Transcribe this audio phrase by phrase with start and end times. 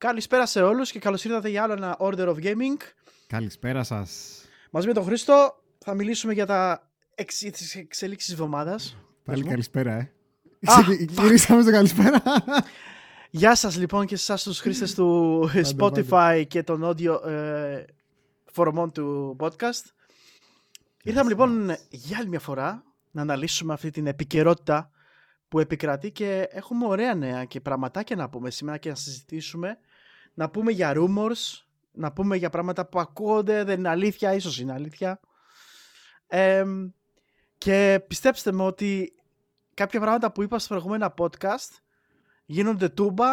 [0.00, 2.76] Καλησπέρα σε όλους και καλώς ήρθατε για άλλο ένα Order of Gaming.
[3.26, 4.40] Καλησπέρα σας.
[4.70, 7.38] Μαζί με τον Χρήστο θα μιλήσουμε για τα εξ...
[7.38, 8.96] τις εξελίξεις της εβδομάδας.
[9.24, 10.12] Πάλι καλησπέρα, ε.
[10.64, 10.74] Α,
[11.08, 12.22] Γυρίσαμε στο καλησπέρα.
[13.30, 17.84] Γεια σας λοιπόν και σε εσάς τους χρήστες του Spotify και των audio ε,
[18.52, 19.84] φορμών του podcast.
[21.02, 24.90] Ήρθαμε λοιπόν για άλλη μια φορά να αναλύσουμε αυτή την επικαιρότητα
[25.48, 29.78] που επικρατεί και έχουμε ωραία νέα και πραγματάκια να πούμε σήμερα και να συζητήσουμε.
[30.34, 31.62] Να πούμε για rumors,
[31.92, 35.20] να πούμε για πράγματα που ακούγονται, δεν είναι αλήθεια, ίσως είναι αλήθεια.
[36.26, 36.64] Ε,
[37.58, 39.12] και πιστέψτε με ότι
[39.74, 41.78] κάποια πράγματα που είπα στο προηγούμενα podcast
[42.46, 43.26] γίνονται τούμπα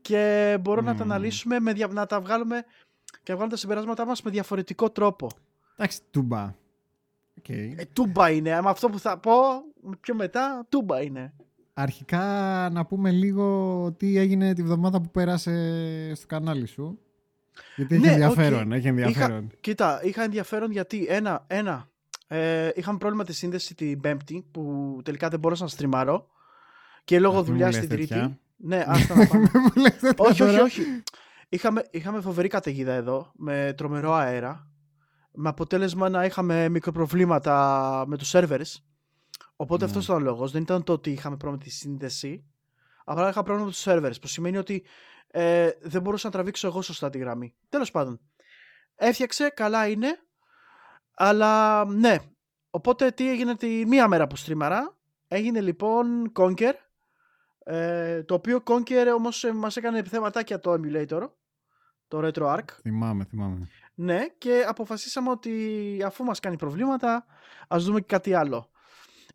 [0.00, 1.12] και μπορούμε να τα Μμμ.
[1.12, 2.64] αναλύσουμε, με, δια- να τα βγάλουμε
[3.10, 5.28] και να βγάλουμε τα συμπεράσματά μας με διαφορετικό τρόπο.
[5.76, 6.54] Εντάξει, τούμπα.
[7.38, 7.48] Οκ.
[7.48, 9.32] Ε, τούμπα είναι, με αυτό που θα πω
[10.00, 11.34] πιο μετά, τούμπα είναι.
[11.82, 16.98] Αρχικά να πούμε λίγο τι έγινε τη βδομάδα που πέρασε στο κανάλι σου.
[17.76, 18.72] Γιατί έχει Ναι, ενδιαφέρον, οκ.
[18.72, 19.50] έχει ενδιαφέρον.
[19.60, 21.88] Κοίτα, είχα ενδιαφέρον γιατί ένα, ένα
[22.26, 26.26] ε, είχαμε πρόβλημα τη σύνδεση την Πέμπτη που τελικά δεν μπορούσα να στριμάρω
[27.04, 28.08] και λόγω Α, μην μου δουλειάς λες την Τρίτη.
[28.08, 28.38] τέτοια.
[28.56, 29.50] Ναι, άστα να πάμε.
[29.54, 30.62] Μου λες τέτοια όχι, όχι, τώρα.
[30.62, 30.82] όχι.
[31.48, 34.66] Είχαμε, είχαμε φοβερή καταιγίδα εδώ με τρομερό αέρα.
[35.34, 38.74] Με αποτέλεσμα να είχαμε μικροπροβλήματα με τους servers.
[39.62, 39.90] Οπότε Ναι.
[39.90, 40.50] αυτός ήταν ο λόγος.
[40.52, 42.44] Δεν ήταν το ότι είχαμε πρόβλημα με τη σύνδεση.
[43.04, 44.20] Απλά είχα πρόβλημα με τους servers.
[44.20, 44.84] Που σημαίνει ότι
[45.26, 47.54] ε, δεν μπορούσα να τραβήξω εγώ σωστά τη γραμμή.
[47.68, 48.20] Τέλος πάντων.
[48.94, 50.18] Έφτιαξε, καλά είναι.
[51.14, 52.16] Αλλά ναι.
[52.70, 54.96] Οπότε τι έγινε τη μία μέρα που στρίμαρα.
[55.28, 56.72] Έγινε λοιπόν Conquer.
[57.64, 61.30] Ε, το οποίο Conquer όμως ε, μας έκανε επιθέματάκια το emulator.
[62.08, 62.64] Το RetroArch.
[62.80, 63.68] Θυμάμαι, θυμάμαι.
[63.94, 67.26] Ναι, και αποφασίσαμε ότι αφού μας κάνει προβλήματα,
[67.68, 68.70] ας δούμε και κάτι άλλο.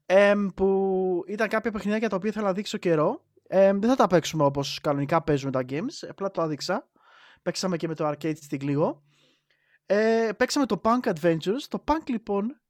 [0.10, 3.26] Εμ, που ήταν κάποια παιχνιδάκια τα οποία ήθελα να δείξω καιρό.
[3.48, 6.88] Εμ, δεν θα τα παίξουμε όπως κανονικά παίζουμε τα games, απλά το άδειξα.
[7.42, 9.04] Παίξαμε και με το arcade stick λίγο.
[9.86, 11.62] Ε, παίξαμε το Punk Adventures.
[11.70, 12.62] Το Punk λοιπόν,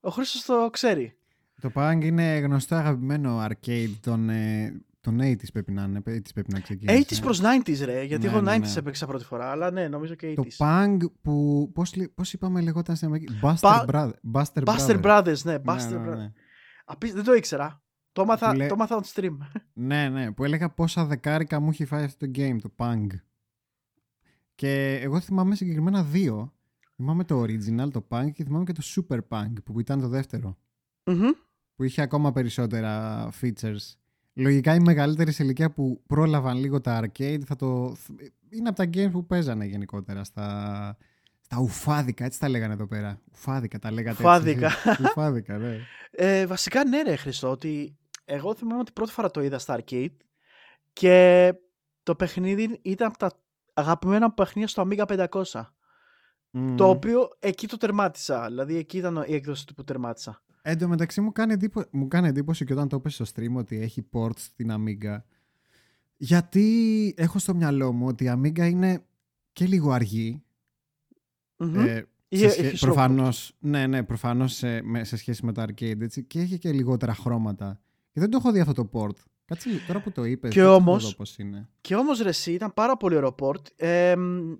[0.00, 1.16] ο Χρήστος το ξέρει.
[1.60, 5.98] Το Pang είναι γνωστό αγαπημένο arcade των, ε, των 80s πρέπει να είναι.
[6.06, 7.06] 80s πρέπει να ξεκινήσει.
[7.10, 8.72] 80s προς 90s ρε, γιατί Ναι, εγώ ναι, 90s ναι.
[8.76, 10.34] έπαιξα πρώτη φορά, αλλά ναι, νομίζω και 80s.
[10.34, 11.70] Το Pang που.
[11.74, 15.88] Πώς, λέ- πώς είπαμε λεγόταν στην Αμερική; Buster, Πα- Brother, Buster, Buster Brothers, ναι, Buster
[15.90, 16.30] Ναι, ναι, Brothers.
[16.92, 17.06] Ναι.
[17.08, 17.82] Απί- Δεν το ήξερα.
[18.12, 19.36] Το έμαθα, Που λέ- το έμαθα on stream.
[19.72, 23.06] Ναι, ναι, που έλεγα πόσα δεκάρικα μου έχει φάει αυτό το game, το Pang.
[24.54, 26.52] Και εγώ θυμάμαι συγκεκριμένα δύο.
[26.96, 30.58] Θυμάμαι το original, το Pang και θυμάμαι και το Super Pang που ήταν το δεύτερο.
[31.04, 31.30] Μμμ.
[31.76, 33.94] Που είχε ακόμα περισσότερα features.
[34.32, 37.96] Λογικά οι μεγαλύτεροι σε ηλικία που πρόλαβαν λίγο τα arcade θα το...
[38.48, 40.96] είναι από τα games που παίζανε γενικότερα στα,
[41.52, 43.20] στα ουφάδικα, έτσι τα λέγανε εδώ πέρα.
[43.34, 44.66] Ουφάδικα τα λέγατε έτσι, Ουφάδικα.
[44.66, 44.98] εσείς.
[45.04, 45.78] ουφάδικα, ναι.
[46.10, 50.16] Ε, βασικά ναι ρε Χριστό, ότι εγώ θυμάμαι ότι πρώτη φορά το είδα στα arcade
[50.92, 51.52] και
[52.02, 53.32] το παιχνίδι ήταν από τα
[53.72, 55.42] αγαπημένα μου παιχνίδια στο Amiga 500.
[56.50, 56.76] Μμμ.
[56.76, 60.42] Το οποίο εκεί το τερμάτισα, δηλαδή εκεί ήταν η έκδοση του που τερμάτισα.
[60.62, 63.54] Εν τω μεταξύ μου κάνει, εντύπωση, μου κάνει εντύπωση και όταν το έπεσε στο stream
[63.54, 65.16] ότι έχει ports στην Amiga.
[66.16, 69.04] Γιατί έχω στο μυαλό μου ότι η Amiga είναι
[69.52, 70.42] και λίγο αργή.
[71.64, 71.78] Μμμ.
[71.78, 75.52] Ε, Είχε- σε σχέ- έχει slow προφανώς, ναι, ναι, προφανώς σε, με- σε σχέση με
[75.52, 77.80] το arcade έτσι, και έχει και λιγότερα χρώματα.
[78.12, 79.16] Και δεν το έχω δει αυτό το port.
[79.44, 81.68] Κάτσε λίγο, τώρα που το είπες, Και κάτσε να όμως- το δω πώς είναι.
[81.80, 84.52] Και όμως ρε εσύ ήταν πάρα πολύ ωραίο port ε, μ,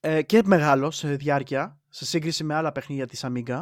[0.00, 3.60] ε, και μεγάλο σε διάρκεια σε σύγκριση με άλλα παιχνίδια της Amiga.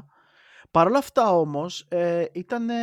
[0.71, 2.75] Παρ' όλα αυτά όμως ε, ήταν ε,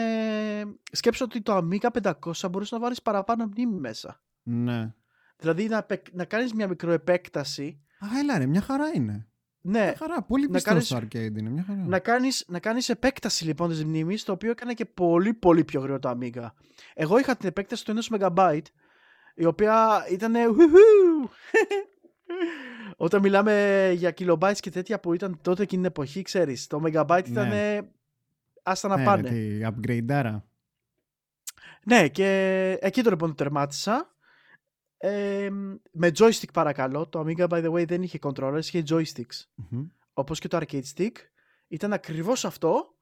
[0.91, 4.21] σκέψω ότι το Amiga 500 μπορούσε να βάλεις παραπάνω μνήμη μέσα.
[4.43, 4.93] Ναι.
[5.37, 9.25] Δηλαδή να, επεκ- να κάνεις μια μικροεπέκταση Α, έλα ρε, μια χαρά είναι.
[9.61, 11.83] Ναι, Μια χαρά, πολύ να πιστός κάνεις- στο arcade είναι, μια χαρά.
[11.87, 15.79] να κάνεις, να κάνεις επέκταση λοιπόν της μνήμης το οποίο έκανε και πολύ πολύ πιο
[15.79, 16.47] γρήγορο το Amiga.
[16.93, 18.59] Εγώ είχα την επέκταση του 1 MB
[19.35, 20.33] η οποία ήταν
[22.97, 27.23] Όταν μιλάμε για kilobytes και τέτοια που ήταν τότε εκείνη την εποχή, ξέρεις, το megabyte
[27.27, 27.79] ήταν Ναι.
[28.63, 29.29] άστα να ναι, πάνε.
[29.29, 30.35] ρε, τι upgrade
[31.83, 32.27] Ναι, και
[32.81, 34.15] εκεί το λοιπόν το τερμάτισα.
[35.03, 35.49] Ε,
[35.91, 37.07] με joystick παρακαλώ.
[37.07, 39.45] Το Amiga, by the way, δεν είχε controllers, είχε joysticks.
[40.13, 41.11] Όπως και το arcade stick.
[41.67, 42.95] Ήταν ακριβώς αυτό.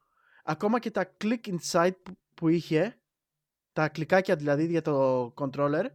[0.43, 2.99] Ακόμα και τα click inside που, που είχε,
[3.73, 5.85] τα κλικάκια δηλαδή για το controller,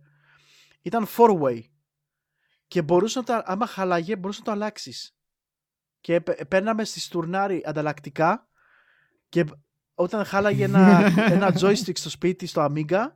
[0.82, 1.60] ήταν four way.
[2.68, 5.16] Και μπορούσε να τα, άμα χαλάγε, μπορούσε να το αλλάξεις.
[6.00, 8.48] Και πε- παίρναμε στη στουρνάρι ανταλλακτικά
[9.28, 9.44] και
[9.94, 11.00] όταν χάλαγε ένα,
[11.36, 13.06] ένα joystick στο σπίτι, στο Amiga,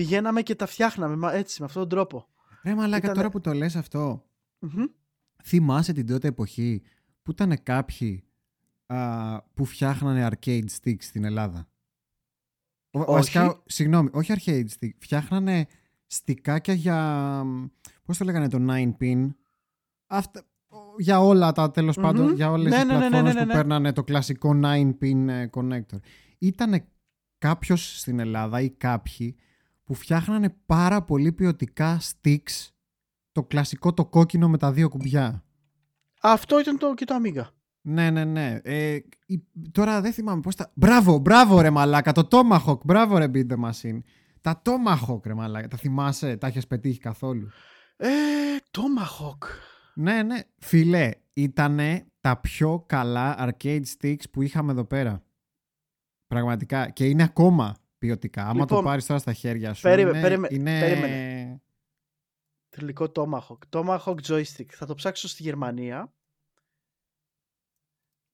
[0.00, 2.26] πηγαίναμε και τα φτιάχναμε μα- έτσι, με αυτόν τον τρόπο.
[2.62, 4.24] Ρε μαλάκα, Ήτανε- τώρα που το λες αυτό,
[4.58, 4.84] Μμμ.
[5.44, 6.82] θυμάσαι την τότε εποχή
[7.22, 8.24] που ήταν κάποιοι
[8.86, 11.68] α, που φτιάχνανε arcade sticks στην Ελλάδα;
[12.90, 13.10] Ο- Όχι.
[13.12, 15.66] Βασικά, συγγνώμη, όχι arcade stick, φτιάχνανε
[16.06, 17.44] στικάκια για,
[18.04, 19.30] πώς το λέγανε το 9pin,
[20.06, 20.42] Αυτά,
[20.98, 22.02] για όλα τα τέλος mm-hmm.
[22.02, 24.60] πάντων, για όλες ναι, τις ναι, ναι, ναι πλατφόρμες ναι, ναι, που παίρνανε το κλασικό
[24.62, 25.98] 9pin ε, connector.
[26.38, 26.88] Ήτανε
[27.38, 29.36] κάποιος στην Ελλάδα ή κάποιοι
[29.90, 32.68] που φτιάχνανε πάρα πολύ ποιοτικά sticks
[33.32, 35.44] το κλασικό το κόκκινο με τα δύο κουμπιά.
[36.22, 37.46] Αυτό ήταν το και το Amiga.
[37.80, 38.58] Ναι, ναι, ναι.
[38.62, 38.98] Ε,
[39.72, 40.72] τώρα δεν θυμάμαι πώς τα...
[40.74, 43.98] Μπράβο, μπράβο ρε μαλάκα, το Tomahawk, μπράβο ρε Beat the Machine.
[44.40, 47.48] Τα Tomahawk ρε μαλάκα, τα θυμάσαι, τα έχεις πετύχει καθόλου;
[47.96, 48.08] Ε,
[48.70, 49.46] Tomahawk.
[49.94, 50.40] Ναι, ναι.
[50.58, 51.80] Φιλέ, ήταν
[52.20, 55.22] τα πιο καλά arcade sticks που είχαμε εδώ πέρα.
[56.26, 56.90] Πραγματικά.
[56.90, 58.42] Και είναι ακόμα ποιοτικά.
[58.42, 59.82] Άμα το λοιπόν, πάρεις τώρα στα χέρια σου.
[59.82, 60.80] Περίμε, είναι, περίμε, είναι...
[60.80, 61.62] περίμενε.
[62.68, 63.58] Τελικό Tomahawk.
[63.70, 64.68] Tomahawk joystick.
[64.68, 66.12] Θα το ψάξω στη Γερμανία.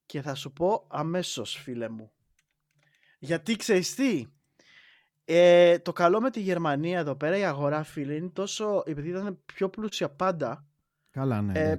[0.06, 2.10] Και θα σου πω αμέσως φίλε μου.
[3.18, 4.26] Γιατί ξέρεις τι;
[5.24, 9.40] Ε, το καλό με τη Γερμανία εδώ πέρα η αγορά φίλε είναι τόσο επειδή ήταν
[9.46, 10.66] πιο πλούσια πάντα
[11.10, 11.78] Καλά, ναι, ε,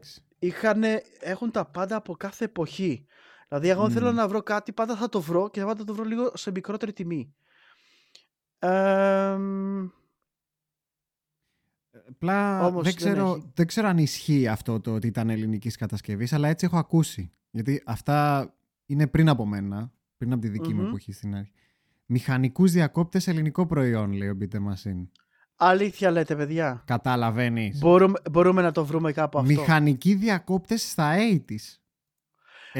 [1.19, 3.05] έχουν τα πάντα από κάθε εποχή.
[3.47, 3.91] Δηλαδή, εγώ mm.
[3.91, 6.51] θέλω να βρω κάτι, πάντα θα το βρω και πάντα θα το βρω λίγο σε
[6.51, 7.35] μικρότερη τιμή.
[8.59, 9.37] Ε,
[12.09, 16.65] Απλά δεν, ξέρω, δεν, ξέρω αν ισχύει αυτό το ότι ήταν ελληνικής κατασκευής, αλλά έτσι
[16.65, 17.31] έχω ακούσει.
[17.51, 18.49] Γιατί αυτά
[18.85, 21.51] είναι πριν από μένα, πριν από τη δικη μου εποχή στην αρχή.
[22.05, 25.09] Μηχανικούς διακόπτες ελληνικό προϊόν, λέει ο Μπίτε Μασίν.
[25.55, 26.83] Αλήθεια λέτε, παιδιά.
[26.85, 27.79] Καταλαβαίνεις.
[27.79, 29.51] Μπορούμε, μπορούμε να το βρούμε κάπου αυτό.
[29.51, 31.79] Μηχανικοί διακόπτες στα 80s.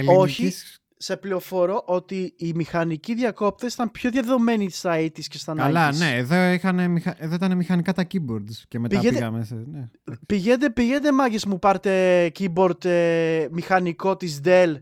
[0.07, 0.51] Όχι,
[0.97, 5.57] σε πληροφορώ ότι οι μηχανικοί διακόπτες ήταν πιο διαδεδομένοι στα 80s και στα 90s.
[5.57, 6.79] Καλά, ναι, εδώ, είχαν,
[7.17, 9.55] εδώ ήταν μηχανικά τα keyboards και μετά πηγαίνετε, πήγαμε σε...
[9.55, 9.89] Ναι.
[10.25, 14.75] Πηγαίνετε, πηγαίνετε μάγκες μου πάρτε keyboard ε, μηχανικό της Dell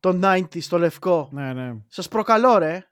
[0.00, 1.28] το 90s, το λευκό.
[1.32, 1.74] Ναι, ναι.
[1.86, 2.88] Σας προκαλώ ρε.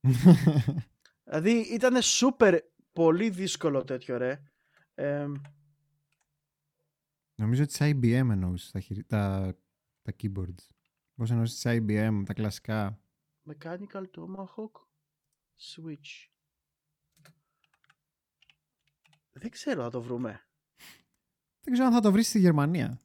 [1.24, 2.58] δηλαδή ήταν super
[2.92, 4.40] πολύ δύσκολο τέτοιο ρε.
[4.94, 5.26] Ε,
[7.36, 9.54] Νομίζω ότι σε IBM εννοούσες τα, τα,
[10.02, 10.66] τα keyboards.
[11.14, 13.00] Πώς εννοούσε σε IBM, τα κλασικά;
[13.48, 14.72] Mechanical Tomahawk
[15.56, 16.28] Switch.
[19.32, 20.48] Δεν ξέρω αν το βρούμε.
[21.60, 23.00] Δεν ξέρω αν θα το βρεις στη Γερμανία.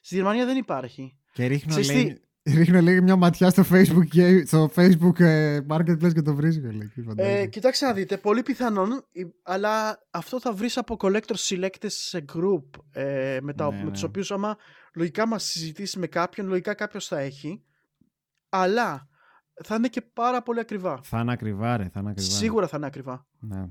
[0.00, 1.18] Στη Γερμανία δεν υπάρχει.
[1.32, 6.22] Και ρίχνω, λέει, Ρίχνω λίγο μια ματιά στο Facebook, και, στο Facebook ε, Marketplace και
[6.22, 6.68] το βρίσκω.
[7.16, 9.04] Ε, κοιτάξτε να δείτε, πολύ πιθανόν,
[9.42, 13.90] αλλά αυτό θα βρεις από collector selected σε group ε, με, τα, ναι, με ναι.
[13.90, 14.56] τους οποίους άμα
[14.94, 17.64] λογικά μας συζητήσεις με κάποιον, λογικά κάποιος θα έχει,
[18.48, 19.08] αλλά
[19.64, 21.00] θα είναι και πάρα πολύ ακριβά.
[21.02, 22.30] Θα είναι ακριβά ρε, θα είναι ακριβά.
[22.30, 23.26] Σίγουρα θα είναι ακριβά.
[23.38, 23.66] Ναι.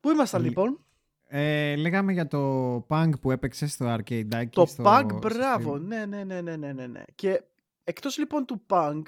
[0.00, 0.84] Πού ήμασταν λοιπόν;
[1.34, 4.46] Ε, λέγαμε για το Punk που έπαιξε στο arcade.
[4.50, 5.78] Το στο, Punk, μπράβο.
[5.78, 7.02] Ναι, ναι, ναι, ναι, ναι, ναι.
[7.14, 7.42] Και
[7.84, 9.02] εκτός λοιπόν του Punk,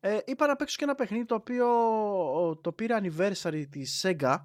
[0.00, 1.66] ε, είπα να παίξω και ένα παιχνίδι το οποίο
[2.60, 4.36] το πήρε anniversary της Sega.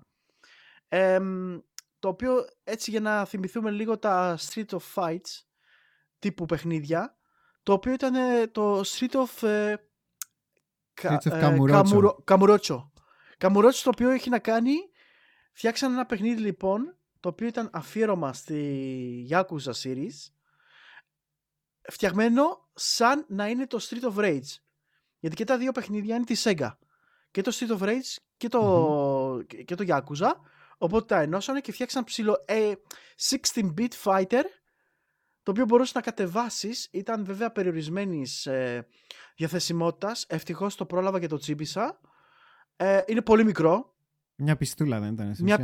[1.99, 5.43] το οποίο έτσι για να θυμηθούμε λίγο τα Street of Fights
[6.19, 7.17] τύπου παιχνίδια,
[7.63, 8.13] το οποίο ήταν
[8.51, 9.47] το Street of...
[9.47, 9.75] Ε,
[11.01, 11.39] Street of
[12.23, 12.91] Καμουρότσο.
[13.37, 14.73] Καμουρότσο το οποίο έχει να κάνει
[15.57, 20.31] Φτιάξαν ένα παιχνίδι λοιπόν το οποίο ήταν αφιέρωμα στη Yakuza series
[21.89, 24.57] φτιαγμένο σαν να είναι το Street of Rage.
[25.19, 26.71] Γιατί και τα δύο παιχνίδια είναι τη Sega.
[27.31, 30.31] Και το Street of Rage και το, και το Yakuza.
[30.77, 32.73] Οπότε τα ενώσανε και φτιάξαν ψηλό ε,
[33.29, 34.43] 16-bit fighter
[35.43, 36.87] το οποίο μπορούσες να κατεβάσεις.
[36.91, 38.87] Ήταν βέβαια περιορισμένης ε,
[39.35, 40.25] διαθεσιμότητας.
[40.29, 41.99] Ευτυχώς το πρόλαβα και το τσίπησα.
[42.75, 43.94] Ε, είναι πολύ μικρό.
[44.35, 45.35] Μια πιστούλα δεν ήταν.
[45.39, 45.59] Μια,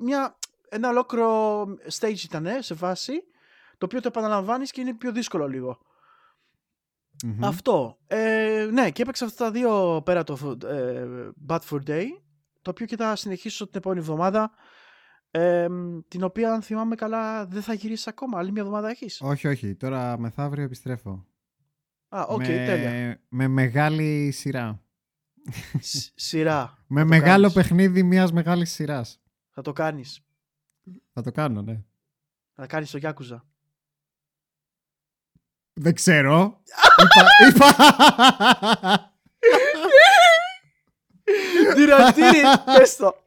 [0.00, 1.62] μια, ένα ολόκληρο
[1.98, 3.12] stage ήταν σε βάση,
[3.78, 5.78] το οποίο το επαναλαμβάνεις και είναι πιο δύσκολο
[7.40, 7.98] Αυτό.
[8.06, 11.06] Ε, ναι, και έπαιξα αυτά τα δύο πέρα το ε,
[11.46, 12.04] Bad Fur Day,
[12.62, 14.50] το οποίο και θα συνεχίσω την επόμενη εβδομάδα,
[15.30, 15.66] ε,
[16.08, 18.38] την οποία αν θυμάμαι καλά δεν θα γυρίσεις ακόμα.
[18.38, 19.74] Άλλη μια εβδομάδα έχεις; Όχι, όχι.
[19.74, 21.26] Τώρα μεθαύριο επιστρέφω.
[22.08, 23.20] Α, οκ, okay, τέλεια.
[23.28, 24.83] Με μεγάλη σειρά
[26.14, 26.78] σειρά.
[26.86, 29.20] Με μεγάλο παιχνίδι μιας μεγάλης σειράς.
[29.50, 30.20] Θα το κάνεις.
[31.12, 31.82] Θα το κάνω, ναι.
[32.52, 33.44] Θα κάνεις το Γιάκουζα.
[35.72, 36.60] Δεν ξέρω.
[37.02, 37.26] είπα...
[37.48, 39.12] είπα...
[41.74, 42.42] Τυρατήρι,
[42.76, 43.24] πες το.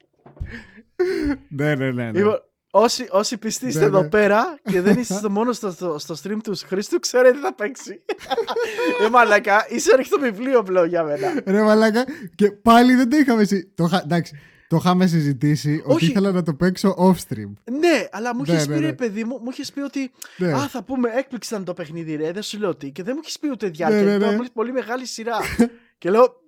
[1.50, 2.12] ναι, ναι, ναι.
[2.12, 2.20] ναι.
[2.20, 2.42] Λοιπόν,
[2.82, 4.08] όσοι, όσοι πιστοί είστε ναι, εδώ ναι.
[4.08, 8.02] πέρα και δεν είστε μόνο στο, στο, στο stream του Χρήστου, ξέρετε τι θα παίξει.
[9.02, 11.42] Ρε μαλακά, είσαι το βιβλίο πλέον για μένα.
[11.46, 12.06] Ρε μαλακά,
[12.36, 15.96] και πάλι δεν το είχαμε το, εντάξει, το είχαμε συζητήσει Όχι.
[15.96, 17.52] ότι ήθελα να το παίξω off stream.
[17.72, 20.12] Ναι, αλλά μου είχε ναι, πει, ρε παιδί μου, μου είχε πει ότι.
[20.56, 22.32] Α, θα πούμε έκπληξη ήταν το παιχνίδι, ρε.
[22.32, 22.92] Δεν σου λέω τι.
[22.92, 24.02] Και δεν μου είχε πει ούτε διάρκεια.
[24.02, 24.50] Ναι, ναι, ναι.
[24.54, 25.38] πολύ μεγάλη σειρά.
[25.98, 26.42] και λέω,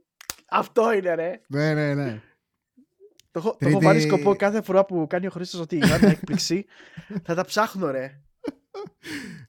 [0.49, 1.41] αυτό είναι, ρε.
[1.47, 2.21] Ναι, ναι, ναι.
[3.31, 6.65] Το έχω, το έχω βάλει σκοπό κάθε φορά που κάνει ο Χρήστος ότι η έκπληξη.
[7.25, 8.21] θα τα ψάχνω, ρε.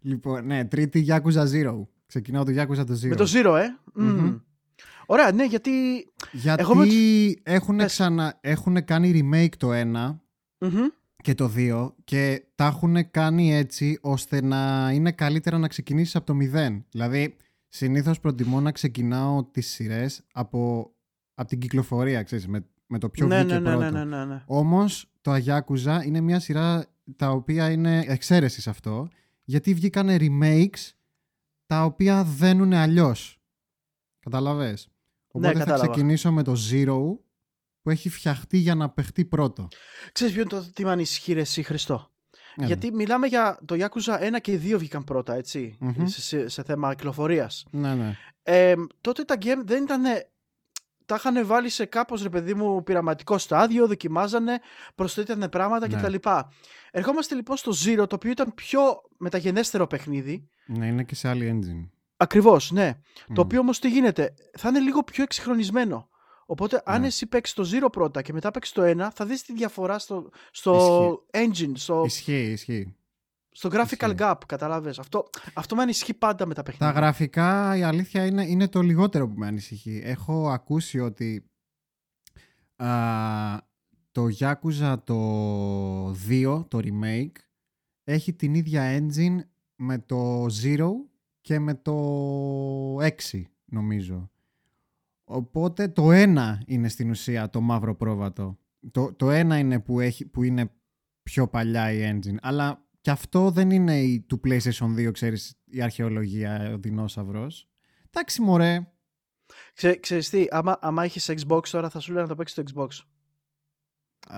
[0.01, 1.87] Λοιπόν, ναι, τρίτη Yakuza Zero.
[2.07, 3.09] Ξεκινάω το Yakuza το Zero.
[3.09, 3.67] Με το Zero, ε.
[4.01, 4.41] Mm.
[5.07, 5.71] Ωραία, ναι, γιατί.
[6.33, 6.83] Γιατί Έχω...
[7.43, 8.39] έχουν, ξανα...
[8.41, 10.21] έχουν κάνει remake το ένα
[11.23, 16.27] και το 2 και τα έχουν κάνει έτσι ώστε να είναι καλύτερα να ξεκινήσεις από
[16.27, 16.83] το 0.
[16.91, 17.37] Δηλαδή,
[17.69, 20.93] συνήθως προτιμώ να ξεκινάω τις σειρές από,
[21.35, 23.90] από την κυκλοφορία, ξέρεις, με, με το πιο ναι, βγήκε ναι, ναι, πρώτο.
[23.90, 29.09] Ναι, ναι, ναι, Όμως, το Αγιάκουζα είναι μια σειρά τα οποία είναι εξαίρεσης σε αυτό,
[29.44, 30.92] γιατί βγήκαν remakes
[31.66, 33.40] τα οποία δένουν αλλιώς.
[34.18, 34.90] Καταλαβες;
[35.32, 36.99] Ναι, Οπότε θα ξεκινήσω με το Zero
[37.82, 39.68] που έχει φτιαχτεί για να παιχτεί πρώτο.
[40.12, 42.11] Ξέρεις ποιο είναι το τι με ανησυχεί ρε εσύ Χριστό;
[42.56, 45.40] Ναι, Γιατί μιλάμε για το Yakuza 1 και 2 βγήκαν πρώτα,
[46.04, 47.66] σε, σε, θέμα κυκλοφορίας.
[47.70, 48.16] Ναι, ναι.
[48.42, 50.02] Ε, τότε τα game δεν ήταν.
[51.11, 54.59] Τα είχαν βάλει σε κάπως ρε παιδί μου πειραματικό στάδιο, δοκιμάζανε,
[54.95, 55.97] προσθέτανε πράγματα ναι.
[55.97, 56.29] κτλ.
[56.90, 58.81] Ερχόμαστε λοιπόν στο Zero, το οποίο ήταν πιο
[59.19, 60.49] μεταγενέστερο παιχνίδι.
[60.67, 61.88] Ναι, είναι και σε άλλη engine.
[62.17, 63.00] Ακριβώς, ναι.
[63.35, 66.09] Το οποίο όμως τι γίνεται, θα είναι λίγο πιο εξυγχρονισμένο.
[66.47, 67.07] Οπότε, αν ναι.
[67.07, 70.31] εσύ παίξεις το 0 πρώτα και μετά παίξεις το 1, θα δεις τη διαφορά στο,
[70.50, 71.73] στο engine.
[71.75, 72.02] Στο...
[72.07, 72.97] Ισχύει, ισχύει.
[73.52, 74.99] Στο graphical gap, καταλάβες.
[74.99, 76.95] Αυτό, αυτό με ανησυχεί πάντα με τα παιχνίδια.
[76.95, 80.00] Τα γραφικά, η αλήθεια είναι, είναι το λιγότερο που με ανησυχεί.
[80.04, 81.50] Έχω ακούσει ότι
[82.76, 82.88] α,
[84.12, 87.33] το Yakuza το 2, το remake,
[88.04, 89.38] έχει την ίδια engine
[89.76, 90.90] με το 0
[91.40, 93.11] και με το 6,
[93.64, 94.30] νομίζω.
[95.25, 98.59] Οπότε το ένα είναι στην ουσία το μαύρο πρόβατο.
[98.90, 100.71] Το, το ένα είναι που, έχει, που είναι
[101.23, 102.37] πιο παλιά η engine.
[102.40, 107.69] Αλλά και αυτό δεν είναι η, του PlayStation 2, ξέρεις, η αρχαιολογία, ο δεινόσαυρος.
[108.11, 108.92] Εντάξει, μωρέ.
[109.75, 112.62] Ξέ, ξέρεις τι, άμα, άμα έχεις Xbox τώρα θα σου λέω να το παίξεις το
[112.75, 112.88] Xbox.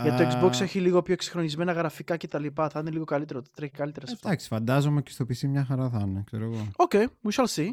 [0.03, 2.69] Γιατί το Xbox έχει λίγο πιο εκσυγχρονισμένα γραφικά και τα λοιπά.
[2.69, 4.29] Θα είναι λίγο καλύτερο, θα τρέχει καλύτερα σε αυτό.
[4.29, 6.69] Εντάξει, φαντάζομαι και στο PC μια χαρά θα είναι, ξέρω εγώ.
[6.77, 7.71] Οκ, okay, we shall see.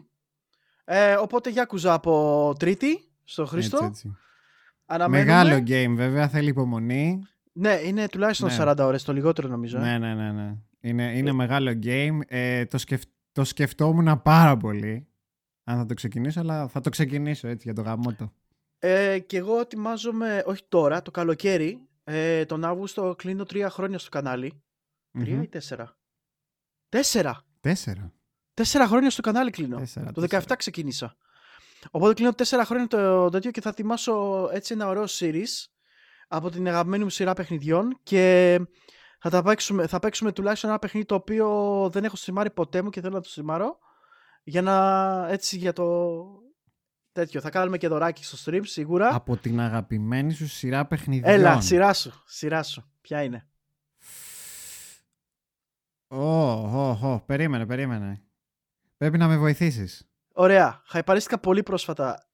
[0.85, 3.85] Ε, οπότε Yakuza από Τρίτη στο Χρήστο.
[3.85, 4.13] Έτσι,
[4.87, 5.09] έτσι.
[5.09, 7.23] Μεγάλο game βέβαια, θέλει υπομονή.
[7.51, 8.71] Ναι, είναι τουλάχιστον ναι.
[8.71, 9.77] 40 ώρες, το λιγότερο νομίζω.
[9.77, 9.81] Ε.
[9.81, 10.31] Ναι, ναι, ναι.
[10.31, 10.55] ναι.
[10.79, 11.33] Είναι, είναι ε.
[11.33, 12.19] μεγάλο game.
[12.27, 15.07] Ε, το, σκεφ, το σκεφτόμουν πάρα πολύ
[15.63, 18.33] αν θα το ξεκινήσω, αλλά θα το ξεκινήσω έτσι για το γαμότο.
[18.79, 24.09] Ε, και εγώ ετοιμάζομαι, όχι τώρα, το καλοκαίρι, ε, τον Αύγουστο κλείνω τρία χρόνια στο
[24.09, 24.63] κανάλι.
[25.19, 25.97] Τρία ή τέσσερα;
[26.89, 27.41] Τέσσερα.
[27.59, 28.13] Τέσσερα.
[28.53, 29.77] Τέσσερα χρόνια στο κανάλι κλείνω.
[29.77, 31.15] Τέσσερα, το 17 ξεκίνησα.
[31.91, 35.65] Οπότε κλείνω τέσσερα χρόνια το τέτοιο και θα ετοιμάσω έτσι ένα ωραίο series
[36.27, 38.59] από την αγαπημένη μου σειρά παιχνιδιών και
[39.19, 42.89] θα, τα παίξουμε, θα παίξουμε τουλάχιστον ένα παιχνίδι το οποίο δεν έχω στριμάρει ποτέ μου
[42.89, 43.79] και θέλω να το στριμάρω
[44.43, 46.15] για να έτσι για το
[47.11, 47.41] τέτοιο.
[47.41, 49.15] Θα κάνουμε και δωράκι στο stream σίγουρα.
[49.15, 51.33] Από την αγαπημένη σου σειρά παιχνιδιών.
[51.33, 52.91] Έλα, σειρά σου, σειρά σου.
[53.01, 53.49] Ποια είναι;
[56.07, 58.23] Ω, ω, ω, περίμενε, περίμενε.
[58.97, 60.09] Πρέπει να με βοηθήσεις.
[60.33, 60.81] Ωραία.
[60.85, 62.29] Χαϊπαρίστηκα πολύ πρόσφατα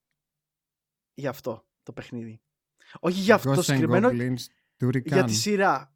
[1.13, 2.41] για αυτό το παιχνίδι.
[2.99, 4.11] Όχι για αυτό το συγκεκριμένο.
[5.03, 5.94] Για τη σειρά.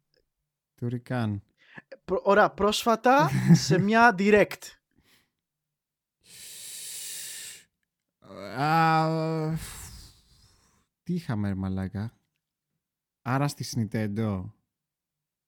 [0.80, 1.42] Τουρικάν.
[2.22, 2.50] Ωραία.
[2.50, 3.30] Πρόσφατα
[3.66, 4.62] σε μια direct.
[11.02, 12.12] τι είχαμε ρε μαλάκα;
[13.22, 14.44] Άρα στη Nintendo.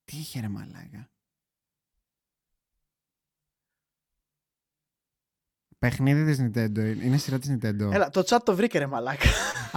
[0.05, 1.11] Τι είχε ρε μαλάκα;
[5.79, 6.97] Παιχνίδι της Nintendo.
[7.03, 7.93] Είναι σειρά της Nintendo.
[7.93, 9.29] Έλα, το chat το βρήκε ρε μαλάκα.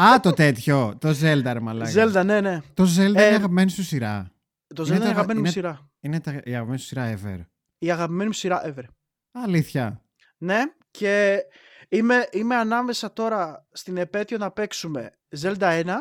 [0.01, 0.97] Α, το τέτοιο.
[0.97, 1.91] Το Zelda ρε μαλάκα.
[1.93, 2.61] Zelda, ναι, ναι.
[2.73, 4.34] Το Zelda είναι η ε, αγαπημένη σου σειρά.
[4.75, 5.89] Το Zelda είναι η αγαπημένη μου σειρά.
[5.99, 7.39] Είναι η αγαπημένη σου σειρά ever.
[7.77, 8.83] Η αγαπημένη μου σειρά ever.
[9.31, 10.01] Αλήθεια.
[10.37, 11.43] Ναι, και
[11.89, 15.95] είμαι, είμαι ανάμεσα τώρα στην επέτειο να παίξουμε Zelda 1.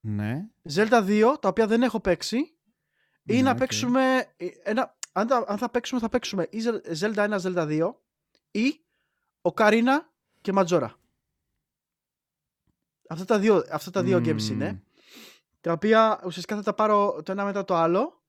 [0.00, 0.46] Ναι.
[0.74, 2.36] Zelda 2, τα οποία δεν έχω παίξει.
[3.22, 4.26] Ή ναι, να παίξουμε.
[4.62, 6.58] Ένα, αν, αν θα παίξουμε, θα παίξουμε ή
[7.00, 7.94] Zelda 1, Zelda 2
[8.50, 8.80] ή
[9.40, 10.98] ο Καρίνα και Ματζόρα.
[13.08, 14.28] Αυτά τα δύο, αυτά τα δύο mm.
[14.28, 14.82] games είναι.
[15.60, 18.22] Τα οποία ουσιαστικά θα τα πάρω το ένα μετά το άλλο.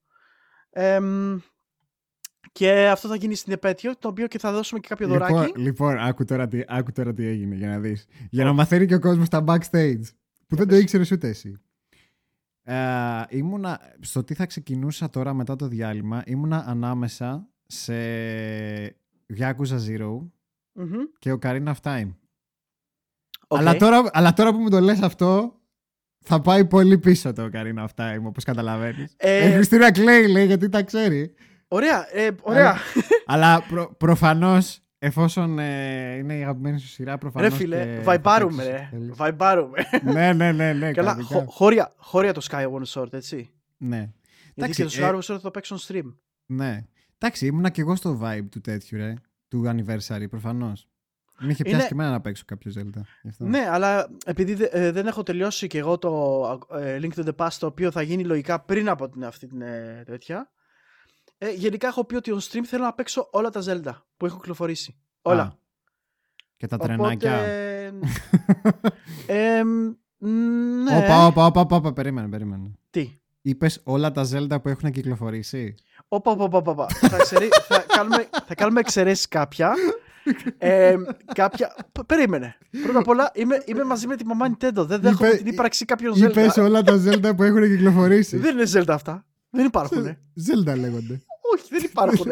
[2.51, 5.59] και αυτό θα γίνει στην επέτειο, το οποίο και θα δώσουμε και κάποιο λοιπόν, δωράκι.
[5.59, 8.05] Λοιπόν, άκου τώρα, τι, άκου τώρα τι έγινε για να δεις.
[8.29, 10.03] Για να μαθαίνει και ο κόσμος τα backstage.
[10.47, 11.61] Που δεν το ήξερες ούτε εσύ.
[12.63, 17.93] Ε, ήμουνα, στο τι θα ξεκινούσα τώρα μετά το διάλειμμα, ήμουνα ανάμεσα σε
[19.37, 20.17] Yakuza Zero
[20.79, 21.05] mm-hmm.
[21.19, 22.09] και ο Karina of Time.
[23.47, 23.57] Okay.
[23.57, 25.59] Αλλά, τώρα, αλλά τώρα που μου το λες αυτό,
[26.21, 29.13] θα πάει πολύ πίσω το Karina of Time, όπως καταλαβαίνεις.
[29.17, 29.47] Ε...
[29.49, 31.33] Η Χριστίνα κλαίει, λέει, γιατί τα ξέρει.
[31.67, 32.77] Ωραία, ε, ωραία.
[33.25, 38.01] Αλλά, αλλά προ, προφανώς Εφόσον ε, είναι η αγαπημένη σου σειρά, προφανώς Ρε φίλε, και
[38.03, 38.75] βαϊμπάρουμε, θα ρε.
[38.75, 39.15] παίξεις, θέλεις.
[39.15, 39.77] Βαϊμπάρουμε.
[40.03, 40.91] ναι, ναι, ναι, ναι.
[40.91, 41.35] Καλά, κανονικά.
[41.35, 43.49] χω- χώρια, χώρια το Skyward Sword, έτσι.
[43.77, 43.97] Ναι.
[43.97, 44.11] Γιατί
[44.55, 46.13] Εντάξει, και το ε, Skyward Sword θα το παίξω on stream.
[46.45, 46.85] Ναι.
[47.17, 49.13] Εντάξει, ήμουνα και εγώ στο vibe του τέτοιου, ρε.
[49.47, 50.87] Του anniversary, προφανώς.
[51.39, 53.01] Με είχε πιάσει Είναι- και εμένα να παίξω κάποιο Zelda.
[53.21, 53.45] γι' αυτό.
[53.45, 56.09] Ναι, αλλά επειδή δε- ε, δεν έχω τελειώσει και εγώ το
[56.73, 59.61] ε, Link to the Past, το οποίο θα γίνει λογικά πριν από την, αυτή την
[59.61, 60.51] ε, τέτοια,
[61.37, 64.37] ε, γενικά έχω πει ότι on stream θέλω να παίξω όλα τα Zelda που έχω
[64.37, 64.99] κυκλοφορήσει.
[65.21, 65.41] Όλα.
[65.43, 65.51] Α,
[66.57, 67.33] και τα τρενάκια.
[67.33, 67.93] Οπότε,
[69.27, 70.27] ε, μ,
[70.83, 70.97] ναι.
[70.97, 72.71] Όπα, όπα, όπα, όπα, όπα, περίμενε, περίμενε.
[72.89, 75.75] Τι; Είπες όλα τα Zelda που έχουν κυκλοφορήσει;
[76.07, 76.87] Όπα, όπα, όπα, όπα.
[76.89, 79.73] θα, εξαιρεί- θα, κάνουμε, θα κάνουμε εξαιρέσεις κάποια.
[80.57, 80.95] Ε,
[81.33, 81.75] κάποια.
[81.91, 82.57] π- Περίμενε.
[82.83, 84.73] Πρώτα απ' όλα είμαι, είμαι μαζί με τη μαμά Nintendo.
[84.85, 86.63] Δεν δέχομαι Είπε- την ύπαρξη κάποιων Είπε Zelda.
[86.63, 88.37] όλα τα Zelda που έχουν κυκλοφορήσει.
[88.37, 89.25] Δεν είναι Zelda αυτά.
[89.49, 90.05] Δεν υπάρχουν.
[90.47, 91.21] Zelda λέγονται.
[91.53, 92.31] Όχι, δεν υπάρχουν.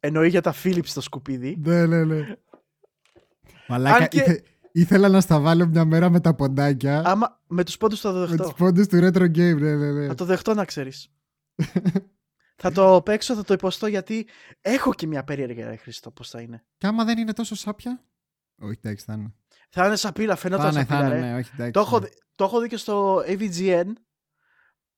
[0.00, 1.58] Εννοεί για τα Philips στο σκουπίδι.
[1.64, 2.20] Ναι, ναι, ναι.
[3.68, 7.02] Μαλάκα, Αν και- ήθε- ήθελα να στα βάλω μια μέρα με τα ποντάκια.
[7.04, 8.42] Άμα με τους πόντους θα το με δεχτώ.
[8.44, 10.06] τους πόντους του retro game, ναι, ναι, ναι.
[10.06, 11.08] Θα το δεχτώ να ξέρεις.
[12.62, 14.26] θα το παίξω, θα το υποστώ γιατί
[14.60, 16.64] έχω και μια περίεργη ρε Χριστό πώς θα είναι.
[16.78, 18.04] Και άμα δεν είναι τόσο σάπια;
[18.60, 19.34] Όχι, εντάξει, θα είναι.
[19.70, 21.32] Θα είναι σαπίλα, φαινόταν Θα είναι, θα σαπίλα είναι, ρε.
[21.32, 21.72] ναι, όχι, εντάξει.
[21.72, 23.84] Το έχω, δει- το έχω δει και στο AVGN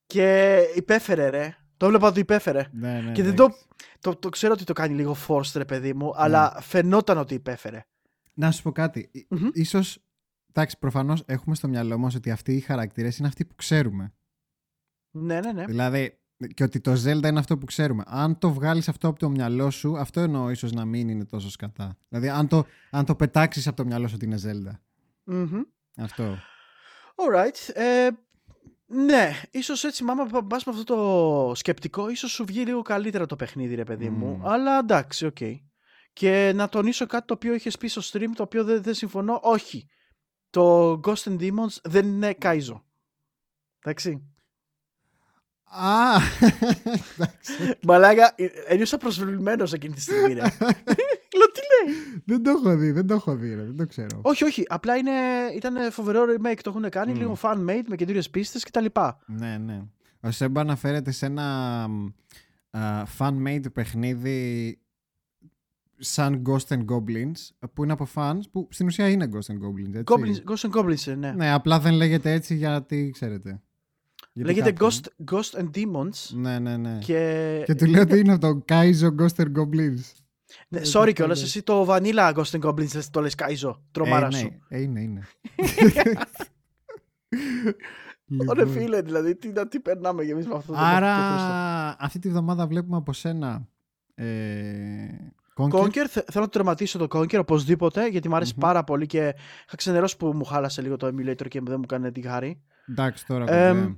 [0.06, 1.56] και υπέφερε ρε.
[1.76, 2.66] Το έβλεπα ότι υπέφερε.
[2.72, 3.66] Ναι, ναι, και δεν εντάξει.
[4.00, 7.34] το, το, το ξέρω ότι το κάνει λίγο forced ρε παιδί μου, αλλά φαινόταν ότι
[7.34, 7.86] υπέφερε.
[8.34, 9.08] Να σου πω κάτι.
[9.12, 9.48] Ι- Μμμ.
[9.52, 9.98] Ίσως,
[10.48, 14.14] εντάξει, προφανώς έχουμε στο μυαλό μας ότι αυτοί οι χαρακτήρες είναι αυτοί που ξέρουμε.
[15.10, 15.64] Ναι, ναι, ναι.
[15.64, 18.02] Δηλαδή, και ότι το Zelda είναι αυτό που ξέρουμε.
[18.06, 21.50] Αν το βγάλεις αυτό από το μυαλό σου, αυτό εννοώ ίσως να μην είναι τόσο
[21.50, 21.98] σκατά.
[22.08, 24.78] Δηλαδή, αν το, αν το πετάξεις από το μυαλό σου ότι είναι Zelda.
[25.24, 25.62] Μμμ.
[25.96, 26.38] Αυτό.
[27.14, 27.74] Alright.
[27.74, 28.08] Ε,
[28.86, 33.36] ναι, ίσως έτσι άμα πας με αυτό το σκεπτικό, ίσως σου βγει λίγο καλύτερα το
[33.36, 34.34] παιχνίδι ρε παιδί μου.
[34.34, 34.48] Μμμ.
[34.48, 35.38] Αλλά εντάξει, οκ.
[36.12, 39.40] Και να τονίσω κάτι το οποίο είχες πει στο stream, το οποίο δεν, δεν συμφωνώ.
[39.42, 39.88] Όχι.
[40.50, 42.82] Το Ghost and Demons δεν είναι Kaizo.
[43.78, 44.31] Εντάξει.
[45.74, 46.20] Α,
[47.14, 47.52] εντάξει.
[47.82, 50.40] Μαλάκα, ε, ένιωσα προσβλημένος εκείνη τη στιγμή, ρε.
[51.36, 54.20] Λέω τι λέει; δεν το έχω δει, δεν το έχω δει, ρε, δεν το ξέρω.
[54.22, 54.64] όχι, όχι.
[54.68, 55.10] Απλά είναι,
[55.56, 56.58] ήταν φοβερό remake.
[56.62, 57.18] Το έχουν κάνει Μμ.
[57.18, 58.84] λίγο fan-made με καινούριες πίστες κτλ.
[59.26, 59.82] Ναι, ναι.
[60.20, 61.82] Ο Σέμπα αναφέρεται σε ένα
[62.70, 64.78] α, fan-made παιχνίδι
[65.96, 69.94] σαν Ghost and Goblins που είναι από fans που στην ουσία είναι Ghost and Goblins,
[69.94, 70.04] έτσι.
[70.04, 71.32] Goblins, Ghost and Goblins, ε, ναι.
[71.32, 73.60] Ναι, απλά δεν λέγεται έτσι γιατί ξέρετε.
[74.32, 76.34] Γιατί Λέγεται κάποιον- Ghost, Ghost and Demons.
[76.34, 76.98] Ναι, ναι, ναι.
[76.98, 80.00] Και, Και, του λέω ότι είναι από το Kaizo Ghost and Goblins.
[80.68, 81.46] ναι, Ε, sorry το κιόλας, λέω.
[81.46, 84.52] εσύ το Vanilla Ghost and Goblins το λες Kaizo, τρομάρα ε, ναι, σου.
[84.68, 85.22] ε, είναι, είναι.
[88.48, 88.68] Ωραία Λοιπόν.
[88.82, 92.04] φίλε, δηλαδή, τι, να- τι περνάμε κι εμείς με αυτό το παιχνίδι, Άρα Χριστό.
[92.04, 93.68] αυτή τη βδομάδα βλέπουμε από σένα
[94.14, 95.06] ε,
[95.56, 95.80] Conker.
[95.80, 98.60] Conker, θε- θέλω να το τερματίσω το Conker οπωσδήποτε, γιατί μου αρεσει Μμμ.
[98.60, 99.18] πάρα πολύ και
[99.66, 102.60] είχα ξενερώσει που μου χάλασε λίγο το emulator και δεν μου έκανε τη χάρη.
[102.88, 103.52] Εντάξει τώρα.
[103.52, 103.94] Εμ, κομπλέ.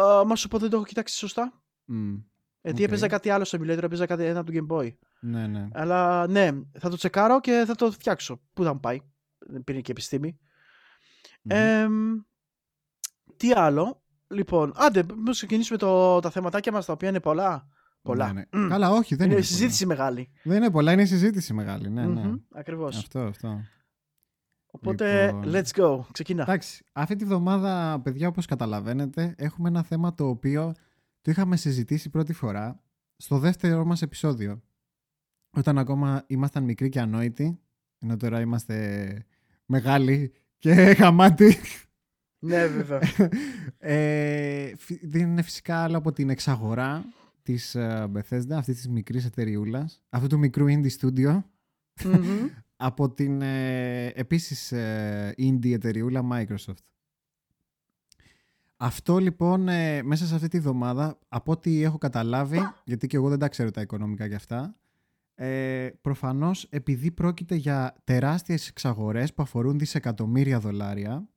[0.00, 1.62] Α, να σου πω δεν το έχω κοιτάξει σωστά.
[1.84, 2.14] Μμ.
[2.62, 2.88] Γιατί Οκ.
[2.88, 4.90] έπαιζα κάτι άλλο στο emulator, έπαιζα κάτι ένα από το Game Boy.
[5.20, 5.68] Ναι, ναι.
[5.72, 8.40] Αλλά ναι, θα το τσεκάρω και θα το φτιάξω.
[8.52, 8.98] Πού θα μου πάει.
[9.38, 10.38] Δεν πήρε και επιστήμη.
[11.42, 11.56] Μμμ.
[11.56, 12.20] Εμ,
[13.36, 14.02] τι άλλο.
[14.28, 17.68] Λοιπόν, άντε, να ξεκινήσουμε το, τα θεματάκια μας τα οποία είναι πολλά.
[18.02, 18.32] Πολλά.
[18.32, 18.62] Ναι, ναι.
[18.64, 18.68] Μμ.
[18.68, 19.44] Καλά, όχι, δεν είναι είναι.
[19.44, 20.24] συζήτηση μεγάλη.
[20.24, 20.38] πολλά.
[20.42, 21.90] Δεν είναι πολλά, είναι συζήτηση μεγάλη.
[21.90, 22.20] Ναι, ναι.
[22.20, 22.96] Μμμ, Ακριβώς.
[22.96, 23.60] Αυτό, αυτό.
[24.74, 25.42] Οπότε, Λοιπόν.
[25.46, 26.00] let's go.
[26.12, 26.42] Ξεκινά.
[26.42, 30.72] Εντάξει, αυτή τη βδομάδα, παιδιά, όπως καταλαβαίνετε, έχουμε ένα θέμα το οποίο
[31.20, 32.82] το είχαμε συζητήσει πρώτη φορά
[33.16, 34.62] στο δεύτερο μας επεισόδιο.
[35.56, 37.58] Όταν ακόμα ήμασταν μικροί και ανόητοι,
[37.98, 39.16] ενώ τώρα είμαστε
[39.66, 41.56] μεγάλοι και γαμάτοι.
[42.38, 43.00] ναι, βέβαια.
[43.78, 47.04] ε, φυ- δεν είναι φυσικά άλλο από την εξαγορά
[47.42, 51.42] της ε, Bethesda, αυτής της μικρής εταιρεούλας, αυτού του μικρού indie studio,
[52.04, 52.48] Μμμ.
[52.84, 56.82] από την ε, επίσης ε, indie εταιρεούλα Microsoft.
[58.76, 63.28] Αυτό λοιπόν ε, μέσα σε αυτή τη βδομάδα, από ό,τι έχω καταλάβει, γιατί και εγώ
[63.28, 64.76] δεν τα ξέρω τα οικονομικά για αυτά,
[65.34, 71.28] ε, προφανώς επειδή πρόκειται για τεράστιες εξαγορές που αφορούν δισεκατομμύρια δολάρια,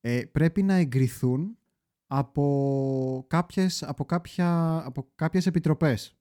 [0.00, 1.58] ε, πρέπει να εγκριθούν
[2.06, 6.16] από κάποιες, από κάποια, από κάποιες επιτροπές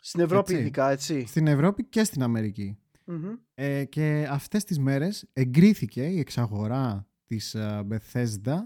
[0.00, 0.62] Στην Ευρώπη Έτσι.
[0.62, 1.26] ειδικά, έτσι.
[1.26, 2.78] στην Ευρώπη και στην Αμερική.
[3.08, 3.34] Μμμ.
[3.54, 8.56] Ε, και αυτές τις μέρες εγκρίθηκε η εξαγορά της ε, Bethesda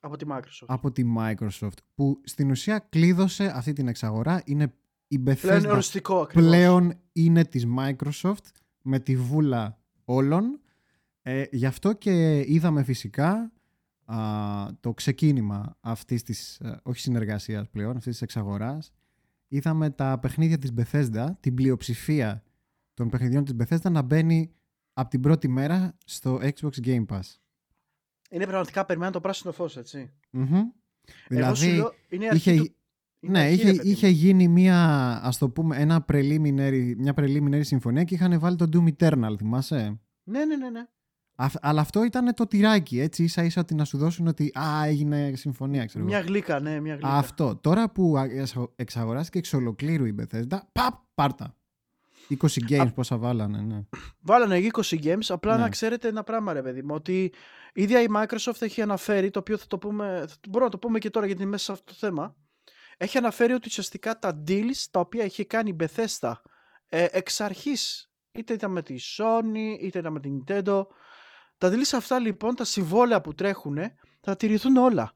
[0.00, 0.66] Από τη Microsoft.
[0.66, 4.42] από τη Microsoft που στην ουσία κλείδωσε αυτή την εξαγορά.
[4.44, 4.74] Είναι
[5.08, 6.48] η Πλέον Bethesda είναι οριστικό ακριβώς.
[6.48, 8.44] πλέον είναι της Microsoft
[8.82, 10.60] με τη βούλα όλων.
[11.22, 13.52] Ε, γι' αυτό και είδαμε φυσικά
[14.04, 14.16] α,
[14.80, 18.92] το ξεκίνημα αυτής της, ε, όχι συνεργασίας πλέον, αυτής της εξαγοράς
[19.48, 22.42] είδαμε τα παιχνίδια της Bethesda, την πλειοψηφία
[22.98, 24.52] των παιχνιδιών της Bethesda να μπαίνει
[24.92, 27.20] από την πρώτη μέρα στο Xbox Game Pass.
[28.30, 30.12] Είναι πραγματικά περιμένω το πράσινο φως, έτσι.
[30.32, 30.62] Mm-hmm.
[31.28, 32.74] Δηλαδή, λέω, είναι είχε, του...
[33.20, 38.14] ναι, αρχή, είχε, είχε γίνει μια, ας το πούμε, ένα preliminary, μια preliminary συμφωνία και
[38.14, 40.70] είχαν βάλει το Doom Eternal, θυμάσαι; Ναι, ναι, ναι.
[40.70, 40.86] ναι.
[41.34, 44.84] Α, αλλά αυτό ήταν το τυράκι, έτσι, ίσα ίσα ότι να σου δώσουν ότι α,
[44.86, 47.08] έγινε συμφωνία, ξέρω Μια γλύκα, ναι, μια γλύκα.
[47.08, 47.56] Αυτό.
[47.56, 48.14] Τώρα που
[48.76, 51.57] εξαγοράστηκε εξ ολοκλήρου η Bethesda, παπ, πάρτα.
[52.36, 52.92] 20 games Α...
[52.92, 53.82] πόσα βάλανε, ναι.
[54.20, 55.62] Βάλανε 20 games, απλά ναι.
[55.62, 57.22] να ξέρετε ένα πράγμα ρε παιδί μου, ότι
[57.72, 60.98] η ίδια η Microsoft έχει αναφέρει, το οποίο θα το πούμε, μπορούμε να το πούμε
[60.98, 62.36] και τώρα γιατί είναι μέσα σε αυτό το θέμα,
[62.96, 66.32] έχει αναφέρει ότι ουσιαστικά τα deals τα οποία έχει κάνει η Bethesda
[66.88, 70.86] ε, εξ αρχής, είτε ήταν με τη Sony, είτε ήταν με την Nintendo,
[71.58, 73.78] τα deals αυτά λοιπόν, τα συμβόλαια που τρέχουν,
[74.20, 75.12] θα τηρηθούν όλα.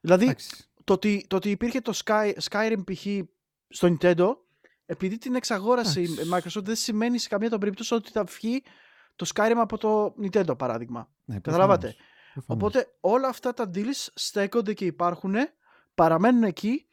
[0.00, 0.34] Δηλαδή,
[0.84, 3.06] το ότι, το ότι υπήρχε το Sky, Skyrim π.χ.
[3.68, 4.36] στο Nintendo,
[4.86, 8.62] επειδή την εξαγόρασε η Microsoft, δεν σημαίνει σε καμία των περιπτώσεων ότι θα βγει
[9.16, 11.08] το Skyrim από το Nintendo, παράδειγμα.
[11.24, 11.94] Ναι, Καταλάβατε.
[12.46, 15.34] Οπότε όλα αυτά τα deals στέκονται και υπάρχουν,
[15.94, 16.86] παραμένουν εκεί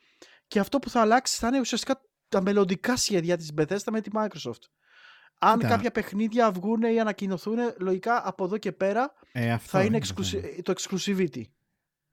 [0.48, 4.10] και αυτό που θα αλλάξει θα είναι ουσιαστικά τα μελλοντικά σχέδια της Bethesda με τη
[4.14, 4.62] Microsoft.
[5.40, 10.00] Αν κάποια παιχνίδια βγουν ή ανακοινωθούν, λογικά από εδώ και πέρα ε, θα είναι
[10.64, 11.42] το exclusivity.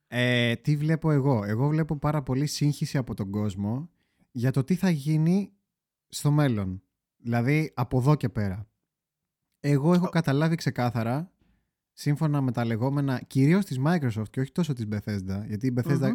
[0.09, 1.45] Ε, τι βλέπω εγώ.
[1.45, 3.91] Εγώ βλέπω πάρα πολύ σύγχυση από τον κόσμο
[4.31, 5.53] για το τι θα γίνει
[6.11, 6.83] στο μέλλον.
[7.17, 8.69] Δηλαδή από εδώ και πέρα.
[9.61, 11.33] Εγώ έχω καταλάβει ξεκάθαρα,
[11.93, 16.11] σύμφωνα με τα λεγόμενα κυρίως της Microsoft και όχι τόσο της Bethesda, γιατί η Bethesda,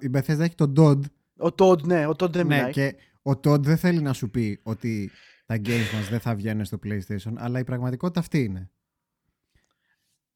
[0.00, 1.00] η Bethesda έχει τον Todd.
[1.38, 4.60] Ο Todd, ναι, ο Todd δεν ναι, και ο Todd δεν θέλει να σου πει
[4.62, 5.10] ότι
[5.46, 8.70] τα games μας δεν θα βγαίνουν στο PlayStation, αλλά η πραγματικότητα αυτή είναι.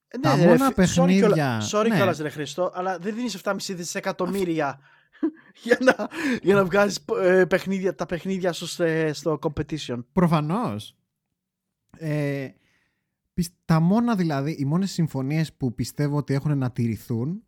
[0.09, 1.63] Ε, ναι, τα ρε, μόνα παιχνίδια...
[1.73, 1.97] Sorry ναι.
[1.97, 4.81] κιόλας ρε Χριστό, αλλά δεν δίνεις 7,5 δισεκατομμύρια
[5.63, 6.09] για να,
[6.43, 8.67] για να βγάζεις ε, παιχνίδια, τα παιχνίδια σου
[9.13, 10.05] στο competition.
[10.13, 10.97] Προφανώς.
[11.99, 12.49] Ε,
[13.65, 17.45] τα μόνα δηλαδή, οι μόνες συμφωνίες που πιστεύω ότι έχουν να τηρηθούν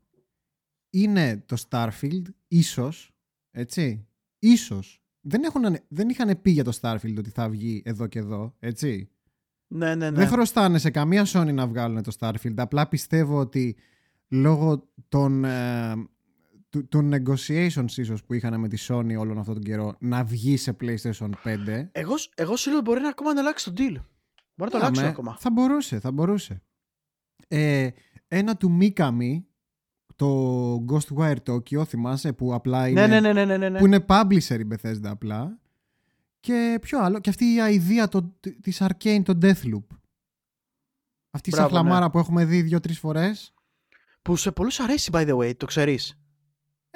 [0.91, 3.15] είναι το Starfield, ίσως,
[3.51, 4.07] έτσι,
[4.39, 5.03] ίσως.
[5.21, 9.09] Δεν, έχουν, δεν είχαν πει για το Starfield ότι θα βγει εδώ και εδώ, έτσι.
[9.67, 10.17] Ναι, ναι, ναι.
[10.17, 12.55] Δεν χρωστάνε σε καμία Sony να βγάλουν το Starfield.
[12.57, 13.77] Απλά πιστεύω ότι
[14.29, 15.93] λόγω των, ε,
[16.75, 20.57] του, του negotiations ίσως που είχαν με τη Sony όλον αυτόν τον καιρό να βγει
[20.57, 21.89] σε PlayStation 5.
[21.93, 23.97] Εγώ, εγώ σου λέω μπορεί να ακόμα να αλλάξει το deal.
[24.55, 25.37] Μπορεί να το αλλάξει ακόμα.
[25.39, 26.63] Θα μπορούσε, θα μπορούσε.
[27.49, 27.89] Ε,
[28.29, 29.43] ένα του Mikami,
[30.17, 33.79] το Ghostwire Tokyo, θυμάσαι, που απλά ναι, είναι, ναι, ναι, ναι, ναι, ναι, ναι.
[33.79, 35.59] που είναι publisher η Bethesda απλά.
[36.41, 39.97] Και ποιο άλλο, και αυτή η ιδέα το, της Arcane, το Deathloop.
[41.31, 42.11] Αυτή η σαχλαμάρα ναι.
[42.11, 43.55] που έχουμε δει δύο-τρεις φορές.
[44.23, 46.24] Που σε πολλούς αρέσει, by the way, το ξέρεις.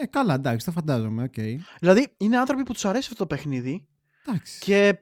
[0.00, 1.32] Ε, καλά, εντάξει, το φαντάζομαι, οκ.
[1.36, 1.56] Okay.
[1.80, 3.86] Δηλαδή, είναι άνθρωποι που τους αρέσει αυτό το παιχνίδι.
[4.26, 4.60] Εντάξει.
[4.60, 4.98] Και.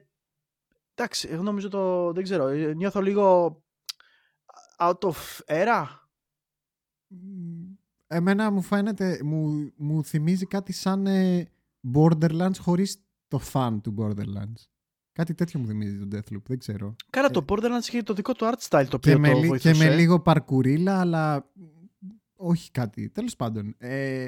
[0.95, 2.11] Εντάξει, εγώ νομίζω το.
[2.13, 2.47] Δεν ξέρω.
[2.47, 3.57] Ε, νιώθω λίγο.
[4.79, 5.85] out of era.
[8.07, 9.19] Εμένα μου φαίνεται.
[9.23, 11.47] Μου, μου θυμίζει κάτι σαν ε,
[11.93, 14.67] Borderlands χωρίς το fan του Borderlands.
[15.11, 16.95] Κάτι τέτοιο μου θυμίζει το Deathloop, δεν ξέρω.
[17.09, 19.57] Κάρα, το ε, Borderlands είχε το δικό του art style το οποίο και το με,
[19.57, 21.51] Και με λίγο παρκουρίλα, αλλά
[22.35, 23.09] όχι κάτι.
[23.09, 23.75] Τέλος πάντων.
[23.77, 24.27] Ε,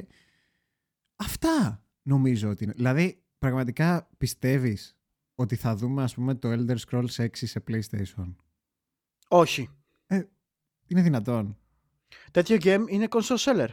[1.20, 2.74] Αυτά νομίζω ότι είναι.
[2.74, 4.98] Δηλαδή, πραγματικά πιστεύεις
[5.36, 8.36] ότι θα δούμε, ας πούμε, το Elder Scrolls 6 σε PlayStation;
[9.28, 9.70] Όχι.
[10.08, 10.24] Ε,
[10.88, 11.58] είναι δυνατόν.
[12.32, 13.70] Τέτοιο game είναι console seller.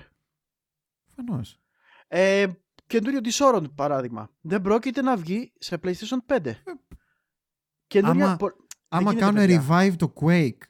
[1.04, 1.60] Φανώς.
[2.08, 2.46] Ε,
[2.86, 4.30] καινούριο Dishonored, παράδειγμα.
[4.40, 6.46] Δεν πρόκειται να βγει σε PlayStation 5.
[6.46, 8.36] Ε, άμα,
[8.88, 10.60] άμα κάνουν revive το Quake,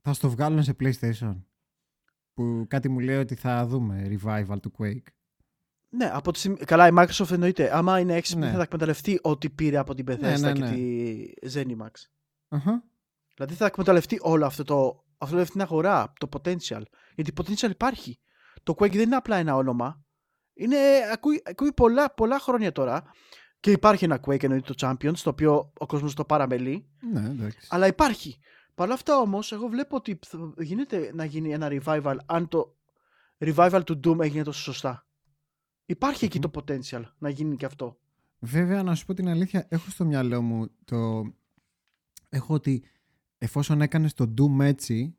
[0.00, 1.42] θα στο βγάλουν σε PlayStation.
[2.34, 5.06] Που κάτι μου λέει ότι θα δούμε revival του Quake.
[5.94, 7.76] Ναι, από τη Καλά, η Microsoft εννοείται.
[7.76, 8.52] Άμα είναι έξυπνη, ναι.
[8.52, 11.90] θα εκμεταλλευτεί ό,τι πήρε από την Bethesda ναι, ναι, και τη Zenimax.
[12.48, 12.80] Uh-huh.
[13.34, 15.04] Δηλαδή θα εκμεταλλευτεί όλο αυτό το.
[15.18, 16.82] Αυτό την αγορά, το potential.
[17.14, 18.18] Γιατί potential υπάρχει.
[18.62, 20.04] Το Quake δεν είναι απλά ένα όνομα.
[20.54, 20.76] Είναι,
[21.12, 23.02] ακούει, ακούει πολλά, πολλά χρόνια τώρα.
[23.60, 26.88] Και υπάρχει ένα Quake εννοείται το Champions, το οποίο ο κόσμος το παραμελεί.
[27.12, 27.66] Ναι, εντάξει.
[27.70, 28.38] Αλλά υπάρχει.
[28.74, 30.18] Παρ' όλα αυτά όμως, εγώ βλέπω ότι
[30.58, 32.76] γίνεται να γίνει ένα revival αν το
[33.38, 35.06] revival του Doom έγινε τόσο σωστά.
[35.86, 37.98] Υπάρχει εκεί το potential να γίνει και αυτό.
[38.38, 41.22] Βέβαια, να σου πω την αλήθεια, έχω στο μυαλό μου το.
[42.28, 42.84] Έχω ότι
[43.38, 45.16] εφόσον έκανες το Doom έτσι,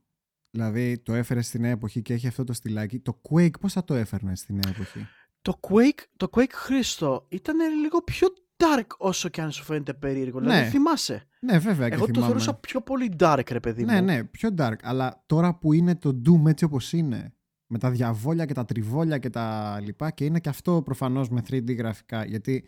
[0.50, 3.84] δηλαδή το έφερες στην νέα εποχή και έχει αυτό το στυλάκι, το Quake πώς θα
[3.84, 5.08] το έφερνες στην νέα εποχή;
[5.42, 10.40] Το Quake, το Quake Χρήστο ήταν λίγο πιο dark όσο και αν σου φαίνεται περίεργο.
[10.40, 10.66] Δηλαδή, ναι.
[10.66, 11.28] Δηλαδή θυμάσαι.
[11.40, 11.88] Ναι, βέβαια.
[11.88, 12.20] Και Εγώ θυμάμαι.
[12.20, 14.06] το θεωρούσα πιο πολύ dark, ρε παιδί ναι, μου.
[14.06, 14.76] Ναι, ναι, πιο dark.
[14.82, 17.34] Αλλά τώρα που είναι το Doom έτσι όπως είναι,
[17.74, 21.42] με τα διαβόλια και τα τριβόλια και τα λοιπά και είναι και αυτό προφανώς με
[21.50, 22.66] 3D γραφικά γιατί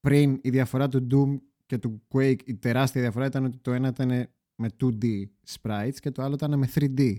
[0.00, 3.88] πριν η διαφορά του Doom και του Quake, η τεράστια διαφορά ήταν ότι το ένα
[3.88, 4.08] ήταν
[4.54, 5.04] με 2D
[5.52, 7.14] sprites και το άλλο ήταν με 3D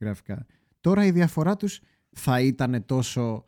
[0.00, 0.46] γραφικά.
[0.80, 3.44] Τώρα η διαφορά τους θα ήταν τόσο...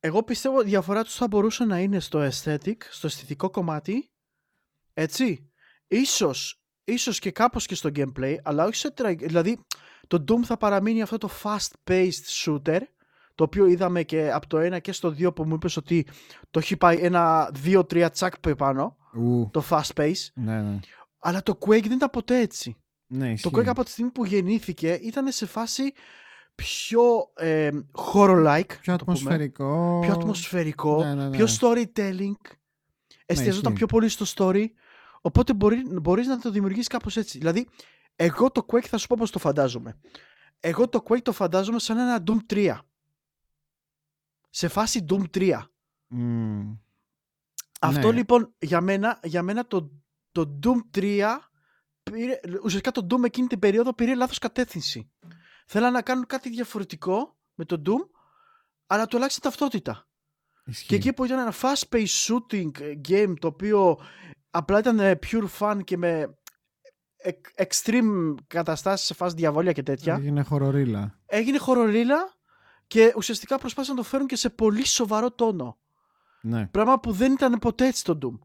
[0.00, 4.10] εγώ πιστεύω η διαφορά τους θα μπορούσε να είναι στο aesthetic, στο αισθητικό κομμάτι,
[4.94, 5.50] έτσι.
[5.86, 9.58] Ίσως, ίσως και κάπως και στο gameplay, αλλά όχι σε Δηλαδή,
[10.06, 12.80] το Doom θα παραμείνει αυτό το fast-paced shooter,
[13.34, 16.06] το οποίο είδαμε και από το 1 και στο 2 που μου είπες ότι
[16.50, 18.96] το έχει πάει ένα 2-3 τσακ πάνω,
[19.50, 20.26] το fast pace.
[20.34, 20.78] Ναι, ναι.
[21.18, 22.76] Αλλά το Quake δεν ήταν ποτέ έτσι.
[23.06, 25.92] Ναι, το Quake από τη στιγμή που γεννήθηκε ήταν σε φάση
[26.54, 27.02] πιο
[27.34, 27.70] ε,
[28.14, 28.78] horror-like.
[28.80, 29.98] Πιο ατμοσφαιρικό.
[30.02, 31.04] Πιο ατμοσφαιρικό.
[31.04, 31.36] Ναι, ναι, ναι.
[31.36, 32.50] Πιο storytelling.
[33.26, 34.66] Εστιαζόταν πιο πολύ στο story.
[35.20, 37.38] Οπότε μπορεί, μπορείς να το δημιουργήσεις κάπως έτσι.
[37.38, 37.68] Δηλαδή,
[38.16, 40.00] εγώ το Quake θα σου πω πώς το φαντάζομαι.
[40.60, 42.78] Εγώ το Quake το φαντάζομαι σαν ένα Doom 3.
[44.50, 45.60] Σε φάση Doom 3.
[47.80, 48.16] Αυτό ναι.
[48.16, 49.90] λοιπόν για μένα, για μένα το,
[50.32, 51.36] το Doom 3
[52.02, 55.10] πήρε, ουσιαστικά το Doom εκείνη την περίοδο πήρε λάθος κατεύθυνση.
[55.66, 58.08] Θέλανε να κάνουν κάτι διαφορετικό με το Doom
[58.86, 60.08] αλλά του αλλάξει ταυτότητα.
[60.86, 62.70] Και εκεί που ήταν ένα fast-paced shooting
[63.08, 63.98] game το οποίο
[64.50, 66.38] απλά ήταν pure fun και με
[67.56, 70.14] extreme καταστάσεις σε φάση διαβόλια και τέτοια.
[70.14, 71.18] Έγινε χορορίλα.
[71.26, 72.34] Έγινε χορορίλα
[72.86, 75.78] και ουσιαστικά προσπάθησαν να το φέρουν και σε πολύ σοβαρό τόνο.
[76.42, 76.66] Ναι.
[76.66, 78.38] Πράγμα που δεν ήταν ποτέ έτσι το Doom.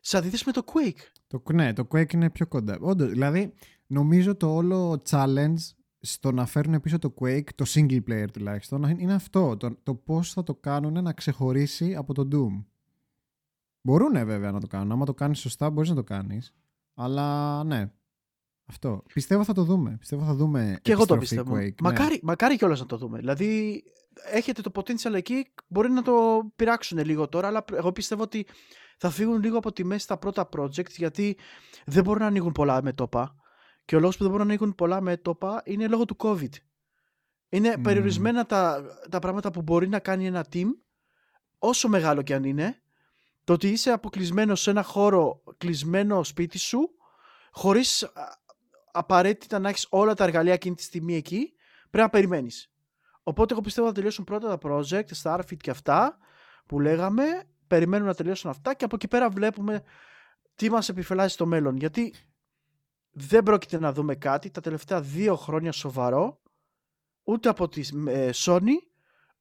[0.00, 1.00] Σε αντίθεση με το Quake.
[1.26, 2.78] Το, ναι, το Quake είναι πιο κοντά.
[2.80, 3.52] Όντως, δηλαδή,
[3.86, 5.56] νομίζω το όλο challenge
[6.00, 9.56] στο να φέρουν πίσω το Quake, το single player τουλάχιστον, είναι αυτό.
[9.56, 12.64] Το, το πώς θα το κάνουν να ξεχωρίσει από το Doom.
[13.80, 14.92] Μπορούν βέβαια να το κάνουν.
[14.92, 16.54] Άμα το κάνεις σωστά μπορείς να το κάνεις.
[16.94, 17.92] Αλλά ναι,
[18.72, 19.02] αυτό.
[19.14, 19.96] Πιστεύω θα το δούμε.
[19.98, 20.78] Πιστεύω θα δούμε.
[20.82, 21.54] Και εγώ το πιστεύω.
[21.56, 22.20] Quake, μακάρι, ναι.
[22.22, 23.18] μακάρι κιόλας να το δούμε.
[23.18, 23.82] Δηλαδή,
[24.30, 26.12] έχετε το potential εκεί, μπορεί να το
[26.56, 28.46] πειράξουν λίγο τώρα, αλλά εγώ πιστεύω ότι
[28.98, 31.36] θα φύγουν λίγο από τη μέση τα πρώτα project, γιατί
[31.86, 33.36] δεν μπορούν να ανοίγουν πολλά μέτωπα.
[33.84, 36.52] Και ο λόγος που δεν μπορούν να ανοίγουν πολλά μέτωπα είναι λόγω του COVID.
[37.48, 40.66] Είναι περιορισμένα τα, τα πράγματα που μπορεί να κάνει ένα team,
[41.58, 42.82] όσο μεγάλο και αν είναι,
[43.44, 46.90] το ότι είσαι αποκλεισμένος σε ένα χώρο κλεισμένο σπίτι σου,
[47.50, 48.12] χωρίς
[48.92, 51.52] απαραίτητα να έχεις όλα τα εργαλεία εκείνη τη στιγμή εκεί,
[51.90, 52.72] πρέπει να περιμένεις.
[53.22, 56.18] Οπότε εγώ πιστεύω θα τελειώσουν πρώτα τα project, Starfit και αυτά
[56.66, 57.24] που λέγαμε.
[57.66, 59.82] Περιμένουμε να τελειώσουν αυτά και από εκεί πέρα βλέπουμε
[60.54, 61.76] τι μας επιφυλάσσει στο μέλλον.
[61.76, 62.14] Γιατί
[63.10, 66.40] δεν πρόκειται να δούμε κάτι τα τελευταία δύο χρόνια σοβαρό
[67.22, 68.76] ούτε από τη ε, Sony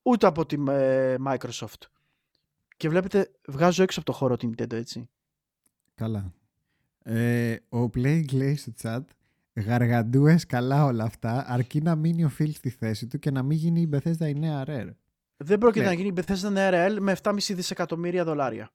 [0.02, 1.82] ούτε από τη ε, Microsoft.
[2.78, 5.10] Και βλέπετε, βγάζω έξω από το χώρο την Nintendo, έτσι.
[5.96, 6.34] Καλά.
[7.04, 9.02] Ε, ο Play λέει στο chat
[9.54, 13.58] Γαργαντούες καλά όλα αυτά, αρκεί να μείνει ο Φιλ στη θέση του και να μην
[13.58, 14.90] γίνει η Bethesda η νέα Rare.
[15.38, 18.72] Δεν πρόκειται να γίνει η Bethesda νέα Rare με 7,5 δισεκατομμύρια δολάρια.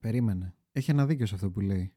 [0.00, 0.54] Περίμενε.
[0.72, 1.92] Έχει ένα δίκιο σε αυτό που λέει.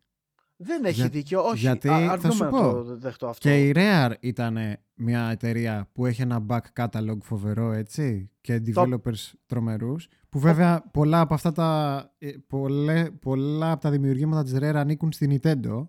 [0.62, 1.10] Δεν έχει Για...
[1.10, 1.60] δίκιο, όχι.
[1.60, 3.50] Γιατί Α, θα σου πω, το δεχτώ αυτό.
[3.50, 4.58] Και η Rare ήταν
[4.94, 9.40] μια εταιρεία που έχει ένα back catalog φοβερό, έτσι, και developers το...
[9.46, 14.76] τρομερούς, που βέβαια πολλά από αυτά τα, ε, πολλά, πολλά από τα δημιουργήματα της Rare
[14.76, 15.88] ανήκουν στην Nintendo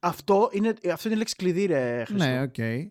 [0.00, 2.28] αυτό είναι, αυτό είναι η λέξη κλειδί, ρε Χριστό.
[2.28, 2.54] Ναι, οκ.
[2.56, 2.86] Okay.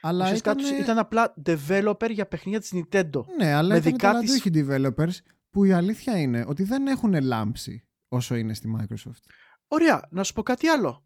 [0.00, 0.58] Αλλά ήταν...
[0.80, 3.24] ήταν απλά developer για παιχνίδια της Nintendo.
[3.38, 4.46] Ναι, αλλά ήταν δικά της...
[4.54, 9.22] developers που η αλήθεια είναι ότι δεν έχουν λάμψει όσο είναι στη Microsoft.
[9.68, 11.04] Ωραία, να σου πω κάτι άλλο.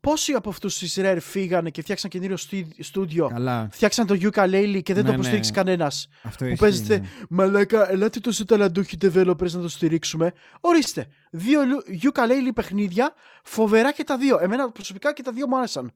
[0.00, 2.36] Πόσοι από αυτούς τη Rare φύγανε και φτιάξαν καινούριο
[2.78, 3.28] στούντιο.
[3.28, 3.68] Καλά.
[3.72, 5.56] Φτιάξαν το Ukulele και δεν ναι, το υποστήριξε ναι.
[5.56, 6.08] κανένας.
[6.22, 7.08] Αυτό που παίζετε, ναι.
[7.28, 10.32] Μαλάκα, ελάτε τόσο ταλαντούχοι developers να το στηρίξουμε.
[10.60, 11.06] Ορίστε.
[11.30, 11.60] Δύο
[12.02, 14.38] Ukulele παιχνίδια, φοβερά και τα δύο.
[14.40, 15.92] Εμένα προσωπικά και τα δύο μου άρεσαν.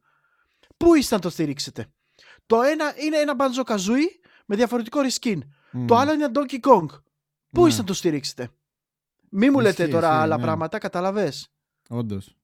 [0.76, 1.86] Πού είστε να το στηρίξετε;
[2.46, 5.38] Το ένα είναι ένα Banjo Kazooie με διαφορετικό reskin.
[5.38, 5.84] Mm.
[5.86, 6.86] Το άλλο είναι ένα Donkey Kong.
[7.50, 7.68] Πού ναι.
[7.68, 8.48] είστε να το στηρίξετε;
[9.30, 10.42] Μη μου λέτε τώρα άλλα ναι.
[10.42, 11.32] πράγματα, καταλαβέ.
[11.88, 12.36] Όντως.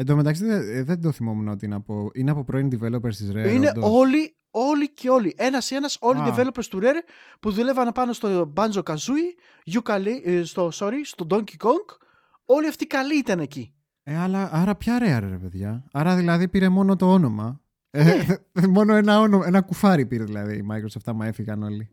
[0.00, 3.30] Εν τω μεταξύ δεν, δεν το θυμόμουν ότι είναι από, είναι από πρώην developers της
[3.34, 3.52] Rare.
[3.52, 5.34] Είναι όλοι, όλοι και όλοι.
[5.36, 7.02] Ένας ένας, όλοι οι developers του Rare
[7.40, 9.34] που δουλεύαν πάνω στο Banjo Kazooie,
[9.72, 11.96] Yooka, ε, στο, sorry, στο Donkey Kong.
[12.44, 13.74] Όλοι αυτοί καλοί ήταν εκεί.
[14.02, 17.60] Ε, αλλά, άρα ποια Rare, ρε παιδιά; Άρα δηλαδή πήρε μόνο το όνομα.
[17.90, 18.04] Ε,
[18.52, 18.66] ναι.
[18.76, 21.90] μόνο ένα, όνομα, ένα κουφάρι πήρε δηλαδή η Microsoft, άμα έφυγαν όλοι.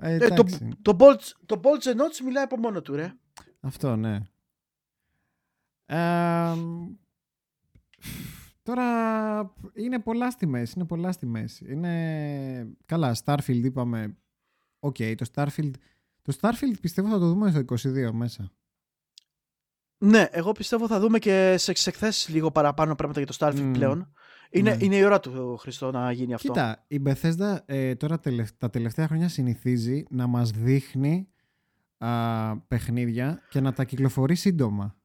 [0.00, 0.44] Ε, ε, το,
[0.82, 3.12] το, Bolts, το Bolts Nuts μιλάει από μόνο του, ρε.
[3.60, 4.20] Αυτό, ναι
[8.62, 8.84] τώρα
[9.74, 11.66] είναι πολλά στη μέση, είναι πολλά στη μέση.
[11.72, 12.68] Είναι...
[12.84, 14.16] Καλά, Starfield είπαμε,
[14.78, 15.70] οκ, okay, το Starfield...
[16.22, 18.52] Το Starfield πιστεύω θα το δούμε στο 22 μέσα.
[19.98, 24.12] Ναι, εγώ πιστεύω θα δούμε και σε εκθέσεις λίγο παραπάνω πράγματα για το Starfield πλέον.
[24.50, 24.84] Είναι, ναι.
[24.84, 26.46] είναι η ώρα του Χριστό να γίνει αυτό.
[26.46, 28.20] Κοίτα, η Bethesda ε, τώρα
[28.58, 31.28] τα τελευταία χρόνια συνηθίζει να μας δείχνει
[31.98, 34.99] α, παιχνίδια και να τα κυκλοφορεί σύντομα.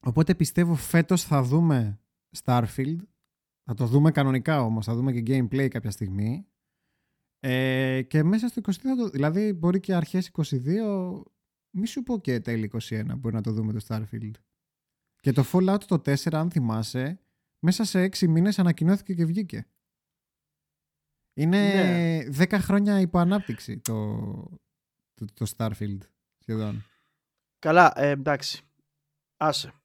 [0.00, 2.00] Οπότε πιστεύω φέτος θα δούμε
[2.42, 2.98] Starfield.
[3.64, 6.46] Θα το δούμε κανονικά όμως, θα δούμε και gameplay κάποια στιγμή.
[7.40, 11.22] Ε, και μέσα στο 22, δηλαδή μπορεί και αρχές 22,
[11.70, 14.34] μη σου πω και τέλη 21 μπορεί να το δούμε το Starfield.
[15.20, 17.20] Και το Fallout το 4, αν θυμάσαι,
[17.58, 19.66] μέσα σε 6 μήνες ανακοινώθηκε και βγήκε.
[21.34, 21.72] Είναι
[22.28, 22.44] ναι.
[22.44, 24.16] 10 χρόνια υποανάπτυξη το,
[25.14, 25.98] το, το Starfield
[26.38, 26.84] σχεδόν.
[27.58, 28.62] Καλά, ε, εντάξει.
[29.36, 29.79] Άσε.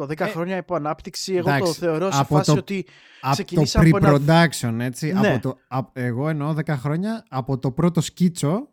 [0.00, 2.86] Το 10 ε, χρόνια υπό ανάπτυξη, εγώ το θεωρώ σε φάση το, ότι
[3.30, 5.12] ξεκινήσα από το pre-production, έτσι.
[5.12, 5.28] Ναι.
[5.28, 5.58] Από το,
[5.92, 8.68] εγώ εννοώ 10 χρόνια από το πρώτο σκίτσο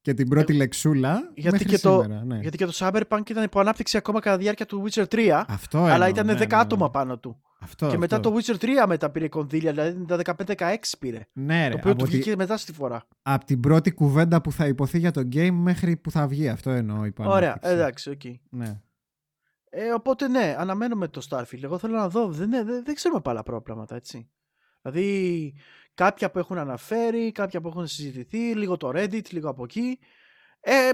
[0.00, 2.18] και την πρώτη ε, λεξούλα γιατί μέχρι και σήμερα.
[2.18, 2.38] Το, ναι.
[2.38, 5.42] Γιατί και το Cyberpunk ήταν υπό ανάπτυξη ακόμα κατά τη διάρκεια του Witcher 3.
[5.48, 7.40] Αυτό αλλά ήταν ναι, 10 ναι, άτομα πάνω του.
[7.60, 8.30] Αυτό, και μετά αυτό.
[8.30, 10.64] το Witcher 3 μετά πήρε κονδύλια, δηλαδή τα 15-16
[10.98, 11.20] πήρε.
[11.32, 13.02] Ναι, ρε, το οποίο του βγήκε μετά στη φορά.
[13.22, 16.48] Από την πρώτη κουβέντα που θα ειπωθεί για το game μέχρι που θα βγει.
[16.48, 17.08] Αυτό εννοώ.
[17.16, 18.20] Ωραία, εντάξει, οκ.
[18.24, 18.34] Okay.
[18.50, 18.80] Ναι.
[19.78, 21.62] Ε, οπότε ναι, αναμένουμε το Starfield.
[21.62, 22.28] Εγώ θέλω να δω.
[22.28, 24.30] Δεν, δεν, δεν ξέρουμε πάρα πράγματα, έτσι.
[24.82, 25.54] Δηλαδή,
[25.94, 29.98] κάποια που έχουν αναφέρει, κάποια που έχουν συζητηθεί, λίγο το Reddit, λίγο από εκεί.
[30.60, 30.90] Ε,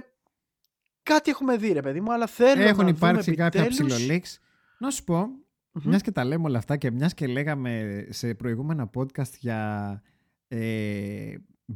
[1.02, 3.94] κάτι έχουμε δει, ρε παιδί μου, αλλά θέλω έχουν να υπάρξει δούμε κάποια επιτέλους...
[3.94, 4.40] ψηλολίξ.
[4.78, 5.82] Να σου πω, mm-hmm.
[5.82, 10.02] μιας και τα λέμε όλα αυτά και μιας και λέγαμε σε προηγούμενα podcast για
[10.48, 11.34] ε,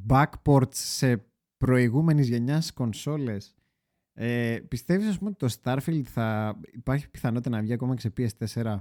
[0.09, 1.25] backports σε
[1.57, 3.55] προηγούμενης γενιάς κονσόλες
[4.18, 8.12] ε, πιστεύεις ας πούμε ότι το Starfield θα υπάρχει πιθανότητα να βγει ακόμα και σε
[8.16, 8.81] PS4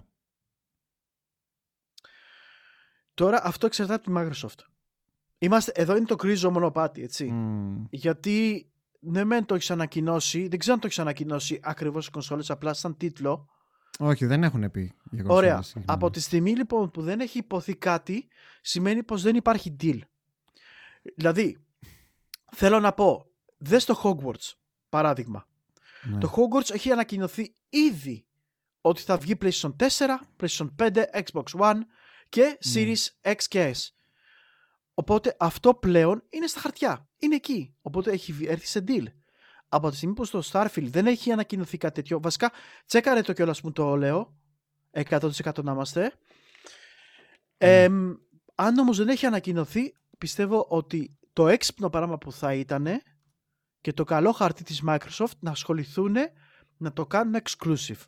[3.13, 4.65] Τώρα αυτό εξαρτάται από τη Microsoft.
[5.38, 7.32] Είμαστε, εδώ είναι το κρίζο μονοπάτι, έτσι.
[7.34, 7.88] Mm.
[7.89, 8.69] Γιατί
[9.00, 12.74] ναι, μεν το έχεις ανακοινώσει, δεν ξέρω αν το έχεις ανακοινώσει ακριβώς οι κονσόλες, απλά
[12.74, 13.50] σαν τίτλο.
[14.00, 15.76] Όχι, δεν έχουν πει για κονσόλες.
[15.76, 15.86] Ωραία.
[15.86, 18.28] Από τη στιγμή λοιπόν που δεν έχει υποθεί κάτι,
[18.62, 20.00] σημαίνει πως δεν υπάρχει deal.
[21.15, 21.65] Δηλαδή,
[22.52, 23.26] θέλω να πω,
[23.58, 24.54] δες το Hogwarts,
[24.89, 25.48] παράδειγμα.
[26.04, 26.17] Ναι.
[26.17, 28.26] Το Hogwarts έχει ανακοινωθεί ήδη
[28.82, 29.88] ότι θα βγει PlayStation 4,
[30.39, 31.80] PlayStation 5, Xbox One
[32.30, 33.89] και Series X και S.
[34.93, 37.08] Οπότε αυτό πλέον είναι στα χαρτιά.
[37.17, 37.76] Είναι εκεί.
[37.82, 39.04] Οπότε έχει έρθει σε deal.
[39.69, 42.19] Από τη στιγμή που στο Starfield δεν έχει ανακοινωθεί κάτι τέτοιο.
[42.21, 42.52] Βασικά,
[42.86, 44.36] τσέκαρε το κιόλας που το λέω.
[44.91, 46.13] 100% να είμαστε.
[47.58, 47.88] Ε,
[48.56, 52.88] αν όμως δεν έχει ανακοινωθεί, πιστεύω ότι το έξυπνο πράγμα που θα ήταν
[53.86, 56.15] και το καλό χαρτί της Microsoft να ασχοληθούν
[56.78, 58.02] να το κάνουν exclusive.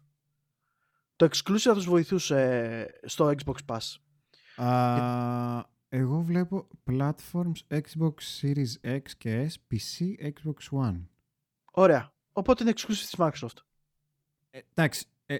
[1.15, 3.95] Το exclusive θα τους βοηθούσε στο Xbox Pass.
[4.65, 11.05] Α, εγώ βλέπω platforms Xbox Series X και S, PC, Xbox One.
[11.71, 12.13] Ωραία.
[12.31, 13.57] Οπότε είναι exclusive της Microsoft.
[14.49, 15.05] Ε, εντάξει.
[15.25, 15.37] Ε,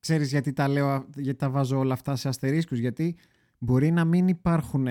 [0.00, 3.16] ξέρεις γιατί τα λέω, γιατί τα βάζω όλα αυτά σε αστερίσκους, γιατί
[3.58, 4.86] μπορεί να μην υπάρχουν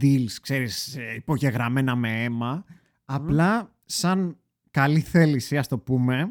[0.00, 2.64] deals, ξέρεις, υπογεγραμμένα με αίμα,
[3.04, 4.36] απλά σαν
[4.70, 6.30] καλή θέληση, ας το πούμε,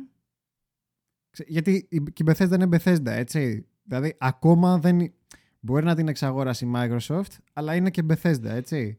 [1.48, 3.66] γιατί η Bethesda είναι Bethesda, έτσι.
[3.84, 5.14] Δηλαδή, ακόμα δεν...
[5.60, 8.98] Μπορεί να την εξαγόρασε η Microsoft, αλλά είναι και Bethesda, ετσι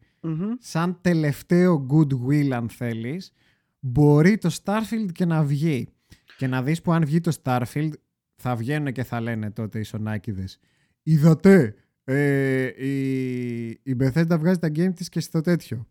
[0.59, 3.33] Σαν τελευταίο goodwill, αν θέλεις,
[3.81, 5.89] μπορεί το Starfield και να βγει.
[6.37, 7.93] Και να δεις που αν βγει το Starfield,
[8.37, 10.59] θα βγαίνουν και θα λένε τότε οι Σονάκηδες.
[11.03, 15.87] Είδατε, ε, η, η Bethesda βγάζει τα game της και στο τέτοιο.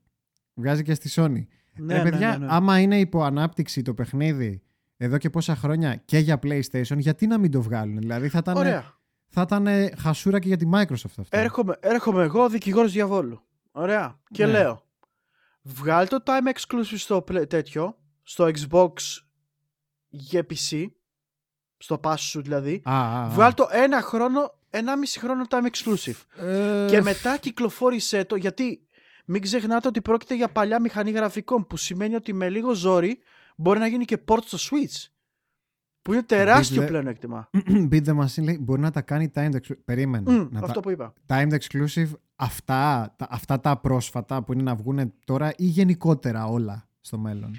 [0.53, 1.43] Βγάζει και στη Sony.
[1.77, 2.51] Ναι, Ρε παιδιά, ναι, ναι, ναι.
[2.53, 4.61] άμα είναι υπό ανάπτυξη το παιχνίδι
[4.97, 7.97] εδώ και πόσα χρόνια και για PlayStation, γιατί να μην το βγάλουν.
[7.97, 8.93] Δηλαδή θα ήταν, Ωραία.
[9.27, 11.23] θα ήταν χασούρα και για τη Microsoft αυτό.
[11.29, 13.41] Έρχομαι, έρχομαι εγώ δικηγόρος διαβόλου.
[13.71, 14.19] Ωραία.
[14.31, 14.51] Και Ναι.
[14.51, 14.83] λέω,
[15.61, 18.91] βγάλ το time exclusive στο play- τέτοιο, στο Xbox
[20.09, 20.85] για PC,
[21.77, 22.81] στο pass σου δηλαδή.
[22.83, 23.29] Α, α, α.
[23.29, 26.45] Βγάλ το ένα χρόνο, ένα μισή χρόνο time exclusive.
[26.47, 28.85] Ε, Και μετά κυκλοφόρησέ το, γιατί
[29.25, 33.19] μην ξεχνάτε ότι πρόκειται για παλιά μηχανή γραφικών, που σημαίνει ότι με λίγο ζόρι
[33.55, 35.05] μπορεί να γίνει και port στο Switch.
[36.01, 37.49] Που είναι τεράστιο Μπείτε- πλέον έκτημα.
[37.91, 39.79] Beat the Machine λέει μπορεί να τα κάνει timed exclusive.
[39.85, 40.31] Περίμενε.
[40.31, 40.79] Μμ, να αυτό τα...
[40.79, 41.13] που είπα.
[41.27, 46.89] Timed exclusive αυτά, τα, αυτά τα πρόσφατα που είναι να βγουν τώρα ή γενικότερα όλα
[47.01, 47.55] στο μέλλον.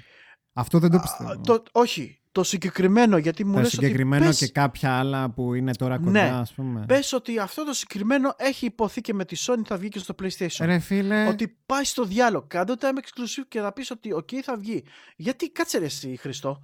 [0.53, 1.31] Αυτό δεν το πιστεύω.
[1.31, 5.29] Α, το, όχι, το συγκεκριμένο, γιατί μου το λες συγκεκριμένο ότι πες, και κάποια άλλα
[5.29, 6.29] που είναι τώρα κοντά, Ναι.
[6.29, 6.85] ας πούμε.
[6.87, 10.15] πες ότι αυτό το συγκεκριμένο έχει ειπωθεί και με τη Sony θα βγει και στο
[10.21, 10.65] PlayStation.
[10.65, 14.29] Ρε φίλε, Ότι πάει στο διάολο, κάντε το timed exclusive και θα πεις ότι οκ
[14.43, 14.83] θα βγει.
[15.15, 16.61] Γιατί κάτσε ρε εσύ Χριστό,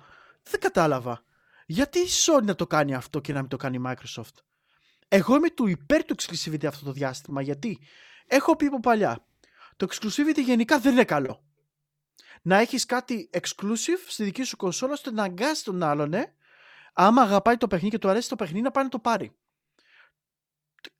[0.50, 1.24] δεν κατάλαβα.
[1.66, 4.36] Γιατί η Sony να το κάνει αυτό και να μην το κάνει η Microsoft;
[5.08, 7.80] Εγώ είμαι του υπέρ του exclusivity αυτό το διάστημα γιατί
[8.28, 9.24] έχω πει από παλιά
[9.76, 11.44] το exclusivity γενικά δεν είναι καλό.
[12.42, 16.34] Να έχεις κάτι exclusive στη δική σου κονσόλα ώστε να αναγκάσεις τον άλλον ε,
[16.94, 19.36] άμα αγαπάει το παιχνίδι και του αρέσει το παιχνίδι να πάει να το πάρει.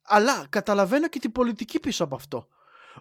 [0.02, 2.48] Αλλά καταλαβαίνω και την πολιτική πίσω από αυτό.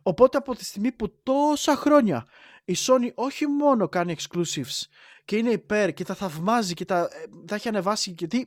[0.01, 2.27] Οπότε από τη στιγμή που τόσα χρόνια
[2.65, 4.83] η Sony όχι μόνο κάνει exclusives
[5.25, 8.45] και είναι υπέρ και τα θαυμάζει και τα, ε, τα έχει ανεβάσει και τι,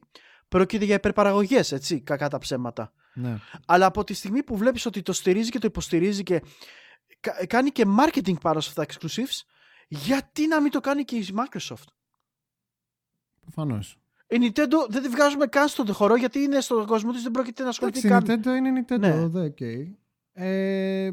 [0.48, 2.92] πρόκειται για υπερπαραγωγές, έτσι, κακά τα ψέματα.
[3.14, 3.38] Ναι.
[3.66, 6.42] Αλλά από τη στιγμή που βλέπεις ότι το στηρίζει και το υποστηρίζει και
[7.46, 9.40] κάνει και marketing πάνω σε αυτά τα exclusives,
[9.92, 11.86] γιατί να μην το κάνει και η Microsoft;
[13.40, 13.96] Προφανώς.
[14.26, 17.62] Η Nintendo δεν τη βγάζουμε καν στον χώρο γιατί είναι στον κόσμο της, δεν πρόκειται
[17.62, 18.24] να ασχοληθεί καν.
[18.24, 19.26] Η Nintendo είναι Nintendo, ναι.
[19.26, 19.92] δε, okay.
[20.32, 21.10] ε,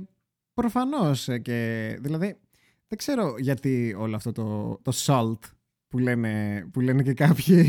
[0.54, 1.98] Προφανώς ε, και.
[2.02, 2.40] Δηλαδή,
[2.88, 5.40] δεν ξέρω γιατί όλο αυτό το, το salt
[5.88, 7.64] που λένε, που λένε και κάποιοι.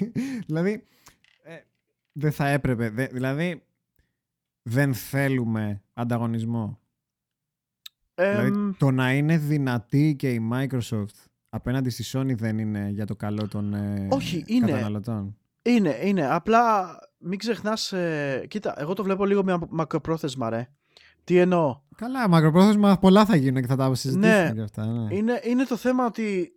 [0.46, 0.84] δηλαδή,
[1.42, 1.56] ε,
[2.12, 3.08] δεν θα έπρεπε.
[3.12, 3.62] δηλαδή,
[4.62, 6.80] δεν θέλουμε ανταγωνισμό.
[8.16, 13.16] Δηλαδή, το να είναι δυνατή και η Microsoft απέναντι στη Sony δεν είναι για το
[13.16, 14.70] καλό των ε, Όχι, είναι.
[14.70, 15.36] καταναλωτών.
[15.62, 16.34] Είναι, είναι.
[16.34, 20.68] Απλά μην ξεχνάς, ε, κοίτα, εγώ το βλέπω λίγο με μακροπρόθεσμα, ρε.
[21.24, 24.86] Τι εννοώ; Καλά, μακροπρόθεσμα πολλά θα γίνουν και θα τα συζητήσουμε ναι, και αυτά.
[24.86, 25.16] Ναι.
[25.16, 26.52] Είναι, είναι το θέμα ότι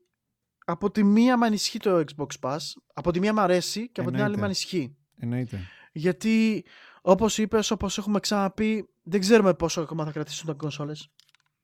[0.65, 2.57] από τη μία με ανισχύει το Xbox Pass,
[2.93, 4.97] από τη μία μου αρέσει και από την άλλη με ανισχύει.
[5.17, 5.59] Εννοείται.
[5.91, 6.65] Γιατί,
[7.01, 11.11] όπως είπες, όπως έχουμε ξαναπεί, δεν ξέρουμε πόσο ακόμα θα κρατήσουν τα κονσόλες.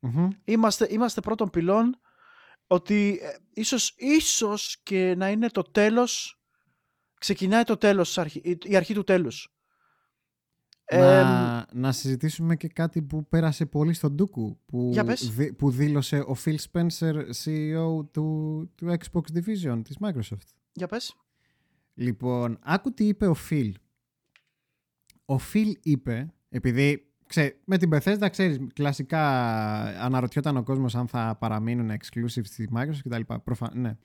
[0.02, 0.28] Mm-hmm.
[0.44, 2.00] Είμαστε, είμαστε πρώτων πυλών
[2.68, 6.42] ότι ε, ίσως, ίσως και να είναι το τέλος,
[7.20, 8.18] ξεκινάει το τέλος,
[8.64, 9.50] η αρχή του τέλους.
[10.92, 14.94] Να, να συζητήσουμε και κάτι που πέρασε πολύ στον Ντούκου που,
[15.58, 20.48] που δήλωσε ο Phil Spencer CEO του, του Xbox Division της Microsoft.
[20.72, 21.16] Για πες.
[21.94, 23.72] Λοιπόν, άκου τι είπε ο Phil.
[25.26, 29.22] Ο Phil είπε, επειδή Ξέ, με την Bethesda, ξέρεις, κλασικά
[30.04, 33.34] αναρωτιόταν ο κόσμος αν θα παραμείνουν exclusive στη Microsoft κτλ.
[33.44, 33.76] Προφα...
[33.76, 33.98] Ναι.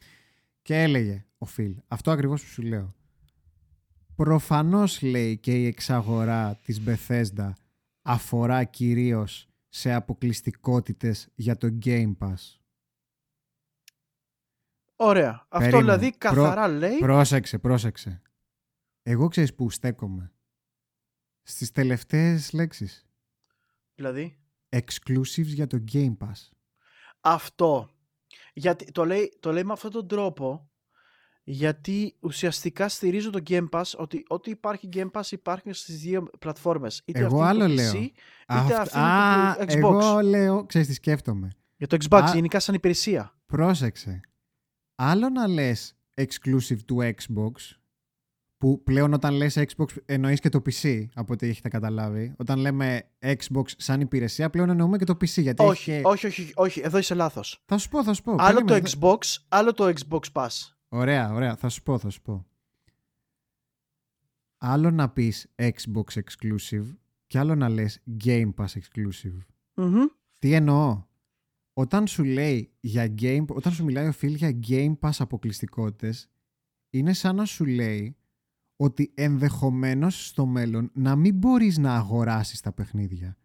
[0.62, 2.94] Και έλεγε ο Phil, αυτό ακριβώς που σου λέω.
[4.14, 7.52] Προφανώς λέει και η εξαγορά της Bethesda
[8.02, 12.58] αφορά κυρίως σε αποκλειστικότητες για το Game Pass.
[14.96, 15.46] Ωραία.
[15.48, 16.98] Αυτό δηλαδή καθαρά λέει...
[16.98, 18.22] Πρόσεξε, πρόσεξε.
[19.02, 20.32] Εγώ ξέρεις που στέκομαι.
[21.42, 23.09] Στις τελευταίες λέξεις.
[24.00, 24.38] Δηλαδή;
[24.68, 26.48] Exclusives για το Game Pass.
[27.20, 27.90] Αυτό.
[28.52, 30.70] Γιατί, το, λέει, το λέει με αυτόν τον τρόπο
[31.42, 37.02] γιατί ουσιαστικά στηρίζω το Game Pass ότι ό,τι υπάρχει Game Pass υπάρχει στις δύο πλατφόρμες.
[37.04, 37.94] Είτε εγώ άλλο το λέω.
[37.94, 39.76] είτε αυτή α, το Xbox.
[39.76, 41.50] Εγώ λέω, ξέρεις τι σκέφτομαι.
[41.76, 43.34] Για το Xbox, α, γενικά σαν υπηρεσία.
[43.46, 44.20] Πρόσεξε.
[44.94, 47.79] Άλλο να λες exclusive του Xbox
[48.60, 52.34] που πλέον όταν λες Xbox εννοείς και το PC από ό,τι έχετε καταλάβει.
[52.36, 55.42] Όταν λέμε Xbox σαν υπηρεσία πλέον εννοούμε και το PC.
[55.42, 56.02] Γιατί όχι, έχει...
[56.04, 57.62] όχι, όχι, όχι, εδώ είσαι λάθος.
[57.66, 58.34] Θα σου πω, θα σου πω.
[58.38, 60.48] Άλλο το Xbox, άλλο το Xbox Pass.
[60.88, 62.46] Ωραία, ωραία, θα σου πω, θα σου πω.
[64.56, 66.94] Άλλο να πεις Xbox exclusive
[67.26, 69.38] και άλλο να λες Game Pass exclusive.
[70.38, 71.02] Τι εννοώ;
[71.72, 76.30] Όταν σου λέει για Game, όταν σου μιλάει ο Phil για Game Pass αποκλειστικότητες,
[76.90, 78.14] είναι σαν να σου λέει
[78.80, 83.36] ότι ενδεχομένως στο μέλλον να μην μπορείς να αγοράσεις τα παιχνίδια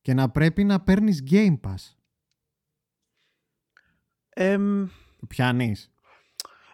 [0.00, 1.94] και να πρέπει να παίρνεις Game Pass.
[4.28, 4.86] Εμ...
[5.16, 5.92] Το πιάνεις;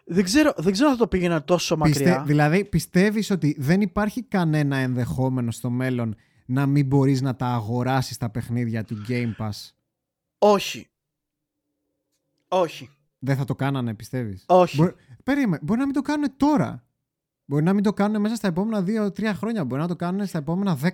[0.05, 2.23] Δεν ξέρω, δεν ξέρω αν θα το πήγαινα τόσο μακριά.
[2.23, 6.15] δηλαδή πιστεύεις ότι δεν υπάρχει κανένα ενδεχόμενο στο μέλλον
[6.45, 9.71] να μην μπορείς να τα αγοράσεις τα παιχνίδια του Game Pass;
[10.37, 10.89] Όχι.
[12.47, 12.89] Όχι.
[13.19, 14.93] Δεν θα το κάνανε πιστεύεις; Όχι.
[15.23, 16.83] Περίμενε, μπορεί να μην το κάνουν τώρα.
[17.49, 19.65] Μπορεί να μην το κάνουν μέσα στα επόμενα 2-3 χρόνια.
[19.65, 20.89] Μπορεί να το κάνουν στα επόμενα 10.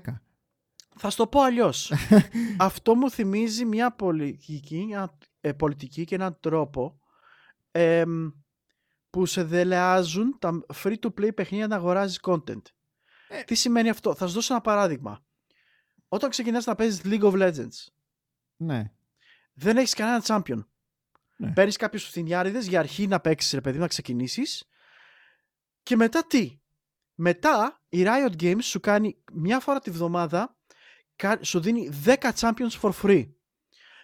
[0.96, 1.92] Θα σου το πω αλλιώς.
[2.58, 7.00] Αυτό μου θυμίζει μια πολιτική, μια, ε, πολιτική και έναν τρόπο
[7.72, 8.04] ε,
[9.10, 12.62] που σε δελεάζουν τα free-to-play παιχνίδια να αγοράζεις content.
[13.28, 13.44] Ε.
[13.44, 15.26] Τι σημαίνει αυτό; Θα σου δώσω ένα παράδειγμα.
[16.08, 17.88] Όταν ξεκινάς να παίζεις League of Legends
[18.56, 18.92] ναι.
[19.54, 20.66] δεν έχεις κανένα champion.
[21.36, 21.52] Ναι.
[21.52, 24.70] Παίρνεις κάποιους φθινιάριδες για αρχή να παίξεις, ρε παιδί, να ξεκινήσεις
[25.86, 26.60] και μετά τι;
[27.16, 30.56] Μετά η Riot Games σου κάνει μια φορά τη βδομάδα
[31.42, 33.30] σου δίνει 10 champions for free.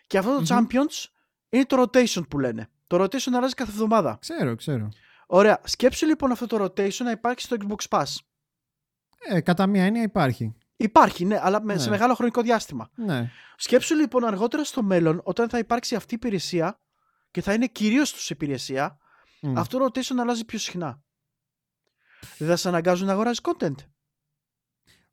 [0.07, 1.05] Και αυτό το champions
[1.49, 2.69] είναι το rotation που λένε.
[2.87, 4.17] Το rotation αλλάζει κάθε εβδομάδα.
[4.21, 4.89] Ξέρω, ξέρω.
[5.27, 5.61] Ωραία.
[5.63, 8.15] Σκέψου λοιπόν αυτό το rotation να υπάρχει στο Xbox Pass.
[9.19, 10.55] Ε, κατά μία έννοια υπάρχει.
[10.75, 11.77] Υπάρχει, ναι, αλλά ναι.
[11.77, 12.89] σε μεγάλο χρονικό διάστημα.
[12.95, 13.29] Ναι.
[13.55, 16.79] Σκέψου λοιπόν αργότερα στο μέλλον, όταν θα υπάρξει αυτή η υπηρεσία
[17.31, 18.97] και θα είναι κυρίως τους υπηρεσία,
[19.55, 21.01] αυτό το rotation αλλάζει πιο συχνά.
[22.37, 23.75] Δεν θα σε αναγκάζουν να αγοράζεις content.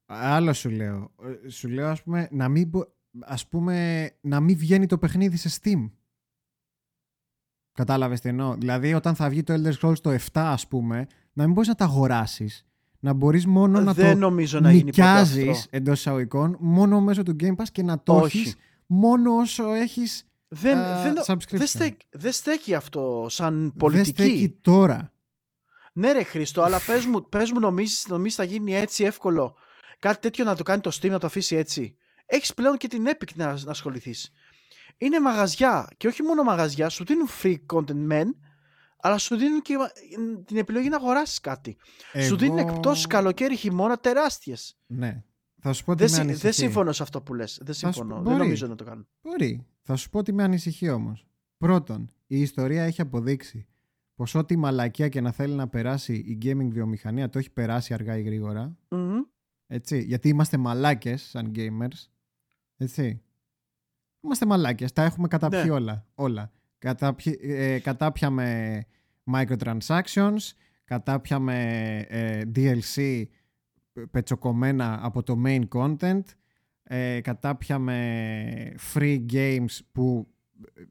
[0.06, 1.14] Άλλο σου λέω.
[1.44, 2.70] Ε, σου λέω ας πούμε να μην,
[3.20, 5.90] ας πούμε, να μην βγαίνει το παιχνίδι σε Steam.
[7.72, 11.44] Κατάλαβες τι εννοώ; Δηλαδή όταν θα βγει το Elder Scrolls το 7 ας πούμε, να
[11.44, 12.62] μην μπορείς να τα αγοράσεις.
[13.00, 17.36] Να μπορείς μόνο να Δεν το νομίζω να γίνει νοικιάζεις εντός εισαγωγικών μόνο μέσω του
[17.40, 18.56] Game Pass και να το έχεις
[18.86, 21.56] μόνο όσο έχεις δεν, uh, δεν, subscription.
[21.58, 24.12] δεν, στέκει, δεν στέκει αυτό σαν πολιτική.
[24.12, 25.12] Δεν στέκει τώρα.
[25.98, 29.56] Ναι ρε Χρήστο, αλλά πες μου, πες μου νομίζεις, νομίζεις θα γίνει έτσι εύκολο
[29.98, 31.96] κάτι τέτοιο να το κάνει το Steam να το αφήσει έτσι;
[32.26, 34.32] Έχεις πλέον και την Epic να, να ασχοληθείς.
[34.98, 38.24] Είναι μαγαζιά και όχι μόνο μαγαζιά, σου δίνουν free content men,
[39.00, 39.74] αλλά σου δίνουν και
[40.44, 41.76] την επιλογή να αγοράσεις κάτι.
[42.26, 44.78] Σου δίνουν εκτός καλοκαίρι χειμώνα τεράστιες.
[44.86, 45.22] Ναι.
[45.60, 47.58] Θα σου πω ότι δεν, με δεν συμφωνώ σε αυτό που λες.
[47.62, 48.16] Δεν συμφωνώ.
[48.16, 48.22] Σου...
[48.22, 49.06] Δεν νομίζω να το κάνω.
[49.22, 49.66] Μπορεί.
[49.82, 51.26] Θα σου πω ότι με ανησυχεί όμως.
[51.58, 53.68] Πρώτον, η ιστορία έχει αποδείξει
[54.18, 58.16] πως ό,τι μαλακία και να θέλει να περάσει η gaming βιομηχανία το έχει περάσει αργά
[58.16, 58.76] ή γρήγορα.
[58.88, 59.26] Mm-hmm.
[59.66, 62.08] Έτσι, γιατί είμαστε μαλάκες σαν gamers.
[62.76, 63.22] Έτσι.
[64.20, 65.70] Είμαστε μαλάκες, τα έχουμε καταπιεί ναι.
[65.70, 66.06] όλα.
[66.14, 66.52] όλα.
[66.78, 68.80] Κατάπι, ε, κατάπιαμε
[69.32, 70.52] microtransactions,
[70.84, 73.24] κατάπιαμε ε, DLC
[74.10, 76.22] πετσοκομμένα από το main content,
[76.82, 80.28] ε, κατάπιαμε free games που
[80.74, 80.82] ε,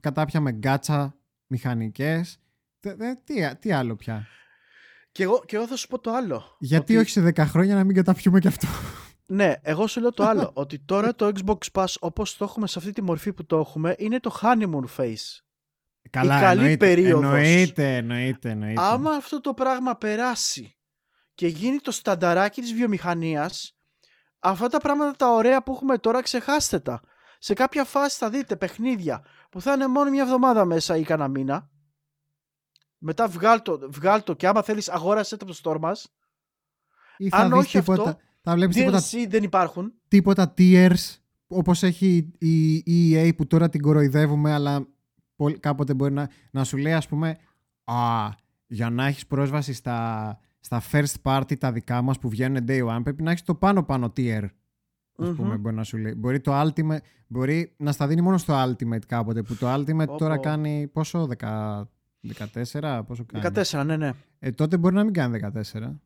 [0.00, 1.08] κατάπιαμε gacha
[1.46, 2.38] μηχανικές.
[3.24, 4.26] Τι, τι άλλο πια;
[5.12, 6.56] Και εγώ, και εγώ θα σου πω το άλλο.
[6.58, 6.96] Γιατί ότι...
[6.96, 8.66] όχι σε 10 χρόνια να μην καταπιούμε και αυτό;
[9.26, 10.50] Ναι, εγώ σου λέω το άλλο.
[10.54, 13.94] ότι τώρα το Xbox Pass όπως το έχουμε σε αυτή τη μορφή που το έχουμε
[13.98, 15.42] είναι το honeymoon phase.
[16.10, 17.24] Καλά, η καλή εννοείται, περίοδος.
[17.24, 18.82] Εννοείται, εννοείται, εννοείται.
[18.82, 20.76] Άμα αυτό το πράγμα περάσει
[21.34, 23.76] και γίνει το στανταράκι της βιομηχανίας,
[24.38, 27.00] αυτά τα πράγματα τα ωραία που έχουμε τώρα ξεχάστε τα.
[27.38, 31.28] Σε κάποια φάση θα δείτε παιχνίδια που θα είναι μόνο μια εβδομάδα μέσα ή κανένα
[31.28, 31.70] μήνα.
[33.06, 36.14] Μετά βγάλ το, βγάλ το και άμα θέλεις αγόρασες το από το store μας.
[37.16, 39.92] Ή θα Αν όχι τίποτα, αυτό, θα βλέπεις τίποτα, δεν υπάρχουν.
[40.08, 42.30] Τίποτα tiers όπως έχει
[42.84, 44.86] η EA που τώρα την κοροϊδεύουμε αλλά
[45.60, 47.36] κάποτε μπορεί να, να σου λέει ας πούμε
[47.84, 48.28] «Α,
[48.66, 53.00] για να έχεις πρόσβαση στα, στα first party τα δικά μας που βγαίνουν day one
[53.02, 54.44] πρέπει να έχεις το πάνω πάνω tier».
[55.16, 56.14] Ας mm πούμε, μπορεί να σου λέει.
[56.16, 60.38] Μπορεί το Ultimate, μπορεί να στα δίνει μόνο στο Ultimate κάποτε, που το Ultimate τώρα
[60.38, 61.82] κάνει πόσο, 10,
[62.32, 63.54] 14, πόσο κάνει.
[63.70, 64.12] 14, ναι, ναι.
[64.38, 65.40] Ε, τότε μπορεί να μην κάνει
[65.72, 65.96] 14.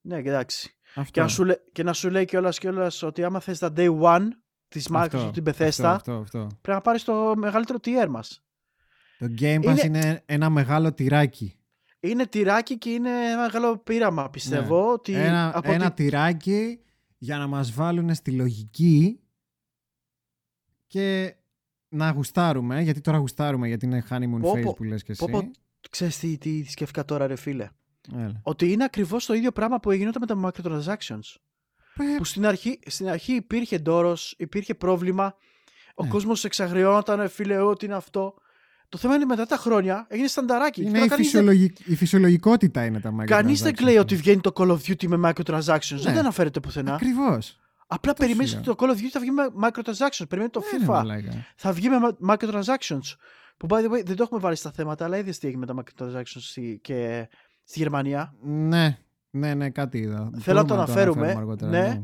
[0.00, 0.70] Ναι, εντάξει.
[1.10, 4.00] Και να, σου λέ, και να σου λέει κιόλας κιόλας ότι άμα θες τα day
[4.00, 4.28] one
[4.68, 6.38] της Microsoft την Bethesda, αυτό, αυτό, αυτό.
[6.38, 8.44] πρέπει να πάρεις το μεγαλύτερο tier μας.
[9.18, 9.98] Το Game Pass είναι...
[9.98, 11.58] είναι ένα μεγάλο τυράκι.
[12.00, 14.84] Είναι τυράκι και είναι ένα μεγάλο πείραμα, πιστεύω.
[14.84, 14.92] Ναι.
[14.92, 16.80] Ότι ένα από ένα τυράκι
[17.18, 19.20] για να μας βάλουν στη λογική
[20.86, 21.36] και
[21.96, 25.24] να γουστάρουμε, γιατί τώρα γουστάρουμε γιατί είναι honeymoon πω, phase που λες και εσύ.
[25.30, 25.50] Πω,
[25.90, 27.68] ξέρεις τι, τι σκέφτηκα τώρα ρε φίλε.
[28.42, 31.34] Ότι είναι ακριβώς το ίδιο πράγμα που έγινε με τα microtransactions.
[32.16, 35.34] Που στην αρχή, στην αρχή υπήρχε ντόρος, υπήρχε πρόβλημα,
[35.94, 36.10] ο ναι.
[36.10, 38.34] κόσμος εξαγριώνονταν, φίλε, ό,τι είναι αυτό.
[38.88, 40.82] Το θέμα είναι μετά τα χρόνια έγινε στανταράκι.
[40.82, 41.76] Είναι η, φυσιολογικ...
[41.84, 43.26] η φυσιολογικότητα είναι τα microtransactions.
[43.26, 45.90] Κανείς δεν κλαίει ότι βγαίνει το Call of Duty με microtransactions.
[45.90, 46.00] Ναι.
[46.00, 46.94] Δεν αναφέρεται πουθενά.
[46.94, 47.58] Ακριβώς.
[47.86, 50.28] Απλά περιμένεις ότι το Call of Duty θα βγει με microtransactions.
[50.28, 51.02] Περιμένει το ναι, FIFA.
[51.56, 51.96] θα βγει με
[52.28, 53.14] microtransactions.
[53.56, 55.74] Που by the way δεν το έχουμε βάλει στα θέματα, αλλά είδες τι έγινε με
[55.74, 57.28] τα microtransactions και
[57.64, 58.34] στη Γερμανία.
[58.42, 58.98] Ναι,
[59.30, 60.30] ναι, ναι, κάτι είδα.
[60.38, 61.56] Θέλω να το αναφέρουμε.
[61.60, 62.00] ναι, ναι.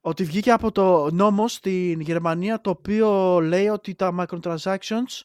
[0.00, 5.22] Ότι βγήκε από το νόμο στην Γερμανία το οποίο λέει ότι τα microtransactions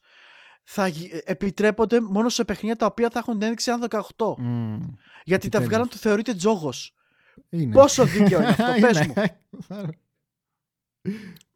[0.63, 0.91] θα
[1.23, 3.99] επιτρέπονται μόνο σε παιχνίδια τα οποία θα έχουν την ένδειξη αν 18.
[3.99, 4.79] Mm.
[5.23, 6.33] Γιατί τα βγάλαν το θεωρείται
[7.49, 7.71] τζόγο.
[7.71, 9.13] Πόσο δίκαιο είναι αυτό, πες μου.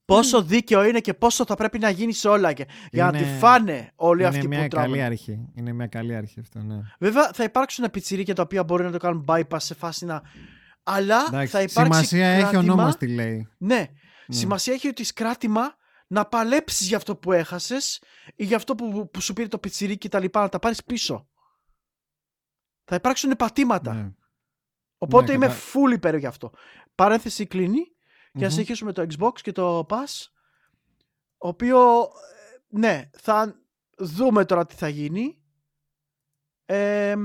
[0.05, 3.23] πόσο δίκαιο είναι και πόσο θα πρέπει να γίνει σε όλα και, για να τη
[3.23, 5.49] φάνε όλοι είναι αυτοί μια που καλή αρχή.
[5.53, 6.81] Είναι μια καλή αρχή αυτό, ναι.
[6.99, 10.21] Βέβαια θα υπάρξουν πιτσιρίκια τα οποία μπορεί να το κάνουν bypass σε φάση να...
[10.83, 12.47] Αλλά Εντάξει, θα υπάρξει Σημασία κράτημα...
[12.47, 13.47] έχει ο νόμος τι λέει.
[13.57, 14.25] Ναι, mm.
[14.29, 15.75] σημασία έχει ότι κράτημα
[16.07, 18.01] να παλέψεις για αυτό που έχασες
[18.35, 20.83] ή για αυτό που, που σου πήρε το πιτσιρίκι και τα λοιπά, να τα πάρεις
[20.83, 21.27] πίσω.
[22.83, 23.93] Θα υπάρξουν πατήματα.
[23.93, 24.11] Ναι.
[25.05, 25.57] Οπότε ναι, είμαι κατα...
[25.57, 26.51] full υπέρ γι' αυτό.
[26.95, 27.83] Παρένθεση κλείνει
[28.31, 28.45] και mm-hmm.
[28.45, 30.27] ας συνεχίσουμε το Xbox και το Pass,
[31.37, 33.55] ο οποίο, ε, ναι, θα
[33.97, 35.41] δούμε τώρα τι θα γίνει.
[36.65, 37.15] Ε,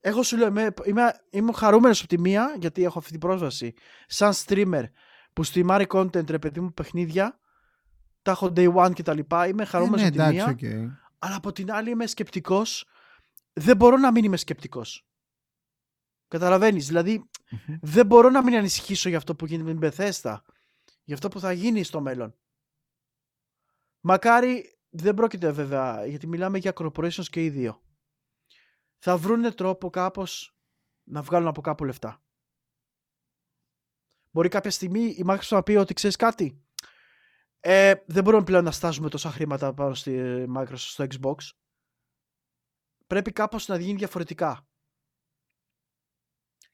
[0.00, 3.74] εγώ σου λέω, είμαι, είμαι, είμαι χαρούμενος από τη μία, γιατί έχω αυτή την πρόσβαση,
[4.06, 4.82] σαν streamer
[5.32, 7.38] που streamάρει content, ρε παιδί μου, παιχνίδια,
[8.22, 11.36] τα έχω day one και τα λοιπά, είμαι χαρούμενος ε, ναι, από τη μία, αλλά
[11.36, 12.88] από την άλλη είμαι σκεπτικός,
[13.52, 15.06] δεν μπορώ να μην είμαι σκεπτικός.
[16.28, 16.86] Καταλαβαίνεις.
[16.86, 17.30] Δηλαδή,
[17.80, 20.36] δεν μπορώ να μην ανησυχήσω για αυτό που γίνεται με την Bethesda.
[21.02, 22.36] Για αυτό που θα γίνει στο μέλλον.
[24.00, 27.82] Μακάρι δεν πρόκειται βέβαια, γιατί μιλάμε για corporations και οι δύο.
[28.98, 30.58] Θα βρουν τρόπο κάπως
[31.02, 32.22] να βγάλουν από κάπου λεφτά.
[34.30, 36.64] Μπορεί κάποια στιγμή η Microsoft να πει ότι ξέρεις κάτι.
[37.60, 41.34] Ε, δεν μπορούμε πλέον να στάζουμε τόσα χρήματα πάνω στη Microsoft στο Xbox.
[43.06, 44.68] Πρέπει κάπως να γίνει διαφορετικά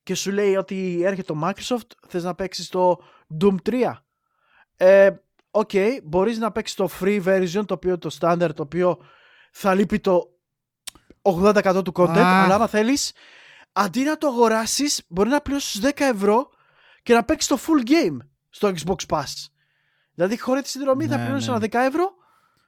[0.02, 2.98] και σου λέει ότι έρχεται το Microsoft, θες να παίξεις το
[3.40, 3.92] Doom 3.
[4.76, 5.10] Ε,
[5.50, 8.98] οκ, okay, μπορείς να παίξεις το free version, το οποίο το standard, το οποίο
[9.52, 10.32] θα λείπει το
[11.22, 13.12] 80% του content, αλλά άμα θέλεις,
[13.72, 16.50] αντί να το αγοράσεις, μπορεί να πληρώσεις 10 ευρώ
[17.02, 18.16] και να παίξεις το full game
[18.48, 19.46] στο Xbox Pass.
[20.14, 21.54] Δηλαδή, χωρί τη συνδρομή θα ναι, πληρώσεις ναι.
[21.54, 22.14] ένα 10 ευρώ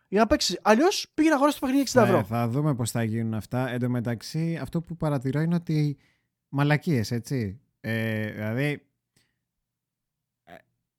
[0.08, 0.58] για να παίξεις.
[0.62, 2.16] Αλλιώς πήγε να αγοράσεις το παιχνίδι 60 ευρώ.
[2.16, 3.68] Ναι, θα δούμε πώς θα γίνουν αυτά.
[3.68, 5.98] Εν τω μεταξύ, αυτό που παρατηρώ είναι ότι
[6.54, 7.60] μαλακίες, έτσι.
[7.80, 8.86] Ε, δηλαδή,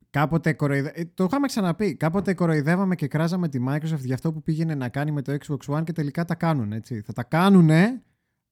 [0.10, 0.92] Κάποτε κοροϊδε...
[0.96, 1.96] Ε, το είχαμε ξαναπεί.
[1.96, 5.76] Κάποτε κοροϊδεύαμε και κράζαμε τη Microsoft για αυτό που πήγαινε να κάνει με το Xbox
[5.78, 6.72] One και τελικά τα κάνουν.
[6.72, 7.02] Έτσι.
[7.02, 7.70] Θα τα κάνουν,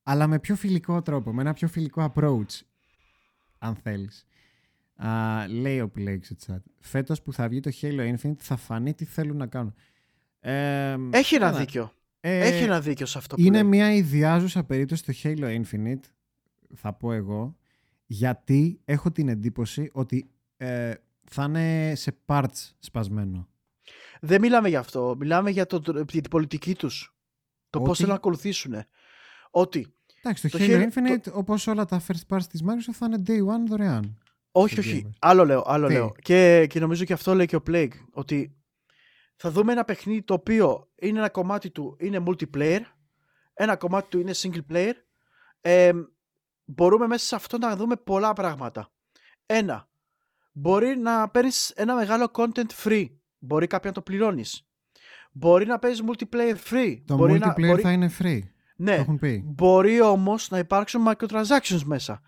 [0.03, 2.61] αλλά με πιο φιλικό τρόπο, με ένα πιο φιλικό approach.
[3.57, 4.25] Αν θέλεις.
[4.95, 6.61] Α, λέει ο Plague στο chat.
[6.79, 9.73] Φέτος που θα βγει το Halo Infinite θα φανεί τι θέλουν να κάνουν.
[10.39, 11.91] Ε, Έχει ένα δίκιο.
[12.19, 16.03] Ε, Έχει ένα δίκιο σε αυτό που Είναι μια ιδιάζουσα περίπτωση το Halo Infinite,
[16.75, 17.57] θα πω εγώ,
[18.05, 20.93] γιατί έχω την εντύπωση ότι ε,
[21.23, 23.47] θα είναι σε parts σπασμένο.
[24.21, 25.15] Δεν μιλάμε για αυτό.
[25.19, 27.15] Μιλάμε για, το, για την πολιτική τους.
[27.69, 27.87] Το Ότι...
[27.87, 28.75] πώς θέλουν να ακολουθήσουν.
[29.51, 29.93] Ότι...
[30.21, 31.31] Εντάξει, το, το Halo Infinite, το...
[31.33, 34.17] όπως όλα τα first parts της Microsoft, θα είναι day one δωρεάν.
[34.51, 35.09] Όχι, όχι.
[35.19, 36.11] Άλλο λέω, άλλο λέω.
[36.21, 37.93] Και, και νομίζω και αυτό λέει και ο Plague.
[38.11, 38.55] Ότι
[39.35, 42.81] θα δούμε ένα παιχνίδι το οποίο είναι ένα κομμάτι του είναι multiplayer,
[43.53, 44.93] ένα κομμάτι του είναι single player.
[45.61, 45.91] Ε,
[46.65, 48.91] μπορούμε μέσα σε αυτό να δούμε πολλά πράγματα.
[49.45, 49.87] Ένα,
[50.51, 53.05] μπορεί να παίρνεις ένα μεγάλο content free.
[53.39, 54.65] Μπορεί κάποια να το πληρώνεις.
[55.31, 57.01] Μπορεί να παίζεις multiplayer free.
[57.05, 58.39] Το μπορεί multiplayer να, θα είναι free.
[58.75, 59.05] Ναι.
[59.43, 62.21] Μπορεί όμως να υπάρξουν microtransactions μέσα.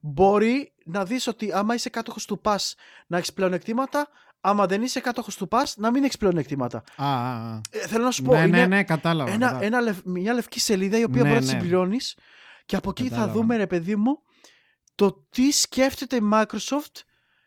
[0.00, 2.72] Μπορεί να δεις ότι άμα είσαι κάτοχος του pass
[3.06, 4.08] να έχεις πλεονεκτήματα,
[4.40, 6.82] άμα δεν είσαι κάτοχος του pass να μην έχεις πλεονεκτήματα.
[6.96, 7.60] Α, α, α.
[7.70, 8.34] Ε, θέλω να σου πω.
[8.34, 9.30] Ναι, ναι, ναι, κατάλαβα.
[9.32, 11.60] Ένα, ένα, μια λευκή σελίδα η οποία ναι, μπορεί να τη ναι.
[11.60, 12.16] συμπληρώνεις
[12.66, 14.22] και από εκεί θα δούμε, ρε παιδί μου,
[14.94, 17.02] το τι σκέφτεται η Microsoft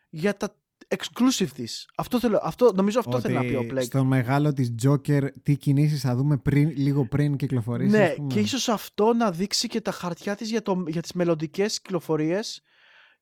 [0.08, 0.56] για τα
[0.88, 1.88] exclusive της.
[1.96, 3.82] Αυτό, θέλω, αυτό νομίζω αυτό θέλει να πει ο Plague.
[3.82, 7.96] Στο μεγάλο της Joker τι κινήσεις θα δούμε πριν, λίγο πριν κυκλοφορήσει.
[7.96, 11.80] Ναι, και ίσως αυτό να δείξει και τα χαρτιά της για, το, για τις μελλοντικές
[11.80, 12.62] κυκλοφορίες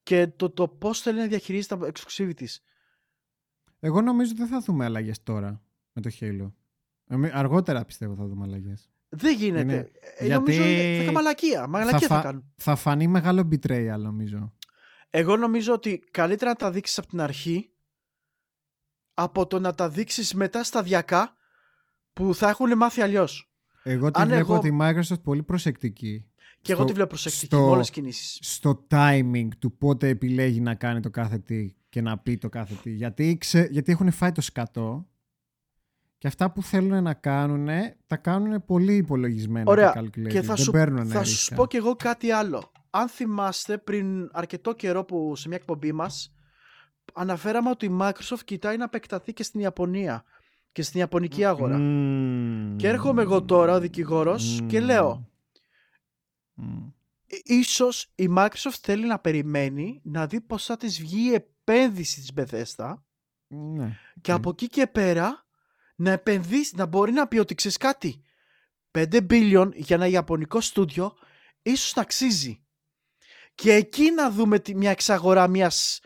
[0.03, 2.63] και το, το πώς θέλει να διαχειρίζει τα exclusive της.
[3.81, 6.53] Εγώ νομίζω δεν θα δούμε αλλαγές τώρα με το Halo.
[7.33, 8.94] Αργότερα πιστεύω θα δούμε αλλαγές.
[9.17, 9.61] Δεν γίνεται.
[9.61, 9.91] Είναι...
[10.17, 10.57] Ε, Γιατί...
[10.57, 11.67] Νομίζω θα μαλακία.
[11.67, 12.53] Μαλακία θα, θα, κάνουν.
[12.57, 14.53] Θα φανεί μεγάλο betrayal νομίζω.
[15.11, 17.75] Εγώ νομίζω ότι καλύτερα να τα δείξεις από την αρχή
[19.15, 21.37] από το να τα δείξεις μετά σταδιακά
[22.13, 23.53] που θα έχουν μάθει αλλιώς.
[23.83, 26.29] Εγώ τη βλέπω τη Microsoft πολύ προσεκτική.
[26.61, 28.39] Και εγώ τη βλέπω προσεκτική στο, με όλες τις κινήσεις.
[28.43, 32.75] Στο timing του πότε επιλέγει να κάνει το κάθε τι και να πει το κάθε
[32.83, 32.91] τι.
[32.91, 35.09] Γιατί, ξε, γιατί έχουν φάει το σκατό
[36.19, 37.69] και αυτά που θέλουν να κάνουν
[38.07, 40.05] τα κάνουν πολύ υπολογισμένα Ωραία.
[40.29, 40.73] και, θα, σου,
[41.07, 45.57] θα σου πω και εγώ κάτι άλλο αν θυμάστε πριν αρκετό καιρό που σε μια
[45.57, 46.35] εκπομπή μας
[47.15, 50.25] αναφέραμε ότι η Microsoft κοιτάει να επεκταθεί και στην Ιαπωνία
[50.73, 51.77] και στην Ιαπωνική αγορά.
[52.77, 55.31] Και έρχομαι εγώ τώρα ο δικηγόρος και λέω
[56.61, 56.93] mm.
[57.45, 62.31] ίσως η Microsoft θέλει να περιμένει να δει πως θα της βγει η επένδυση της
[62.37, 62.95] Bethesda
[63.47, 65.44] ναι, και από εκεί και πέρα
[65.95, 68.25] να επενδύσει, να μπορεί να πει ότι ξέρεις κάτι
[68.99, 71.17] 5 billion για ένα Ιαπωνικό στούντιο
[71.63, 72.65] ίσως να αξίζει.
[73.55, 76.01] Και εκεί να δούμε μια εξαγορά μιας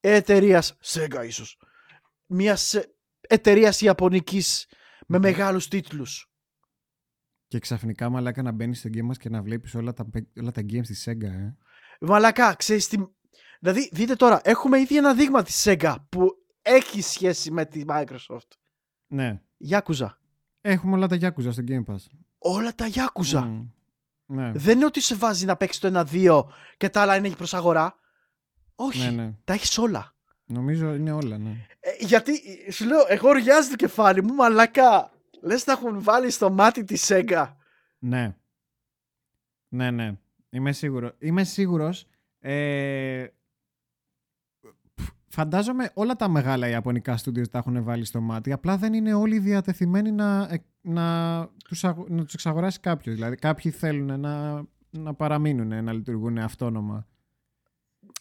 [0.00, 1.58] εταιρείας Sega ίσως
[2.26, 2.74] μιας
[3.20, 4.66] εταιρείας Ιαπωνικής
[5.06, 6.26] με μεγάλους τίτλους.
[7.46, 10.06] Και ξαφνικά μαλάκα να μπαίνεις στο game μας και να βλέπεις όλα τα,
[10.40, 11.56] όλα τα games της Sega ε.
[12.00, 12.96] Μαλάκα ξέρεις τι
[13.60, 16.28] Δηλαδή δείτε τώρα έχουμε ήδη ένα δείγμα της Sega που
[16.62, 18.48] έχει σχέση με τη Microsoft
[19.12, 20.08] Ναι Yakuza
[20.60, 22.06] Έχουμε όλα τα Yakuza στο Game Pass
[22.38, 23.66] Όλα τα Yakuza
[24.32, 24.52] ναι.
[24.54, 26.44] Δεν είναι ότι σε βάζει να παίξεις το 1-2
[26.76, 27.94] και τα άλλα είναι προ αγορά.
[28.74, 29.10] Όχι.
[29.10, 29.32] Ναι, ναι.
[29.44, 30.14] Τα έχεις όλα.
[30.44, 31.50] Νομίζω είναι όλα, ναι.
[31.80, 32.32] Ε, γιατί
[32.72, 35.10] σου λέω, εγώ ριάζει το κεφάλι μου, μαλακά.
[35.42, 37.56] Λες να έχουν βάλει στο μάτι τη Σέγγα.
[37.98, 38.36] Ναι.
[39.68, 40.16] Ναι, ναι.
[40.50, 41.12] Είμαι σίγουρο.
[41.18, 42.06] Είμαι σίγουρος.
[42.40, 43.26] Ε,
[45.32, 48.52] φαντάζομαι όλα τα μεγάλα ιαπωνικά στούντιος τα έχουν βάλει στο μάτι.
[48.52, 50.48] Απλά δεν είναι όλοι διατεθειμένοι να
[50.82, 53.14] να τους, να τους εξαγοράσει κάποιος.
[53.14, 57.06] Δηλαδή κάποιοι θέλουν να, να παραμείνουν, να λειτουργούν αυτόνομα.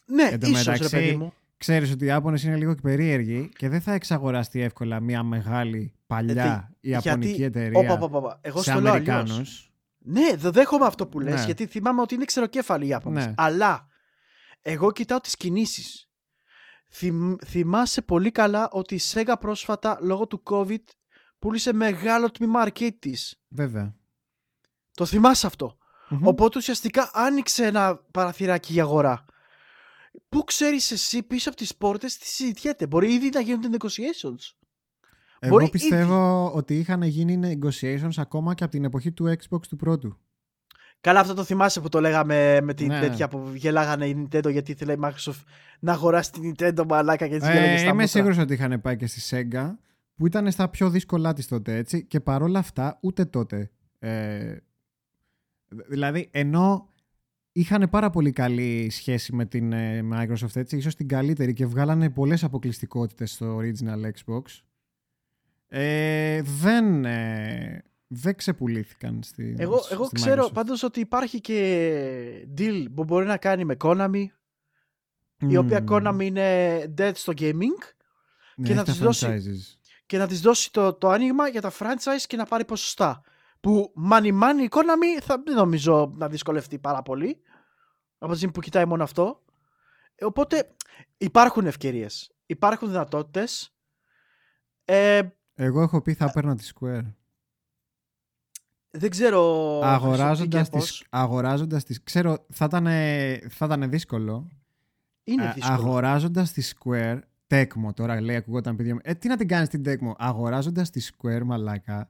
[0.05, 1.33] Ναι, Εν ίσως μεταξύ, ρε παιδί μου.
[1.57, 6.73] Ξέρεις ότι οι Ιάπωνες είναι λίγο περίεργοι και δεν θα εξαγοράσει εύκολα μια μεγάλη παλιά
[6.81, 7.43] ε, Ιαπωνική γιατί...
[7.43, 8.39] εταιρεία όπα, όπα, όπα.
[8.41, 9.71] Εγώ σε Αμερικάνους.
[9.97, 11.45] Ναι, δεν δέχομαι αυτό που λες, ναι.
[11.45, 13.25] γιατί θυμάμαι ότι είναι ξεροκέφαλοι οι Ιάπωνες.
[13.25, 13.33] Ναι.
[13.37, 13.87] Αλλά
[14.61, 16.10] εγώ κοιτάω τις κινήσεις.
[16.93, 20.83] Θυμ, θυμάσαι πολύ καλά ότι η Sega πρόσφατα λόγω του COVID
[21.39, 23.41] πούλησε μεγάλο τμήμα arcade της.
[23.47, 23.95] Βέβαια.
[24.93, 25.49] Το θυμάσαι
[26.21, 29.25] Οπότε ουσιαστικά άνοιξε ένα παραθυράκι για αγορά.
[30.29, 34.55] Πού ξέρεις εσύ πίσω από τις πόρτες τι συζητιέται; Μπορεί ήδη να γίνονται negotiations.
[35.39, 36.57] Εγώ Μπορεί πιστεύω ήδη...
[36.57, 40.19] ότι είχαν γίνει negotiations ακόμα και από την εποχή του Xbox του πρώτου.
[41.01, 42.99] Καλά, αυτό το θυμάσαι που το λέγαμε με την ναι.
[42.99, 45.43] τέτοια που γελάγανε η Nintendo γιατί ήθελε η Microsoft
[45.79, 49.21] να αγοράσει την Nintendo μαλάκα και έτσι ε, Είμαι σίγουρος ότι είχαν πάει και στη
[49.29, 49.71] Sega
[50.15, 53.71] που ήταν στα πιο δύσκολά της τότε έτσι και παρόλα αυτά ούτε τότε.
[53.99, 54.55] Ε,
[55.87, 56.89] δηλαδή ενώ
[57.51, 62.09] είχαν πάρα πολύ καλή σχέση με την ε, Microsoft έτσι, ίσως την καλύτερη και βγάλανε
[62.09, 64.41] πολλές αποκλειστικότητες στο original Xbox
[65.73, 67.83] ε, δεν, ε,
[68.13, 73.65] δεν ξεπουλήθηκαν στη Εγώ, εγώ ξέρω πάντως ότι υπάρχει και deal που μπορεί να κάνει
[73.65, 74.25] με Konami
[75.37, 77.77] η οποία Konami είναι dead στο gaming
[78.55, 79.41] ναι, και, να της δώσει,
[80.05, 83.21] και να της δώσει το, το άνοιγμα για τα franchise και να πάρει ποσοστά.
[83.59, 87.41] Που money money η Konami θα δεν νομίζω να δυσκολευτεί πάρα πολύ.
[88.17, 89.43] Από τη στιγμή που κοιτάει μόνο αυτό.
[90.15, 90.75] Ε, οπότε
[91.17, 92.31] υπάρχουν ευκαιρίες.
[92.45, 93.75] Υπάρχουν δυνατότητες.
[94.85, 95.21] Ε,
[95.53, 97.13] εγώ έχω πει θα παίρνω τη Square
[98.91, 99.41] δεν ξέρω
[99.83, 102.85] αγοράζοντας τις, αγοράζοντας τις ξέρω θα ήταν,
[103.49, 104.47] θα ήταν δύσκολο
[105.23, 109.69] είναι δύσκολο αγοράζοντας τη Square Tecmo τώρα λέει ακούγονταν παιδιά ε, τι να την κάνεις
[109.69, 112.09] την Tecmo; Αγοράζοντας τη Square μαλάκα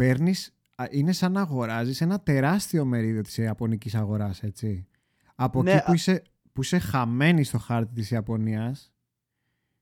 [0.00, 0.54] παίρνεις.
[0.90, 4.86] Είναι σαν να αγοράζεις ένα τεράστιο μερίδιο της Ιαπωνικής αγοράς, έτσι.
[5.34, 8.92] Από ναι, εκεί που είσαι, που είσαι χαμένη στο χάρτη της Ιαπωνίας,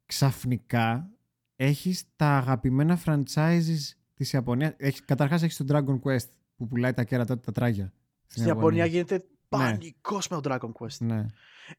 [0.07, 1.11] ξαφνικά
[1.57, 4.75] έχεις τα αγαπημένα franchises της Ιαπωνίας.
[4.77, 7.93] Έχεις, καταρχάς έχεις τον Dragon Quest που πουλάει τα κέρατα τα τράγια.
[8.27, 9.23] Στην Ιαπωνία γίνεται ναι.
[9.49, 10.99] πανικός με τον Dragon Quest.
[10.99, 11.27] Ναι.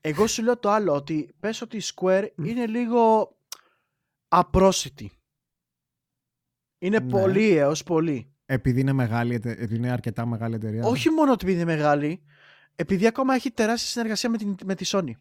[0.02, 3.32] Εγώ σου λέω το άλλο, ότι πες ότι η Square είναι λίγο
[4.28, 5.12] απρόσιτη.
[6.78, 7.10] Είναι ναι.
[7.10, 8.34] πολύ έως πολύ.
[8.46, 10.86] Επειδή είναι, μεγάλη, επειδή είναι αρκετά μεγάλη εταιρεία.
[10.86, 12.24] Όχι μόνο επειδή είναι μεγάλη,
[12.76, 15.12] επειδή ακόμα έχει τεράστια συνεργασία με, την, με τη Sony.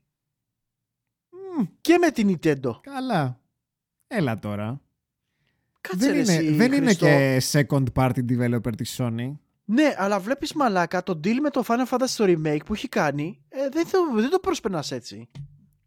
[1.81, 2.81] Και με την Nintendo.
[2.81, 3.41] Καλά.
[4.07, 4.81] Έλα τώρα.
[5.81, 9.33] Κάτσε δεν είναι, δεν είναι και second party developer της Sony.
[9.65, 13.43] Ναι, αλλά βλέπεις μαλάκα το deal με το Final Fantasy στο remake που έχει κάνει,
[13.49, 15.29] ε, δεν, το, δεν το προσπερνάς έτσι.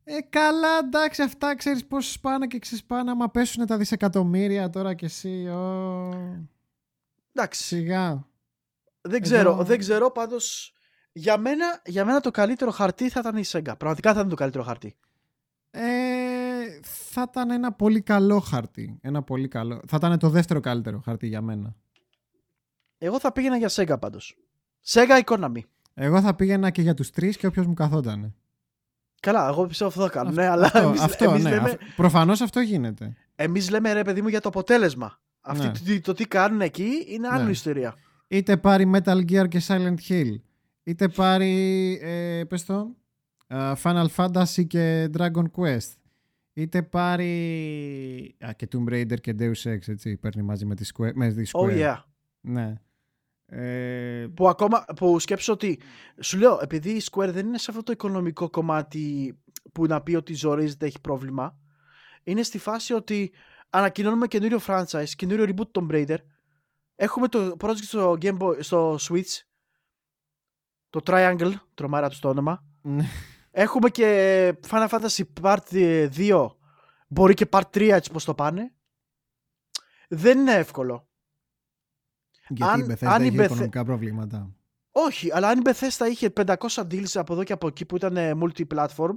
[0.04, 5.06] Ε, καλά, εντάξει, αυτά ξέρεις πώς σπάνε και ξεσπάνε άμα πέσουν τα δισεκατομμύρια τώρα κι
[5.06, 5.48] εσύ.
[5.48, 6.10] Ο...
[7.34, 7.64] Εντάξει.
[7.64, 8.28] Σιγά.
[9.02, 10.74] Δεν ξέρω, δεν ξέρω πάντως
[11.12, 13.74] για μένα, για μένα το καλύτερο χαρτί θα ήταν η Sega.
[13.78, 14.96] Πραγματικά θα ήταν το καλύτερο χαρτί.
[15.72, 15.82] Ε,
[17.12, 18.97] θα ήταν ένα πολύ καλό χαρτί.
[19.01, 19.82] Ένα πολύ καλό.
[19.88, 21.76] Θα ήταν το δεύτερο καλύτερο χαρτί για μένα.
[22.97, 24.38] Εγώ θα πήγαινα για Sega πάντως.
[24.86, 25.59] Sega Economy.
[25.93, 28.34] Εγώ θα πήγαινα και για τους τρεις και όποιος μου καθότανε.
[29.20, 30.32] Καλά, εγώ πιστεύω αυτό θα κάνω.
[30.32, 31.78] Ναι, αλλά αυτό, εμείς, αυτό, εμείς ναι, λέμε...
[31.95, 33.16] Προφανώς αυτό γίνεται.
[33.36, 35.20] Εμείς λέμε ρε παιδί μου για το αποτέλεσμα.
[35.41, 35.72] Αυτή ναι.
[35.72, 37.51] το, το, τι κάνουν εκεί είναι άλλη ναι.
[37.51, 37.95] ιστορία.
[38.28, 40.36] Είτε πάρει Metal Gear και Silent Hill.
[40.84, 42.95] Είτε πάρει, ε, πες το,
[43.84, 46.01] Final Fantasy και Dragon Quest.
[46.54, 51.14] Είτε πάρει α, και Tomb Raider και Deus Ex, έτσι, παίρνει μαζί με τη Square.
[51.14, 51.70] Με τη Square.
[51.70, 51.97] Oh yeah.
[52.41, 52.74] Ναι.
[53.45, 54.28] Ε...
[54.34, 55.80] Που ακόμα, που σκέψω ότι,
[56.20, 59.38] σου λέω, επειδή η Square δεν είναι σε αυτό το οικονομικό κομμάτι
[59.72, 61.58] που να πει ότι ζορίζεται, έχει πρόβλημα,
[62.24, 63.32] είναι στη φάση ότι
[63.70, 66.18] ανακοινώνουμε καινούριο franchise, καινούριο reboot Tomb Raider,
[66.95, 69.39] έχουμε το project στο, Game Boy, στο Switch,
[70.89, 73.06] το Triangle, τρομάρα τους το όνομα, ναι.
[73.52, 76.47] Έχουμε και Final Fantasy Part 2.
[77.08, 78.72] Μπορεί και Part 3 έτσι πως το πάνε.
[80.10, 81.08] Δεν είναι εύκολο.
[82.47, 84.56] Γιατί αν, η Bethesda αν είχε οικονομικά προβλήματα.
[84.91, 88.16] Όχι, αλλά αν η Bethesda είχε 500 deals από εδώ και από εκεί που ήταν
[88.18, 89.16] multi-platform,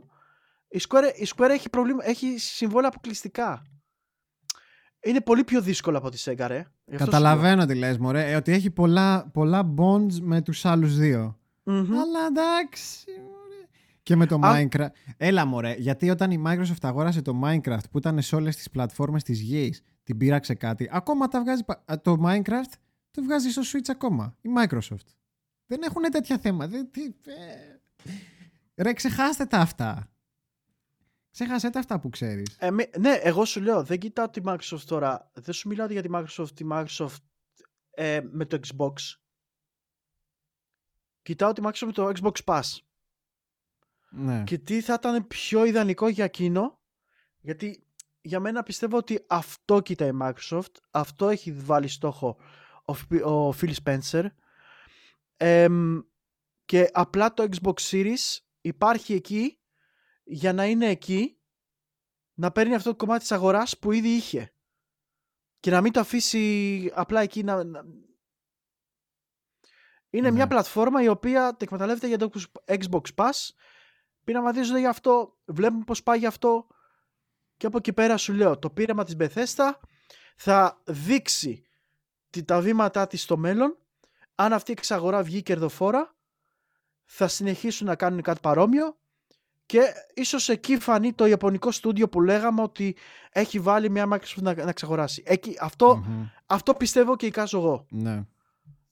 [0.69, 3.63] η Square, η Square έχει, προβλήμα, έχει συμβόλαια αποκλειστικά.
[5.01, 6.67] Είναι πολύ πιο δύσκολο από τη Sega, ρε.
[6.97, 11.39] Καταλαβαίνω τι λες, μωρέ, ε, ότι έχει πολλά, πολλά bonds με τους άλλους δύο.
[11.65, 11.87] Mm-hmm.
[12.03, 13.07] Αλλά εντάξει,
[14.05, 14.89] και με το Minecraft.
[15.17, 19.23] Έλα μωρέ, γιατί όταν η Microsoft αγόρασε το Minecraft που ήταν σε όλες τις πλατφόρμες
[19.23, 21.63] της γης, την πήραξε κάτι, ακόμα τα βγάζει,
[22.03, 22.73] το Minecraft
[23.11, 25.07] το βγάζει στο Switch ακόμα, η Microsoft.
[25.67, 26.87] Δεν έχουν τέτοια θέματα.
[26.87, 28.83] τι, ε...
[28.83, 30.09] Ρε, ξεχάστε τα αυτά.
[31.31, 32.57] Ξέχασε τα αυτά που ξέρεις.
[32.59, 35.31] Ε, ναι, εγώ σου λέω, δεν κοιτάω τη Microsoft τώρα.
[35.33, 37.17] Δεν σου μιλάω για τη Microsoft, τη Microsoft
[37.91, 38.93] ε, με το Xbox.
[41.23, 42.63] Κοιτάω τη Microsoft με το Xbox Pass.
[44.17, 44.43] Ναι.
[44.45, 46.81] Και τι θα ήταν πιο ιδανικό για εκείνο,
[47.41, 47.85] γιατί
[48.21, 52.37] για μένα πιστεύω ότι αυτό κοιτάει η Microsoft, αυτό έχει βάλει στόχο
[53.25, 54.27] ο, Phil Spencer
[56.65, 59.59] και απλά το Xbox Series υπάρχει εκεί
[60.25, 61.39] για να είναι εκεί
[62.35, 64.55] να παίρνει αυτό το κομμάτι της αγοράς που ήδη είχε
[65.61, 67.63] και να μην το αφήσει απλά εκεί να...
[70.11, 70.51] Είναι μια ναι.
[70.51, 72.31] πλατφόρμα η οποία το εκμεταλλεύεται για το
[72.67, 73.51] Xbox Pass
[74.25, 76.67] πειραματίζονται γι' αυτό, βλέπουν πώς πάει γι' αυτό
[77.57, 79.73] και από εκεί πέρα σου λέω το πείραμα της Bethesda
[80.37, 81.65] θα δείξει
[82.45, 83.77] τα βήματά της στο μέλλον
[84.35, 86.15] αν αυτή η εξαγορά βγει κερδοφόρα
[87.05, 88.97] θα συνεχίσουν να κάνουν κάτι παρόμοιο
[89.67, 89.81] και
[90.15, 92.97] ίσως εκεί φανεί το ιαπωνικό στούντιο που λέγαμε ότι
[93.31, 95.23] έχει βάλει μια Microsoft να, να εξαγοράσει.
[95.27, 96.05] Εκεί, αυτό,
[96.47, 97.87] αυτό πιστεύω και εικάζω εγώ.
[97.91, 98.25] Ναι.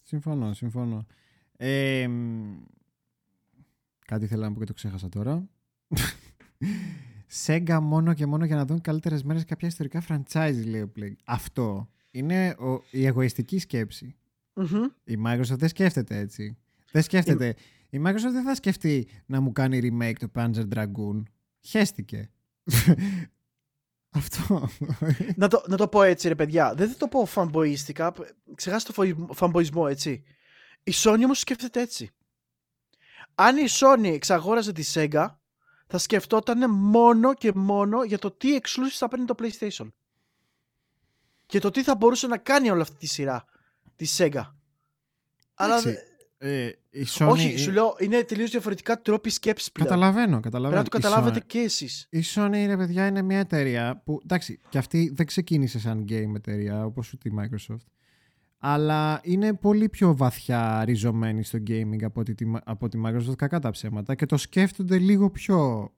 [0.03, 1.07] Συμφωνώ, συμφωνώ.
[1.57, 2.09] Ε,
[4.07, 5.49] κάτι θέλω να πω και το ξέχασα τώρα.
[7.47, 11.17] Sega μόνο και μόνο για να δουν καλύτερες μέρες κάποια ιστορικά franchise, λέει ο Plague.
[11.25, 13.61] Αυτό είναι ο, η εγωιστική
[15.05, 16.57] Η Microsoft δεν σκέφτεται έτσι.
[16.93, 17.55] Δεν σκέφτεται.
[17.91, 21.23] Η Microsoft δεν θα σκεφτεί να μου κάνει remake το Panzer Dragoon.
[21.61, 22.31] Χέστηκε.
[24.11, 24.69] Αυτό.
[25.37, 26.75] να, το, να το πω έτσι, ρε παιδιά.
[26.75, 28.13] Δεν θα το πω φανμποϊστικά.
[28.55, 30.23] Ξεχάστε το φανμποϊσμό, έτσι.
[30.83, 32.11] Η Sony όμως σκέφτεται έτσι.
[33.35, 35.27] Αν η Sony εξαγόραζε τη Sega,
[35.87, 39.89] θα σκεφτόταν μόνο και μόνο για το τι exclusive θα παίρνει το PlayStation.
[41.47, 43.45] Και το τι θα μπορούσε να κάνει όλη αυτή τη σειρά
[43.97, 44.43] τη Sega.
[45.55, 45.83] Αλλά
[46.39, 47.29] ε, η Sony...
[47.29, 49.89] Όχι, σου λέω, είναι τελείως διαφορετικά τρόποι σκέψης πλέον.
[49.89, 50.81] Καταλαβαίνω, καταλαβαίνω.
[50.83, 51.47] Πρέπει να το καταλάβετε Sony...
[51.47, 52.07] και εσείς.
[52.11, 54.21] Η Sony, ρε παιδιά, είναι μια εταιρεία που.
[54.23, 57.87] Εντάξει, και αυτή δεν ξεκίνησε σαν game εταιρεία όπως ούτε η Microsoft.
[58.65, 62.35] Αλλά είναι πολύ πιο βαθιά ριζωμένη στο gaming από τη,
[62.65, 65.91] από τη Microsoft, κακά τα ψέματα, και το σκέφτονται λίγο πιο.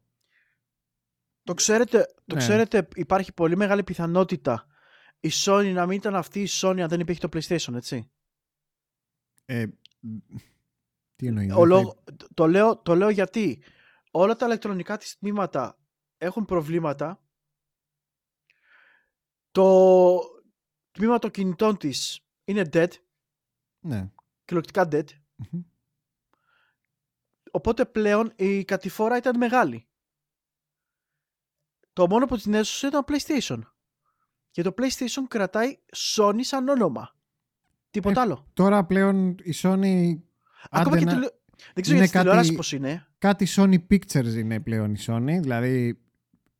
[1.43, 2.41] Το ξέρετε, το ναι.
[2.41, 4.67] ξέρετε, υπάρχει πολύ μεγάλη πιθανότητα
[5.25, 8.11] η Sony να μην ήταν αυτή η Sony αν δεν υπήρχε το PlayStation, έτσι.
[9.45, 9.67] Ε,
[11.17, 11.55] τι εννοείς.
[12.35, 13.63] το, λέω, το λέω γιατί
[14.11, 15.79] όλα τα ηλεκτρονικά της τμήματα
[16.19, 17.23] έχουν προβλήματα.
[19.51, 20.21] Το
[20.91, 22.89] τμήμα των κινητών της είναι dead.
[23.81, 24.11] Ναι.
[24.45, 25.05] Κυριολεκτικά dead.
[27.51, 29.87] Οπότε πλέον η κατηφόρα ήταν μεγάλη.
[31.93, 33.61] Το μόνο που την έσωσε ήταν το PlayStation.
[34.51, 37.17] Και το PlayStation κρατάει Sony σαν όνομα.
[37.91, 38.47] Τίποτα ε, άλλο.
[38.53, 40.19] Τώρα πλέον η Sony.
[40.71, 41.27] Ακόμα και τηλε...
[41.75, 43.07] Δεν ξέρω για τηλεόραση πώς είναι.
[43.19, 45.99] Κάτι Sony Pictures είναι πλέον η Sony, δηλαδή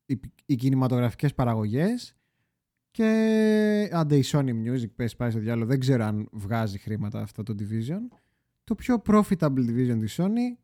[0.07, 2.17] οι, οι κινηματογραφικές παραγωγές
[2.95, 7.43] και άντε η Sony Music πες πάει στο διάλογο, δεν ξέρω αν βγάζει χρήματα αυτό
[7.43, 8.17] το division.
[8.65, 10.59] Το πιο profitable division της Sony,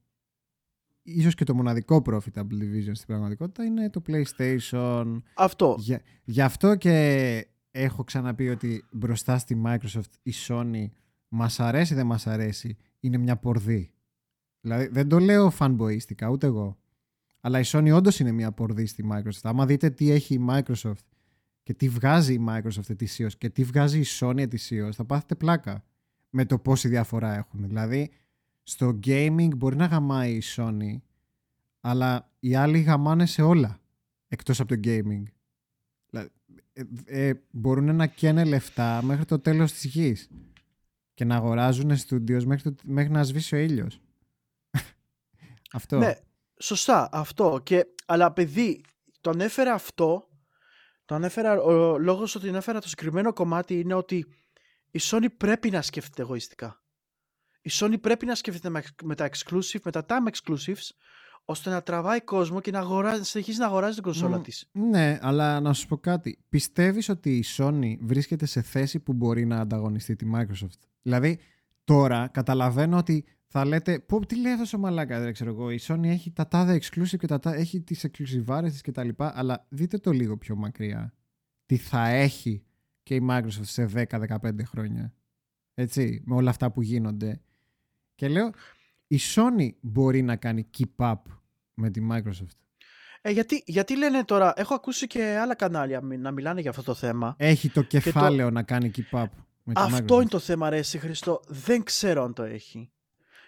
[1.03, 5.17] ίσως και το μοναδικό profitable division στην πραγματικότητα, είναι το PlayStation.
[5.35, 5.79] Αυτό.
[6.25, 10.87] γι' αυτό και έχω ξαναπεί ότι μπροστά στη Microsoft η Sony
[11.29, 13.93] μας αρέσει δεν μας αρέσει είναι μια πορδί.
[14.61, 16.79] Δηλαδή δεν το λέω fanboyιστικά ούτε εγώ.
[17.41, 19.41] Αλλά η Sony όντως είναι μια πορδί στη Microsoft.
[19.43, 21.10] Άμα δείτε τι έχει η Microsoft
[21.63, 25.85] και τι βγάζει η Microsoft ετησίω και τι βγάζει η Sony ετησίω, θα πάθετε πλάκα
[26.31, 27.67] με το πόση διαφορά έχουν.
[27.67, 28.11] Δηλαδή,
[28.63, 31.01] στο gaming μπορεί να γαμάει η Sony,
[31.81, 33.81] αλλά οι άλλοι γαμάνε σε όλα
[34.29, 35.23] εκτός από το gaming.
[36.73, 40.29] Ε, ε, μπορούν να καίνε λεφτά μέχρι το τέλος της γης
[41.15, 44.01] και να αγοράζουν στούντιος μέχρι, μέχρι να σβήσει ο ήλιος.
[45.73, 45.99] αυτό.
[45.99, 46.15] Ναι,
[46.61, 47.61] σωστά αυτό.
[47.63, 48.81] Και, αλλά παιδί,
[49.21, 50.29] το ανέφερα αυτό,
[51.11, 54.27] το ανέφερα, ο λόγος ότι ανέφερα το συγκεκριμένο κομμάτι είναι ότι
[54.91, 56.83] η Sony πρέπει να σκέφτεται εγωιστικά.
[57.61, 60.89] Η Sony πρέπει να σκέφτεται με τα exclusive, με τα time exclusives,
[61.45, 64.69] ώστε να τραβάει κόσμο και να, αγοράζει, συνεχίζει να αγοράζει την κονσόλα mm, της.
[64.73, 66.45] Ναι, αλλά να σου πω κάτι.
[66.49, 71.39] Πιστεύεις ότι η Sony βρίσκεται σε θέση που μπορεί να ανταγωνιστεί τη Microsoft; Δηλαδή,
[71.85, 75.71] τώρα καταλαβαίνω ότι θα λέτε, πω, τι λέει αυτός ο μαλάκα, δεν ξέρω εγώ.
[75.71, 79.33] Η Sony έχει τα τάδε exclusive και τα έχει τις exclusive της και τα λοιπά,
[79.35, 81.15] αλλά δείτε το λίγο πιο μακριά.
[81.67, 82.65] Τι θα έχει
[83.03, 85.13] και η Microsoft σε 10-15 χρόνια.
[85.75, 87.41] Έτσι, με όλα αυτά που γίνονται.
[88.15, 88.51] Και λέω,
[89.07, 91.21] η Sony μπορεί να κάνει keep up
[91.75, 92.57] με τη Microsoft.
[93.21, 96.95] Ε, γιατί, γιατί λένε τώρα, έχω ακούσει και άλλα κανάλια να μιλάνε για αυτό το
[96.95, 97.35] θέμα.
[97.39, 99.29] Έχει το κεφάλαιο να κάνει keep up.
[99.63, 100.21] Με τη αυτό Microsoft.
[100.21, 101.41] είναι το θέμα, ρε, εσύ Χριστό.
[101.47, 102.91] Δεν ξέρω αν το έχει.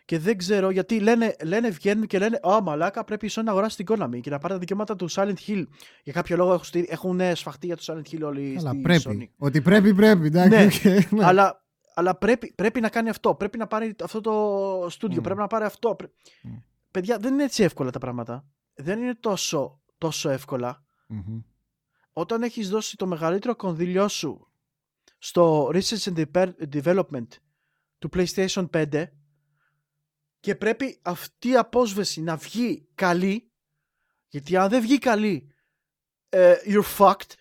[0.04, 3.50] Και δεν ξέρω γιατί λένε, λένε βγαίνουν και λένε Ω μαλάκα, πρέπει η Sony να
[3.50, 5.64] αγοράσεις την Konami και να πάρει τα δικαιώματα του Silent Hill.
[6.02, 9.30] Για κάποιο λόγο έχουν, έχουν σφαχτεί για το Silent Hill όλοι Αλλά πρέπει.
[9.30, 9.44] Sony.
[9.46, 10.26] Ότι πρέπει, πρέπει.
[10.26, 11.24] Εντάξει, ναι, ναι.
[11.24, 13.34] Αλλά, αλλά πρέπει, πρέπει να κάνει αυτό.
[13.34, 15.20] Πρέπει να πάρει αυτό το στούντιο.
[15.20, 15.22] Mm.
[15.22, 15.96] Πρέπει να πάρει αυτό.
[16.00, 16.62] Mm.
[16.90, 18.46] Παιδιά, δεν είναι έτσι εύκολα τα πράγματα.
[18.74, 20.84] Δεν είναι τόσο, τόσο εύκολα.
[21.08, 21.42] Mm-hmm.
[22.12, 24.46] Όταν έχεις δώσει το μεγαλύτερο κονδύλιό σου
[25.18, 26.24] στο Research and
[26.72, 27.26] Development
[27.98, 29.04] του PlayStation 5
[30.42, 33.50] και πρέπει αυτή η απόσβεση να βγει καλή
[34.28, 35.52] γιατί αν δεν βγει καλή
[36.28, 37.32] uh, you're fucked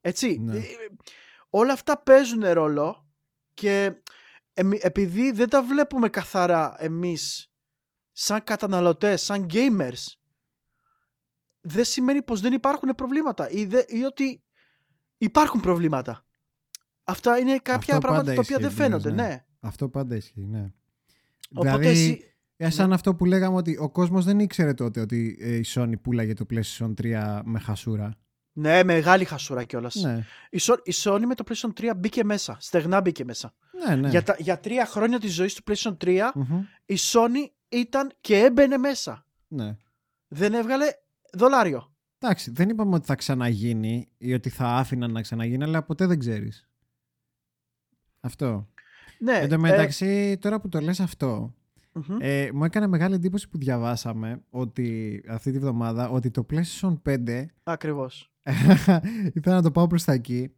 [0.00, 0.56] έτσι ναι.
[0.56, 0.62] Ε,
[1.50, 3.08] όλα αυτά παίζουν ρόλο
[3.54, 4.02] και
[4.80, 7.52] επειδή δεν τα βλέπουμε καθαρά εμείς
[8.12, 10.06] σαν καταναλωτές, σαν gamers
[11.60, 14.42] δεν σημαίνει πως δεν υπάρχουν προβλήματα ή, ή ότι
[15.18, 16.24] υπάρχουν προβλήματα.
[17.04, 19.22] Αυτά είναι κάποια πράγματα τα οποία δεν φαίνονται, ναι.
[19.22, 19.44] ναι.
[19.60, 20.72] Αυτό πάντα ισχύει, ναι.
[21.54, 22.24] Οπότε δηλαδή, εσύ...
[22.56, 22.94] Ε, σαν ναι.
[22.94, 26.46] αυτό που λέγαμε ότι ο κόσμος δεν ήξερε τότε ότι ε, η Sony πουλάγε το
[26.50, 28.16] PlayStation 3 με χασούρα.
[28.52, 29.94] Ναι, μεγάλη χασούρα κιόλας.
[29.94, 30.24] Ναι.
[30.50, 32.56] Η, η Sony με το PlayStation 3 μπήκε μέσα.
[32.60, 33.54] Στεγνά μπήκε μέσα.
[33.86, 34.08] Ναι, ναι.
[34.08, 36.30] Για, τα, για τρία χρόνια της ζωής του PlayStation 3
[36.86, 39.26] η Sony ήταν και έμπαινε μέσα.
[39.48, 39.76] Ναι.
[40.28, 40.84] Δεν έβγαλε
[41.32, 41.94] δολάριο.
[42.18, 46.18] Εντάξει, δεν είπαμε ότι θα ξαναγίνει ή ότι θα άφηναν να ξαναγίνει, αλλά ποτέ δεν
[46.18, 46.68] ξέρεις.
[48.20, 48.68] Αυτό.
[49.22, 51.54] Ναι, Εν τω μεταξύ, τώρα που το λες αυτό,
[52.18, 57.44] ε, μου έκανε μεγάλη εντύπωση που διαβάσαμε ότι αυτή τη βδομάδα ότι το PlayStation 5
[57.62, 58.32] Ακριβώς.
[59.34, 60.54] ήθελα να το πάω προς τα εκεί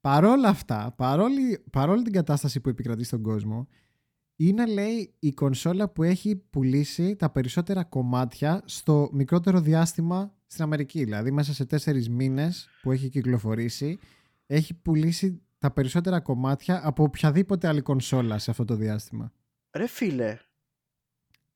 [0.00, 3.68] παρόλα αυτά, παρόλη, παρόλη την κατάσταση που επικρατεί στον κόσμο
[4.36, 11.04] είναι λέει η κονσόλα που έχει πουλήσει τα περισσότερα κομμάτια στο μικρότερο διάστημα στην Αμερική.
[11.04, 13.98] Δηλαδή μέσα σε τέσσερις μήνες που έχει κυκλοφορήσει
[14.46, 19.32] έχει πουλήσει τα περισσότερα κομμάτια από οποιαδήποτε άλλη κονσόλα σε αυτό το διάστημα.
[19.72, 20.38] Ρε φίλε.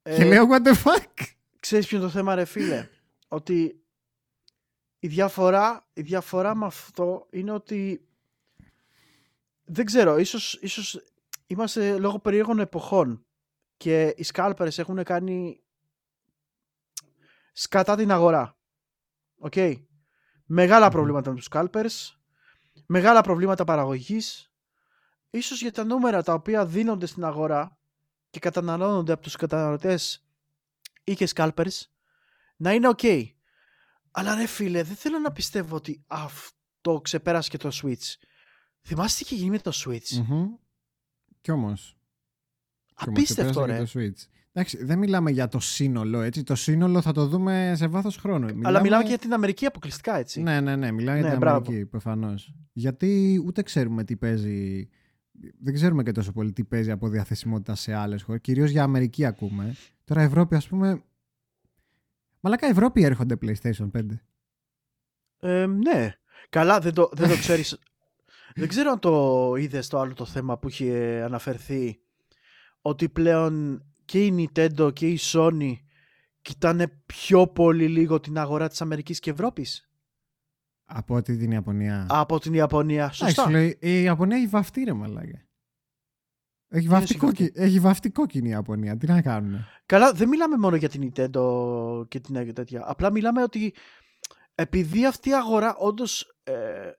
[0.03, 1.25] Και λέω what the fuck;
[1.61, 2.89] Ξέρεις ποιο είναι το θέμα ρε φίλε;
[3.29, 3.85] ότι
[4.99, 8.09] η διαφορά, η διαφορά με αυτό είναι ότι
[9.65, 11.05] δεν ξέρω, ίσως, ίσως
[11.47, 13.27] είμαστε λόγω περίεργων εποχών
[13.77, 15.63] και οι σκάλπερες έχουν κάνει
[17.53, 18.59] σκατά την αγορά.
[19.39, 19.53] OK.
[19.57, 19.75] Okay.
[20.45, 22.18] Μεγαλα προβλήματα με τους scalpers,
[22.87, 24.53] μεγάλα προβλήματα παραγωγής,
[25.31, 27.79] ίσως για τα νούμερα τα οποία δίνονται στην αγορά
[28.31, 30.26] και καταναλώνονται από τους καταναλωτές
[31.05, 31.93] ή και scalpers,
[32.57, 33.24] να είναι ok.
[34.11, 38.14] Αλλά ρε φίλε, δεν θέλω να πιστεύω ότι αυτό ξεπέρασε και το Switch.
[38.83, 40.47] Θυμάστε τι είχε γίνει με το Switch; Mm-hmm.
[41.41, 41.99] Κι όμως.
[42.95, 43.85] Απίστευτο ρε.
[43.85, 44.38] Το Switch.
[44.53, 46.42] Εντάξει, δεν μιλάμε για το σύνολο, έτσι.
[46.42, 48.44] Το σύνολο θα το δούμε σε βάθος χρόνου.
[48.44, 48.68] Μιλάμε...
[48.68, 50.42] Αλλά μιλάμε και για την Αμερική αποκλειστικά, έτσι.
[50.42, 50.92] Ναι, ναι, ναι.
[50.92, 52.55] Μιλάμε για ναι, την Αμερική, προφανώς.
[52.72, 54.88] Γιατί ούτε ξέρουμε τι παίζει.
[55.62, 58.40] Δεν ξέρουμε και τόσο πολύ τι παίζει από διαθεσιμότητα σε άλλες χώρες.
[58.40, 59.74] Κυρίως για Αμερική ακούμε.
[60.05, 61.03] Τώρα Ευρώπη, ας πούμε.
[62.40, 64.03] Μαλάκα Ευρώπη έρχονται PlayStation 5.
[65.40, 66.14] Ε, ναι.
[66.49, 67.78] Καλά, δεν το, δεν το ξέρεις.
[68.55, 72.01] δεν ξέρω αν το είδες το άλλο το θέμα που είχε αναφερθεί
[72.80, 75.73] ότι πλέον και η Nintendo και η Sony
[76.43, 79.91] κοιτάνε πιο πολύ λίγο την αγορά της Αμερικής και Ευρώπης;
[80.85, 82.07] Από την Ιαπωνία.
[82.09, 83.63] Από την Ιαπωνία, σωστά.
[83.81, 85.47] η Ιαπωνία έχει βαφτεί ρε μαλάκα.
[86.69, 88.97] Έχει βαφτεί, κόκκι, έχει βαφτεί κόκκινη η Ιαπωνία.
[88.97, 89.65] Τι να κάνουν.
[89.87, 92.83] Καλά, δεν μιλάμε μόνο για την Nintendo και την τέτοια.
[92.87, 93.75] Απλά μιλάμε ότι
[94.55, 96.91] επειδή αυτή η αγορά όντως ε,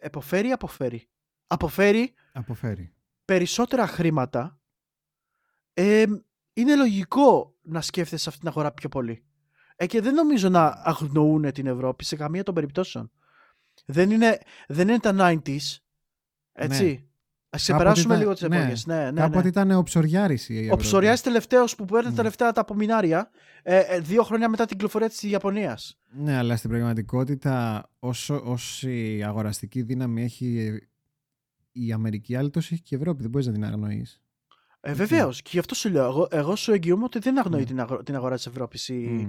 [0.00, 1.08] εποφέρει, αποφέρει;
[1.46, 4.60] Αποφέρει, αποφέρει περισσότερα χρήματα
[5.78, 6.04] ε,
[6.52, 9.24] είναι λογικό να σκέφτεσαι αυτήν την αγορά πιο πολύ.
[9.76, 13.10] Ε, και δεν νομίζω να αγνοούν την Ευρώπη σε καμία των περιπτώσεων.
[13.84, 15.76] Δεν είναι, δεν είναι τα 90s.
[16.52, 16.84] Έτσι.
[16.84, 17.00] Ναι.
[17.50, 18.56] Α ξεπεράσουμε λίγο τις ναι.
[18.56, 18.86] εποχές.
[18.86, 19.20] Ναι, ναι, ναι.
[19.20, 20.38] Κάποτε ήταν ο Ψωριάρη.
[20.70, 23.30] Ο Ψωριάρη τελευταίος που παίρνει τα λεφτά τα απομεινάρια
[23.62, 25.98] ε, ε, δύο χρόνια μετά την κυκλοφορία της Ιαπωνίας.
[26.10, 30.78] Ναι, αλλά στην πραγματικότητα, όσο, όση αγοραστική δύναμη έχει
[31.72, 33.22] η Αμερική, άλλη τόσο έχει και η Ευρώπη.
[33.22, 34.20] Δεν μπορείς να την αγνοείς.
[34.80, 35.42] Ε, Βεβαίως.
[35.42, 36.04] Και γι' αυτό σου λέω.
[36.04, 37.66] Εγώ, εγώ σου εγγυούμαι ότι δεν αγνοεί mm.
[37.66, 38.90] την, αγο, την αγορά της Ευρώπης.
[38.92, 39.28] Mm.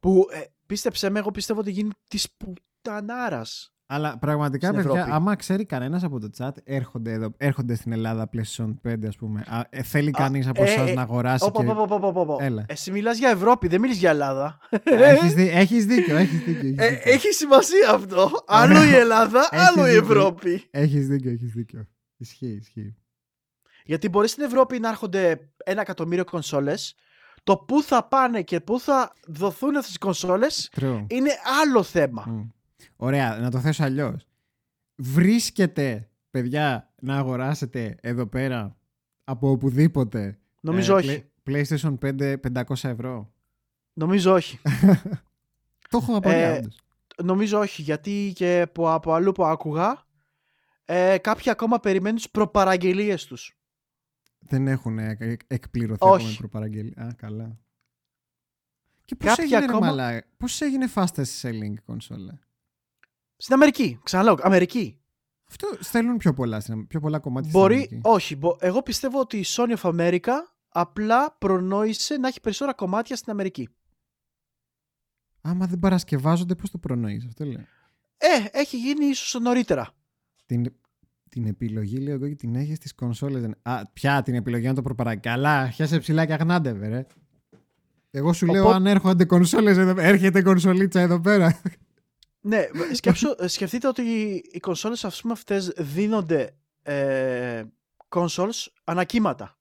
[0.00, 3.74] Που ε, πίστεψε με, εγώ πιστεύω ότι γίνει της πουτανάρας.
[3.86, 8.74] Αλλά πραγματικά, παιδιά, άμα ξέρει κανένας από το chat, έρχονται, εδώ, έρχονται στην Ελλάδα PlayStation
[8.88, 9.44] 5, ας πούμε.
[9.46, 11.50] Α, ε, θέλει κανείς από εσάς ε, να αγοράσει.
[11.50, 11.64] και...
[12.38, 12.64] Έλα.
[12.68, 14.58] Εσύ μιλάς για Ευρώπη, δεν μιλείς για Ελλάδα.
[14.84, 16.16] Έχεις δί, έχεις δίκιο.
[16.16, 17.12] Έχεις δίκιο, έχεις δίκιο.
[17.12, 18.30] έχει σημασία αυτό.
[18.46, 20.62] Άλλο η Ελλάδα, άλλο η Ευρώπη.
[20.70, 21.88] Έχεις δίκιο, έχεις δίκιο.
[22.16, 22.96] Ισχύει, ισχύει.
[23.84, 26.94] Γιατί μπορεί στην Ευρώπη να έρχονται ένα εκατομμύριο κονσόλες.
[27.42, 30.70] Το πού θα πάνε και πού θα δοθούν αυτές οι κονσόλες
[31.06, 31.30] είναι
[31.62, 32.24] άλλο θέμα.
[32.28, 32.50] Mm.
[32.96, 34.26] Ωραία, να το θέσω αλλιώς.
[34.94, 38.76] Βρίσκεται, παιδιά, να αγοράσετε εδώ πέρα
[39.24, 40.38] από οπουδήποτε.
[40.60, 41.24] Νομίζω ε, όχι.
[41.46, 43.32] PlayStation 5 500 ευρώ.
[43.92, 44.60] Νομίζω όχι.
[45.90, 46.68] το έχω απορία, ε,
[47.22, 50.04] Νομίζω όχι, γιατί και από, από αλλού που άκουγα,
[50.84, 53.56] ε, κάποιοι ακόμα περιμένουν τις προπαραγγελίες τους.
[54.46, 54.98] Δεν έχουν
[55.46, 56.92] εκπληρωθεί ακόμα οι προπαραγγελίε.
[56.96, 57.58] Α, καλά.
[59.04, 60.22] Και πώς έγινε, ακόμα...
[60.36, 62.38] πώς έγινε fastest selling κονσόλα;
[63.36, 64.00] Στην Αμερική.
[64.02, 64.98] Ξαναλέω, Αμερική.
[65.48, 68.08] Αυτό στέλνουν πιο πολλά, πιο πολλά κομμάτια Μπορεί, στην Αμερική.
[68.08, 68.38] όχι.
[68.58, 70.32] Εγώ πιστεύω ότι η Sony of America
[70.68, 73.68] απλά προνόησε να έχει περισσότερα κομμάτια στην Αμερική.
[75.40, 77.64] Άμα δεν παρασκευάζονται, πώς το προνοείς, αυτό λέω.
[78.16, 79.94] Ε, έχει γίνει ίσως νωρίτερα.
[80.46, 80.74] Την,
[81.34, 83.50] την επιλογή, λέω εγώ, και την έχεις στις κονσόλες.
[83.62, 85.16] Α, πια την επιλογή να το προπαρά.
[85.16, 87.06] Καλά, χιάσε ψηλά και αγνάντευε, ρε.
[88.10, 91.60] Εγώ σου λέω αν έρχονται κονσόλες εδώ, έρχεται κονσολίτσα εδώ πέρα.
[92.40, 94.02] Ναι, σκέψου, σκεφτείτε ότι
[94.52, 97.62] οι κονσόλες ας πούμε αυτές δίνονται ε,
[98.08, 99.58] consoles ανακύματα.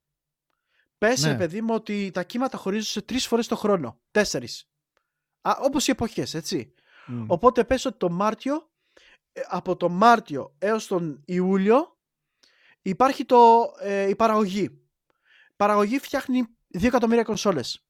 [0.97, 1.35] Πες ναι.
[1.35, 3.99] παιδί μου ότι τα κύματα χωρίζονται σε τρεις φορές το χρόνο.
[4.11, 4.69] Τέσσερις.
[5.41, 6.73] Α, όπως οι εποχές, έτσι.
[7.27, 8.72] Οπότε πες ότι το Μάρτιο, ε,
[9.47, 11.97] από το Μάρτιο έως τον Ιούλιο
[12.81, 14.63] υπάρχει το, ε, η παραγωγή.
[15.49, 17.85] Η παραγωγή φτιάχνει 2 εκατομμύρια κονσόλες.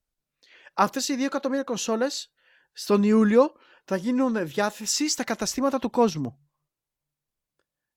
[0.74, 2.32] Αυτές οι 2 εκατομμύρια κονσόλες
[2.74, 6.38] στον Ιούλιο θα γίνουν διάθεση στα καταστήματα του κόσμου.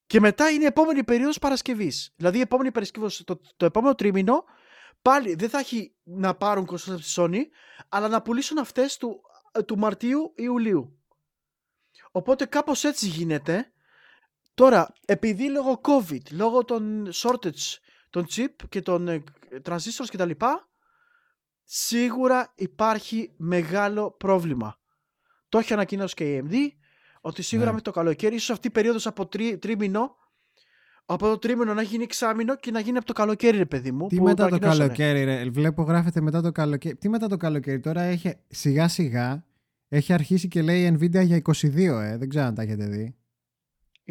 [0.06, 2.12] Και μετά είναι η επόμενη περίοδος Παρασκευής.
[2.16, 4.44] Δηλαδή η επόμενη Παρασκευή, το, το επόμενο τρίμηνο,
[5.02, 7.44] πάλι δεν θα έχει να πάρουν κονσόλες από τη Sony,
[7.88, 9.20] αλλά να πουλήσουν αυτές του,
[9.66, 10.95] του Μαρτίου Ιουλίου.
[12.16, 13.70] Οπότε κάπως έτσι γίνεται.
[14.54, 17.78] Τώρα, επειδή λόγω COVID, λόγω των shortage
[18.10, 19.22] των chip και των ε,
[19.64, 20.30] transistors κτλ,
[21.64, 24.78] σίγουρα υπάρχει μεγάλο πρόβλημα.
[25.48, 26.54] Το έχει ανακοινώσει και η AMD
[27.20, 27.74] ότι σίγουρα ναι.
[27.74, 30.16] με το καλοκαίρι, ίσως αυτή η περίοδος από τρί, τρίμηνο,
[31.06, 34.06] από το τρίμηνο να γίνει εξάμηνο και να γίνει από το καλοκαίρι, ρε παιδί μου.
[34.06, 35.50] Τι μετά το καλοκαίρι, ρε.
[35.50, 36.96] Βλέπω γράφεται μετά το καλοκαίρι.
[36.96, 39.44] Τι μετά το καλοκαίρι, τώρα έχει σιγά σιγά
[39.88, 42.16] έχει αρχίσει και λέει η Nvidia για 22, ε.
[42.16, 43.16] Δεν ξέρω αν τα έχετε δει.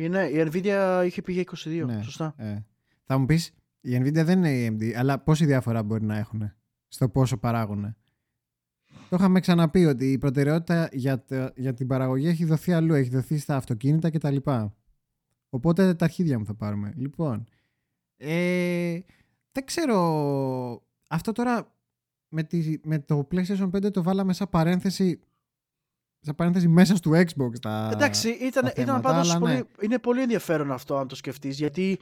[0.10, 1.84] Ναι, η Nvidia είχε πει για 22.
[1.86, 2.34] Ναι, σωστά.
[2.38, 2.58] Ε.
[3.04, 6.54] Θα μου πεις, η Nvidia δεν είναι η AMD, αλλά πόση διαφορά μπορεί να έχουν
[6.88, 7.96] στο πόσο παράγουν.
[9.10, 13.38] Το είχαμε ξαναπεί ότι η προτεραιότητα για, για την παραγωγή έχει δοθεί αλλού, έχει δοθεί
[13.38, 14.38] στα αυτοκίνητα κτλ.
[15.50, 16.94] Οπότε τα αρχίδια μου θα πάρουμε.
[16.96, 17.46] Λοιπόν,
[18.18, 19.00] ε,
[19.52, 19.98] δεν ξέρω,
[21.10, 21.76] αυτό τώρα
[22.28, 25.20] με, τη, με το PlayStation 5 το βάλαμε σαν παρένθεση
[26.26, 29.40] σαν παρένθεση μέσα στο Xbox τα Εντάξει, ήταν, ήταν πάντως ναι.
[29.40, 32.00] πολύ, είναι πολύ ενδιαφέρον αυτό αν το σκεφτείς γιατί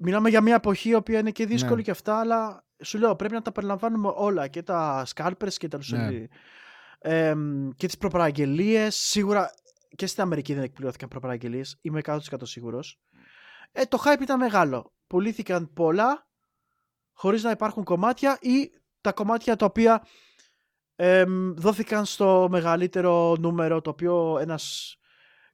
[0.00, 1.82] μιλάμε για μια εποχή η οποία είναι και δύσκολη ναι.
[1.82, 5.78] και αυτά αλλά σου λέω πρέπει να τα περιλαμβάνουμε όλα και τα scalpers και τα
[5.86, 6.26] ναι.
[6.98, 7.34] ε,
[7.76, 9.50] και τις προπαραγγελίες σίγουρα
[9.96, 13.00] και στην Αμερική δεν εκπληρώθηκαν προπαραγγελίες είμαι 100% σίγουρος
[13.72, 16.26] ε, το hype ήταν μεγάλο πουλήθηκαν πολλά
[17.12, 18.70] χωρίς να υπάρχουν κομμάτια ή
[19.00, 20.02] τα κομμάτια τα οποία
[20.96, 21.24] ε,
[21.54, 24.96] δόθηκαν στο μεγαλύτερο νούμερο το οποίο ένας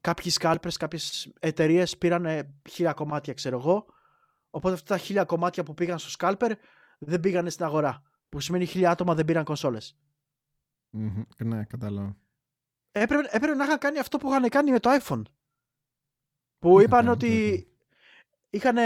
[0.01, 3.87] κάποιοι scalpers, κάποιες εταιρείες πήραν χίλια κομμάτια ξέρω εγώ
[4.51, 6.53] οπότε αυτά τα χίλια κομμάτια που πήγαν στο scalper
[6.99, 8.03] δεν πήγανε στην αγορά.
[8.29, 9.97] Που σημαίνει χίλια άτομα δεν πήραν κονσόλες.
[10.99, 11.25] Mm-hmm.
[11.45, 12.17] Ναι, κατάλαβα.
[12.93, 15.23] Έπρεπε, έπρεπε να είχαν κάνει αυτό που είχαν κάνει με το iPhone.
[16.59, 17.67] Που είπαν ότι
[18.51, 18.77] είχαν,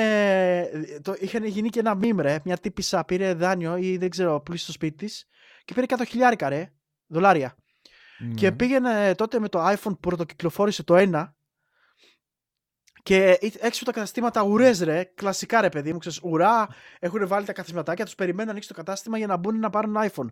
[1.03, 4.63] το, είχαν γίνει και ένα meme ρε, μια τύπησα πήρε δάνειο ή δεν ξέρω πλήσει
[4.63, 5.27] στο σπίτι της
[5.67, 6.73] και πήρε 100 χιλιάρικα ρε,
[7.07, 7.57] δολάρια.
[8.19, 8.35] Ναι.
[8.35, 11.35] Και πήγαινε τότε με το iPhone που πρωτοκυκλοφόρησε το ένα
[13.03, 17.53] και έξω τα καταστήματα ουρές, ρε, κλασικά ρε παιδί μου, ξέρεις, ουρά, έχουν βάλει τα
[17.53, 20.27] καθισματάκια, τους περιμένουν να ανοίξει το κατάστημα για να μπουν να πάρουν iPhone.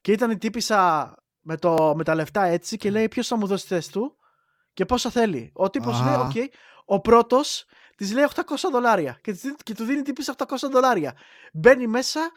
[0.00, 3.46] Και ήταν η τύπισσα με, το, με τα λεφτά έτσι και λέει ποιος θα μου
[3.46, 4.18] δώσει τη θέση του
[4.72, 5.50] και πόσα θέλει.
[5.54, 6.46] Ο τύπος λέει, OK, okay,
[6.84, 7.64] ο πρώτος
[7.96, 8.40] της λέει 800
[8.72, 11.16] δολάρια και, και του δίνει τύπισσα 800 δολάρια.
[11.52, 12.30] Μπαίνει μέσα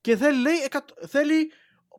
[0.00, 0.56] και θέλει, λέει,
[1.08, 1.52] θέλει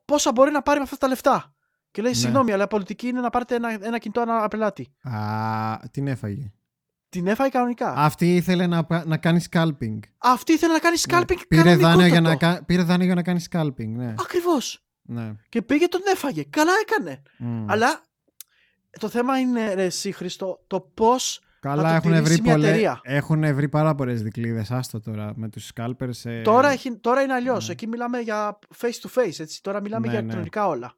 [0.06, 1.54] πόσα μπορεί να πάρει με αυτά τα λεφτά.
[1.92, 2.18] Και λέει, ναι.
[2.18, 4.94] συγγνώμη, αλλά η πολιτική είναι να πάρετε ένα, ένα κινητό ένα πελάτη.
[5.02, 6.52] Α, την έφαγε.
[7.10, 7.94] Την έφαγε κανονικά.
[7.96, 10.00] Αυτή ήθελε να, να κάνει scalping.
[10.18, 11.18] Αυτή ήθελε να κάνει ναι.
[11.18, 11.62] scalping ναι.
[11.62, 13.88] πήρε, δάνειο για να, πήρε δάνειο για να κάνει scalping.
[13.88, 14.14] Ναι.
[14.20, 14.84] Ακριβώς.
[15.02, 15.34] Ναι.
[15.50, 16.44] Και πήγε τον έφαγε.
[16.44, 17.22] Καλά έκανε.
[17.66, 18.02] Αλλά
[19.00, 21.42] το θέμα είναι, ρε, εσύ Χριστό, το πώς.
[21.64, 24.66] Καλά, έχουν βρει, πολλέ, έχουν βρει πάρα πολλές δικλείδε.
[24.70, 26.24] Άστο τώρα με τους scalpers.
[26.24, 26.42] Ε...
[26.42, 27.68] Τώρα, έχει, τώρα είναι αλλιώς.
[27.68, 27.74] Ναι.
[27.74, 29.40] Εκεί μιλάμε για face to face.
[29.40, 29.64] Έτσι.
[29.64, 30.96] Τώρα μιλάμε για ηλεκτρονικά όλα.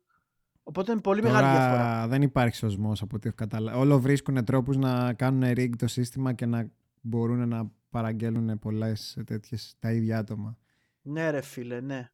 [0.64, 2.08] Οπότε είναι πολύ μεγάλη διαφορά.
[2.08, 3.78] Δεν υπάρχει σωσμό από ό,τι έχω καταλάβει.
[3.78, 6.70] Όλο βρίσκουν τρόπους να κάνουν rig το σύστημα και να
[7.02, 10.58] μπορούν να παραγγέλνουν πολλές τέτοιες τα ίδια άτομα.
[11.02, 12.10] Ναι, ρε φίλε, ναι.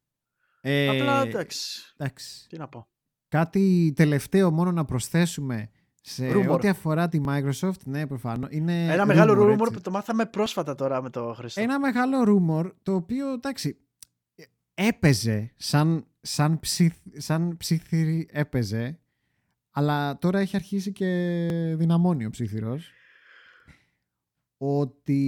[0.60, 1.94] Ε, Απλά εντάξει.
[1.96, 2.48] εντάξει.
[2.48, 2.86] Τι να πω.
[3.28, 5.70] Κάτι τελευταίο μόνο να προσθέσουμε
[6.04, 8.46] σε ό,τι αφορά τη Microsoft, ναι, προφανώ.
[8.50, 11.60] Είναι Ένα μεγάλο rumor που το μάθαμε πρόσφατα τώρα με το Χριστό.
[11.60, 13.76] Ένα μεγάλο rumor το οποίο εντάξει
[14.74, 18.98] έπαιζε σαν, σαν, ψιθ, σαν ψήθυρη έπαιζε
[19.70, 22.92] αλλά τώρα έχει αρχίσει και δυναμώνει ο ψήθυρος
[24.56, 25.22] ότι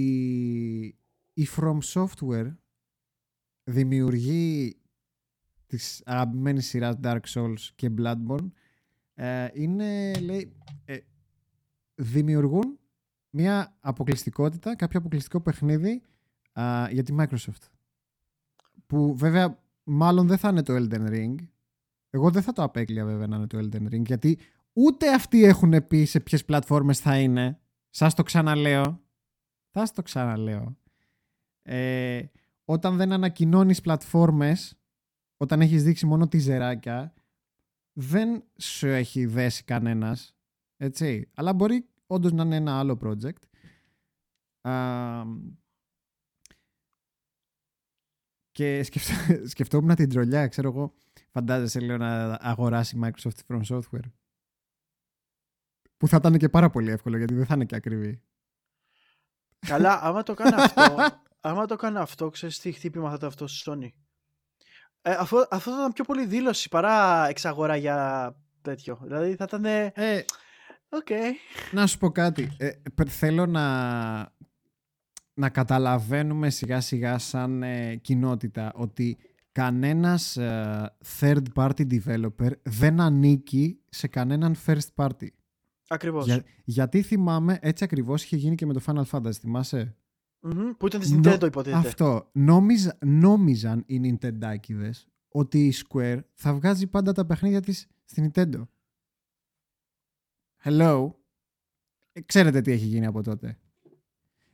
[1.33, 2.55] η From Software
[3.63, 4.77] δημιουργεί
[5.67, 8.49] της αγαπημένη σειράς Dark Souls και Bloodborne
[9.15, 10.55] ε, είναι, λέει,
[10.85, 10.97] ε,
[11.95, 12.79] δημιουργούν
[13.29, 16.01] μια αποκλειστικότητα, κάποιο αποκλειστικό παιχνίδι
[16.89, 17.75] για τη Microsoft
[18.87, 21.35] που βέβαια μάλλον δεν θα είναι το Elden Ring.
[22.09, 24.39] Εγώ δεν θα το απέκλεια βέβαια να είναι το Elden Ring γιατί
[24.73, 27.59] ούτε αυτοί έχουν πει σε ποιες πλατφόρμες θα είναι.
[27.89, 29.03] Σας το ξαναλέω.
[29.71, 30.77] Θα το ξαναλέω.
[31.61, 32.21] Ε,
[32.65, 34.77] όταν δεν ανακοινώνεις πλατφόρμες,
[35.37, 37.13] όταν έχεις δείξει μόνο τη ζεράκια,
[37.97, 40.35] δεν σου έχει δέσει κανένας.
[40.77, 41.29] Έτσι.
[41.33, 43.43] Αλλά μπορεί όντως να είναι ένα άλλο project.
[48.51, 49.13] και σκεφτό,
[49.53, 50.93] σκεφτόμουν την τρολιά, ξέρω εγώ,
[51.29, 54.11] φαντάζεσαι λέω να αγοράσει Microsoft From Software.
[55.97, 58.21] Που θα ήταν και πάρα πολύ εύκολο γιατί δεν θα είναι και ακριβή.
[59.59, 60.95] Καλά, άμα το κάνω αυτό,
[61.49, 64.04] άμα το κάνω αυτό, ξέρεις τι χτύπημα θα το αυτό στη Sony.
[65.07, 68.99] Ε, αυτό, αυτό θα ήταν πιο πολύ δήλωση παρά εξαγορά για τέτοιο.
[69.03, 69.65] Δηλαδή θα ήταν...
[69.65, 69.91] Ε,
[70.89, 71.31] okay.
[71.71, 72.51] Να σου πω κάτι.
[72.57, 72.69] Ε,
[73.07, 74.33] θέλω να,
[75.33, 79.17] να καταλαβαίνουμε σιγά σιγά σαν ε, κοινότητα ότι
[79.51, 85.27] κανένας ε, third party developer δεν ανήκει σε κανέναν first party.
[85.87, 86.39] Ακριβώς.
[86.63, 89.75] γιατί θυμάμαι, έτσι ακριβώς είχε γίνει και με το Final Fantasy,
[90.49, 91.87] θυμασαι που ήταν της Nintendo υποτίθεται.
[91.87, 92.29] Αυτό.
[92.33, 98.67] Νόμιζα, νόμιζαν οι Nintendάκηδες ότι η Square θα βγάζει πάντα τα παιχνίδια της στη Nintendo.
[100.63, 101.11] Hello;
[102.11, 103.59] Ε, ξέρετε τι έχει γίνει από τότε.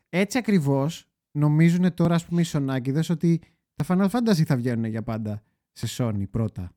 [0.09, 3.41] Έτσι ακριβώς νομίζουν τώρα ας πούμε οι Sonάκηδες ότι
[3.75, 6.75] τα Final Fantasy θα βγαίνουν για πάντα σε Sony πρώτα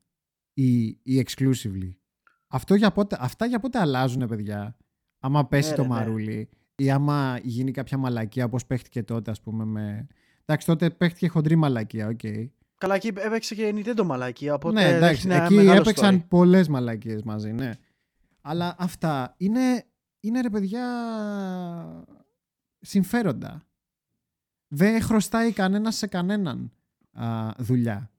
[0.53, 1.91] ή, ή exclusively.
[2.47, 4.77] Αυτό για πότε, αυτά για πότε αλλάζουν παιδιά.
[5.19, 5.87] Άμα πέσει ναι, το ναι.
[5.87, 10.07] μαρούλι ή άμα γίνει κάποια μαλακία όπως παίχτηκε τότε ας πούμε με...
[10.45, 12.19] Εντάξει τότε παίχτηκε χοντρή μαλακία, OK.
[12.23, 12.47] Okay.
[12.77, 16.25] Καλά εκεί έπαιξε και Nintendo μαλακία οπότε ναι, εντάξει, εκεί έπαιξαν story.
[16.27, 17.71] πολλές μαλακίες μαζί, ναι.
[18.41, 19.85] Αλλά αυτά είναι,
[20.19, 20.85] είναι ρε παιδιά
[22.79, 23.63] συμφέροντα.
[24.67, 26.71] Δεν χρωστάει κανένας σε κανέναν
[27.11, 28.09] α, δουλειά.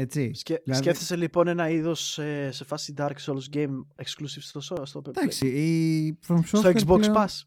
[0.00, 0.34] Έτσι.
[0.34, 0.60] Σκε...
[0.64, 0.82] Δηλαδή...
[0.82, 6.18] Σκέφτεσαι λοιπόν ένα είδος ε, σε φάση Dark Souls game exclusive στο, στο Εντάξει, η
[6.28, 7.16] From Software στο Xbox πλέον...
[7.16, 7.42] Pass.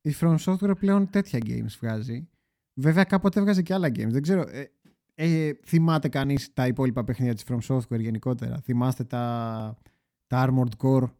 [0.00, 2.28] Η From Software πλέον τέτοια games βγάζει.
[2.74, 4.08] Βέβαια κάποτε έβγαζε και άλλα games.
[4.08, 4.44] Δεν ξέρω.
[4.50, 4.70] Ε,
[5.14, 9.76] ε, θυμάται κανείς τα υπόλοιπα παιχνίδια της From Software γενικότερα; Θυμάστε τα,
[10.26, 11.10] τα Armored Core.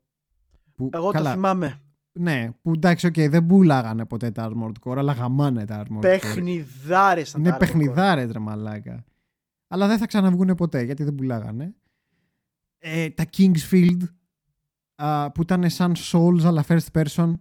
[0.75, 1.81] Που, Εγώ καλά, το θυμάμαι.
[2.13, 6.01] Ναι, που εντάξει, okay, δεν πουλάγανε ποτέ τα Armored Core, αλλά γαμάνε τα Armored Core.
[6.01, 9.05] Παιχνιδάρες Είναι παιχνιδάρες, ρε μαλάκα.
[9.67, 11.75] Αλλά δεν θα ξαναβγούν ποτέ, γιατί δεν πουλάγανε.
[12.79, 14.01] Ε, τα Kingsfield,
[14.95, 17.33] α, που ήταν σαν Souls, αλλά first person.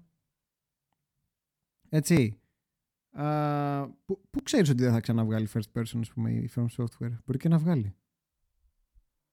[1.89, 2.39] Έτσι.
[3.11, 7.17] Α, που, που ξέρεις ότι δεν θα ξαναβγάλει first person, ας πούμε, η From Software.
[7.25, 7.95] Μπορεί και να βγάλει.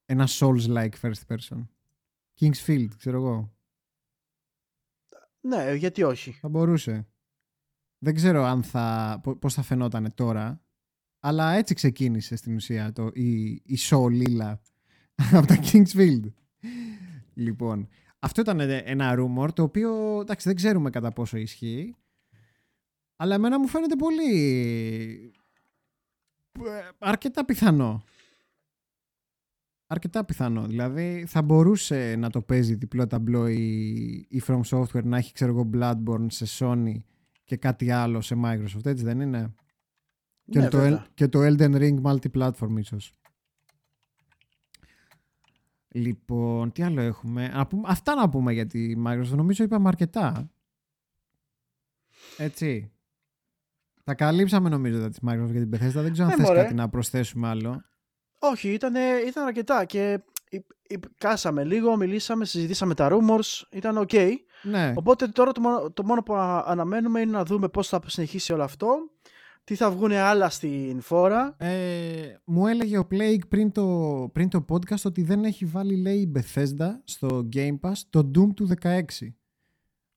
[0.07, 1.67] Ένα Souls-like first person.
[2.41, 3.57] Kingsfield, ξέρω εγώ.
[5.41, 6.33] Ναι, γιατί όχι.
[6.33, 7.07] Θα μπορούσε.
[7.99, 10.62] Δεν ξέρω αν θα, πώς θα φαινόταν τώρα,
[11.25, 14.61] αλλά έτσι ξεκίνησε στην ουσία το, η, η show Λίλα
[15.33, 16.33] από τα Kingsfield.
[17.35, 17.89] λοιπόν,
[18.19, 21.95] αυτό ήταν ένα rumor το οποίο εντάξει, δεν ξέρουμε κατά πόσο ισχύει.
[23.17, 24.33] Αλλά εμένα μου φαίνεται πολύ
[26.61, 28.05] ε, αρκετά πιθανό.
[29.87, 30.67] Αρκετά πιθανό.
[30.67, 33.67] Δηλαδή θα μπορούσε να το παίζει διπλό ταμπλό η,
[34.29, 36.95] η From Software να έχει ξέρω εγώ Bloodborne σε Sony
[37.45, 38.87] και κάτι άλλο σε Microsoft.
[38.87, 39.55] Έτσι δεν είναι;
[40.51, 43.13] Και, ναι, το, και το Elden Ring multi-platform ίσως.
[45.89, 49.35] Λοιπόν, τι άλλο έχουμε; αυτά να πούμε για τη Microsoft.
[49.35, 50.51] Νομίζω είπαμε αρκετά.
[52.37, 52.93] Έτσι.
[54.05, 56.03] Τα καλύψαμε νομίζω τα της Microsoft για την Bethesda.
[56.03, 57.83] Δεν ξέρω αν ναι, θες κάτι να προσθέσουμε άλλο.
[58.39, 58.95] Όχι, ήταν,
[59.27, 60.23] ήταν αρκετά και
[61.19, 64.33] κάσαμε λίγο, μιλήσαμε, συζητήσαμε τα rumors, ήταν ok.
[64.63, 64.93] Ναι.
[64.97, 68.63] Οπότε τώρα το μόνο, το μόνο που αναμένουμε είναι να δούμε πώς θα συνεχίσει όλο
[68.63, 69.11] αυτό,
[69.65, 74.65] τι θα βγουν άλλα στην φόρα; Ε, μου έλεγε ο Plague πριν το, πριν το
[74.69, 79.03] podcast ότι δεν έχει βάλει λέει Bethesda στο Game Pass το Doom του 16.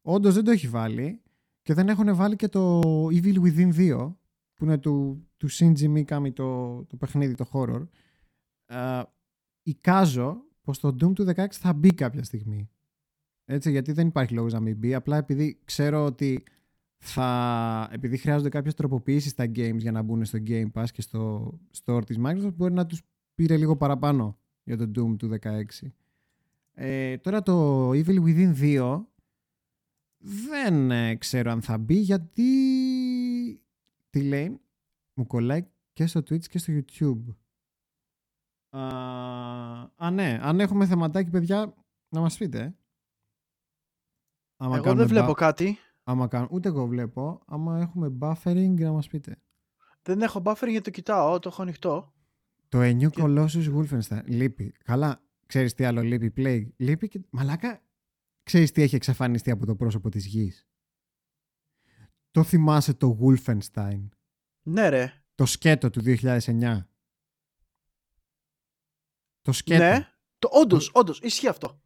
[0.02, 1.22] Όντως δεν το έχει βάλει
[1.62, 4.14] και δεν έχουν βάλει και το Evil Within 2
[4.54, 7.88] που είναι του, του Shinji Mikami το, το παιχνίδι, το horror
[8.66, 9.02] ε,
[9.64, 12.70] εικάζω πως το Doom του 16 θα μπει κάποια στιγμή.
[13.46, 14.94] Έτσι, γιατί δεν υπάρχει λόγος να μην μπει.
[14.94, 16.44] Απλά επειδή ξέρω ότι
[16.98, 21.54] θα, επειδή χρειάζονται κάποιες τροποποιήσεις στα games για να μπουν στο Game Pass και στο
[21.84, 23.02] store της Microsoft, μπορεί να τους
[23.36, 25.64] πήρε λίγο παραπάνω για το Doom του 16.
[26.74, 29.04] Ε, τώρα το Evil Within 2
[30.18, 32.44] δεν ε, ξέρω αν θα μπει γιατί
[34.10, 34.60] τι λέει
[35.14, 37.36] μου κολλάει και στο Twitch και στο YouTube.
[39.98, 41.76] Α, ναι, αν έχουμε θεματάκι, παιδιά,
[42.10, 42.76] να μας πείτε.
[44.58, 45.78] Άμα εγώ δεν βλέπω κάτι.
[46.08, 47.42] Άμα κάνω, ούτε εγώ βλέπω.
[47.46, 49.42] Άμα έχουμε buffering, να μας πείτε.
[50.02, 52.14] Δεν έχω buffering γιατί το κοιτάω, το έχω ανοιχτό.
[52.70, 53.22] Το New και...
[53.24, 54.22] Colossus Wolfenstein.
[54.26, 54.74] Λείπει.
[54.84, 56.34] Καλά, ξέρεις τι άλλο λείπει.
[56.38, 56.68] Play.
[56.78, 57.22] Λείπει και...
[57.30, 57.82] Μαλάκα,
[58.44, 60.68] ξέρεις τι έχει εξαφανιστεί από το πρόσωπο της γης.
[62.32, 64.08] Το θυμάσαι το Wolfenstein;
[64.62, 65.24] Ναι ρε.
[65.36, 66.86] Το σκέτο του 2009.
[69.42, 69.84] Το σκέτο.
[69.84, 70.08] Ναι,
[70.40, 71.82] το, όντως, όντως, ισχύει αυτό.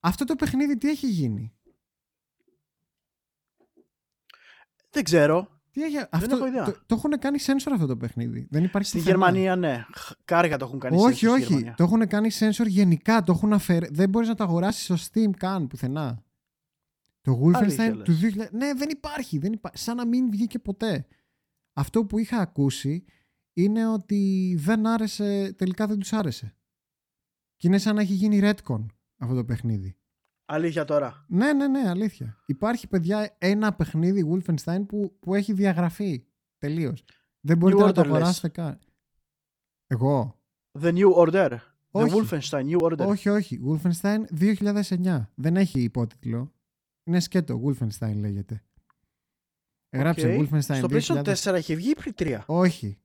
[0.00, 1.57] Αυτό το παιχνίδι τι έχει γίνει;
[4.98, 5.48] Δεν ξέρω.
[5.70, 5.96] Τι έχει...
[6.10, 6.64] αυτό, έχω ιδέα.
[6.64, 8.46] Το, το έχουν κάνει sensor αυτό το παιχνίδι.
[8.50, 9.16] Δεν υπάρχει Στη πουθενά.
[9.16, 9.84] Γερμανία, ναι.
[9.96, 11.42] Χ- Κάργα το έχουν κάνει Όχι, sensor στη όχι.
[11.42, 11.74] Γερμανία.
[11.76, 13.22] Το έχουν κάνει sensor γενικά.
[13.22, 13.86] Το έχουν αφαιρε...
[13.90, 16.22] Δεν μπορείς να το αγοράσεις στο Steam καν πουθενά.
[17.20, 18.48] Το Wolfenstein Αλήθεια, του 2000.
[18.50, 19.78] Ναι, δεν υπάρχει, δεν υπάρχει.
[19.78, 21.06] Σαν να μην βγήκε ποτέ.
[21.72, 23.04] Αυτό που είχα ακούσει
[23.52, 26.54] είναι ότι δεν άρεσε, τελικά δεν τους άρεσε.
[27.56, 28.86] Και είναι σαν να έχει γίνει retcon
[29.18, 29.96] αυτό το παιχνίδι.
[30.50, 31.24] Αλήθεια τώρα.
[31.28, 32.36] Ναι, ναι, ναι, αλήθεια.
[32.46, 36.24] Υπάρχει, παιδιά, ένα παιχνίδι Wolfenstein που, που έχει διαγραφεί
[36.58, 37.04] τελείως.
[37.40, 38.14] Δεν μπορείτε New να το Order, λες.
[38.14, 38.78] αγοράσετε καν.
[39.86, 40.38] Εγώ.
[40.80, 41.56] The New Order.
[41.90, 42.12] Όχι.
[42.14, 43.06] The Wolfenstein New Order.
[43.06, 43.60] Όχι, όχι.
[43.66, 45.26] Wolfenstein 2009.
[45.34, 46.52] Δεν έχει υπότιτλο.
[47.04, 47.62] Είναι σκέτο.
[47.64, 48.62] Wolfenstein λέγεται.
[49.92, 50.48] Γράψε OK.
[50.48, 51.22] Wolfenstein Στο 2000.
[51.24, 52.38] PlayStation 4 είχε βγει ή πριν 3.
[52.46, 52.98] Όχι.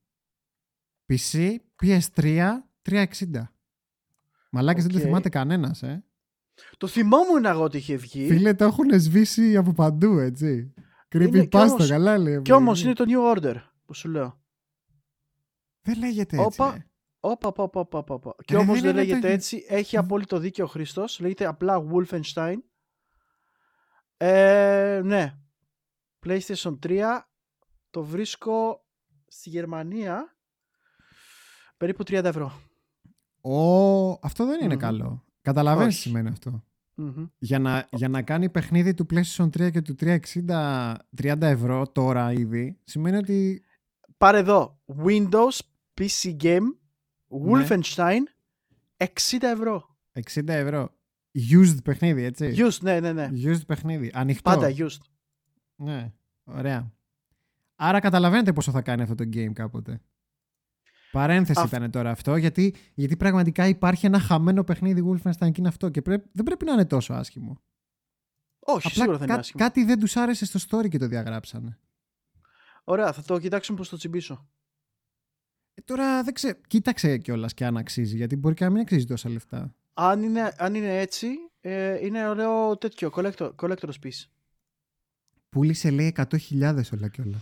[1.07, 2.47] PC, PS3,
[2.81, 3.05] 360.
[4.51, 5.03] Μαλάκες δεν το Οκ.
[5.03, 6.03] θυμάται κανένας, ε.
[6.77, 8.27] Το θυμόμουν εγώ ότι είχε βγει.
[8.27, 10.73] Φίλε, το έχουν σβήσει από παντού, έτσι.
[11.09, 12.41] Είναι Creepy κι pasta, όμως- καλά λέει.
[12.41, 13.55] Κι όμως είναι το New Order
[13.85, 14.41] που σου λέω.
[15.81, 16.61] Δεν λέγεται έτσι.
[16.61, 16.75] Όπα.
[16.75, 16.87] ε.
[17.19, 18.35] Όπα, όπα, όπα, όπα, όπα.
[18.45, 19.29] Και Ρε, όμως δεν δεν είναι το λέγεται ίδιο.
[19.29, 19.65] έτσι.
[19.67, 21.05] Έχει απόλυτο δίκιο ο Χρήστο.
[21.19, 22.55] Λέγεται απλά Wolfenstein.
[24.17, 25.33] Ε, ναι.
[26.25, 27.19] PlayStation 3
[27.89, 28.85] το βρίσκω
[29.27, 30.37] στη Γερμανία
[31.77, 32.53] περίπου 30 ευρώ.
[33.41, 34.79] Ω, αυτό δεν είναι Μμμ.
[34.79, 35.25] καλό.
[35.43, 36.07] Καταλαβαίνεις τι Όχι.
[36.09, 36.63] σημαίνει αυτό.
[36.95, 37.25] Μμμ.
[37.37, 42.31] Για να, για να κάνει παιχνίδι του PlayStation 3 και του 360 30 ευρώ τώρα
[42.33, 43.63] ήδη, σημαίνει ότι
[44.17, 44.79] Πάρε εδώ.
[45.05, 45.59] Windows
[46.01, 46.61] PC Game
[47.27, 47.65] Ναι.
[47.67, 48.19] Wolfenstein
[48.97, 49.05] 60
[49.41, 49.97] ευρώ.
[50.33, 50.89] 60 ευρώ.
[51.51, 52.53] Used παιχνίδι, έτσι.
[52.57, 53.29] Used, ναι, ναι, ναι.
[53.43, 54.11] Used παιχνίδι.
[54.13, 54.49] Ανοιχτό.
[54.49, 55.01] Πάντα used.
[55.75, 56.11] Ναι,
[56.43, 56.91] ωραία.
[57.75, 60.01] Άρα καταλαβαίνετε πόσο θα κάνει αυτό το game κάποτε.
[61.13, 65.67] Παρένθεση Αυ- ήταν τώρα αυτό, γιατί, γιατί πραγματικά υπάρχει ένα χαμένο παιχνίδι Wolfenstein και είναι
[65.67, 67.61] αυτό και πρέ- δεν πρέπει να είναι τόσο άσχημο.
[68.59, 69.63] Όχι, σίγουρα δεν είναι άσχημο.
[69.63, 71.79] κάτι δεν τους άρεσε στο story και το διαγράψανε.
[72.83, 74.47] Ωραία, θα το κοιτάξουμε πώς το τσιμπήσω.
[75.73, 79.05] Ε, τώρα δεν ξέρω, κοίταξε κιόλας και αν αξίζει, γιατί μπορεί και να μην αξίζει
[79.05, 79.75] τόσα λεφτά.
[79.93, 81.27] Αν είναι, αν είναι έτσι,
[81.61, 84.25] ε, είναι ωραίο τέτοιο, collector, collector's piece.
[85.49, 87.41] Πούλησε λέει 100.000 όλα και όλα.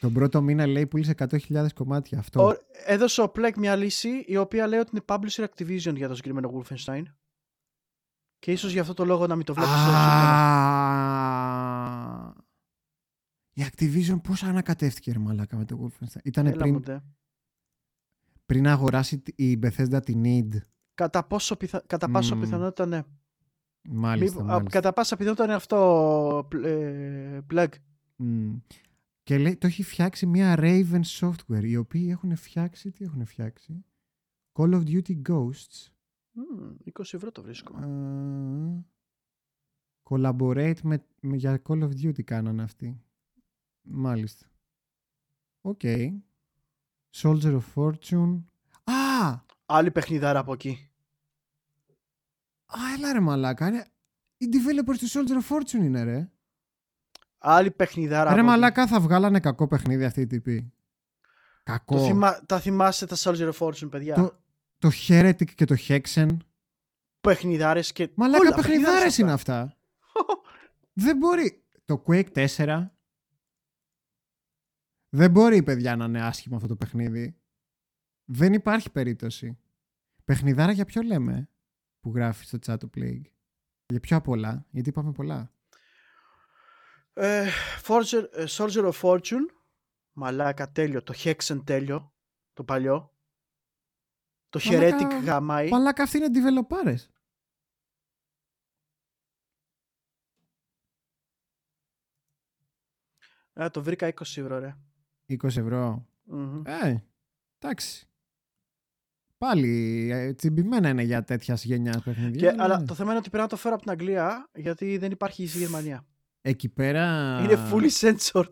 [0.00, 2.46] Τον πρώτο μήνα λέει πούλησε 100.000 κομμάτια αυτό.
[2.48, 2.52] Ο,
[2.86, 6.62] έδωσε ο Plek μια λύση η οποία λέει ότι είναι publisher Activision για το συγκεκριμένο
[6.64, 7.02] Wolfenstein.
[8.38, 9.98] Και ίσως για αυτό το λόγο να μην το βλέπεις τόσο σύντομα.
[9.98, 12.32] Α,
[13.52, 17.00] Η Activision πώς ανακατεύτηκε ρε μαλάκα με το Wolfenstein; Ήταν Έλα πριν, μου, ντε.
[18.46, 20.56] πριν αγοράσει η Bethesda την Need.
[20.94, 21.82] Κατά, πόσο πιθα...
[21.86, 22.40] κατά πάσα Μμμ.
[22.42, 23.02] πιθανότητα ναι.
[23.88, 24.70] Μάλιστα, Μήπω- α, μάλιστα.
[24.80, 27.68] κατά πάσα πιθανότητα είναι αυτό ε, Plug.
[28.16, 28.54] Μμ.
[29.26, 33.84] Και λέει, το έχει φτιάξει μια Raven Software, οι οποίοι έχουν φτιάξει, τι έχουν φτιάξει;
[34.52, 35.86] Call of Duty Ghosts.
[36.32, 37.76] Μμμ, 20 ευρώ το βρίσκω.
[37.76, 38.84] Α,
[40.02, 43.00] collaborate με, με- για Call of Duty κάνανε αυτοί.
[43.82, 44.46] Μάλιστα.
[45.60, 45.80] OK.
[47.16, 48.42] Soldier of Fortune.
[48.84, 49.40] Α!
[49.66, 50.90] Άλλη παιχνιδάρα από εκεί.
[52.66, 53.66] Α, έλα ρε μαλάκα.
[53.68, 53.86] Είναι...
[54.36, 56.30] Οι developers του Soldier of Fortune είναι ρε.
[57.48, 58.48] Άλλη παιχνιδάρα Ρε από εκεί.
[58.48, 60.72] μαλάκα θα βγάλανε κακό παιχνίδι αυτοί οι τύποι.
[61.62, 61.96] Κακό.
[61.96, 62.40] Το θυμά...
[62.46, 64.40] Τα θυμάστε τα Soldier of Fortune, παιδιά; το,
[64.78, 66.36] το Heretic και το Hexen.
[67.20, 68.10] Παιχνιδάρες και...
[68.14, 69.60] Μαλάκα Όλα, παιχνιδάρες είναι αυτά.
[69.60, 69.78] αυτά.
[71.04, 71.64] Δεν μπορεί.
[71.84, 72.86] Το Quake 4.
[75.08, 77.36] Δεν μπορεί, παιδιά, να είναι άσχημο αυτό το παιχνίδι.
[78.24, 79.58] Δεν υπάρχει περίπτωση.
[80.24, 81.48] Παιχνιδάρα για ποιο λέμε
[82.00, 83.24] που γράφει στο chat του Plague;
[83.86, 85.55] Για ποιο απ' όλα, γιατί είπαμε πολλά.
[87.18, 87.48] Ε,
[87.82, 89.46] Forger, ε, Soldier of Fortune.
[90.12, 91.02] Μαλάκα τέλειο.
[91.02, 92.14] Το Hexen τέλειο.
[92.52, 93.12] Το παλιό.
[94.48, 95.68] Το Μαλάκα, Heretic γαμάει.
[95.68, 96.98] Μαλάκα αυτοί είναι developers.
[103.52, 104.76] Ε, το βρήκα 20 ευρώ, ρε.
[105.26, 106.06] 20 ευρώ.
[106.24, 106.62] Μμμ.
[106.66, 107.04] Ε,
[107.58, 108.08] εντάξει.
[109.38, 112.40] Πάλι ε, τσιμπημένα είναι για τέτοιας γενιάς παιχνίδια.
[112.40, 112.86] Και, αλλά αλλά ναι.
[112.86, 115.58] το θέμα είναι ότι πρέπει να το φέρω από την Αγγλία γιατί δεν υπάρχει στη
[115.58, 116.06] Γερμανία.
[116.48, 117.38] Εκεί πέρα...
[117.42, 118.50] Είναι fully censored.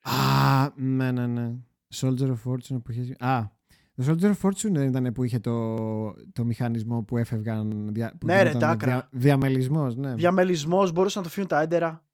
[0.00, 1.54] Α, ναι, ναι, ναι.
[1.94, 3.14] Soldier of Fortune που είχε...
[3.18, 3.50] Α,
[3.94, 5.76] το Soldier of Fortune δεν ήταν που είχε το,
[6.32, 7.88] το μηχανισμό που έφευγαν...
[7.92, 8.16] Δια...
[8.18, 8.92] Που Ναι, ρε, γινόταν τάκρα.
[8.92, 9.08] Δια...
[9.10, 10.14] Διαμελισμός, ναι.
[10.14, 12.04] Διαμελισμός, μπορούσαν να το φύγουν τα έντερα.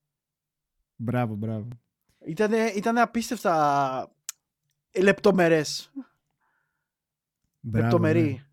[0.96, 1.68] Μπράβο, μπράβο.
[2.26, 4.12] Ήτανε, ήτανε απίστευτα
[5.00, 5.90] λεπτομερές.
[7.60, 8.22] μπράβο λεπτομερή.
[8.22, 8.46] ναι.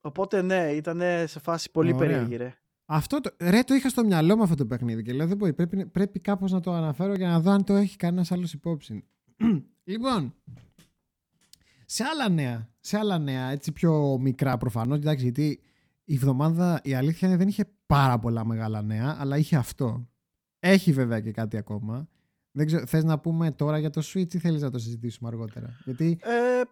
[0.00, 2.08] Οπότε ναι, ήταν σε φάση πολύ Ωραία.
[2.08, 2.54] περίεργη, ρε.
[2.86, 5.52] Αυτό το, ρε, το είχα στο μυαλό μου αυτό το παιχνίδι και λέω δεν μπορεί,
[5.52, 9.04] πρέπει, πρέπει κάπως να το αναφέρω για να δω αν το έχει κανένας άλλος υπόψη.
[9.84, 10.34] λοιπόν,
[11.86, 15.60] σε άλλα νέα, σε άλλα νέα, έτσι πιο μικρά προφανώς, εντάξει, γιατί
[16.04, 20.08] η εβδομάδα η αλήθεια είναι δεν είχε πάρα πολλά μεγάλα νέα, αλλά είχε αυτό.
[20.58, 22.08] Έχει βέβαια και κάτι ακόμα.
[22.50, 25.80] Δεν ξέρω, θες να πούμε τώρα για το Switch ή θέλεις να το συζητήσουμε αργότερα;
[25.84, 26.62] Γιατί Ε,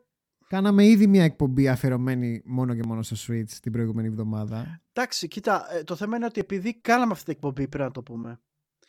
[0.48, 4.83] κάναμε ήδη μια εκπομπή αφιερωμένη μόνο και μόνο στο Switch την προηγούμενη εβδομάδα.
[4.94, 8.02] Εντάξει, κοίτα, ε, το θέμα είναι ότι επειδή κάναμε αυτή την εκπομπή, πρέπει να το
[8.02, 8.40] πούμε.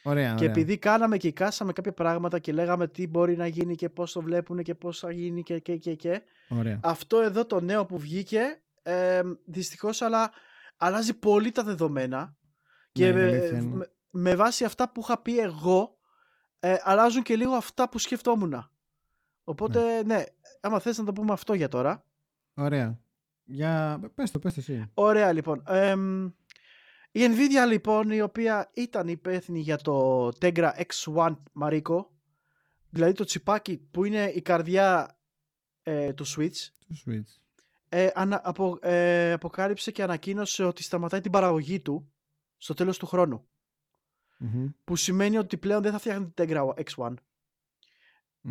[0.04, 0.50] Ωραία, Και ωραία.
[0.52, 4.22] επειδή κάναμε και εικάσαμε κάποια πράγματα και λέγαμε τι μπορεί να γίνει και πώς το
[4.22, 6.22] βλέπουν και πώς θα γίνει και και και και.
[6.50, 6.80] ωραία.
[6.84, 10.32] Αυτό εδώ το νέο που βγήκε, ε, δυστυχώς αλλά
[10.78, 12.36] αλλάζει πολύ τα δεδομένα.
[12.92, 13.76] Και Ναι, η με, αλήθεια είναι.
[13.76, 15.98] με- με βάση αυτά που είχα πει εγώ,
[16.60, 18.70] ε, αλλάζουν και λίγο αυτά που σκεφτόμουν.
[19.44, 20.24] Οπότε, ναι,
[20.62, 22.06] άμα θες να το πούμε αυτό για τώρα.
[22.54, 23.00] Ωραία.
[23.46, 24.00] Για...
[24.16, 24.92] Πες το, πες το εσύ.
[24.94, 25.64] Ωραία, λοιπόν.
[25.68, 26.26] Εμ,
[27.12, 32.06] η Nvidia, λοιπόν, η οποία ήταν υπεύθυνη για το Tegra X1 Mariko,
[32.90, 35.18] δηλαδή το τσιπάκι που είναι η καρδιά
[35.84, 36.56] ε, του Switch,
[36.88, 37.40] Το Switch.
[37.90, 42.12] ε, ανα, απο, ε, αποκάλυψε και ανακοίνωσε ότι σταματάει την παραγωγή του
[42.58, 43.48] στο τέλος του χρόνου.
[44.38, 44.68] Μμμ.
[44.84, 47.14] Που σημαίνει ότι πλέον δεν θα φτιάχνει την Tegra X1.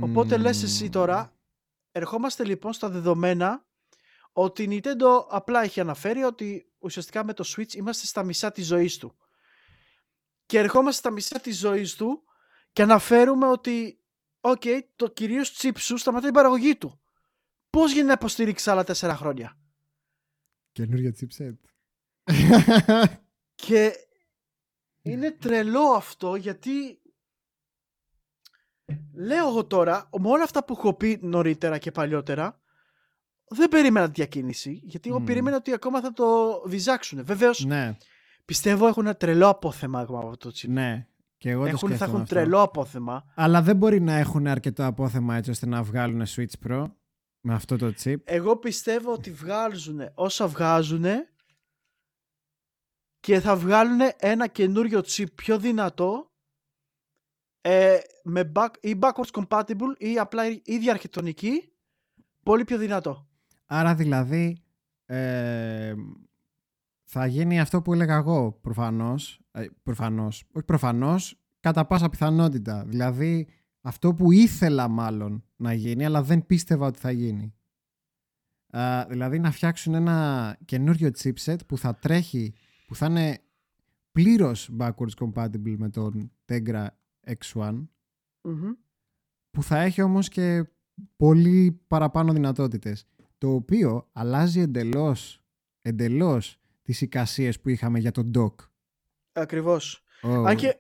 [0.01, 0.91] Οπότε λες εσύ Μμμ.
[0.91, 1.33] τώρα,
[1.93, 3.67] ερχόμαστε λοιπόν στα δεδομένα
[4.37, 8.67] ότι η Nintendo απλά έχει αναφέρει ότι ουσιαστικά με το Switch είμαστε στα μισά της
[8.67, 9.17] ζωής του.
[10.47, 12.23] Και ερχόμαστε στα μισά της ζωής του
[12.73, 14.03] και αναφέρουμε ότι
[14.41, 14.63] οκ,
[14.97, 17.01] το κυρίως chip σου σταματάει την παραγωγή του.
[17.71, 19.59] Πώς γίνεται να υποστηρίξεις άλλα τέσσερα χρόνια;
[20.73, 21.59] Καινούργια chipset.
[23.55, 23.93] Και
[25.03, 27.03] είναι τρελό αυτό γιατί
[29.15, 32.63] λέω εγώ τώρα, με όλα αυτά που έχω πει νωρίτερα και παλιότερα,
[33.49, 35.25] δεν περίμενα τη διακίνηση, γιατί εγώ Μμμ.
[35.27, 36.27] περίμενα ότι ακόμα θα το
[36.67, 37.25] βυζάξουν.
[37.25, 37.97] Βεβαίως, ναι,
[38.45, 40.69] πιστεύω έχουν ένα τρελό απόθεμα ακόμα από αυτό το chip.
[40.69, 41.07] ναι.
[41.37, 42.35] Και εγώ το Έχουν, θα σκέφτομαι έχουν αυτό.
[42.35, 43.25] τρελό απόθεμα.
[43.35, 46.91] Αλλά δεν μπορεί να έχουν αρκετό απόθεμα έτσι ώστε να βγάλουν Switch Pro
[47.41, 48.17] με αυτό το chip.
[48.25, 51.05] Εγώ πιστεύω ότι βγάζουν όσα βγάζουν
[53.21, 56.33] και θα βγάλουν ένα καινούριο chip πιο δυνατό
[57.61, 61.73] ε, με back, ή backwards compatible ή απλά η ίδια αρχιτεκτονική
[62.43, 63.29] πολύ πιο δυνατό.
[63.67, 64.63] Άρα δηλαδή
[65.07, 65.95] ε,
[67.05, 72.85] θα γίνει αυτό που έλεγα εγώ προφανώς, ε, προφανώς, όχι προφανώς, κατά πάσα πιθανότητα.
[72.85, 73.49] Δηλαδή
[73.81, 77.55] αυτό που ήθελα μάλλον να γίνει, αλλά δεν πίστευα ότι θα γίνει.
[78.77, 82.55] Α, δηλαδή να φτιάξουν ένα καινούριο chipset που θα τρέχει,
[82.87, 83.39] που θα είναι
[84.13, 86.87] πλήρως backwards compatible με τον Tegra
[87.27, 87.87] X1
[88.43, 88.73] Μμμ.
[89.51, 90.65] που θα έχει όμως και
[91.17, 93.07] πολύ παραπάνω δυνατότητες
[93.45, 95.43] το οποίο αλλάζει εντελώς
[95.83, 98.55] εντελώς τις εικασίες που είχαμε για τον dock
[99.33, 100.05] Ακριβώς.
[100.23, 100.77] Oh, Αν, και,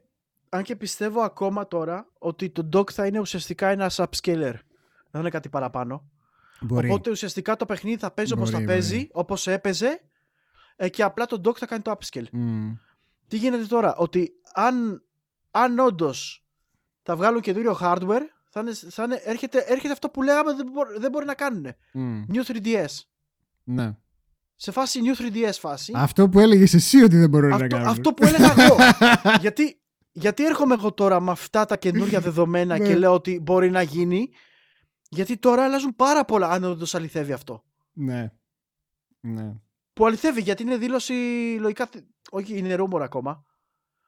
[0.49, 4.55] αν και πιστεύω ακόμα τώρα ότι το dock θα είναι ουσιαστικά ένα upscaler.
[5.11, 6.11] Δεν είναι κάτι παραπάνω.
[6.61, 6.89] μπορεί.
[6.89, 9.11] Οπότε ουσιαστικά το παιχνίδι θα παίζει όπως Μπορεί, θα παίζει, μπορεί.
[9.12, 10.01] όπως έπαιζε
[10.77, 12.28] ε, και απλά το dock θα κάνει το upscale.
[12.32, 12.73] Μμ.
[13.28, 15.05] Τι γίνεται τώρα, ότι αν,
[15.51, 16.47] αν όντως
[17.03, 20.98] θα βγάλουν καινούριο hardware, θα είναι, θα είναι, έρχεται, έρχεται αυτό που λέγαμε δεν, μπο-
[21.01, 21.66] δεν μπορεί να κάνουν.
[21.93, 22.22] Μμ.
[22.32, 22.86] New 3DS.
[23.64, 23.97] ναι.
[24.56, 25.93] Σε φάση New 3DS φάση.
[25.97, 28.76] αυτό που έλεγες εσύ ότι δεν μπορούν να αυτό, κάνουν αυτό που έλεγα εγώ.
[29.40, 29.81] γιατί,
[30.12, 32.86] γιατί έρχομαι εγώ τώρα με αυτά τα καινούργια δεδομένα Ναι.
[32.86, 34.28] και λέω ότι μπορεί να γίνει.
[35.09, 37.64] Γιατί τώρα αλλάζουν πάρα πολλά αν όντως αληθεύει αυτό.
[37.93, 38.32] ναι
[39.20, 39.52] ναι
[39.93, 41.12] Που αληθεύει γιατί είναι δήλωση
[41.60, 41.89] λογικά.
[42.31, 43.44] Όχι, είναι ρούμορ ακόμα.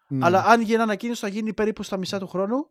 [0.09, 0.25] Ναι.
[0.27, 2.71] Αλλά αν γίνει ανακοίνωση θα γίνει περίπου στα μισά του χρόνου.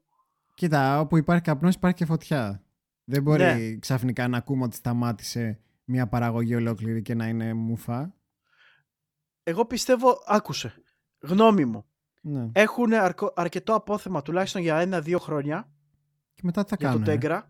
[0.55, 2.63] Κοίτα, όπου υπάρχει καπνός υπάρχει και φωτιά.
[3.03, 3.75] Δεν μπορεί Ναι.
[3.75, 8.15] ξαφνικά να ακούμε ότι σταμάτησε μια παραγωγή ολόκληρη και να είναι μουφά.
[9.43, 10.73] Εγώ πιστεύω, άκουσε.
[11.19, 11.85] Γνώμη μου.
[12.21, 12.49] Ναι.
[12.53, 15.71] Έχουν αρκο- αρκετό απόθεμα τουλάχιστον για ένα-δύο χρόνια
[16.33, 17.03] Και μετά τι θα για κάνουν.
[17.03, 17.41] το Tegra.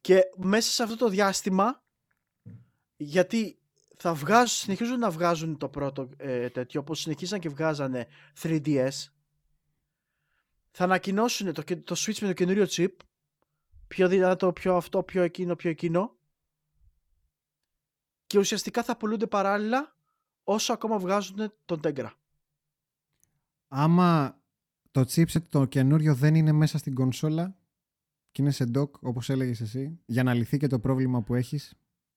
[0.00, 1.82] Και μέσα σε αυτό το διάστημα,
[2.96, 3.58] γιατί
[3.96, 8.06] θα βγάζουν, συνεχίζουν να βγάζουν το πρώτο ε, τέτοιο, όπως συνεχίζαν και βγάζανε
[8.42, 8.90] 3DS,
[10.70, 12.92] θα ανακοινώσουν το, το Switch με το καινούριο chip,
[13.88, 16.16] πιο δυνατό, πιο αυτό, πιο εκείνο, πιο εκείνο,
[18.26, 19.96] και ουσιαστικά θα πουλούνται παράλληλα
[20.44, 22.10] όσο ακόμα βγάζουν τον Tegra.
[23.68, 24.40] Άμα
[24.90, 27.56] το chipset το καινούριο δεν είναι μέσα στην κονσόλα
[28.30, 31.74] και είναι σε dock όπως έλεγες εσύ για να λυθεί και το πρόβλημα που έχεις.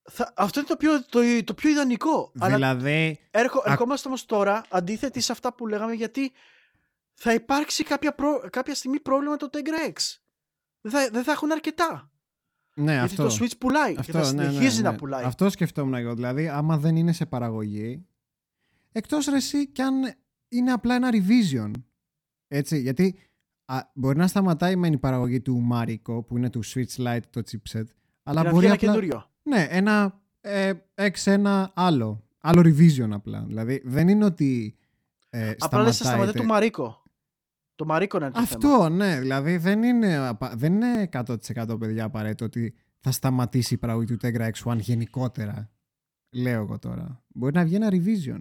[0.09, 2.31] Θα, αυτό είναι το πιο, το, το πιο ιδανικό.
[2.39, 6.31] Αλλά Δηλαδή έρχο, ερχόμαστε όμως τώρα αντίθετη σε αυτά που λέγαμε γιατί
[7.23, 10.17] θα υπάρξει κάποια, προ- κάποια στιγμή πρόβλημα με το Tegra X.
[10.81, 12.11] Δεν θα, δεν θα έχουν αρκετά.
[12.75, 13.27] ναι γιατί αυτό.
[13.27, 14.89] το Switch πουλάει και Αυτό, θα ναι, ναι, συνεχίζει ναι.
[14.89, 15.23] να πουλάει.
[15.23, 16.13] Αυτό σκεφτόμουν εγώ.
[16.13, 18.05] Δηλαδή, άμα δεν είναι σε παραγωγή,
[18.91, 19.93] εκτός ρε εσύ κι αν
[20.47, 21.71] είναι απλά ένα revision.
[22.47, 23.19] Έτσι, γιατί
[23.65, 27.41] α, μπορεί να σταματάει με η παραγωγή του Mariko, που είναι του Switch Lite το
[27.51, 27.85] chipset,
[28.23, 28.87] αλλά Για να μπορεί βγει ένα απλά...
[28.87, 29.29] καινούριο.
[29.43, 32.23] Ναι, ένα ε, X1 άλλο.
[32.39, 33.43] άλλο revision απλά.
[33.47, 34.75] Δηλαδή δεν είναι ότι
[35.29, 37.00] ε, Απλά λες σταματάει το Μαρίκο.
[37.81, 38.89] Το Μαρίκο είναι το Αυτό, θέμα.
[38.89, 39.19] ναι.
[39.19, 44.49] Δηλαδή δεν είναι, δεν είναι 100% παιδιά απαραίτητο ότι θα σταματήσει η παραγωγή του Tegra
[44.63, 45.69] X1 γενικότερα.
[46.29, 47.23] Λέω εγώ τώρα.
[47.27, 48.39] Μπορεί να βγει ένα revision.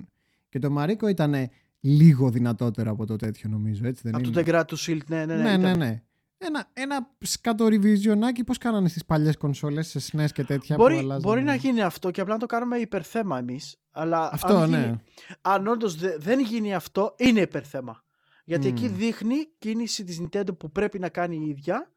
[0.48, 1.34] Και το Μαρίκο ήταν
[1.80, 3.86] λίγο δυνατότερο από το τέτοιο νομίζω.
[3.86, 5.42] Έτσι δεν από είναι; το Tegra του Shield, ναι, ναι, ναι.
[5.42, 5.78] Ναι, ναι, ήταν.
[5.78, 6.02] ναι.
[6.38, 10.96] Ένα, ένα σκατό revisionάκι πώς κάνανε στις παλιές κονσόλες, σε SNES και τέτοια που Μπορεί,
[10.96, 13.76] αλλάζανε; μπορεί να γίνει αυτό και απλά να το κάνουμε υπερθέμα εμείς.
[13.90, 14.76] Αλλά Αυτό, αν, ναι.
[14.78, 15.00] γίνει,
[15.40, 18.02] αν όντως δεν γίνει αυτό, είναι υπερθέμα.
[18.50, 18.74] Γιατί Μμ.
[18.74, 21.92] εκεί δείχνει κίνηση της Nintendo που πρέπει να κάνει η ίδια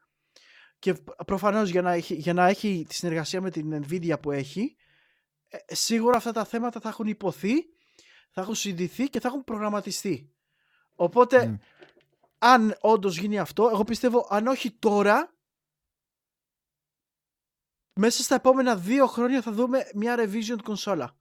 [0.79, 0.93] και
[1.25, 4.75] προφανώς για να έχει, για να έχει τη συνεργασία με την Nvidia που έχει
[5.47, 7.53] ε, σίγουρα αυτά τα θέματα θα έχουν υποθεί,
[8.31, 10.33] θα έχουν συζητηθεί και θα έχουν προγραμματιστεί.
[10.95, 11.57] Οπότε Ναι.
[12.37, 15.35] αν όντως γίνει αυτό, εγώ πιστεύω αν όχι τώρα,
[17.93, 21.17] μέσα στα επόμενα δύο χρόνια θα δούμε μια revision κονσόλα.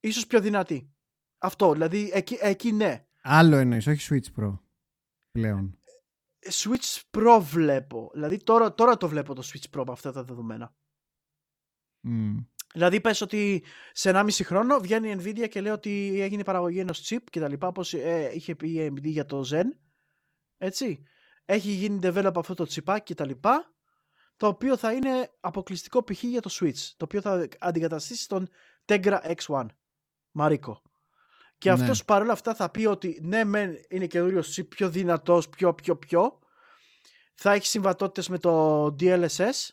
[0.00, 0.90] Ίσως πιο δυνατή.
[1.38, 3.00] Αυτό, δηλαδή εκεί, εκεί ναι.
[3.28, 4.58] Άλλο εννοείς, όχι Switch Pro
[5.30, 5.78] πλέον.
[6.50, 8.10] Switch Pro βλέπω.
[8.12, 10.74] Δηλαδή τώρα, τώρα το βλέπω το Switch Pro με αυτά τα δεδομένα.
[12.00, 12.36] Μμ.
[12.72, 16.78] Δηλαδή πες ότι σε 1,5 χρόνο βγαίνει η Nvidia και λέει ότι έγινε η παραγωγή
[16.78, 19.66] ενός chip και τα λοιπά όπως ε, είχε πει η AMD για το Zen.
[20.56, 21.02] Έτσι.
[21.44, 23.74] Έχει γίνει develop αυτό το τσιπάκι και τα λοιπά
[24.36, 26.22] το οποίο θα είναι αποκλειστικό π.χ.
[26.22, 28.48] για το Switch το οποίο θα αντικαταστήσει τον
[28.86, 29.66] Tegra X1
[30.38, 30.74] Mariko.
[31.58, 31.80] Και Ναι.
[31.82, 35.96] αυτός παρόλα αυτά θα πει ότι ναι μεν είναι καινούριος chip πιο δυνατός πιο πιο
[35.96, 36.38] πιο
[37.34, 39.68] θα έχει συμβατότητες με το DLSS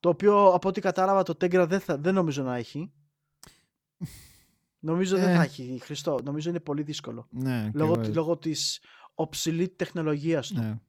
[0.00, 2.92] το οποίο από ό,τι κατάλαβα το Tegra δεν, θα, δεν νομίζω να έχει.
[4.78, 5.34] νομίζω δεν Ε.
[5.36, 6.18] θα έχει Χριστό.
[6.24, 7.26] Νομίζω είναι πολύ δύσκολο.
[7.30, 8.80] Ναι, και Λόγω, εγώ- λόγω της
[9.14, 10.60] obsolete τεχνολογίας του.
[10.60, 10.80] ναι.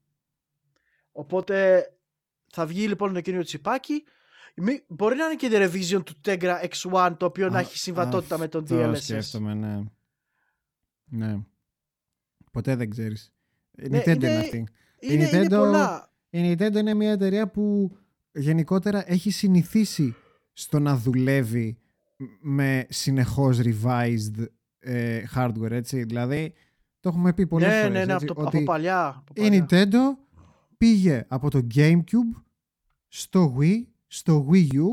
[1.11, 1.85] Οπότε
[2.51, 4.03] θα βγει λοιπόν το καινούριο τσιπάκι.
[4.55, 7.77] Μη- Μπορεί να είναι και η revision του Tegra X1 το οποίο να Α, έχει
[7.77, 8.97] συμβατότητα με τον αυτό DLSS.
[9.01, 9.83] σκέφτομαι, ναι.
[11.15, 11.39] Ναι.
[12.51, 13.33] Ποτέ δεν ξέρεις.
[13.71, 14.65] Η Ναι, Nintendo είναι, είναι- αυτή.
[14.99, 16.11] Είναι, είναι Nintendo- πολλά.
[16.29, 17.95] Η Nintendo είναι μια εταιρεία που
[18.31, 20.15] γενικότερα έχει συνηθίσει
[20.53, 21.77] στο να δουλεύει
[22.41, 24.45] με συνεχώς revised
[24.79, 26.03] ε, hardware, έτσι.
[26.03, 26.53] Δηλαδή,
[26.99, 29.07] το έχουμε πει πολλές ναι, φορές, ναι, ναι, έτσι, από, το, ότι από παλιά.
[29.07, 29.65] Από η παλιά.
[29.69, 30.17] Nintendo
[30.77, 32.41] πήγε από το GameCube
[33.07, 34.85] στο Wii, στο Wii U,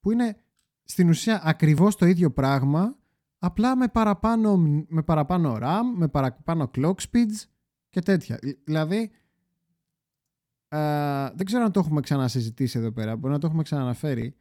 [0.00, 0.36] που είναι
[0.84, 2.96] στην ουσία ακριβώς το ίδιο πράγμα,
[3.38, 4.56] απλά με παραπάνω,
[4.88, 7.44] με παραπάνω RAM, με παραπάνω clock speeds
[7.90, 8.38] και τέτοια.
[8.64, 9.10] Δηλαδή,
[10.68, 14.36] α, δεν ξέρω αν το έχουμε ξανασυζητήσει εδώ πέρα, μπορεί να το έχουμε ξαναναφέρει.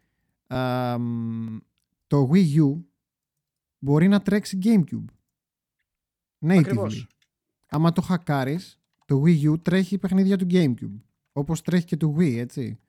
[0.47, 1.57] Α, μ,
[2.07, 2.83] το Wii U
[3.79, 5.05] μπορεί να τρέξει GameCube.
[6.45, 6.59] Natively.
[6.59, 7.07] Ακριβώς.
[7.67, 11.01] Άμα το χακάρεις, το Wii U τρέχει παιχνίδια του GameCube.
[11.31, 12.79] Όπως τρέχει και του Wii, έτσι.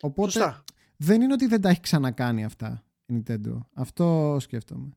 [0.00, 0.64] Οπότε Σωστά.
[0.96, 3.58] δεν είναι ότι δεν τα έχει ξανακάνει αυτά η Nintendo.
[3.74, 4.90] Αυτό σκέφτομαι.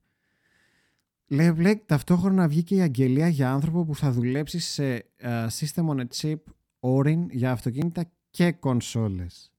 [1.34, 6.00] Λέει, λέει ταυτόχρονα βγήκε η αγγελία για άνθρωπο που θα δουλέψει σε ε, System on
[6.00, 6.36] a Chip
[6.80, 9.52] Orin για αυτοκίνητα και κονσόλες.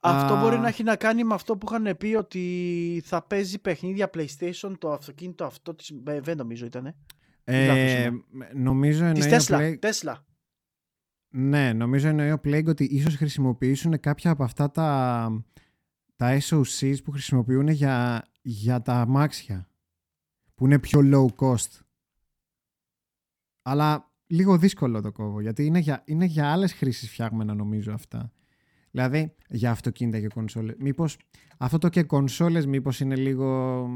[0.00, 0.40] Αυτό Α.
[0.40, 4.74] μπορεί να έχει να κάνει με αυτό που είχαν πει ότι θα παίζει παιχνίδια PlayStation
[4.78, 6.96] το αυτοκίνητο αυτό της δεν νομίζω ήτανε.
[7.44, 8.24] Ε, λάθος
[8.54, 9.58] νομίζω Της εννοεί ο Tesla.
[9.58, 10.14] Plague- Tesla.
[11.28, 15.28] Ναι, νομίζω εννοεί ο Plague ότι ίσως χρησιμοποιήσουν κάποια από αυτά τα,
[16.16, 19.68] τα SOCs που χρησιμοποιούν για, για τα αμάξια
[20.54, 21.80] που είναι πιο low cost.
[23.62, 28.32] Αλλά λίγο δύσκολο το κόβω γιατί είναι για, είναι για άλλες χρήσεις φτιάγμενα νομίζω αυτά.
[28.90, 30.76] Δηλαδή για αυτοκίνητα και κονσόλες.
[30.78, 31.18] Μήπως
[31.58, 33.88] αυτό το και κονσόλες μήπως είναι λίγο...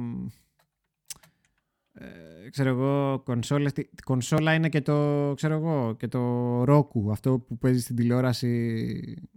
[1.93, 7.39] Ε, ξέρω εγώ, κονσόλες, τι- κονσόλα είναι και το, ξέρω εγώ, και το Roku, αυτό
[7.39, 9.29] που παίζει στην τηλεόραση,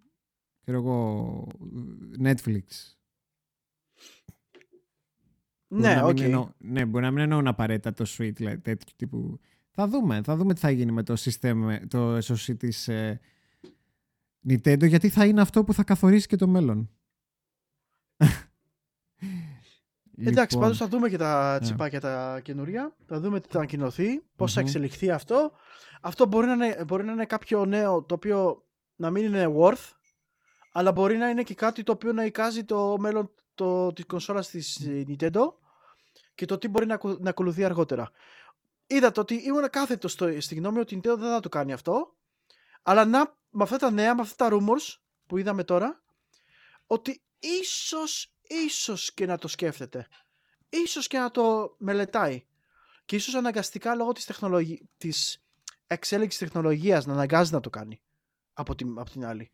[0.61, 1.47] ξέρω εγώ,
[2.23, 2.63] Netflix.
[5.71, 6.13] Μπορεί Ναι, να οκ.
[6.13, 9.39] μην εννοώ- ναι, μπορεί να μην εννοούν απαραίτητα το Switch, δηλαδή, τέτοιου τύπου.
[9.71, 13.19] Θα δούμε, θα δούμε τι θα γίνει με το system, το SoC της ε,
[14.49, 16.89] Nintendo, γιατί θα είναι αυτό που θα καθορίσει και το μέλλον.
[20.23, 21.59] Εντάξει, Λοιπόν, πάντως θα δούμε και τα Ναι.
[21.59, 22.95] τσιπάκια τα καινούρια.
[23.05, 24.67] Θα δούμε τι θα ανακοινωθεί, πώς θα Μμμ.
[24.67, 25.51] εξελιχθεί αυτό.
[26.01, 28.65] Αυτό μπορεί να, είναι, μπορεί να είναι κάποιο νέο το οποίο
[28.95, 29.89] να μην είναι worth,
[30.71, 34.49] αλλά μπορεί να είναι και κάτι το οποίο να εικάζει το μέλλον το, της κονσόλας
[34.49, 35.53] της ε, Nintendo
[36.35, 38.11] και το τι μπορεί να, ακου- να ακολουθεί αργότερα.
[38.87, 42.15] Είδατε ότι ήμουν κάθετο στο, στη γνώμη ότι η Nintendo δεν θα το κάνει αυτό,
[42.81, 44.95] αλλά να, με αυτά τα νέα, με αυτά τα rumors
[45.27, 46.03] που είδαμε τώρα,
[46.87, 50.07] ότι ίσως, ίσως και να το σκέφτεται.
[50.69, 52.45] Ίσως και να το μελετάει.
[53.05, 54.89] Και ίσως αναγκαστικά λόγω της, τεχνολογι...
[54.97, 55.43] της
[55.87, 58.01] εξέλιξης τεχνολογίας να αναγκάζει να το κάνει
[58.53, 59.51] από την, από την άλλη.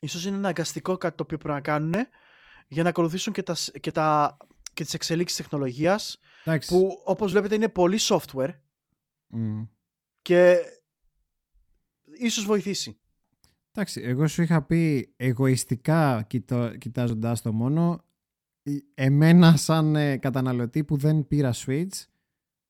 [0.00, 1.94] Ίσως είναι αναγκαστικό κάτι το οποίο πρέπει να κάνουν
[2.68, 4.36] για να ακολουθήσουν και τα, σ- και τα
[4.72, 6.18] και τις εξελίξεις τεχνολογίας
[6.66, 8.54] που όπως βλέπετε είναι πολύ software
[10.22, 10.56] και
[12.18, 12.96] ίσως βοηθήσει.
[13.74, 18.04] Εντάξει, εγώ σου είχα πει εγωιστικά κοιτώ, κοιτάζοντας το μόνο
[18.94, 22.04] εμένα σαν ε, καταναλωτή που δεν πήρα Switch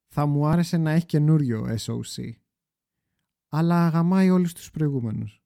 [0.08, 2.30] θα μου άρεσε να έχει καινούριο SOC.
[3.48, 5.42] Αλλά γαμάει όλους τους προηγούμενους.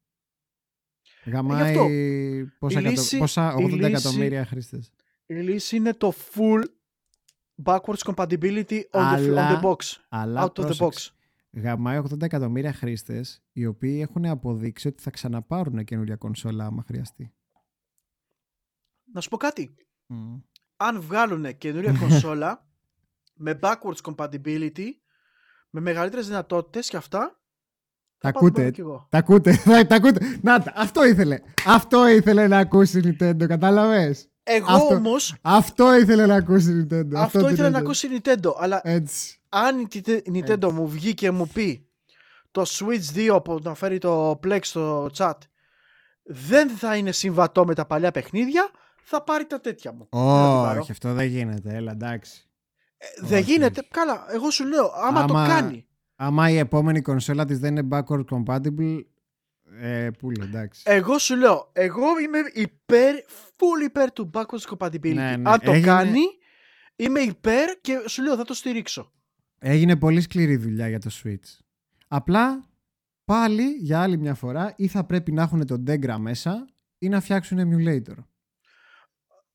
[1.25, 1.77] Γαμάει
[2.59, 4.93] πόσα, λύση, πόσα 80 λύση, εκατομμύρια χρήστες.
[5.27, 6.63] Η λύση είναι το full
[7.65, 9.77] backwards compatibility on, αλλά, the, box.
[10.09, 10.93] Αλλά out of the box.
[11.51, 17.33] Γαμάει 80 εκατομμύρια χρήστες οι οποίοι έχουν αποδείξει ότι θα ξαναπάρουν καινούρια κονσόλα άμα χρειαστεί.
[19.13, 19.75] Να σου πω κάτι.
[20.77, 22.67] Αν βγάλουν καινούρια κονσόλα
[23.35, 24.89] με backwards compatibility
[25.71, 27.41] με μεγαλύτερες δυνατότητες και αυτά
[28.19, 28.71] τα ακούτε;
[29.09, 29.57] Τα ακούτε;
[29.89, 31.41] Τα ακούτε; Να, αυτό ήθελε.
[31.67, 35.15] Αυτό ήθελε να ακούσει η Nintendo, κατάλαβες; Εγώ αυτό, όμω.
[35.41, 37.15] Αυτό ήθελε να ακούσει η Nintendo.
[37.15, 38.51] Αυτό, αυτό ήθελε να ακούσει η Nintendo.
[38.59, 39.41] Αλλά Έτσι.
[39.49, 39.89] αν η
[40.33, 40.73] Nintendo Έτσι.
[40.73, 41.89] μου βγει και μου πει
[42.51, 45.39] το Switch 2 που να φέρει το Plex στο chat
[46.23, 48.71] δεν θα είναι συμβατό με τα παλιά παιχνίδια,
[49.03, 50.09] θα πάρει τα τέτοια μου.
[50.11, 51.75] Όχι, αυτό δεν γίνεται.
[51.75, 52.49] Έλα, εντάξει.
[52.97, 53.87] Ε, δεν γίνεται.
[53.91, 55.87] Καλά, εγώ σου λέω, άμα, άμα, το κάνει
[56.17, 58.99] άμα η επόμενη κονσόλα της δεν είναι backward compatible,
[59.81, 60.83] ε, πουλε, εντάξει.
[60.85, 65.15] Εγώ σου λέω, εγώ είμαι υπέρ, full υπέρ του backwards compatibility.
[65.15, 65.51] Ναι, ναι.
[65.51, 66.21] Αν το κάνει,
[66.97, 69.13] είμαι υπέρ και σου λέω θα το στηρίξω.
[69.59, 71.59] Έγινε πολύ σκληρή δουλειά για το Switch.
[72.09, 72.65] Απλά,
[73.25, 76.67] πάλι, για άλλη μια φορά, ή θα πρέπει να έχουν τον Degra μέσα
[76.99, 78.17] ή να φτιάξουν emulator.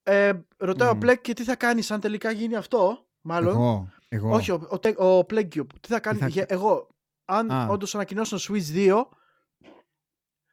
[0.04, 1.22] Ε, ρωτάω mm.
[1.22, 3.90] και τι θα κάνεις αν τελικά γίνει αυτό, μάλλον; Εγώ.
[4.08, 4.34] Εγώ.
[4.34, 4.68] Όχι, ο,
[4.98, 6.34] ο, ο Plague Τι θα κάνεις.
[6.34, 6.46] Τι θα...
[6.48, 6.88] Εγώ,
[7.26, 9.04] αν όντως ανακοινώσουν Switch 2.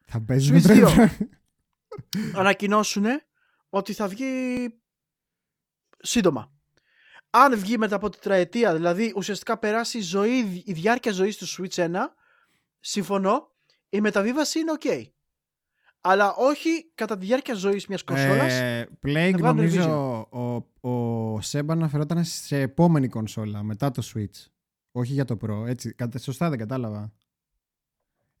[0.09, 1.09] Θα παίζει Switch 2.
[2.35, 3.05] ανακοινώσουν
[3.69, 4.27] ότι θα βγει
[5.99, 6.51] σύντομα.
[7.29, 11.75] Αν βγει μετά από τετραετία, δηλαδή ουσιαστικά περάσει η, ζωή, η διάρκεια ζωής του Switch
[11.75, 11.89] 1,
[12.79, 13.51] συμφωνώ,
[13.89, 15.03] η μεταβίβαση είναι ok.
[16.01, 18.53] Αλλά όχι κατά τη διάρκεια ζωής μιας κονσόλας.
[18.53, 24.47] Ε, Plague νομίζω ο, ο Σέμπα αναφερόταν σε επόμενη κονσόλα μετά το Switch.
[24.91, 25.67] Όχι για το Pro.
[25.67, 27.11] Έτσι, σωστά δεν κατάλαβα.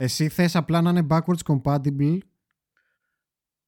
[0.01, 2.17] Εσύ θες απλά να είναι backwards compatible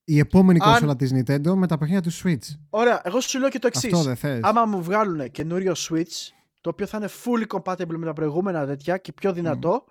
[0.04, 0.70] η επόμενη Αν...
[0.70, 3.94] κονσόλα της Nintendo με τα παιχνίδια του Switch; Ωραία, εγώ σου λέω και το εξής.
[3.94, 4.40] Αυτό δεν θες.
[4.44, 6.30] Άμα μου βγάλουν καινούριο Switch,
[6.62, 9.84] το οποίο θα είναι fully compatible με τα προηγούμενα τέτοια και πιο δυνατό,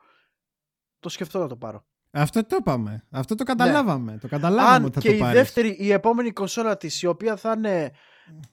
[1.01, 1.85] το σκεφτώ να το πάρω.
[2.11, 3.07] Αυτό το είπαμε.
[3.11, 4.13] Αυτό το καταλάβαμε.
[4.13, 4.19] Ναι.
[4.19, 7.37] Το καταλάβαμε Αν ότι θα και το η δεύτερη, η επόμενη κονσόλα της, η οποία
[7.37, 7.93] θα είναι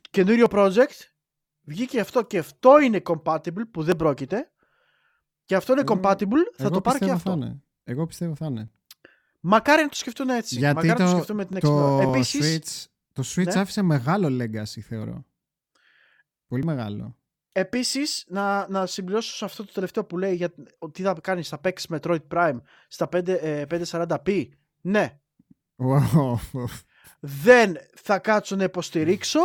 [0.09, 0.99] καινούριο project,
[1.61, 4.51] βγήκε αυτό και αυτό είναι compatible, που δεν πρόκειται,
[5.45, 7.61] και αυτό είναι compatible, θα το πάρει και αυτό.
[7.89, 8.71] Εγώ πιστεύω θα είναι.
[9.39, 10.57] Μακάρι να το σκεφτούν έτσι.
[10.57, 13.59] Γιατί Μακάρι το, να το σκεφτούν με την το Επίσης, Switch, το Switch ναι.
[13.59, 15.25] άφησε μεγάλο legacy, θεωρώ.
[16.47, 17.17] Πολύ μεγάλο.
[17.51, 20.53] Επίσης, να, να συμπληρώσω σε αυτό το τελευταίο που λέει για
[20.91, 22.57] τι θα κάνεις, θα παίξεις Metroid Prime
[22.87, 24.27] στα 5, 540p.
[24.27, 24.43] Ε,
[24.81, 25.19] ναι.
[27.19, 29.39] Δεν θα κάτσω να υποστηρίξω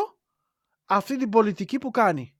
[0.84, 2.34] αυτή την πολιτική που κάνει.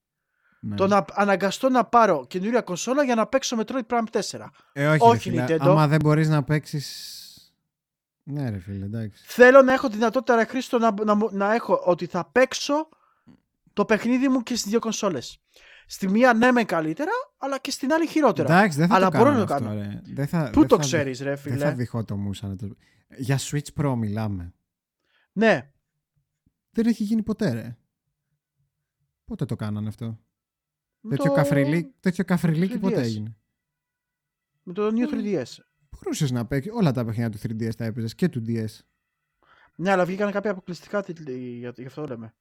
[0.65, 0.77] Ναι.
[0.77, 4.47] Το να αναγκαστώ να πάρω καινούρια κονσόλα για να παίξω Metroid Prime 4.
[4.73, 5.59] Ε, όχι, όχι ρε, Nintendo.
[5.61, 6.83] Άμα δεν μπορείς να παίξει.
[8.23, 9.25] Ναι, ρε φίλε, εντάξει.
[9.27, 12.89] Θέλω να έχω δυνατότητα, ρε Χρήστο, να, να, να έχω ότι θα παίξω
[13.73, 15.41] το παιχνίδι μου και στις δύο κονσόλες.
[15.87, 18.55] Στη μία ναι με καλύτερα, αλλά και στην άλλη χειρότερα.
[18.55, 19.75] Εντάξει, δεν θα αλλά το μπορώ να το κάνω.
[19.75, 20.01] Ρε.
[20.05, 21.57] Δεν θα, Πού το ξέρεις, ρε φίλε.
[21.57, 22.57] Δεν θα διχοτομούσα.
[22.57, 22.77] Το...
[23.17, 24.55] Για Switch Pro μιλάμε.
[25.33, 25.71] Ναι.
[26.71, 27.77] Δεν έχει γίνει ποτέ, ρε.
[29.25, 30.19] Πότε το κάνανε αυτό;
[31.09, 31.33] Τέτοιο, το...
[31.33, 33.37] καφριλί, τέτοιο καφριλίκι πότε έγινε;
[34.63, 35.45] Με το New 3DS.
[35.91, 38.79] Μπορούσες να παίξει όλα τα παιχνίδια του 3DS τα έπαιζες και του DS.
[39.77, 42.35] Ναι, αλλά βγήκαν κάποια αποκλειστικά τίτλοι, γι' αυτό λέμε.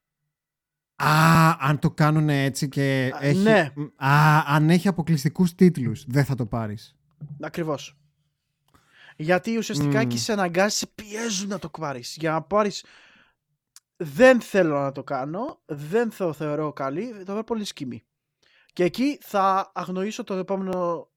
[0.96, 3.38] Α, αν το κάνουν έτσι και έχει.
[3.38, 3.74] Ναι.
[3.96, 6.96] Α, αν έχει αποκλειστικούς τίτλους, δεν θα το πάρεις.
[7.42, 7.96] Ακριβώς.
[9.16, 10.04] Γιατί ουσιαστικά mm.
[10.04, 12.18] εκεί σε αναγκάζει, σε πιέζουν να το πάρεις.
[12.20, 12.86] Για να πάρεις.
[13.98, 15.62] Δεν θέλω να το κάνω.
[15.66, 17.14] Δεν το θεωρώ καλή.
[17.18, 18.04] Το θεωρώ πολύ σκήμη.
[18.74, 21.10] Και εκεί θα αγνοήσω το επόμενο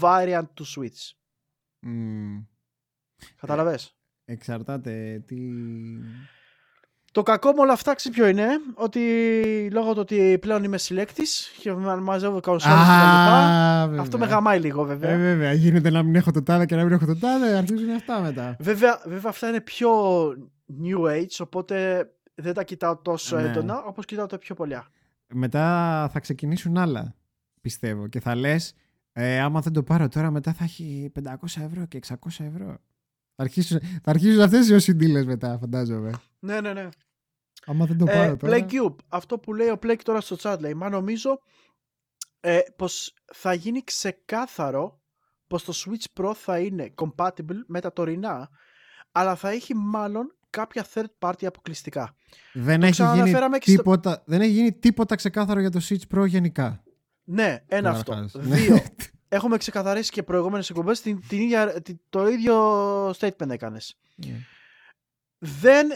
[0.00, 1.14] variant του Switch.
[1.86, 2.46] Mm.
[3.36, 3.96] Καταλαβες.
[4.24, 5.36] Εξαρτάται τι...
[7.12, 11.72] Το κακό με όλα αυτά ποιο είναι, ότι λόγω του ότι πλέον είμαι συλλέκτης και
[11.72, 13.98] μαζεύω κονσόλε κτλ.
[14.00, 15.10] Αυτό με γαμάει λίγο βέβαια.
[15.10, 15.52] Ε, βέβαια.
[15.52, 18.56] Γίνεται να μην έχω το τάδε και να μην έχω το τάδε, αρχίζουν αυτά μετά.
[18.58, 19.90] Βέβαια, βέβαια αυτά είναι πιο
[20.82, 23.48] new age, οπότε δεν τα κοιτάω τόσο ναι.
[23.48, 24.90] έντονα όπως κοιτάω τα πιο πολλά.
[25.34, 27.16] Μετά θα ξεκινήσουν άλλα,
[27.60, 28.08] πιστεύω.
[28.08, 28.74] Και θα λες,
[29.12, 32.78] ε, άμα δεν το πάρω τώρα, μετά θα έχει 500 ευρώ και 600 ευρώ.
[33.34, 34.94] Θα αρχίσουν, θα αρχίσουν αυτές οι όσοι
[35.24, 36.12] μετά, φαντάζομαι.
[36.38, 36.88] Ναι, ναι, ναι.
[37.66, 38.56] Άμα δεν το Ε, πάρω τώρα.
[38.56, 41.38] PlayCube, αυτό που λέει ο Play τώρα στο chat λέει, μα νομίζω
[42.40, 45.00] ε, πως θα γίνει ξεκάθαρο
[45.46, 48.50] πως το Switch Pro θα είναι compatible με τα τωρινά,
[49.12, 52.16] αλλά θα έχει μάλλον κάποια third party αποκλειστικά.
[52.52, 56.16] Δεν έχει, γίνει ξαναναφέραμε και στο- τίποτα, δεν έχει γίνει τίποτα ξεκάθαρο για το Switch
[56.16, 56.82] Pro γενικά.
[57.24, 58.10] Ναι, ένα αυτό.
[58.12, 58.42] Καταρχάς.
[58.44, 58.82] Δύο,
[59.28, 62.56] έχουμε ξεκαθαρίσει και προηγούμενες εκπομπές την, την ίδια, την- το ίδιο
[63.10, 63.98] statement έκανες.
[64.14, 64.36] Ναι.
[65.38, 65.88] Δεν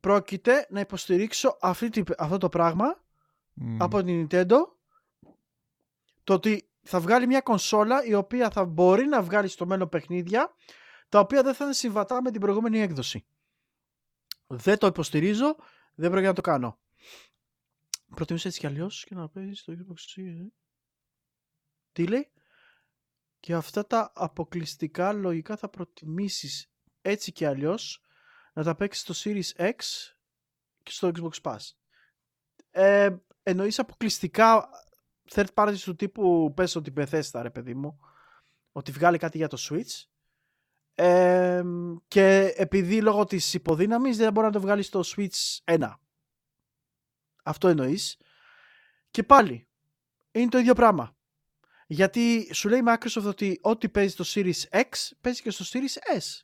[0.00, 3.02] πρόκειται να υποστηρίξω αυτή, τη- αυτό το πράγμα
[3.54, 3.82] Μμ.
[3.82, 4.56] από την Nintendo
[6.24, 10.54] το ότι θα βγάλει μια κονσόλα η οποία θα μπορεί να βγάλει στο μέλλον παιχνίδια
[11.08, 13.24] τα οποία δεν θα είναι συμβατά με την προηγούμενη έκδοση.
[14.52, 15.56] Δεν το υποστηρίζω,
[15.94, 16.78] δεν πρόκειται να το κάνω.
[18.14, 20.48] Προτιμήσω έτσι κι αλλιώς και να παίζεις στο Xbox Series.
[21.92, 22.32] Τι λέει;
[23.40, 26.72] Και αυτά τα αποκλειστικά λογικά θα προτιμήσεις
[27.02, 28.02] έτσι κι αλλιώς
[28.52, 29.76] να τα παίξεις στο Series X
[30.82, 31.58] και στο Xbox Pass.
[32.70, 34.68] Ε, εννοείς αποκλειστικά
[35.30, 37.98] third parties του τύπου πες ότι Bethesda ρε παιδί μου
[38.72, 40.04] ότι βγάλει κάτι για το Switch
[41.02, 41.62] ε,
[42.08, 45.92] και επειδή λόγω της υποδύναμης δεν μπορεί να το βγάλεις στο Switch 1
[47.42, 48.16] αυτό εννοείς
[49.10, 49.68] και πάλι
[50.30, 51.16] είναι το ίδιο πράγμα
[51.86, 54.88] γιατί σου λέει η Microsoft ότι ό,τι παίζει στο Series X
[55.20, 56.42] παίζει και στο Series S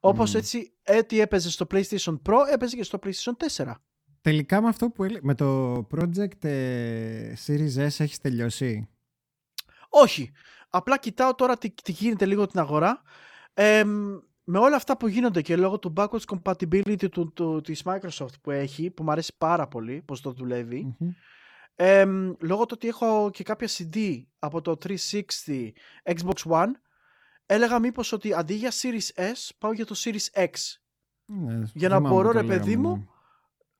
[0.00, 0.36] όπως Μμμ.
[0.36, 3.72] έτσι έτσι έπαιζε στο PlayStation Pro έπαιζε και στο PlayStation 4
[4.20, 8.88] Τελικά με αυτό που έλεγε, με το project ε, Series S έχεις τελειώσει;
[9.88, 10.32] Όχι.
[10.68, 13.02] Απλά κοιτάω τώρα τι, τι γίνεται λίγο την αγορά.
[13.58, 13.84] Ε,
[14.44, 18.50] με όλα αυτά που γίνονται και λόγω του backwards compatibility του, του, της Microsoft που
[18.50, 21.10] έχει, που μου αρέσει πάρα πολύ πώς το δουλεύει, Μμμ.
[21.74, 22.04] ε,
[22.40, 25.72] λόγω του ότι έχω και κάποια CD από το 360
[26.02, 26.70] Xbox One,
[27.46, 30.50] έλεγα μήπως ότι αντί για Series S πάω για το Series X.
[31.24, 33.04] Ναι, Για να θυμάμαι μπορώ, το ρε παιδί λέγαμε, μου, ναι.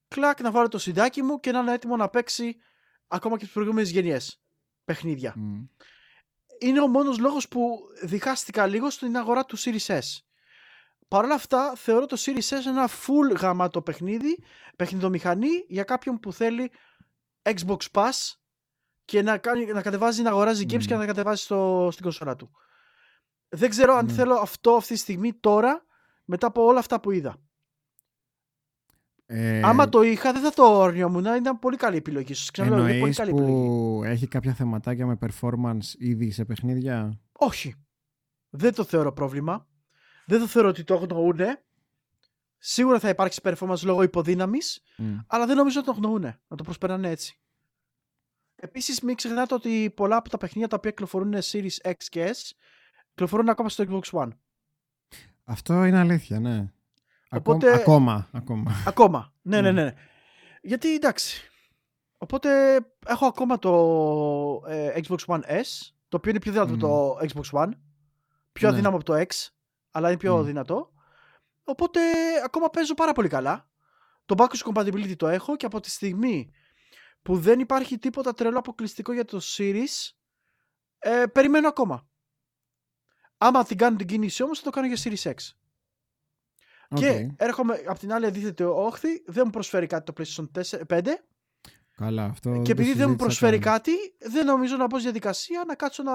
[0.08, 2.56] Κλακ να βάλω το συντάκι μου και να είναι έτοιμο να παίξει
[3.08, 4.40] ακόμα και τις προηγούμενες γενιές
[4.84, 5.34] παιχνίδια.
[5.36, 5.64] Μμ.
[6.60, 10.00] Είναι ο μόνος λόγος που διχάστηκα λίγο στην αγορά του Series S.
[11.08, 14.38] Παρ' όλα αυτά θεωρώ το Series S ένα full γαμάτο παιχνίδι,
[14.76, 16.70] παιχνιδομηχανή για κάποιον που θέλει
[17.42, 18.10] Xbox Pass
[19.04, 20.78] και να, κάνει, να κατεβάζει, να αγοράζει games Μμμ.
[20.86, 22.50] και να τα κατεβάζει στο, στην κονσόλα του.
[23.48, 24.12] Δεν ξέρω αν Ναι.
[24.12, 25.84] θέλω αυτό αυτή τη στιγμή τώρα
[26.24, 27.36] μετά από όλα αυτά που είδα.
[29.28, 32.34] Ε, Άμα το είχα δεν θα το όρνιομουν, ήταν πολύ καλή επιλογή.
[32.34, 34.12] Σας ξαναλέω, είναι πολύ εννοείς καλή που επιλογή.
[34.12, 37.74] έχει κάποια θεματάκια με performance ήδη σε παιχνίδια; Όχι.
[38.50, 39.66] Δεν το θεωρώ πρόβλημα.
[40.26, 41.64] Δεν το θεωρώ ότι το αγνοούνε.
[42.58, 45.16] Σίγουρα θα υπάρξει performance λόγω υποδύναμης, Μμ.
[45.26, 46.40] αλλά δεν νομίζω ότι το αγνοούνε.
[46.48, 47.40] Να το προσπερνάνε έτσι.
[48.56, 52.50] Επίσης, μην ξεχνάτε ότι πολλά από τα παιχνίδια τα οποία κυκλοφορούν Series X και S
[53.08, 54.28] κυκλοφορούν ακόμα στο Xbox One.
[55.44, 56.72] Αυτό είναι αλήθεια, ναι.
[57.30, 58.72] Οπότε- Ακόμα, ακόμα.
[58.86, 59.32] Ακόμα.
[59.42, 59.82] Ναι, ναι, Ναι.
[59.82, 59.94] ναι.
[60.62, 61.50] Γιατί εντάξει.
[62.18, 62.50] Οπότε
[63.06, 63.72] έχω ακόμα το
[64.66, 65.64] ε, Xbox One S,
[66.08, 66.74] το οποίο είναι πιο δυνατό Μμμ.
[66.84, 67.70] από το Xbox One.
[68.52, 68.74] Πιο Ναι.
[68.74, 69.48] αδύναμο από το X,
[69.90, 70.44] αλλά είναι πιο Μμ.
[70.44, 70.92] δυνατό.
[71.64, 72.00] Οπότε
[72.44, 73.68] ακόμα παίζω πάρα πολύ καλά.
[74.26, 76.50] Το backwards compatibility το έχω και από τη στιγμή
[77.22, 80.10] που δεν υπάρχει τίποτα τρελό αποκλειστικό για το Series,
[80.98, 82.08] ε, περιμένω ακόμα.
[83.38, 85.34] Άμα την κάνω την κίνηση όμως θα το κάνω για Series X.
[86.94, 87.30] Και Οκ.
[87.36, 91.00] έρχομαι από την άλλη αντίθετη όχθη, δεν μου προσφέρει κάτι το PlayStation 4, 5
[91.96, 92.50] Καλά, αυτό.
[92.50, 93.72] και το επειδή δεν μου συζήτησα προσφέρει καν.
[93.72, 96.12] κάτι, δεν νομίζω να μπω στη διαδικασία να κάτσω να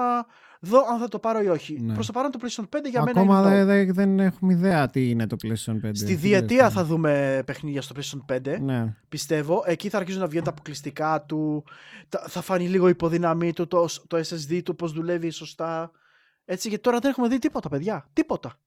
[0.60, 1.80] δω αν θα το πάρω ή όχι.
[1.80, 1.94] Ναι.
[1.94, 3.86] Προς το παρόν το PlayStation 5 για μένα Ακόμα είναι δε- το.
[3.86, 5.90] δε- δεν έχουμε ιδέα τι είναι το PlayStation 5.
[5.92, 6.84] Στη Τι διετία λες θα τώρα.
[6.86, 8.94] δούμε παιχνίδια στο PlayStation 5, Ναι.
[9.08, 9.62] πιστεύω.
[9.66, 11.64] Εκεί θα αρχίσουν να βγαίνουν τα αποκλειστικά του,
[12.08, 15.90] τα- θα φανεί λίγο η υποδύναμή του, το, το SSD του, πώς δουλεύει σωστά.
[16.44, 18.08] Έτσι, γιατί τώρα δεν έχουμε δει τίποτα, παιδιά.
[18.12, 18.58] Τίποτα.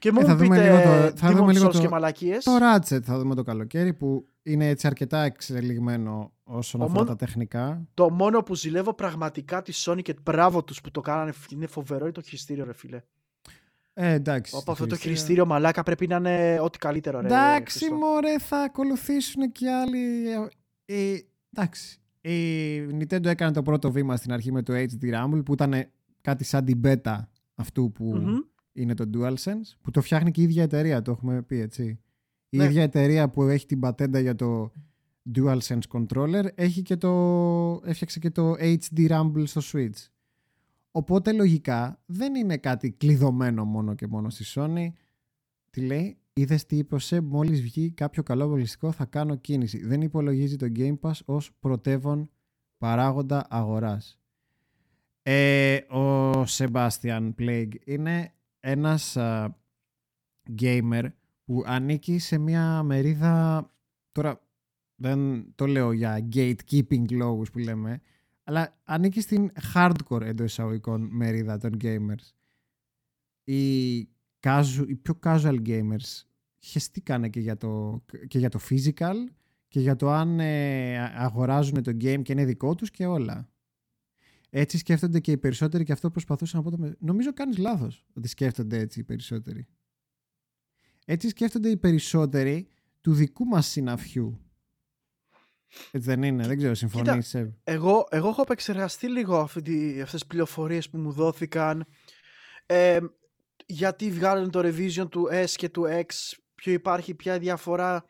[0.00, 1.88] Και μου Ε, θα πείτε δούμε λίγο το- θα Demon's δούμε λίγο Souls το- και
[1.88, 2.44] μαλακίες.
[2.44, 7.10] Το Ratchet θα δούμε το καλοκαίρι που είναι έτσι αρκετά εξελιγμένο όσον Ο αφορά μόνο-
[7.10, 7.82] τα τεχνικά.
[7.94, 12.04] Το μόνο που ζηλεύω πραγματικά τη Sony και μπράβο τους που το κάνανε είναι φοβερό
[12.04, 13.00] είναι το χειριστήριο, ρε φίλε.
[13.94, 14.52] Ε, εντάξει.
[14.56, 17.26] Από το αυτό το χειριστήριο- χειριστήριο μαλάκα πρέπει να είναι ό,τι καλύτερο, ρε.
[17.26, 17.94] Εντάξει, Χριστό.
[17.96, 20.24] μωρέ, θα ακολουθήσουν και άλλοι.
[20.84, 21.18] Ε,
[21.54, 22.00] εντάξει.
[22.20, 25.74] Η Nintendo έκανε το πρώτο βήμα στην αρχή με το HD Rumble που ήταν
[26.20, 27.18] κάτι σαν την beta
[27.54, 28.36] αυτού που Μμμ.
[28.72, 32.00] Είναι το DualSense που το φτιάχνει και η ίδια εταιρεία, το έχουμε πει έτσι.
[32.48, 32.64] Η Ναι.
[32.64, 34.72] ίδια εταιρεία που έχει την πατέντα για το
[35.34, 37.10] DualSense controller έχει και το,
[37.84, 40.08] έφτιαξε και το HD Rumble στο Switch.
[40.90, 44.86] Οπότε λογικά δεν είναι κάτι κλειδωμένο μόνο και μόνο στη Sony.
[45.70, 49.86] Τι λέει, είδες τι είπε ο Σεμ, μόλις βγει κάποιο καλό βολιστικό θα κάνω κίνηση.
[49.86, 52.30] Δεν υπολογίζει το Game Pass ως πρωτεύον
[52.78, 54.18] παράγοντα αγοράς.
[55.22, 59.56] Ε, ο Sebastian Plague είναι ένας α,
[60.60, 61.08] gamer
[61.44, 63.70] που ανήκει σε μια μερίδα
[64.12, 64.40] τώρα
[65.00, 68.00] δεν το λέω για gatekeeping λόγους που λέμε,
[68.44, 72.32] αλλά ανήκει στην hardcore εντός εισαγωγικών μερίδα των gamers.
[73.44, 74.00] Οι,
[74.40, 76.22] casual, οι πιο casual gamers
[76.58, 79.14] χεστήκανε και για το, και για το physical
[79.68, 83.49] και για το αν ε, αγοράζουν το game και είναι δικό τους και όλα.
[84.50, 86.70] Έτσι σκέφτονται και οι περισσότεροι και αυτό προσπαθούσα να πω.
[86.70, 86.92] Το...
[86.98, 89.66] Νομίζω κάνεις λάθος ότι σκέφτονται έτσι οι περισσότεροι.
[91.04, 92.68] Έτσι σκέφτονται οι περισσότεροι
[93.00, 94.40] του δικού μας συναφιού.
[95.90, 97.34] Έτσι δεν είναι, δεν ξέρω, συμφωνείς.
[97.64, 101.86] Εγώ, εγώ έχω επεξεργαστεί λίγο αυτή, αυτές τις πληροφορίες που μου δόθηκαν.
[102.66, 103.00] Ε,
[103.66, 106.06] γιατί βγάλουν το revision του S και του X,
[106.54, 108.04] ποιο υπάρχει, ποια διαφορά.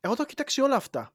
[0.00, 1.14] Εγώ το κοιτάξει όλα αυτά.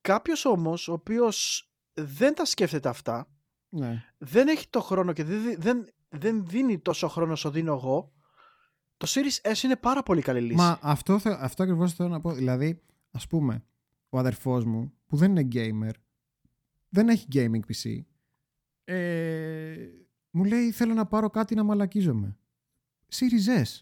[0.00, 3.35] Κάποιος όμως, ο οποίος δεν τα σκέφτεται αυτά,
[3.78, 4.04] ναι.
[4.18, 8.12] δεν έχει το χρόνο και δεν, δεν, δεν δίνει τόσο χρόνο όσο δίνω εγώ,
[8.96, 10.54] το Series S είναι πάρα πολύ καλή λύση.
[10.54, 12.32] Μα αυτό, αυτό ακριβώς θέλω να πω.
[12.32, 13.64] Δηλαδή, ας πούμε,
[14.08, 15.94] ο αδερφός μου, που δεν είναι gamer,
[16.88, 18.00] δεν έχει gaming PC,
[18.84, 19.88] ε,
[20.30, 22.36] μου λέει θέλω να πάρω κάτι να μαλακίζομαι.
[23.14, 23.80] Series S.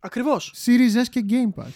[0.00, 0.54] Ακριβώς.
[0.64, 1.70] Series S και Game Pass.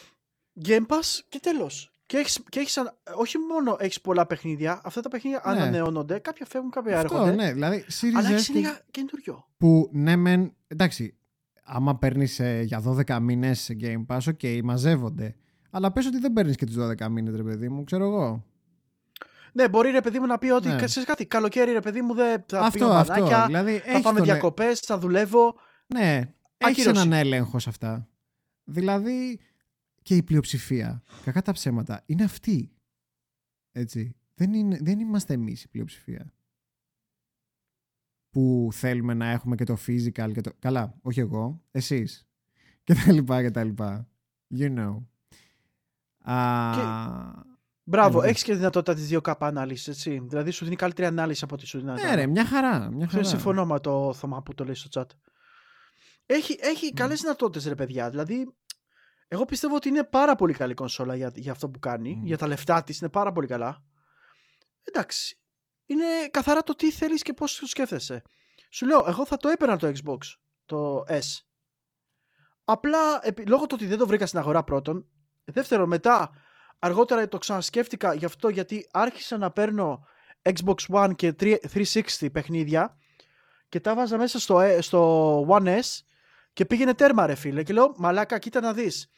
[0.64, 1.93] Game Pass και τέλος.
[2.06, 2.78] Και έχεις, και έχεις,
[3.16, 5.52] όχι μόνο έχεις πολλά παιχνίδια, αυτά τα παιχνίδια ναι.
[5.52, 7.34] ανανεώνονται, κάποια φεύγουν, κάποια Αυτό, έρχονται.
[7.34, 9.46] ναι, δηλαδή Series αλλά S έχεις που, ένα καινούριο.
[9.56, 11.16] που ναι μεν, εντάξει,
[11.62, 15.34] άμα παίρνεις για 12 μήνες σε Game Pass, OK, okay, μαζεύονται.
[15.70, 18.44] Αλλά πες ότι δεν παίρνεις και τους 12 μήνες, ρε παιδί μου, ξέρω εγώ.
[19.52, 20.76] Ναι, μπορεί ρε παιδί μου να πει ότι ναι.
[20.76, 23.12] ξέρεις κάτι, καλοκαίρι ρε παιδί μου δεν θα αυτό, πίνω αυτό.
[23.12, 24.26] μανάκια, Δηλαδή, θα πάμε τον...
[24.26, 25.54] διακοπές, θα δουλεύω.
[25.86, 26.20] Ναι,
[26.56, 28.08] έχεις έναν έλεγχο σε αυτά.
[28.64, 29.40] Δηλαδή
[30.04, 32.72] και η πλειοψηφία, κακά τα ψέματα, είναι αυτή.
[33.72, 34.16] Έτσι.
[34.34, 36.32] Δεν, είναι, δεν είμαστε εμείς η πλειοψηφία.
[38.30, 40.52] Που θέλουμε να έχουμε και το physical και το...
[40.58, 42.26] Καλά, όχι εγώ, εσείς.
[42.84, 44.08] Και τα λοιπά και τα λοιπά.
[44.56, 45.02] You know.
[46.74, 46.82] Και...
[47.82, 50.18] Μπράβο, έχεις και δυνατότητα της 2K ανάλυσης, έτσι.
[50.28, 51.92] Δηλαδή σου δίνει καλύτερη ανάλυση από ό,τι σου δίνει.
[51.92, 52.90] Ναι, ρε, μια χαρά.
[52.90, 53.24] Μια χαρά.
[53.24, 55.06] Συμφωνώ με το Θωμά που το λέει στο chat.
[56.26, 56.96] Έχει, έχει mm.
[56.96, 58.10] καλές δυνατότητες, ρε παιδιά.
[58.10, 58.54] Δηλαδή,
[59.34, 62.20] εγώ πιστεύω ότι είναι πάρα πολύ καλή κονσόλα για, για αυτό που κάνει.
[62.22, 63.82] Για τα λεφτά της είναι πάρα πολύ καλά.
[64.84, 65.38] Εντάξει.
[65.86, 68.22] Είναι καθαρά το τι θέλεις και πώς το σκέφτεσαι.
[68.70, 70.18] Σου λέω, εγώ θα το έπαιρνα το Xbox,
[70.64, 71.42] το S.
[72.64, 72.98] Απλά
[73.46, 75.06] λόγω του ότι δεν το βρήκα στην αγορά πρώτον.
[75.44, 76.30] Δεύτερον, μετά
[76.78, 80.06] αργότερα το ξανασκέφτηκα γι' αυτό γιατί άρχισα να παίρνω
[80.42, 82.98] Xbox One και 360 παιχνίδια
[83.68, 86.00] και τα βάζα μέσα στο, ε, στο One S
[86.52, 89.10] και πήγαινε τέρμα ρε φίλε και λέω μαλάκα κοίτα να δεις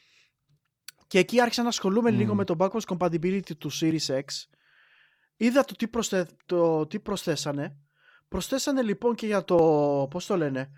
[1.07, 4.25] και εκεί άρχισα να ασχολούμαι λίγο με το backwards compatibility του Series X
[5.37, 6.29] είδα το τι, προσθε...
[6.47, 7.77] το τι προσθέσανε
[8.29, 9.57] προσθέσανε λοιπόν και για το
[10.11, 10.71] πώς το λένε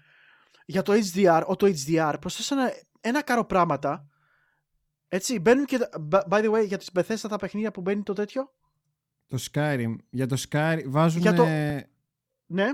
[0.67, 4.09] για το HDR, το HDR προσθέσανε ένα κάρο πράγματα
[5.09, 5.79] έτσι, μπαίνουν και.
[6.11, 8.55] By the way, για τις Bethesda τα παιχνίδια που μπαίνει το τέτοιο.
[9.27, 9.97] Το Skyrim.
[10.11, 11.21] Για το Skyrim βάζουν.
[11.21, 11.45] Για το...
[12.47, 12.71] Ναι.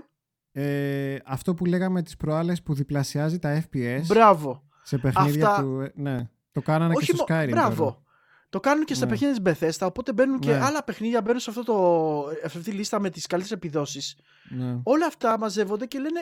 [0.53, 4.03] Ε, αυτό που λέγαμε τις προάλλες που διπλασιάζει τα FPS.
[4.07, 4.69] Μπράβο.
[4.83, 5.63] Σε παιχνίδια Αυτά...
[5.63, 5.81] του.
[5.81, 6.29] Ε, ναι.
[6.55, 7.49] Το κάνανε Όχι και στο Skyrim.
[7.51, 7.85] Μπράβο.
[7.85, 8.03] Τώρα.
[8.49, 9.11] Το κάνουν και στα ναι.
[9.11, 10.61] παιχνίδια της Bethesda, οπότε μπαίνουν και ναι.
[10.65, 14.17] άλλα παιχνίδια μπαίνουν σε, αυτό το, αυτή τη λίστα με τις καλύτερες επιδόσεις.
[14.49, 14.81] Ναι.
[14.83, 16.21] Όλα αυτά μαζεύονται και λένε,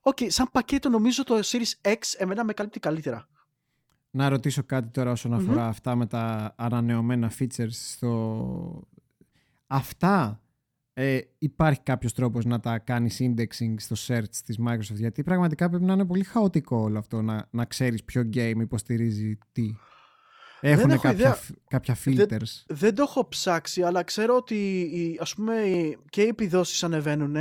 [0.00, 3.28] OK, okay, σαν πακέτο νομίζω το Series X εμένα με καλύπτει καλύτερα
[4.14, 8.82] να ρωτήσω κάτι τώρα όσον αφορά αυτά με τα ανανεωμένα features στο...
[9.66, 10.40] Αυτά
[10.96, 15.84] ε, υπάρχει κάποιος τρόπος να τα κάνεις indexing στο search της Microsoft; Γιατί πραγματικά πρέπει
[15.84, 19.74] να είναι πολύ χαοτικό όλο αυτό να, να ξέρεις ποιο game υποστηρίζει τι.
[20.60, 21.38] Έχουν κάποια,
[21.68, 22.26] κάποια filters.
[22.26, 25.54] Δεν, δεν, το έχω ψάξει, αλλά ξέρω ότι ας πούμε,
[26.08, 27.36] και οι επιδόσεις ανεβαίνουν.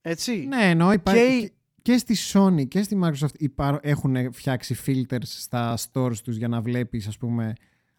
[0.00, 0.46] Έτσι.
[0.46, 1.52] Ναι, εννοώ υπάρχει
[1.82, 7.06] και στη Sony και στη Microsoft έχουν φτιάξει filters στα stores τους για να βλέπεις
[7.06, 7.52] ας πούμε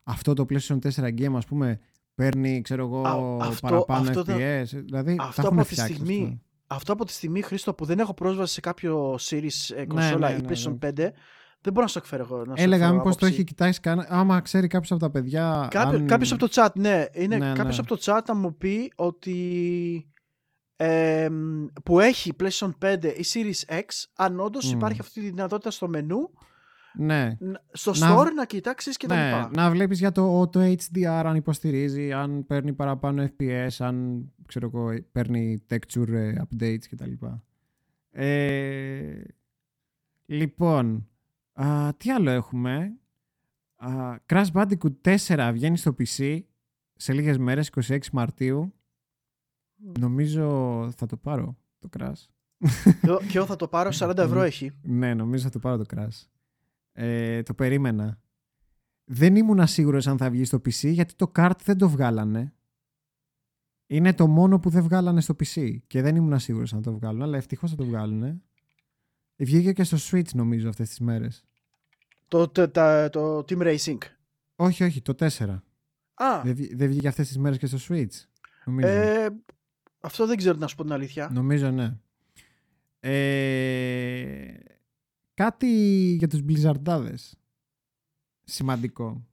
[0.04, 1.80] αυτό το PlayStation 4 game ας πούμε
[2.16, 3.02] παίρνει ξέρω εγώ
[3.42, 6.94] αυτό, παραπάνω αυτό FPS δηλαδή αυτό από τη στιγμή αυτό.
[6.94, 10.42] από τη στιγμή Χρήστο που δεν έχω πρόσβαση σε κάποιο series ε, κονσόλα ναι, ναι,
[10.42, 10.92] ή PlayStation 5 ναι.
[11.62, 12.46] δεν μπορώ να σου εκφέρω εγώ.
[12.46, 14.06] Να Έλεγα μήπως το έχει κοιτάξει καν...
[14.08, 15.68] άμα ξέρει κάποιος από τα παιδιά.
[15.72, 16.08] Κάποιο, αν...
[16.08, 17.06] Κάποιος από το chat, ναι.
[17.14, 20.10] Είναι ναι, κάποιος από το chat να μου πει ότι
[20.76, 21.28] ε,
[21.84, 23.84] που έχει PlayStation 5 ή Series X,
[24.16, 24.76] αν όντως mm.
[24.76, 26.30] υπάρχει αυτή τη δυνατότητα στο μενού,
[26.98, 27.38] ναι.
[27.72, 29.50] στο store να κοιτάξεις και τα ναι, λοιπά.
[29.54, 34.94] Να βλέπεις για το auto HDR αν υποστηρίζει, αν παίρνει παραπάνω FPS, αν ξέρω εγώ,
[35.12, 37.12] παίρνει texture ε, updates κτλ.
[38.12, 39.22] Ε,
[40.26, 41.08] λοιπόν,
[41.54, 42.98] α, τι άλλο έχουμε;
[43.76, 46.40] Α, Crash Bandicoot 4 βγαίνει στο PC
[46.96, 48.74] σε λίγες μέρες, 26 Μαρτίου.
[50.00, 50.44] Νομίζω
[50.96, 52.28] θα το πάρω το Crash.
[53.30, 54.72] Και εγώ θα το πάρω, 40 ευρώ έχει.
[54.82, 56.28] Ναι, νομίζω θα το πάρω το Crash.
[56.98, 58.20] Ε, το περίμενα.
[59.04, 62.54] δεν ήμουν σίγουρος αν θα βγει στο PC γιατί το kart δεν το βγάλανε.
[63.88, 67.22] Είναι το μόνο που δεν βγάλανε στο PC και δεν ήμουν σίγουρος αν το βγάλουν,
[67.22, 68.42] αλλά ευτυχώς θα το βγάλουν.
[69.36, 71.46] Βγήκε και στο Switch νομίζω αυτές τις μέρες.
[72.28, 72.70] Το, το,
[73.10, 73.98] το Team Racing.
[74.56, 75.60] Όχι, όχι, το 4.
[76.14, 76.42] Α.
[76.44, 78.26] Δεν, δεν βγήκε αυτές τις μέρες και στο Switch.
[78.66, 78.88] Νομίζω.
[78.88, 79.30] Ε,
[80.00, 81.30] αυτό δεν ξέρω να σου πω την αλήθεια.
[81.34, 81.98] Νομίζω ναι.
[83.00, 84.54] Ε,
[85.36, 85.68] κάτι
[86.18, 87.32] για τους Blizzardάδες.
[88.44, 89.28] Σημαντικό.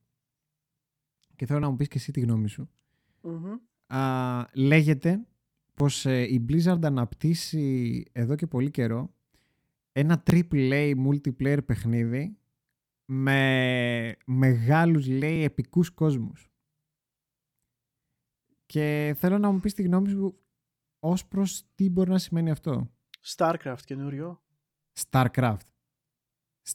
[1.36, 2.70] Και θέλω να μου πεις και εσύ τη γνώμη σου.
[3.86, 5.26] Α, λέγεται
[5.74, 9.14] πως ε, η Blizzard αναπτύσσει εδώ και πολύ καιρό
[9.92, 12.36] ένα triple multiplayer παιχνίδι
[13.04, 16.50] με μεγάλους λέει επικούς κόσμους.
[18.66, 20.40] Και θέλω να μου πεις τη γνώμη σου
[20.98, 22.90] ως προς τι μπορεί να σημαίνει αυτό.
[23.36, 24.42] Starcraft καινούριο.
[25.10, 25.71] Starcraft.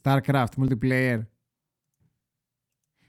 [0.01, 1.19] Starcraft multiplayer.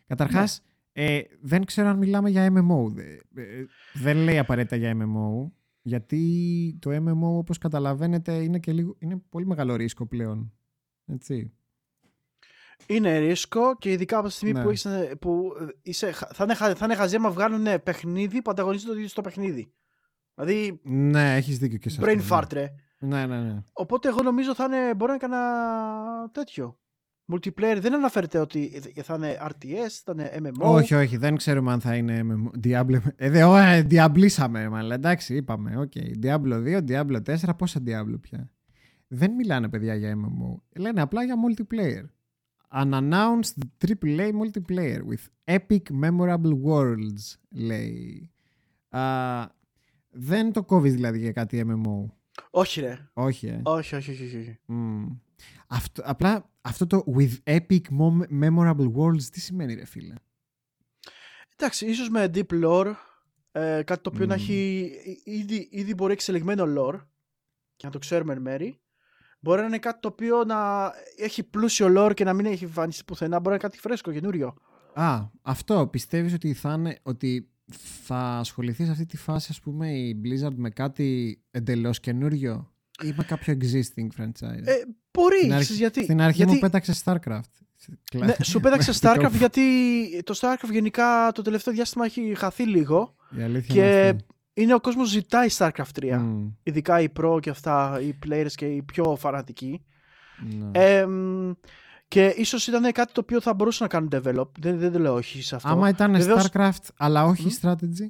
[0.06, 1.04] Καταρχάς, ναι.
[1.04, 2.98] ε, δεν ξέρω αν μιλάμε για MMO.
[3.34, 5.50] Ε, δεν λέει απαραίτητα για MMO.
[5.82, 10.52] Γιατί το MMO όπως καταλαβαίνετε είναι, και λίγο, είναι πολύ μεγάλο ρίσκο πλέον.
[11.06, 11.52] Έτσι.
[12.86, 14.62] Είναι ρίσκο και ειδικά από τη στιγμή ναι.
[14.62, 15.52] που, είσαι, που
[15.82, 19.72] είσαι, θα, είναι, θα είναι χαζί άμα βγάλουν παιχνίδι που ανταγωνίζεται το ίδιο στο παιχνίδι.
[20.34, 20.80] Δηλαδή.
[20.82, 22.12] Ναι, έχεις δίκιο και σε αυτό.
[22.12, 22.26] Brain ναι.
[22.30, 22.74] fart, ρε.
[22.98, 23.62] Ναι, ναι, ναι.
[23.72, 24.94] Οπότε εγώ νομίζω θα είναι.
[24.94, 26.78] Μπορεί να κανένα τέτοιο.
[27.32, 30.74] Multiplayer δεν αναφέρεται ότι θα είναι RTS, θα είναι MMO.
[30.74, 32.66] Όχι, όχι, δεν ξέρουμε αν θα είναι MMO.
[32.66, 32.98] Diablo.
[33.16, 33.40] Ε, δε,
[33.76, 34.92] ε, διαμπλήσαμε, μάλλον.
[34.92, 35.88] Εντάξει, είπαμε.
[35.88, 36.24] Okay.
[36.24, 38.50] Diablo 2, Diablo 4, πόσα Diablo πια.
[39.08, 40.80] Δεν μιλάνε, παιδιά, για MMO.
[40.80, 42.04] Λένε απλά για multiplayer.
[42.82, 48.30] Unannounced AAA multiplayer with epic memorable worlds, λέει.
[48.90, 49.44] Uh,
[50.10, 52.17] δεν το κόβεις δηλαδή για κάτι MMO.
[52.50, 53.08] Όχι, ρε.
[53.12, 53.60] Όχι, ε.
[53.64, 54.36] όχι, όχι, όχι.
[54.36, 54.58] όχι.
[54.68, 55.16] Mm.
[55.66, 57.80] Αυτό, απλά αυτό το with epic
[58.40, 60.14] memorable worlds τι σημαίνει ρε φίλε;
[61.56, 62.92] Εντάξει, ίσως με deep lore,
[63.52, 64.28] ε, κάτι το οποίο mm.
[64.28, 64.90] να έχει
[65.24, 67.00] ήδη, ήδη μπορεί εξελιγμένο lore
[67.76, 68.80] και να το ξέρουμε εν μέρη.
[69.40, 73.04] Μπορεί να είναι κάτι το οποίο να έχει πλούσιο lore και να μην έχει εμφανιστεί
[73.04, 73.36] πουθενά.
[73.36, 74.54] Μπορεί να είναι κάτι φρέσκο, καινούριο.
[74.94, 75.86] Α, αυτό.
[75.86, 77.50] Πιστεύεις ότι θα, είναι, ότι
[78.04, 82.72] θα ασχοληθείς σε αυτή τη φάση, ας πούμε, η Blizzard με κάτι εντελώς καινούριο
[83.02, 84.72] ή με κάποιο existing franchise; Ε,
[85.12, 86.02] μπορεί, στην αρχή, γιατί.
[86.02, 86.52] Στην αρχή γιατί...
[86.52, 87.40] μου πέταξε StarCraft.
[88.14, 89.62] Ναι, σου πέταξε StarCraft γιατί
[90.24, 93.14] το StarCraft γενικά το τελευταίο διάστημα έχει χαθεί λίγο.
[93.66, 94.14] και
[94.54, 96.12] είναι ο κόσμος ζητάει StarCraft 3.
[96.12, 96.52] Mm.
[96.62, 99.84] Ειδικά οι pro και αυτά, οι players και οι πιο φανατικοί.
[100.58, 100.70] Ναι.
[100.72, 101.06] Ε,
[102.08, 104.48] και ίσως ήταν κάτι το οποίο θα μπορούσαν να κάνουν develop.
[104.58, 105.68] Δεν, δεν το λέω όχι σε αυτό.
[105.68, 106.48] Άμα ήταν Βεβαίως...
[106.52, 108.08] StarCraft, αλλά όχι strategy.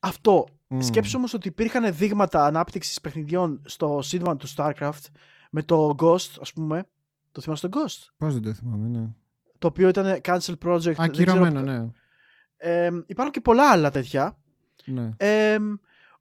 [0.00, 0.46] Αυτό.
[0.68, 0.76] Mm.
[0.80, 5.04] Σκέψου όμως ότι υπήρχαν δείγματα ανάπτυξης παιχνιδιών στο σύντομα του StarCraft
[5.50, 6.86] με το Ghost, ας πούμε.
[7.32, 9.08] Το θυμάσαι το Ghost; Πώς δεν το θυμάμαι, ναι.
[9.58, 10.94] Το οποίο ήταν cancel project.
[10.96, 11.86] Ακυρωμένο, ναι.
[12.56, 14.38] Ε, υπάρχουν και πολλά άλλα τέτοια.
[14.84, 15.10] Ναι.
[15.16, 15.58] Ε,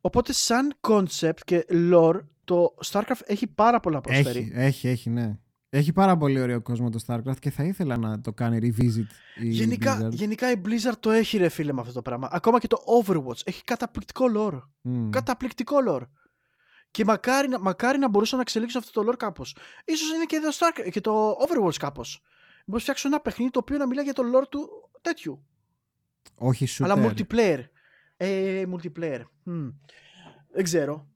[0.02, 4.40] οπότε, σαν concept και lore, το StarCraft έχει πάρα πολλά προσφέρει.
[4.40, 5.38] Έχει, έχει, έχει, ναι.
[5.76, 9.06] Έχει πάρα πολύ ωραίο κόσμο το StarCraft και θα ήθελα να το κάνει revisit
[9.42, 10.12] η γενικά, Blizzard.
[10.12, 12.30] Γενικά η Blizzard το έχει ρε φίλε με αυτό το πράγμα.
[12.32, 14.62] Ακόμα και το Overwatch έχει καταπληκτικό lore.
[14.90, 15.10] Mm.
[15.10, 16.08] Καταπληκτικό lore.
[16.92, 19.56] Και μακάρι, μακάρι να μπορούσαν να εξελίξουν αυτό το lore κάπως.
[19.86, 22.22] Ίσως είναι και το, Star, και το Overwatch κάπως.
[22.22, 24.70] Μπορείς να φτιάξουν ένα παιχνίδι το οποίο να μιλάει για το lore του
[25.02, 25.46] τέτοιου.
[26.36, 26.84] Όχι super.
[26.84, 27.60] Αλλά multiplayer.
[28.18, 29.22] Ε, multiplayer.
[29.46, 29.74] Mm.
[30.54, 31.08] Δεν ξέρω.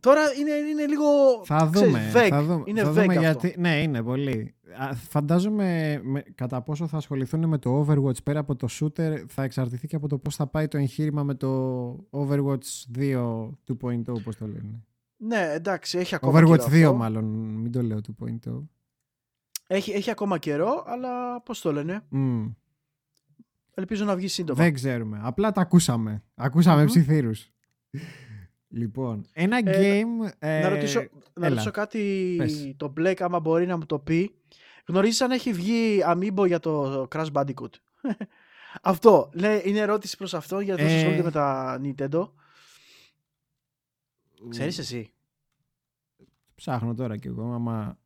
[0.00, 1.04] Τώρα είναι, είναι λίγο.
[1.44, 2.04] Θα δούμε.
[2.08, 3.54] Ξέρεις, θα δούμε, είναι θα δούμε γιατί.
[3.58, 4.54] Ναι, είναι πολύ.
[4.94, 9.86] Φαντάζομαι με, κατά πόσο θα ασχοληθούν με το Overwatch πέρα από το shooter θα εξαρτηθεί
[9.86, 13.50] και από το πώς θα πάει το εγχείρημα με το Overwatch 2
[13.82, 14.84] 2.0 όπως το λένε.
[15.16, 17.24] Ναι, εντάξει, έχει ακόμα Overwatch καιρό 2 μάλλον,
[17.60, 18.62] μην το λέω 2.0.
[19.66, 22.54] Έχει, έχει ακόμα καιρό, αλλά πώς το λένε; Mm.
[23.74, 24.62] Ελπίζω να βγει σύντομα.
[24.62, 25.20] Δεν ξέρουμε.
[25.22, 26.22] Απλά τα ακούσαμε.
[26.34, 26.86] Ακούσαμε mm-hmm.
[26.86, 27.50] ψιθύρους.
[28.72, 30.30] Λοιπόν, ένα ε, game.
[30.38, 32.74] Ε, να ρωτήσω, να ρωτήσω κάτι Πες.
[32.76, 34.34] το Black, άμα μπορεί να μου το πει.
[34.86, 37.72] Γνωρίζεις αν έχει βγει Amiibo για το Crash Bandicoot;
[38.82, 39.30] αυτό.
[39.32, 40.96] Λέει, είναι ερώτηση προς αυτό για το ε...
[40.96, 42.30] ασχολείται με τα Nintendo.
[44.48, 45.12] Ξέρεις εσύ;
[46.60, 47.98] Ψάχνω τώρα κι εγώ, άμα...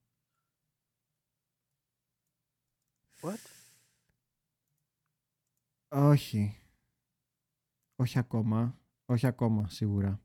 [3.20, 3.38] What?
[5.88, 6.58] Όχι.
[7.96, 8.78] Όχι ακόμα.
[9.06, 10.23] Όχι ακόμα, σίγουρα.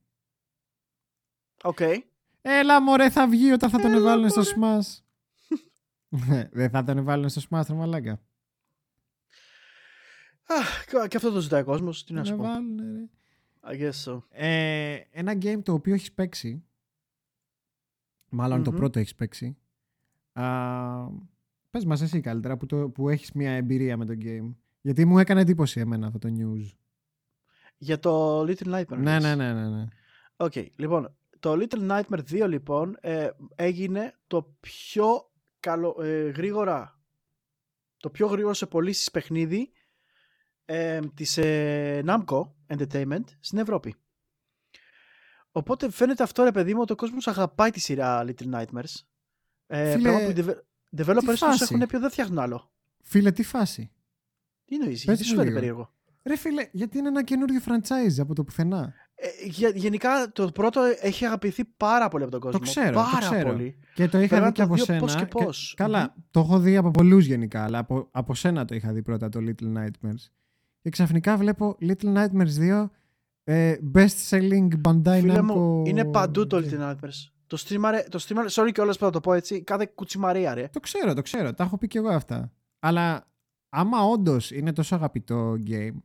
[1.63, 1.77] OK.
[1.79, 1.97] Okay.
[2.41, 5.01] Έλα μωρέ θα βγει όταν θα τον βάλουν στο Smash.
[6.51, 8.21] Δεν θα τον βάλουν στο Smash, μαλάκα.
[10.47, 12.03] Αχ, και αυτό το ζητάει ο κόσμος.
[12.03, 12.43] Τι να σου πω.
[12.43, 12.79] Βάλουν,
[13.71, 14.21] I guess so.
[14.29, 16.63] Ε, ένα game το οποίο έχεις παίξει.
[18.29, 19.57] Μάλλον το πρώτο έχεις παίξει.
[20.33, 20.45] Α,
[21.69, 24.53] Πες μας εσύ καλύτερα που, το, που έχεις μια εμπειρία με το game.
[24.81, 26.73] Γιατί μου έκανε εντύπωση εμένα αυτό το news.
[27.77, 28.97] Για το Little Nightmare.
[28.97, 29.69] Ναι, ναι, ναι, ναι.
[29.69, 29.85] ναι.
[30.37, 36.99] Okay, λοιπόν, το Little Nightmare 2 λοιπόν ε, έγινε το πιο καλο, ε, γρήγορα
[37.97, 39.71] το πιο γρήγορο σε πωλήσεις παιχνίδι
[40.65, 43.95] ε, της ε, Namco Entertainment στην Ευρώπη.
[45.51, 48.93] Οπότε φαίνεται αυτό ρε παιδί μου ότι ο κόσμος αγαπάει τη σειρά Little Nightmares.
[49.67, 50.43] Ε, Φίλε, πράγμα που οι
[50.97, 52.71] developers τους έχουν πει ότι δεν φτιάχνουν άλλο.
[53.01, 53.91] Φίλε, τι φάση;
[54.65, 55.93] Τι εννοείς, γιατί σου φαίνεται περίεργο.
[56.23, 58.93] Ρε φίλε, γιατί είναι ένα καινούριο franchise από το πουθενά.
[59.21, 62.59] Ε, γενικά το πρώτο έχει αγαπηθεί πάρα πολύ από τον κόσμο.
[62.59, 63.51] Το ξέρω, πάρα το ξέρω.
[63.51, 63.77] πολύ.
[63.93, 64.99] Και το είχα δει και από σένα.
[64.99, 65.73] Πώς και πώς.
[65.77, 69.29] καλά, το έχω δει από πολλούς γενικά, αλλά από, από σένα το είχα δει πρώτα
[69.29, 70.29] το Little Nightmares.
[70.81, 72.89] Και ξαφνικά βλέπω Little Nightmares 2
[73.43, 75.43] ε, best selling Bandai Φίλε Namco.
[75.43, 77.31] Μου, είναι παντού το Little Nightmares.
[77.47, 80.67] Το στριμάρει, το στριμάρει, sorry κιόλας που θα το πω έτσι, κάθε κουτσή Μαρία ρε.
[80.71, 82.51] Το ξέρω, το ξέρω, τα έχω πει και εγώ αυτά.
[82.79, 83.27] Αλλά
[83.69, 85.95] άμα όντως είναι τόσο αγαπητό game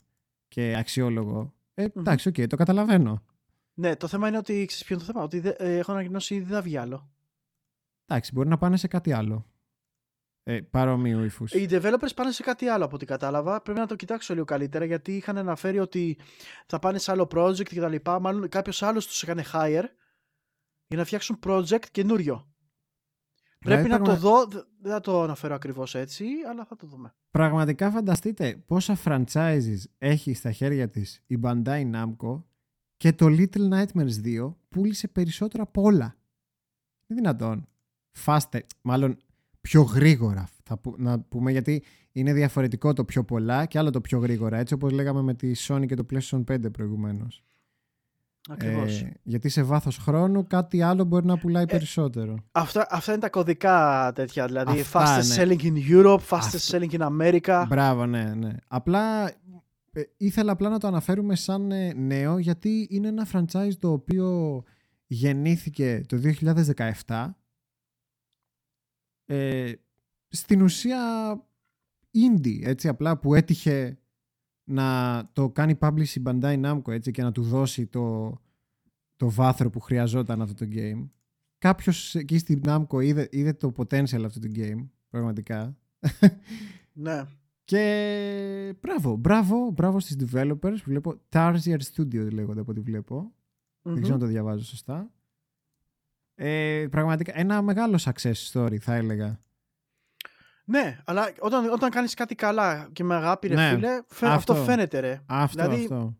[0.48, 3.22] και αξιόλογο, ε, εντάξει, OK, okay, το καταλαβαίνω.
[3.74, 6.44] Ναι, το θέμα είναι ότι, ξέρεις ποιο είναι το θέμα, ότι ε, έχουν ανακοινώσει ήδη
[6.44, 7.10] δεν θα βγει άλλο.
[8.06, 9.46] Εντάξει, μπορεί να πάνε σε κάτι άλλο.
[10.46, 11.52] Ε, παρόμοιου ύφους.
[11.52, 13.62] Οι developers πάνε σε κάτι άλλο από ό,τι κατάλαβα.
[13.62, 16.18] Πρέπει να το κοιτάξω λίγο καλύτερα γιατί είχαν αναφέρει ότι
[16.66, 18.20] θα πάνε σε άλλο project και τα λοιπά.
[18.20, 19.84] Μάλλον κάποιος άλλος τους έκανε hire
[20.86, 22.53] για να φτιάξουν project καινούριο.
[23.64, 24.46] Πρέπει να το δω,
[24.80, 27.14] δεν θα το αναφέρω ακριβώς έτσι, αλλά θα το δούμε.
[27.30, 32.42] Πραγματικά φανταστείτε πόσα franchises έχει στα χέρια της η Bandai Namco
[32.96, 36.16] και το Little Nightmares 2 πούλησε περισσότερα από όλα.
[37.06, 37.68] Είναι δυνατόν.
[38.24, 39.16] Faster, μάλλον
[39.60, 41.82] πιο γρήγορα θα να πούμε γιατί
[42.12, 45.52] είναι διαφορετικό το πιο πολλά και άλλο το πιο γρήγορα έτσι όπως λέγαμε με τη
[45.56, 47.44] Sony και το PlayStation 5 προηγουμένως.
[48.48, 49.00] Ακριβώς.
[49.00, 52.34] Ε, γιατί σε βάθος χρόνου κάτι άλλο μπορεί να πουλάει ε, περισσότερο.
[52.52, 55.56] Αυτά, αυτά είναι τα κωδικά τέτοια, δηλαδή αυτά, fastest ναι.
[55.56, 57.64] selling in Europe, fastest selling in America.
[57.68, 58.52] Μπράβο, ναι, ναι.
[58.68, 59.30] Απλά
[59.92, 64.62] ε, ήθελα απλά να το αναφέρουμε σαν ε, νέο γιατί είναι ένα franchise το οποίο
[65.06, 66.20] γεννήθηκε το
[67.06, 67.30] 2017
[69.26, 69.72] ε,
[70.28, 71.00] στην ουσία
[72.12, 73.98] indie, έτσι απλά που έτυχε
[74.64, 78.36] να το κάνει publish η Bandai Namco έτσι και να του δώσει το,
[79.16, 81.08] το βάθρο που χρειαζόταν αυτό το game.
[81.58, 85.76] Κάποιος εκεί στην Namco είδε, είδε το potential αυτού του game, πραγματικά.
[86.92, 87.22] Ναι.
[87.64, 91.20] Και μπράβο, μπράβο, μπράβο στις developers που βλέπω.
[91.28, 93.32] Tarsier Studio λέγονται από ό,τι βλέπω.
[93.82, 95.10] Δεν ξέρω αν το διαβάζω σωστά.
[96.34, 99.38] Ε, πραγματικά ένα μεγάλο success story θα έλεγα.
[100.64, 104.98] Ναι, αλλά όταν, όταν κάνεις κάτι καλά και με αγάπη ρε ναι, φίλε, αυτό, φαίνεται
[104.98, 105.20] ρε.
[105.26, 106.16] Αυτό, δηλαδή, αυτό.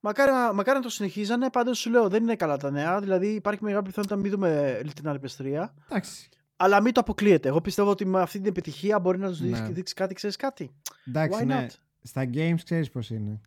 [0.00, 3.64] Μακάρι, μακάρι να το συνεχίζανε, πάντως σου λέω δεν είναι καλά τα νέα, δηλαδή υπάρχει
[3.64, 6.28] μεγάλη πιθανότητα να μην δούμε Little Nightmares Εντάξει.
[6.56, 7.48] Αλλά μην το αποκλείεται.
[7.48, 9.68] Εγώ πιστεύω ότι με αυτή την επιτυχία μπορεί να τους ναι.
[9.70, 10.70] δείξει κάτι, ξέρεις κάτι.
[11.06, 11.66] Εντάξει, Why ναι.
[11.66, 11.74] Not?
[12.02, 13.40] Στα games ξέρεις πώς είναι.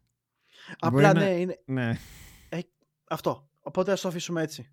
[0.79, 1.59] Απλά ναι, είναι.
[1.65, 1.97] Ναι.
[2.49, 2.59] Ε,
[3.09, 3.49] αυτό.
[3.61, 4.69] Οπότε ας το αφήσουμε έτσι.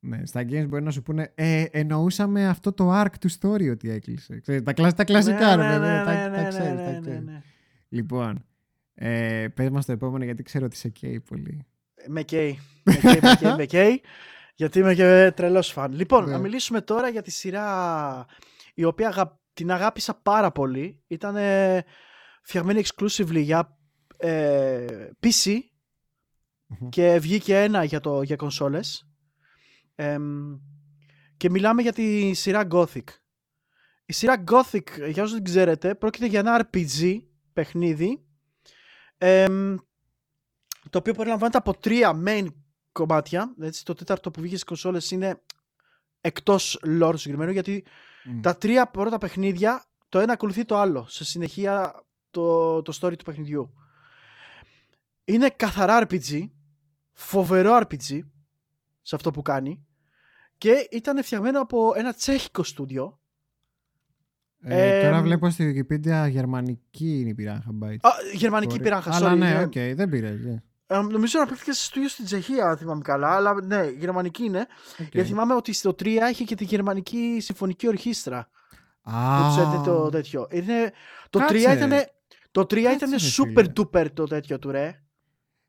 [0.00, 3.90] Ναι, στα games μπορεί να σου πούνε ε, εννοούσαμε αυτό το arc του story ότι
[3.90, 4.40] έκλεισε.
[4.40, 7.24] Ξέρεις, τα, τα κλασικά, ναι, ρε ναι, τα, ναι, ξέρεις, ναι, τα ναι, ξέρεις.
[7.24, 7.42] ναι.
[7.88, 8.44] Λοιπόν,
[8.94, 11.66] ε, πες μας το επόμενο γιατί ξέρω ότι σε καίει πολύ.
[12.06, 14.02] Με καίει, με καίει, με καίει, με καίει
[14.54, 15.92] γιατί είμαι και τρελός φαν.
[15.92, 16.30] Λοιπόν, Ναι.
[16.30, 18.26] να μιλήσουμε τώρα για τη σειρά
[18.74, 21.02] η οποία αγα- την αγάπησα πάρα πολύ.
[21.06, 21.84] Ήταν ε,
[22.42, 23.76] φτιαγμένη exclusively για
[24.16, 24.84] ε,
[25.22, 25.58] PC
[26.66, 26.88] Μμμ.
[26.88, 29.08] και βγήκε ένα για, το, για κονσόλες.
[29.96, 30.58] Εμ,
[31.36, 33.04] και μιλάμε για τη σειρά Gothic.
[34.06, 38.24] Η σειρά Gothic, για όσους δεν ξέρετε, πρόκειται για ένα RPG παιχνίδι
[39.18, 39.74] εμ,
[40.90, 42.46] το οποίο περιλαμβάνεται από τρία main
[42.92, 43.54] κομμάτια.
[43.60, 45.42] Έτσι, το τέταρτο που βγήκε στις κονσόλες είναι
[46.20, 47.84] εκτός lore συγκεκριμένου γιατί
[48.24, 48.40] Μμ.
[48.40, 53.24] τα τρία πρώτα παιχνίδια το ένα ακολουθεί το άλλο σε συνεχεία το, το story του
[53.24, 53.74] παιχνιδιού.
[55.24, 56.48] Είναι καθαρά RPG,
[57.12, 58.20] φοβερό RPG
[59.02, 59.85] σε αυτό που κάνει
[60.58, 63.20] και ήταν φτιαγμένο από ένα τσέχικο στούντιο.
[64.60, 67.96] Ε, τώρα εμ, βλέπω στη Wikipedia γερμανική είναι η Piranha Bytes.
[68.00, 68.82] Α, γερμανική Sorry.
[68.82, 69.36] Piranha, Αλλά sorry.
[69.38, 70.62] ναι, είναι- οκ, δεν πειράζει.
[70.86, 74.66] ε, νομίζω πουλήθηκε σε στούντιο στην Τσεχία, αν θυμάμαι καλά, αλλά ναι, γερμανική είναι.
[75.00, 75.06] Οκ.
[75.12, 78.48] Γιατί θυμάμαι ότι στο 3 είχε και τη γερμανική συμφωνική ορχήστρα.
[79.02, 80.46] Α, που τους έδινε το τέτοιο.
[80.50, 80.92] Είναι,
[81.30, 81.54] το Κάτσε.
[81.72, 81.90] 3 ήταν,
[82.50, 83.72] το 3 Κάτσε, ήταν ρε super φίλε.
[83.76, 85.00] duper το τέτοιο του ρε.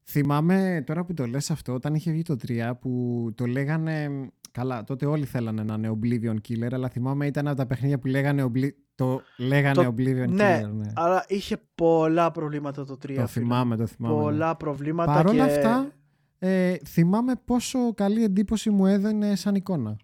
[0.10, 4.10] Θυμάμαι τώρα που το λες αυτό, όταν είχε βγει το 3 που το λέγανε.
[4.58, 8.08] Καλά, τότε όλοι θέλανε να είναι Oblivion Killer, αλλά θυμάμαι ήταν από τα παιχνίδια που
[8.08, 8.70] λέγανε, Obli...
[8.96, 10.70] το λέγανε Το- Oblivion ναι, Killer.
[10.72, 10.92] Ναι.
[10.96, 12.98] Αλλά είχε πολλά προβλήματα το 3.
[12.98, 13.28] Το φίλε.
[13.28, 14.16] θυμάμαι, το θυμάμαι.
[14.16, 14.22] ναι.
[14.22, 15.14] Πολλά προβλήματα.
[15.14, 15.54] Παρ' όλα και...
[15.54, 15.92] αυτά,
[16.40, 19.98] ε, θυμάμαι πόσο καλή εντύπωση μου έδαινε σαν εικόνα.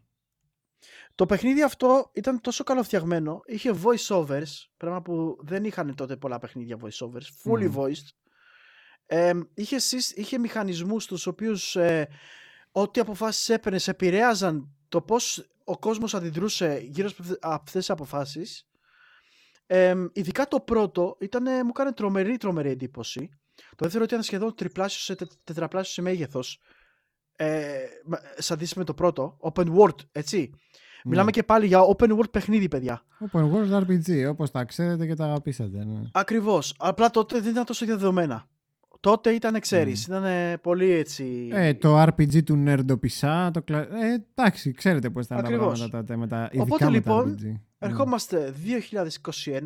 [1.16, 6.40] Το παιχνίδι αυτό ήταν τόσο καλοφτιαγμένο, είχε voice overs, πράγμα που δεν είχαν τότε πολλά
[6.40, 8.08] παιχνίδια voice overs, fully voiced.
[9.06, 9.76] Ε, είχε,
[10.16, 12.08] είχε μηχανισμούς τους οποίους ε,
[12.76, 17.10] ό,τι αποφάσεις έπαιρνες επηρέαζαν το πώς ο κόσμος αντιδρούσε γύρω
[17.40, 18.68] από αυτές τις αποφάσεις.
[19.66, 23.30] Ε, ειδικά το πρώτο ήταν, μου έκανε τρομερή τρομερή εντύπωση.
[23.56, 26.60] Το δεύτερο ήταν σχεδόν τριπλάσιο σε τε, τετραπλάσιο σε μέγεθος.
[27.36, 27.84] Ε,
[28.38, 30.52] σε αντίθεση με το πρώτο, open world, έτσι.
[31.06, 31.32] Μιλάμε ναι.
[31.32, 33.06] και πάλι για open world παιχνίδι, παιδιά.
[33.32, 35.86] Open world RPG, όπως τα ξέρετε και τα αγαπήσατε.
[35.86, 36.02] Ναι.
[36.12, 36.76] Ακριβώς.
[36.78, 38.48] Απλά τότε δεν ήταν τόσο διαδεδομένα.
[39.04, 40.08] Τότε ήταν, ξέρεις, mm.
[40.08, 41.50] ήταν πολύ έτσι...
[41.52, 43.80] Ε, το RPG του Nerdopisa, το κλα...
[43.80, 45.80] ε, εντάξει, ξέρετε πώς ήταν Ακριβώς.
[45.80, 47.60] τα πράγματα τότε, με τα, ειδικά Οπότε με λοιπόν, τα RPG.
[47.78, 48.54] ερχόμαστε
[48.92, 49.60] 2021,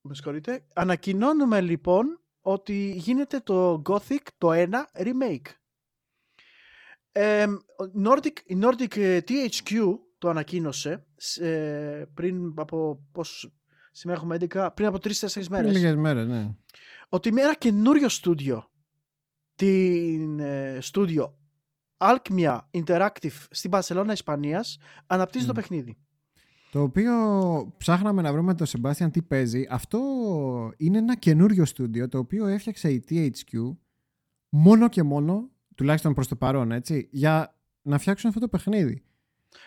[0.00, 5.50] με συγχωρείτε, ανακοινώνουμε λοιπόν ότι γίνεται το Gothic το 1 remake.
[7.12, 7.46] Ε,
[8.04, 11.06] Nordic, η Nordic ε, THQ το ανακοίνωσε
[11.40, 13.52] ε, πριν από πώς,
[13.90, 15.72] σήμερα έχουμε 11, πριν από 3-4 μέρες.
[15.72, 16.50] Λίγες μέρες, ναι
[17.08, 18.70] ότι με ένα καινούριο στούντιο,
[19.54, 21.38] την ε, στούντιο
[21.96, 25.96] Alchemia Interactive στην Παρσελώνα Ισπανίας, αναπτύσσει το παιχνίδι.
[26.70, 27.12] Το οποίο
[27.76, 29.66] ψάχναμε να βρούμε το Sebastian τι παίζει.
[29.70, 30.00] Αυτό
[30.76, 33.76] είναι ένα καινούριο στούντιο το οποίο έφτιαξε η THQ
[34.48, 39.02] μόνο και μόνο, τουλάχιστον προς το παρόν, έτσι, για να φτιάξουν αυτό το παιχνίδι.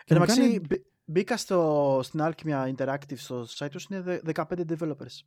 [0.03, 0.61] Και να κάνει...
[1.05, 5.19] μπήκα στο, στην Alchemia Interactive στο site τους, είναι 15 developers.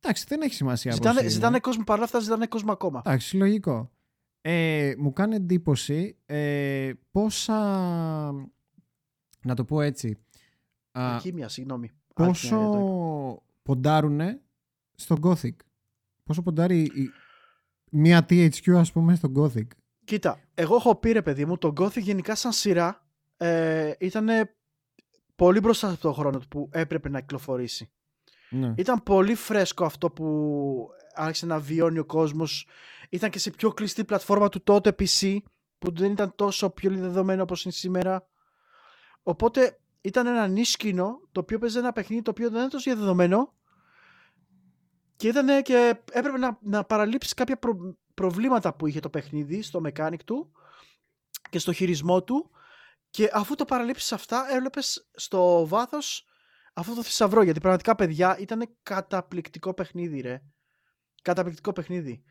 [0.00, 0.92] Εντάξει, δεν έχει σημασία.
[0.92, 3.02] Ζητάνε, ζητάνε κόσμο παρόλα αυτά, ζητάνε κόσμο ακόμα.
[3.04, 3.90] Εντάξει, λογικό.
[4.40, 7.58] Ε, μου κάνει εντύπωση ε, πόσα.
[9.42, 10.18] Να το πω έτσι.
[11.20, 11.90] Χήμια, συγγνώμη.
[12.14, 14.40] Πόσο ποντάρουνε
[14.94, 15.54] στο Gothic;
[16.24, 17.10] Πόσο ποντάρει η...
[17.90, 19.66] μια THQ, ας πούμε, στο Gothic;
[20.04, 23.06] Κοίτα, εγώ έχω πει ρε παιδί μου, το Gothic γενικά σαν σειρά
[23.36, 24.28] ε, ήταν
[25.36, 27.90] πολύ μπροστά από τον χρόνο που έπρεπε να κυκλοφορήσει.
[28.50, 28.74] Ναι.
[28.76, 32.66] Ήταν πολύ φρέσκο αυτό που άρχισε να βιώνει ο κόσμος.
[33.08, 35.38] Ήταν και σε πιο κλειστή πλατφόρμα του τότε PC
[35.78, 38.28] που δεν ήταν τόσο πιο δεδομένο όπως είναι σήμερα.
[39.22, 43.54] Οπότε ήταν ένα νίσκινο το οποίο παίζει ένα παιχνίδι το οποίο δεν ήταν τόσο διαδεδομένο
[45.16, 47.58] και, ήταν και έπρεπε να, να παραλείψεις κάποια
[48.14, 50.52] προβλήματα που είχε το παιχνίδι στο mechanic του
[51.50, 52.50] και στο χειρισμό του
[53.10, 56.29] και αφού το παραλείψεις αυτά έβλεπες στο βάθος
[56.72, 57.42] αυτό το θησαυρό.
[57.42, 60.42] Γιατί πραγματικά, παιδιά, ήταν καταπληκτικό παιχνίδι, ρε.
[61.22, 62.22] Καταπληκτικό παιχνίδι.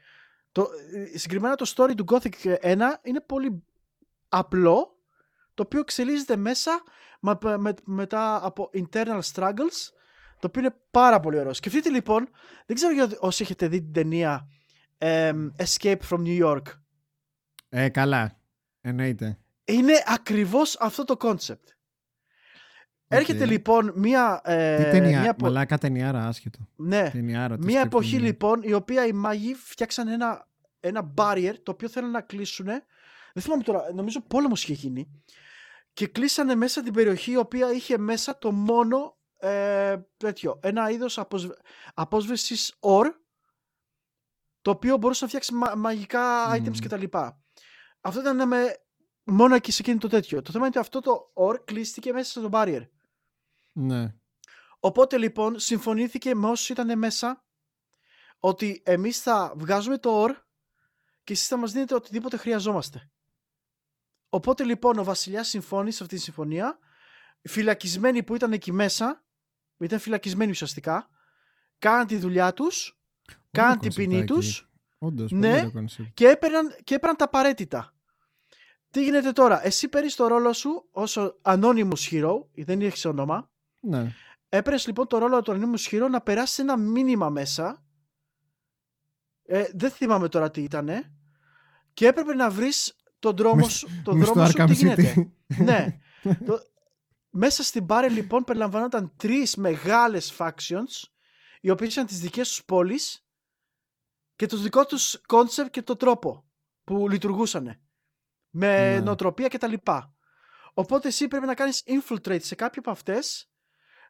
[0.52, 3.64] Το, ε, συγκεκριμένα το story του Gothic 1 είναι πολύ
[4.30, 4.98] απλό,
[5.53, 6.84] το οποίο εξελίσσεται μέσα
[7.20, 9.91] με, με, μετά από internal struggles,
[10.40, 11.53] το οποίο είναι πάρα πολύ ωραίο.
[11.53, 12.30] Σκεφτείτε λοιπόν,
[12.66, 14.48] δεν ξέρω για όσοι έχετε δει την ταινία
[15.57, 16.61] Escape from New York.
[17.70, 18.40] Ε, καλά.
[18.82, 19.38] Εννοείται.
[19.66, 21.64] Είναι ακριβώς αυτό το concept.
[23.11, 24.41] Έρχεται λοιπόν μία.
[24.44, 25.36] Ε, Τι ταινία, μία...
[25.41, 26.60] μαλάκα ταινιάρα, άσχετο.
[26.76, 27.10] Ναι.
[27.10, 30.48] Ταινιάρα, μία εποχή λοιπόν η οποία οι μάγοι φτιάξαν ένα,
[30.80, 32.65] ένα barrier το οποίο θέλουν να κλείσουν.
[33.34, 35.22] Δεν θυμάμαι τώρα, νομίζω πόλεμος είχε γίνει.
[35.94, 41.18] Και κλείσανε μέσα την περιοχή η οποία είχε μέσα το μόνο ε, τέτοιο, ένα είδος
[41.18, 41.49] αποσβ...
[41.94, 43.07] απόσβεσης ορ
[44.61, 47.03] το οποίο μπορούσε να φτιάξει μαγικά items κτλ.
[48.02, 48.77] Αυτό ήταν με...
[49.23, 50.41] μόνο εκεί σε εκείνη το τέτοιο.
[50.41, 52.81] Το θέμα είναι ότι αυτό το ορ κλείστηκε μέσα στο barrier.
[53.82, 54.14] Ναι.
[54.80, 57.44] Οπότε λοιπόν συμφωνήθηκε με όσους ήταν μέσα
[58.40, 60.32] ότι εμείς θα βγάζουμε το OR
[61.24, 63.10] και εσείς θα μας δίνετε οτιδήποτε χρειαζόμαστε.
[64.30, 66.80] Οπότε λοιπόν ο βασιλιάς συμφώνησε σε αυτή τη συμφωνία.
[67.42, 69.24] Φυλακισμένοι που ήταν εκεί μέσα,
[69.78, 71.10] ήταν φυλακισμένοι ουσιαστικά,
[71.80, 73.00] κάναν τη δουλειά τους,
[73.52, 74.70] κάναν την ποινή τους,
[75.30, 75.70] ναι,
[76.14, 77.94] και έπαιρναν, και έπαιρναν τα απαραίτητα.
[78.92, 84.14] Τι γίνεται τώρα, εσύ παίρνεις το ρόλο σου όσο anonymous hero, δεν έχεις όνομα, ναι.
[84.50, 87.84] Έπαιρνε λοιπόν το ρόλο του ανήμου ισχυρό να περάσει ένα μήνυμα μέσα.
[89.44, 90.90] Ε, δεν θυμάμαι τώρα τι ήταν.
[91.94, 93.88] Και έπρεπε να βρεις τον δρόμο σου.
[94.04, 95.32] Τον δρόμο σου τι γίνεται.
[95.48, 96.00] ναι.
[96.46, 96.60] το,
[97.30, 101.04] μέσα στην πάρη λοιπόν περιλαμβανόταν τρεις μεγάλες factions
[101.62, 103.26] οι οποίες ήταν τις δικές τους πόλεις
[104.36, 106.46] και το δικό τους κόνσεπτ και το τρόπο
[106.84, 107.80] που λειτουργούσαν.
[108.50, 109.00] Με ναι.
[109.00, 109.74] νοοτροπία κτλ.
[110.74, 113.49] Οπότε εσύ πρέπει να κάνεις infiltrate σε κάποια από αυτές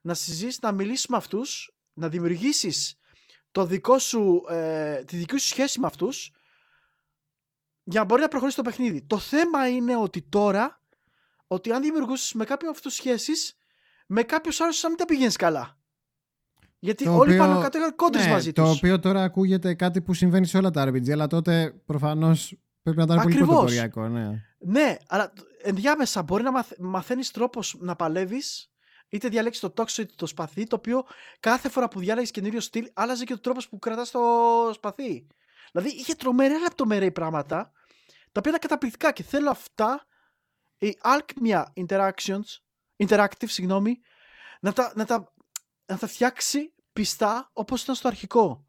[0.02, 3.00] να συζήσεις, να μιλήσεις με αυτούς, να δημιουργήσεις
[3.52, 6.32] το δικό σου, ε, τη δική σου σχέση με αυτούς
[7.84, 9.02] για να μπορεί να προχωρήσει το παιχνίδι.
[9.02, 10.82] Το θέμα είναι ότι τώρα,
[11.48, 13.58] ότι αν δημιουργήσεις με κάποιον απ' αυτούς σχέσεις,
[14.08, 15.78] με κάποιους άλλους να μην τα πηγαίνεις καλά.
[16.80, 17.44] Γιατί το όλοι οποίο...
[17.44, 18.64] πάνω κάτω είχαν κόντρες ναι, μαζί τους.
[18.64, 22.98] Το οποίο τώρα ακούγεται κάτι που συμβαίνει σε όλα τα RPG, αλλά τότε προφανώς πρέπει
[22.98, 24.08] να ήταν πολύ πρωτοποριακό.
[24.08, 24.44] Ναι.
[24.60, 28.69] Ναι, αλλά ενδιάμεσα μπορεί να μαθ, μαθαίνεις τρόπος να παλεύεις
[29.10, 31.04] είτε διαλέξει το τόξο είτε το σπαθί, το οποίο
[31.40, 34.20] κάθε φορά που διάλεγες καινούριο στυλ, άλλαζε και ο τρόπο που κρατάς το
[34.74, 35.28] σπαθί.
[35.72, 37.72] Δηλαδή είχε τρομερά λεπτομερή πράγματα,
[38.32, 40.08] τα οποία ήταν καταπληκτικά και θέλω αυτά
[40.78, 42.60] οι Alchemia Interactions,
[42.98, 44.00] Interactive, συγγνώμη,
[44.62, 45.34] να τα, να τα,
[45.86, 48.66] να τα φτιάξει πιστά όπως ήταν στο αρχικό.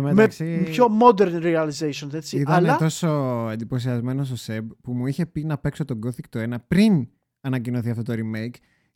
[0.00, 2.36] μεταξύ, με πιο modern realization, έτσι.
[2.36, 2.76] Ήταν Αλλά...
[2.76, 3.08] τόσο
[3.50, 7.08] εντυπωσιασμένος ο Σεμ που μου είχε πει να παίξω τον Gothic το 1 πριν
[7.40, 8.54] ανακοινωθεί αυτό το remake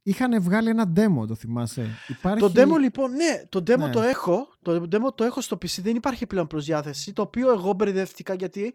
[0.09, 1.87] είχαν βγάλει ένα demo, το θυμάσαι.
[2.09, 2.41] Υπάρχει...
[2.41, 3.91] Το demo λοιπόν, ναι, το demo ναι.
[3.91, 4.49] το έχω.
[4.63, 7.13] Το demo το έχω στο PC, δεν υπάρχει πλέον προς διάθεση.
[7.13, 8.75] Το οποίο εγώ μπερδεύτηκα γιατί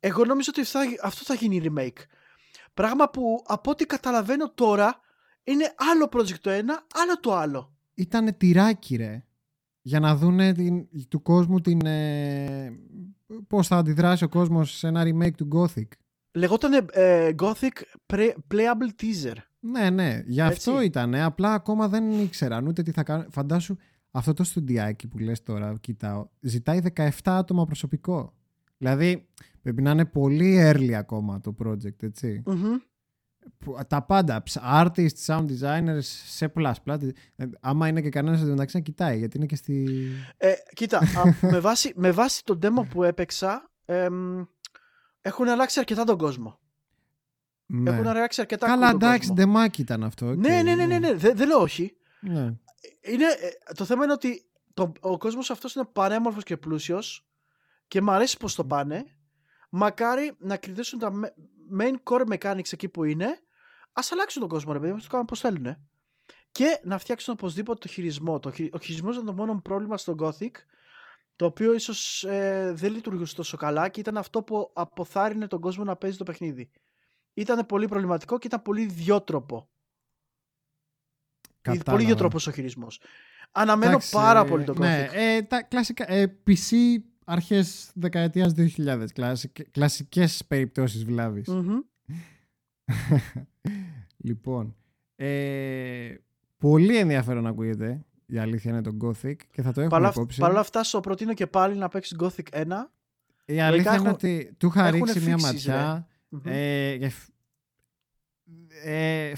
[0.00, 2.02] εγώ νόμιζα ότι θα, αυτό θα γίνει remake.
[2.74, 5.00] Πράγμα που από ό,τι καταλαβαίνω τώρα
[5.44, 7.72] είναι άλλο project το ένα, άλλο το άλλο.
[7.94, 9.22] Ήτανε τυράκι ρε.
[9.82, 12.72] Για να δούνε την, του κόσμου την, ε,
[13.46, 15.88] πώς θα αντιδράσει ο κόσμος σε ένα remake του Gothic.
[16.32, 17.82] Λεγόταν ε, Gothic
[18.50, 19.36] Playable Teaser.
[19.70, 21.14] Ναι, ναι, γι' αυτό ήταν.
[21.14, 23.26] Απλά ακόμα δεν ήξεραν ούτε τι θα κάνουν.
[23.30, 23.76] Φαντάσου
[24.10, 28.32] αυτό το στουντιάκι που λες τώρα, κοιτάω, ζητάει 17 άτομα προσωπικό.
[28.78, 29.28] Δηλαδή
[29.62, 32.42] πρέπει να είναι πολύ early ακόμα το project, ετσι
[33.88, 34.42] Τα πάντα,
[34.72, 36.98] artists, sound designers, σε plus, plus.
[37.60, 39.88] Άμα είναι και κανένας μεταξύ να κοιτάει, γιατί είναι και στη...
[40.36, 41.02] Ε, κοίτα,
[41.52, 43.70] με, βάση, με βάση το demo που έπαιξα,
[45.20, 46.58] έχουν αλλάξει αρκετά τον κόσμο.
[47.70, 47.90] Ναι.
[47.90, 50.34] Έχουν αράξει αρκετά Καλά, εντάξει, ντεμάκι ήταν αυτό.
[50.34, 51.14] Ναι, ναι, ναι, ναι, ναι.
[51.14, 51.96] Δεν, δεν λέω όχι.
[52.20, 52.54] Ναι.
[53.00, 57.28] Είναι, ε, το θέμα είναι ότι το, ο κόσμος αυτός είναι πανέμορφο και πλούσιος
[57.88, 59.04] και μου αρέσει πώ το πάνε.
[59.70, 61.12] Μακάρι να κρατήσουν τα
[61.78, 63.26] main core mechanics εκεί που είναι.
[63.92, 65.76] Α αλλάξουν τον κόσμο, ρε παιδί, το κάνουν πώ θέλουν.
[66.52, 68.38] Και να φτιάξουν οπωσδήποτε το χειρισμό.
[68.38, 70.50] Το, ο χειρισμός ήταν το μόνο πρόβλημα στο Gothic,
[71.36, 75.84] το οποίο ίσως ε, δεν λειτουργούσε τόσο καλά και ήταν αυτό που αποθάρρυνε τον κόσμο
[75.84, 76.70] να παίζει το παιχνίδι
[77.40, 79.68] ήταν πολύ προβληματικό και ήταν πολύ ιδιότροπο.
[81.60, 81.90] Κατάλαβα.
[81.90, 83.00] Πολύ ιδιότροπος ο χειρισμός.
[83.52, 90.44] Αναμένω πάρα πολύ τον ναι, ε, τα κλασικά, ε, PC αρχές δεκαετίας 2000, κλασικ, κλασικές
[90.48, 91.06] περιπτώσεις
[94.16, 94.76] λοιπόν,
[95.16, 96.14] ε,
[96.58, 100.40] πολύ ενδιαφέρον να ακούγεται η αλήθεια είναι το Gothic και θα το έχουμε Παρά, υπόψη.
[100.40, 102.66] Παρ' όλα αυτά σου προτείνω και πάλι να παίξεις Gothic 1.
[103.44, 106.08] Η αλήθεια είναι ότι του είχα ρίξει μια ματιά.
[106.44, 106.98] Ε,
[108.84, 109.32] ε,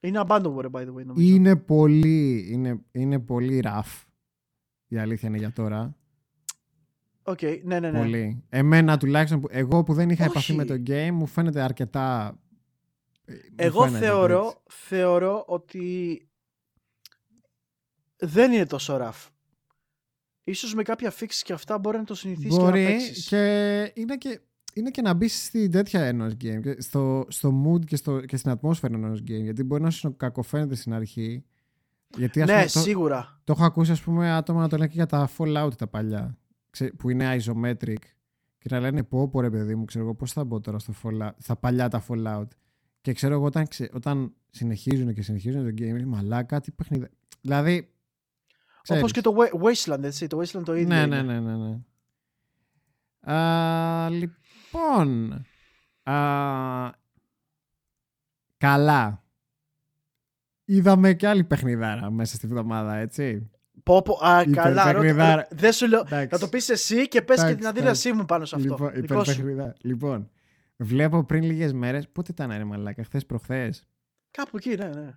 [0.00, 1.34] είναι abandonware by the way νομίζω.
[1.34, 4.02] Είναι πολύ, είναι, είναι πολύ rough.
[4.88, 5.96] Η αλήθεια είναι για τώρα.
[7.22, 7.98] OK, okay, ναι, ναι, ναι.
[7.98, 8.42] Πολύ.
[8.48, 12.38] Εμένα τουλάχιστον, εγώ που δεν είχα επαφή με το game, μου φαίνεται αρκετά...
[13.24, 16.20] Ε, εγώ θεωρώ, θεωρώ ότι
[18.16, 19.28] δεν είναι τόσο rough.
[20.44, 23.26] Ίσως με κάποια fix και αυτά μπορεί να το συνηθίσει μπορεί και να παίξεις.
[23.26, 24.40] και είναι και
[24.74, 28.50] είναι και να μπει στην τέτοια ενός game, στο, στο mood και, στο, και στην
[28.50, 29.42] ατμόσφαιρα ενός game.
[29.42, 31.44] Γιατί μπορεί να σου κακοφαίνεται στην αρχή.
[32.16, 33.40] Γιατί, ναι, πούμε, σίγουρα.
[33.44, 36.38] Το, έχω ακούσει, ας πούμε, άτομα να το λένε και για τα Fallout τα παλιά.
[36.96, 37.96] που είναι isometric.
[38.58, 40.94] Και να λένε πω, πω ρε παιδί μου, ξέρω εγώ πώς θα μπω τώρα στο
[41.02, 42.48] Fallout, στα παλιά τα Fallout.
[43.00, 47.06] Και ξέρω εγώ όταν, όταν συνεχίζουν και συνεχίζουν το game, είναι μαλάκα, τι παιχνίδι.
[47.40, 47.88] Δηλαδή.
[48.88, 50.26] Όπως και το Wasteland, έτσι.
[50.26, 50.94] Το Wasteland το ίδιο.
[50.94, 51.56] Ναι, ναι, ναι, ναι.
[51.56, 51.78] ναι.
[53.32, 54.36] Α, λοιπόν.
[54.74, 55.44] Λοιπόν,
[56.02, 56.90] α,
[58.56, 59.22] καλά.
[60.64, 63.50] Είδαμε και άλλη παιχνιδάρα μέσα στη βδομάδα, έτσι.
[63.82, 67.54] Πω, πω, α, καλά, ρώτα, δεν σου λέω, θα το πεις εσύ και πες και
[67.54, 68.90] την αντίδρασή μου πάνω σε αυτό.
[68.94, 69.24] Λοιπόν,
[69.80, 70.30] λοιπόν,
[70.76, 73.86] βλέπω πριν λίγες μέρες, πότε ήταν ρε μαλάκα, χθες προχθές;
[74.30, 75.10] Κάπου εκεί, ναι, ναι.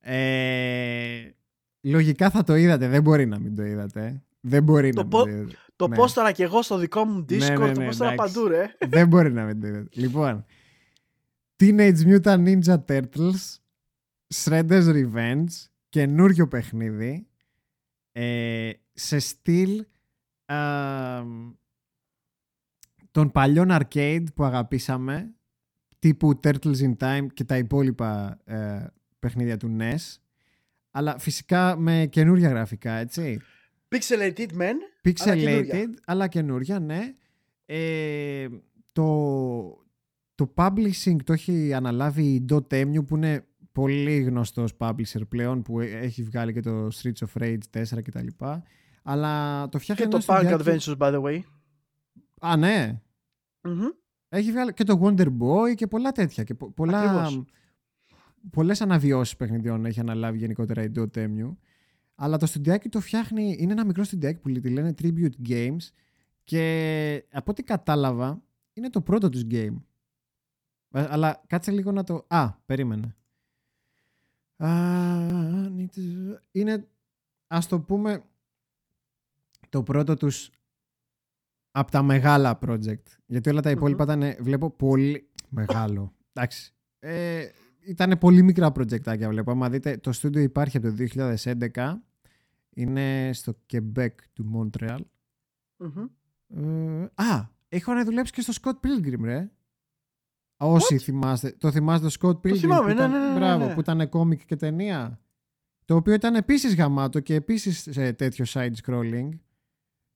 [0.00, 1.34] Ε,
[1.80, 4.22] λογικά θα το είδατε, δεν μπορεί να μην το είδατε.
[4.40, 5.54] Δεν μπορεί το να πω, μην το
[5.88, 5.96] ναι.
[6.14, 8.76] τώρα και εγώ στο δικό μου ναι, Discord, ναι, ναι, το πώ τώρα παντού, ρε.
[8.88, 9.88] Δεν μπορεί να μην το είδατε.
[9.92, 10.44] Λοιπόν,
[11.56, 13.58] Teenage Mutant Ninja Turtles,
[14.34, 15.46] Shredder's Revenge,
[15.88, 17.26] καινούριο παιχνίδι,
[18.12, 19.84] ε, σε στυλ
[20.44, 20.54] ε,
[23.10, 25.34] των παλιών arcade που αγαπήσαμε,
[25.98, 28.86] τύπου Turtles in Time και τα υπόλοιπα ε,
[29.18, 30.16] παιχνίδια του NES,
[30.90, 33.40] αλλά φυσικά με καινούρια γραφικά, έτσι.
[33.92, 34.74] Pixelated men,
[35.04, 37.14] Pixelated, αλλά καινούρια, ναι.
[37.66, 38.48] Ε,
[38.92, 39.06] το,
[40.34, 46.22] το publishing το έχει αναλάβει η Dotemu που είναι πολύ γνωστός publisher πλέον που έχει
[46.22, 48.26] βγάλει και το Streets of Rage 4 κτλ.
[49.02, 50.04] Αλλά το φτιάχνει...
[50.04, 51.40] Και το Punk Adventures, by the way.
[52.40, 53.00] Α, ναι.
[54.28, 56.44] Έχει βγάλει και το Wonder Boy και πολλά τέτοια.
[56.44, 57.30] Και πολλά...
[58.50, 61.56] Πολλές αναβιώσεις παιχνιδιών έχει αναλάβει γενικότερα η Dotemu.
[62.14, 65.88] Αλλά το στουντιάκι το φτιάχνει, είναι ένα μικρό στουντιάκι που τη λένε Tribute Games
[66.44, 69.76] και από ό,τι κατάλαβα είναι το πρώτο τους game.
[70.90, 72.24] Αλλά κάτσε λίγο να το...
[72.28, 73.16] Α, περίμενε.
[76.52, 76.88] Είναι,
[77.46, 78.22] ας το πούμε,
[79.68, 80.50] το πρώτο τους
[81.70, 83.02] από τα μεγάλα project.
[83.26, 86.14] Γιατί όλα τα υπολοιπα ήταν, βλέπω, πολύ μεγάλο.
[86.32, 86.74] Εντάξει.
[86.98, 87.48] Ε,
[87.86, 89.50] ήταν πολύ μικρά projectάκια, βλέπω.
[89.50, 90.94] Αν δείτε, το στούντιο υπάρχει από το
[91.74, 91.94] 2011.
[92.74, 94.98] Είναι στο Quebec του Montreal.
[96.48, 99.50] Ε, α, έχουν δουλέψει και στο Scott Pilgrim, ρε.
[100.56, 101.52] Όσοι θυμάστε.
[101.58, 102.50] Το θυμάστε το Scott Pilgrim.
[102.50, 105.20] Το θυμάμαι, ναι, ναι, ναι, Μπράβο, που ήταν κόμικ και ταινία.
[105.84, 109.28] Το οποίο ήταν επίσης γαμάτο και επίσης σε τέτοιο side scrolling.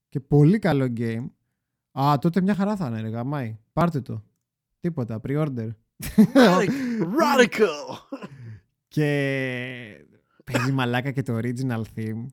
[0.09, 1.25] Και πολύ καλό game.
[1.99, 3.57] Α, τότε μια χαρά θα είναι, ρε, γαμάει.
[3.73, 4.23] Πάρτε το.
[4.79, 5.69] Τίποτα, pre-order.
[7.19, 8.17] Radical!
[8.87, 9.05] και
[10.43, 12.25] παίζει μαλάκα και το original theme.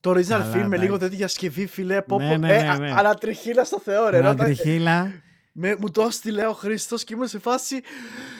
[0.00, 2.02] Το original theme με λίγο τέτοια διασκευή, φιλέ.
[2.02, 2.88] Πω, ναι, ναι, ναι, ναι.
[2.88, 4.18] Ε, ανατριχίλα στο Θεό, ρε.
[4.18, 5.12] Ανατριχίλα.
[5.52, 7.80] Με, μου το έστειλε ο Χρήστο και ήμουν σε φάση.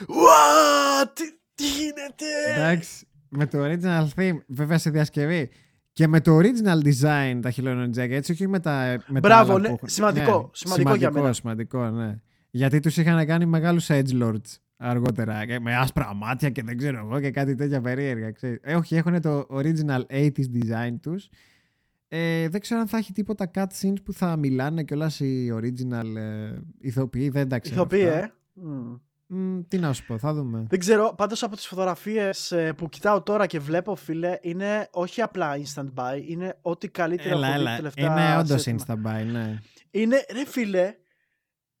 [0.01, 1.09] What!
[1.13, 1.23] Τι,
[1.55, 2.25] τι γίνεται!
[2.55, 5.49] Εντάξει, με το original theme, βέβαια σε διασκευή.
[5.93, 9.03] Και με το original design τα χιλιονοτζάκια, έτσι, όχι με τα.
[9.07, 11.33] Με Μπράβο, ναι, σημαντικό, ναι, σημαντικό, για μένα.
[11.33, 12.15] Σημαντικό, ναι.
[12.55, 15.43] Γιατί τους είχαν κάνει μεγάλους edgelords αργότερα.
[15.61, 18.33] με άσπρα μάτια και δεν ξέρω εγώ και κάτι τέτοια περίεργα.
[18.61, 21.29] Ε, όχι, έχουν το original 80s design τους.
[22.07, 26.57] Ε, δεν ξέρω αν θα έχει τίποτα cutscenes που θα μιλάνε κιόλας οι original ε,
[26.79, 27.29] ηθοποιοί.
[27.29, 27.75] Δεν τα ξέρω.
[27.75, 28.31] Ηθοποιοί, ε.
[29.67, 30.65] τι να σου πω, θα δούμε.
[30.69, 35.21] Δεν ξέρω, πάντως από τις φωτογραφίες ε, που κοιτάω τώρα και βλέπω, φίλε, είναι όχι
[35.21, 37.75] απλά instant buy, είναι ό,τι καλύτερα έλα, έλα.
[37.75, 39.59] τελευταία Είναι όντως instant buy, ναι.
[39.91, 40.95] Είναι, ρε φίλε,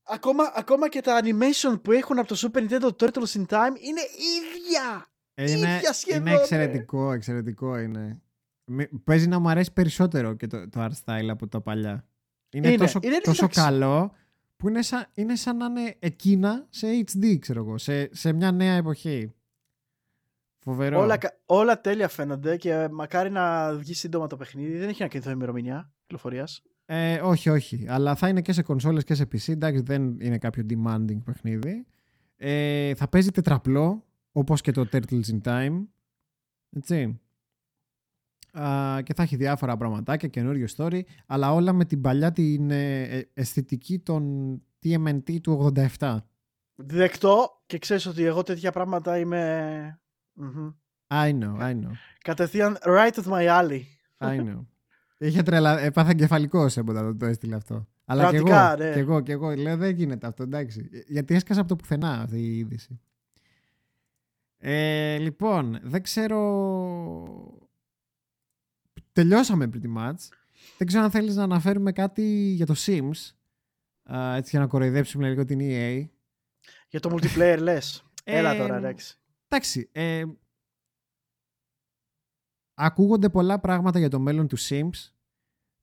[0.03, 4.01] ακόμα, ακόμα και τα animation που έχουν από το Super Nintendo Turtles in Time είναι
[4.37, 5.07] ίδια!
[5.35, 8.21] Είναι, ίδια σχεδόν, είναι εξαιρετικό, εξαιρετικό είναι.
[9.03, 12.07] Παίζει να μου αρέσει περισσότερο και το, το art style από τα παλιά.
[12.49, 14.15] Είναι, τόσο, τόσο καλό
[14.57, 18.51] που είναι σαν, είναι σαν να είναι εκείνα σε HD, ξέρω εγώ, σε, σε μια
[18.51, 19.33] νέα εποχή.
[20.59, 20.99] Φοβερό.
[20.99, 24.77] Όλα, όλα τέλεια φαίνονται και μακάρι να βγει σύντομα το παιχνίδι.
[24.77, 26.61] Δεν έχει να κινηθώ ημερομηνία κυκλοφορίας.
[26.85, 27.85] Ε, όχι, όχι.
[27.87, 29.47] Αλλά θα είναι και σε κονσόλες και σε PC.
[29.47, 31.85] Εντάξει, δεν είναι κάποιο demanding παιχνίδι.
[32.35, 35.85] Ε, θα παίζει τετραπλό, όπως και το Turtles in Time.
[36.69, 37.19] Έτσι
[39.03, 43.29] και θα έχει διάφορα πραγματάκια, καινούριο story, αλλά όλα με την παλιά την ε, ε,
[43.33, 46.17] αισθητική των TMNT του 87.
[46.75, 49.99] Δεκτό και ξέρεις ότι εγώ τέτοια πράγματα είμαι...
[51.07, 51.91] I know, I know.
[52.23, 53.81] Κατευθείαν right at my alley.
[54.19, 54.65] I know.
[55.23, 55.79] Είχε τρελα...
[55.79, 57.87] Έπαθα κεφαλικό έποτα το, το έστειλε αυτό.
[58.05, 58.91] Αλλά και εγώ, ναι.
[58.93, 60.89] και εγώ, και εγώ, λέω δεν γίνεται αυτό, εντάξει.
[61.07, 62.99] Γιατί έσκασα από το πουθενά αυτή η είδηση.
[64.57, 66.39] Ε, λοιπόν, δεν ξέρω
[69.11, 70.27] τελειώσαμε pretty much.
[70.77, 72.23] Δεν ξέρω αν θέλεις να αναφέρουμε κάτι
[72.55, 73.31] για το Sims.
[74.35, 76.07] έτσι για να κοροϊδέψουμε λίγο την EA.
[76.89, 78.03] Για το multiplayer λες.
[78.23, 79.19] Έλα τώρα, Ρέξ.
[79.47, 79.89] Εντάξει.
[79.91, 80.23] Ε,
[82.73, 85.12] ακούγονται πολλά πράγματα για το μέλλον του Sims.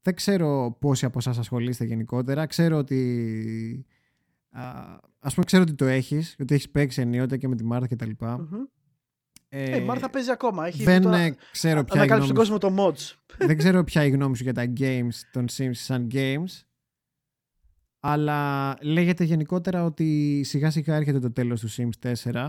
[0.02, 2.46] Δεν ξέρω πόσοι από εσάς ασχολείστε γενικότερα.
[2.46, 3.86] Ξέρω ότι...
[5.20, 8.10] Α πούμε, ξέρω ότι το έχεις, ότι έχεις παίξει ενίοτε και με τη Μάρθα κτλ.
[9.52, 10.66] Ε, η Μάρθα παίζει ακόμα.
[10.66, 11.34] Έχει δεν το...
[11.52, 12.18] ξέρω ποια είναι.
[12.18, 13.34] τον κόσμο το mods.
[13.38, 16.62] δεν ξέρω ποια είναι η γνώμη σου για τα games των Sims σαν games.
[18.00, 22.48] Αλλά λέγεται γενικότερα ότι σιγά σιγά έρχεται το τέλος του Sims 4.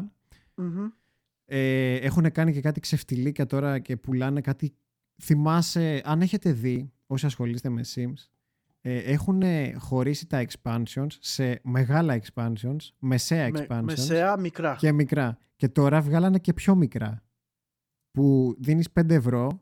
[1.45, 4.73] Ε, έχουν κάνει και κάτι ξεφτιλίκια τώρα και πουλάνε κάτι...
[5.23, 8.29] Θυμάσαι, αν έχετε δει, όσοι ασχολείστε με Sims,
[8.81, 9.41] ε, έχουν
[9.77, 13.83] χωρίσει τα expansions σε μεγάλα expansions, μεσαία expansions.
[13.83, 14.75] μεσαία, μικρά.
[14.75, 15.37] Και μικρά.
[15.55, 17.23] Και τώρα βγάλανε και πιο μικρά.
[18.11, 19.61] Που δίνεις 5 ευρώ.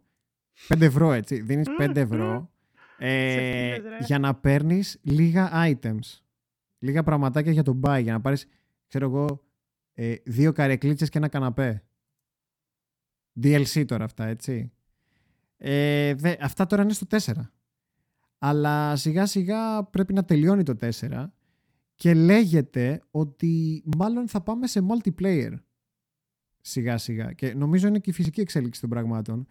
[0.68, 1.42] 5 ευρώ έτσι.
[1.42, 2.52] Δίνεις 5 ευρώ.
[2.98, 6.22] Ε, για να παίρνεις λίγα items.
[6.80, 8.00] Λίγα πραγματάκια για τον buy.
[8.02, 8.48] Για να πάρεις,
[8.88, 9.44] ξέρω εγώ,
[9.94, 11.84] ε, δύο καρεκλίτσες και ένα καναπέ.
[13.42, 14.72] DLC τώρα αυτά, έτσι.
[15.62, 17.34] Ε, δε, αυτά τώρα είναι στο 4.
[18.38, 21.26] Αλλά σιγά σιγά πρέπει να τελειώνει το 4
[21.96, 25.54] και λέγεται ότι μάλλον θα πάμε σε multiplayer
[26.62, 29.48] σιγά σιγά και νομίζω είναι και η φυσική εξέλιξη των πραγμάτων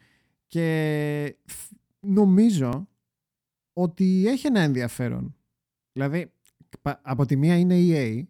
[0.46, 1.36] και
[2.00, 2.88] νομίζω
[3.72, 5.36] ότι έχει ένα ενδιαφέρον.
[5.92, 6.32] Δηλαδή,
[7.02, 8.22] από τη μία είναι EA,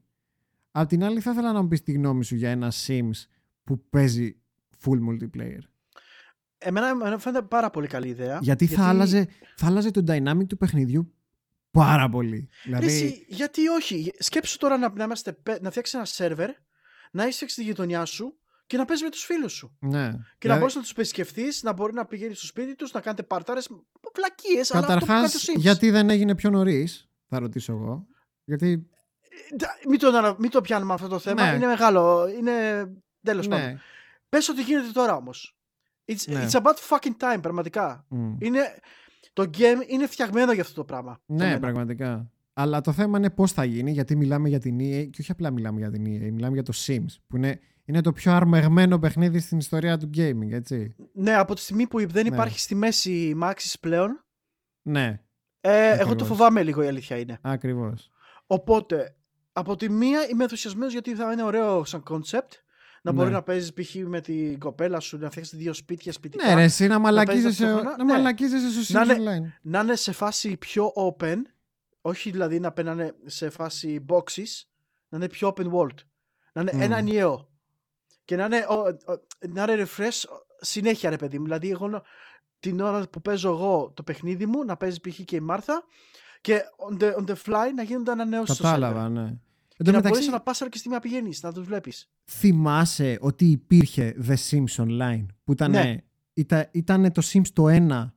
[0.71, 3.25] από την άλλη θα ήθελα να μου πεις τη γνώμη σου για ένα Sims
[3.65, 4.37] που παίζει
[4.85, 5.63] full multiplayer.
[6.59, 8.39] Εμένα, φαίνεται πάρα πολύ καλή ιδέα.
[8.43, 11.15] Γιατί, Θα, άλλαζε, θα άλλαζε το dynamic του παιχνιδιού
[11.71, 12.49] πάρα πολύ.
[12.65, 13.25] Δηλαδή...
[13.29, 16.51] γιατί όχι; Σκέψου τώρα να, να, είμαστε, να φτιάξεις ένα σερβερ,
[17.11, 19.77] να είσαι στη γειτονιά σου και να παίζεις με τους φίλους σου.
[19.81, 19.89] Ναι.
[19.91, 20.29] Και δηλαδή...
[20.49, 23.69] να μπορείς να τους επισκεφθείς, να μπορεί να πηγαίνει στο σπίτι τους, να κάνετε παρτάρες.
[24.13, 24.63] Πλακίε.
[24.69, 28.07] Καταρχάς, γιατί δεν έγινε πιο νωρίς, θα ρωτήσω εγώ.
[28.45, 28.89] Γιατί
[29.89, 31.51] Μην το, μην το πιάνουμε αυτό το θέμα.
[31.51, 31.57] Ναι.
[31.57, 32.29] Είναι μεγάλο.
[32.39, 32.53] Είναι.
[33.23, 33.57] Τέλος Ναι.
[33.57, 33.81] πάντων.
[34.29, 35.58] Πες ότι γίνεται τώρα όμως.
[36.09, 36.47] It's, Ναι.
[36.47, 38.05] it's about fucking time, πραγματικά.
[38.09, 38.37] Μμ.
[38.39, 38.61] Είναι,
[39.33, 41.21] το game είναι φτιαγμένο για αυτό το πράγμα.
[41.27, 41.59] για Ναι, μένα.
[41.61, 42.31] πραγματικά.
[42.53, 45.51] Αλλά το θέμα είναι πώς θα γίνει, γιατί μιλάμε για την EA και όχι απλά
[45.51, 49.39] μιλάμε για την EA, μιλάμε για το Sims, που είναι, είναι το πιο αρμεγμένο παιχνίδι
[49.41, 50.95] στην ιστορία του gaming, έτσι.
[51.13, 52.35] Ναι, από τη στιγμή που δεν Ναι.
[52.35, 54.25] υπάρχει στη μέση η Maxis πλέον,
[54.83, 55.21] Ναι,
[55.61, 56.27] ε, εγώ το Ακριβώς.
[56.29, 57.39] φοβάμαι λίγο η αλήθεια είναι.
[57.43, 58.11] ακριβώς.
[58.47, 59.17] Οπότε,
[59.53, 62.49] από τη μία είμαι ενθουσιασμένος γιατί θα είναι ωραίο σαν concept.
[63.11, 63.35] Να μπορεί Ναι.
[63.35, 63.95] να παίζεις π.χ.
[63.95, 66.47] με την κοπέλα σου, να φτιάξει δύο σπίτια σπιτικά.
[66.49, 68.13] Ναι, ρε, εσύ να μαλακίζεσαι, ταυτόχρονα, να ναι.
[68.13, 69.59] μαλακίζεσαι στο Να Sims είναι- Online.
[69.63, 71.37] Να είναι σε φάση πιο open,
[72.01, 74.63] όχι δηλαδή να παίρνανε σε φάση boxes,
[75.09, 75.95] να είναι πιο open world.
[76.53, 76.81] Να είναι Μμμ.
[76.81, 77.49] ένα ενιαίο.
[78.25, 80.25] Και να είναι, ο- ο- να είναι refresh
[80.61, 81.45] συνέχεια, ρε παιδί μου.
[81.45, 82.03] Δηλαδή, εγώ να-
[82.61, 85.21] την ώρα που παίζω εγώ το παιχνίδι μου, να παίζει π.χ.
[85.25, 85.83] και η Μάρθα
[86.41, 86.61] και
[86.91, 88.71] on the, on the fly να γίνονται ανανεώσεις στο server.
[88.73, 89.35] Κατάλαβα, ναι.
[89.81, 92.11] Εν Και τω να μεταξύ, μπορείς να πας και στη μία πηγαίνεις, να τους βλέπεις.
[92.25, 95.97] θυμάσαι ότι υπήρχε The Sims Online, που ήταν, Ναι.
[96.35, 98.13] ήταν, ήταν το Sims το 1,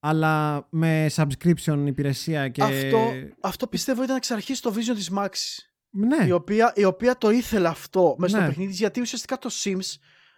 [0.00, 2.62] αλλά με subscription υπηρεσία και...
[2.62, 3.10] Αυτό,
[3.40, 5.28] αυτό πιστεύω ήταν εξ αρχής το vision της Max.
[5.90, 8.42] Ναι, Η οποία, η οποία το ήθελε αυτό μέσα Ναι.
[8.42, 9.94] στο παιχνίδι, γιατί ουσιαστικά το Sims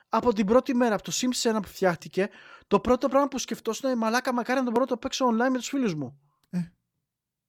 [0.08, 2.28] από την πρώτη μέρα, από το Sims 1 που φτιάχτηκε,
[2.66, 5.50] το πρώτο πράγμα που σκεφτόσουν είναι μαλάκα μακάρι να τον μπορώ να το παίξω online
[5.50, 6.18] με τους φίλους μου.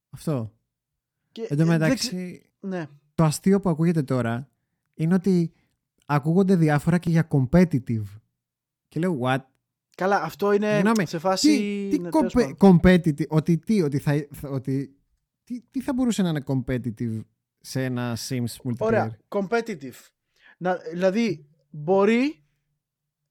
[0.10, 0.54] αυτό.
[1.32, 2.86] Και Εν τω ε, δεν μεταξύ, ξε- Ναι.
[3.16, 4.50] το αστείο που ακούγεται τώρα
[4.94, 5.54] είναι ότι
[6.06, 8.04] ακούγονται διάφορα και για competitive.
[8.88, 9.38] Και λέω, what?
[9.98, 11.48] Καλά, αυτό είναι Συγγνώμη, σε φάση...
[11.58, 12.80] Τι, τι ναι, τέλος compe- πάντων.
[12.84, 14.96] competitive, ότι τι, ότι θα, θα- ότι,
[15.44, 17.20] τι, τι θα μπορούσε να είναι competitive
[17.60, 20.10] σε ένα Sims multiplayer; Ωραία, competitive.
[20.58, 22.44] Να, δηλαδή, μπορεί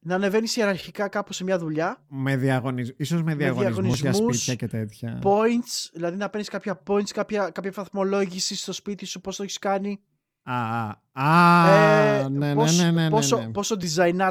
[0.07, 2.93] να ανεβαίνεις ιεραρχικά κάπου σε μια δουλειά, Με διαγωνισ...
[2.97, 5.19] Ίσως με διαγωνισμούς για διαγωνισμούς, σπίτια και τέτοια.
[5.23, 9.59] points, δηλαδή να παίρνεις κάποια points, κάποια, κάποια βαθμολόγηση στο σπίτι σου, πώς το έχεις
[9.59, 10.03] κάνει.
[10.43, 13.51] Α, α, α, Ε, ναι, ναι, πώς- ναι, ναι, ναι, πόσο, ναι.
[13.51, 13.77] πόσο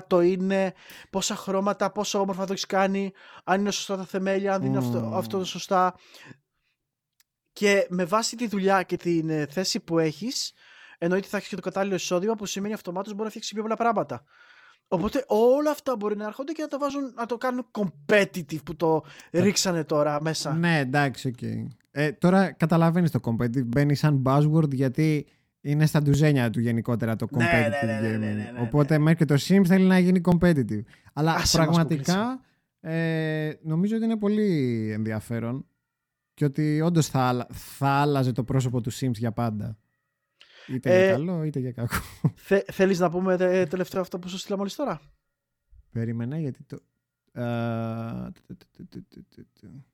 [0.08, 0.74] το είναι,
[1.10, 3.12] πόσα χρώματα, πόσο όμορφα το έχεις κάνει,
[3.44, 5.16] αν είναι σωστά τα θεμέλια, αν είναι αυτό, Μμμ.
[5.16, 5.96] αυτό σωστά.
[7.54, 10.54] Και με βάση τη δουλειά και την ε, θέση που έχεις,
[10.98, 13.76] εννοείται θα έχεις και το κατάλληλο εισόδημα που σημαίνει αυτομάτως μπορεί να φτιάξεις πιο πολλά
[13.76, 14.24] πράγματα.
[14.88, 18.76] Οπότε όλα αυτά μπορεί να έρχονται και να το βάζουν, να το κάνουν competitive που
[18.76, 20.54] το ρίξανε τώρα μέσα.
[20.54, 21.42] Ναι, εντάξει, οκ.
[21.92, 23.66] Ε, τώρα καταλαβαίνεις το competitive.
[23.66, 25.26] Μπαίνει σαν buzzword γιατί
[25.62, 28.20] είναι στα ντουζένια του γενικότερα το competitive Ναι, ναι, ναι, ναι, gaming.
[28.20, 28.60] ναι, ναι, ναι.
[28.62, 30.82] Οπότε μέχρι και το Sims θέλει να γίνει competitive.
[31.14, 32.40] Αλλά Άσε μας, πραγματικά
[32.80, 35.66] ε, νομίζω ότι είναι πολύ ενδιαφέρον
[36.34, 39.78] και ότι όντως θα, άλλα- θα άλλαζε το πρόσωπο του Sims για πάντα.
[40.68, 41.96] Είτε Ε, για καλό είτε για κακό.
[42.36, 45.02] Θε, θέλεις να πούμε τε- τελευταίο αυτό που σου στείλα μόλις τώρα;
[45.92, 46.76] Περίμενα γιατί το.
[47.42, 49.86] Α, του, του, του, του, του, του, του.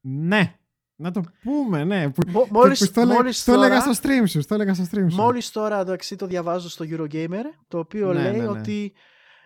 [0.00, 0.58] Ναι!
[1.00, 2.10] Να το πούμε, ναι.
[2.10, 4.40] Που, Μο- και μόλις, που στο, έλε- μόλις στο έλεγα τώρα, στο stream σου.
[4.40, 5.16] Στο έλεγα στο stream σου.
[5.16, 8.48] μόλις τώρα εντάξει, το διαβάζω στο Eurogamer, το οποίο Ναι, λέει ναι, ναι.
[8.48, 8.92] ότι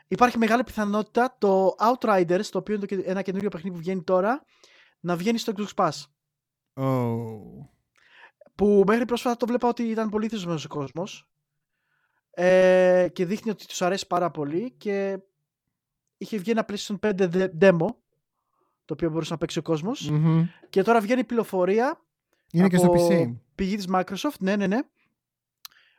[0.08, 4.44] υπάρχει μεγάλη πιθανότητα το Outriders, το οποίο είναι το, ένα καινούριο παιχνίδι που βγαίνει τώρα,
[5.00, 5.90] να βγαίνει στο Xbox Pass.
[6.74, 7.68] Oh.
[8.54, 11.28] Που μέχρι πρόσφατα το βλέπα ότι ήταν πολύ θεσμένος ο κόσμος
[12.30, 15.18] ε, και δείχνει ότι τους αρέσει πάρα πολύ και
[16.16, 17.86] είχε βγει ένα PlayStation 5 δε- demo
[18.84, 20.46] το οποίο μπορούσε να παίξει ο κόσμος Μμμ.
[20.70, 22.00] και τώρα βγαίνει πληροφορία
[22.52, 23.34] Είναι και στο από PC.
[23.54, 24.78] πηγή της Microsoft, ναι, ναι, ναι,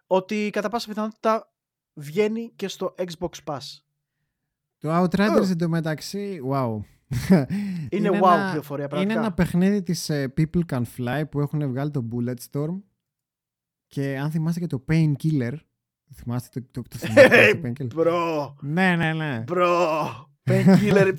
[0.08, 1.52] ότι κατά πάσα πιθανότητα
[1.94, 3.60] βγαίνει και στο Xbox Pass.
[4.80, 5.50] Το Outriders Oh.
[5.52, 6.78] εντωμεταξύ, wow.
[7.90, 9.20] Είναι, wow ένα- πληροφορία, Είναι πραγματικά.
[9.20, 12.82] ένα παιχνίδι της ε, People Can Fly που έχουν βγάλει το Bulletstorm
[13.88, 15.54] και αν θυμάστε και το Painkiller
[16.16, 19.44] θυμάστε το, το, το, θυμάστε το Painkiller; Bro, ναι ναι ναι.
[19.48, 20.08] Bro,
[20.50, 21.14] Painkiller.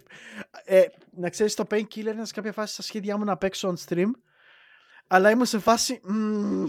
[0.65, 0.83] ε,
[1.17, 4.11] να ξέρεις το Painkiller είναι σε κάποια φάση στα σχέδιά μου να παίξω on stream
[5.07, 6.67] αλλά ήμουν σε φάση μμμ,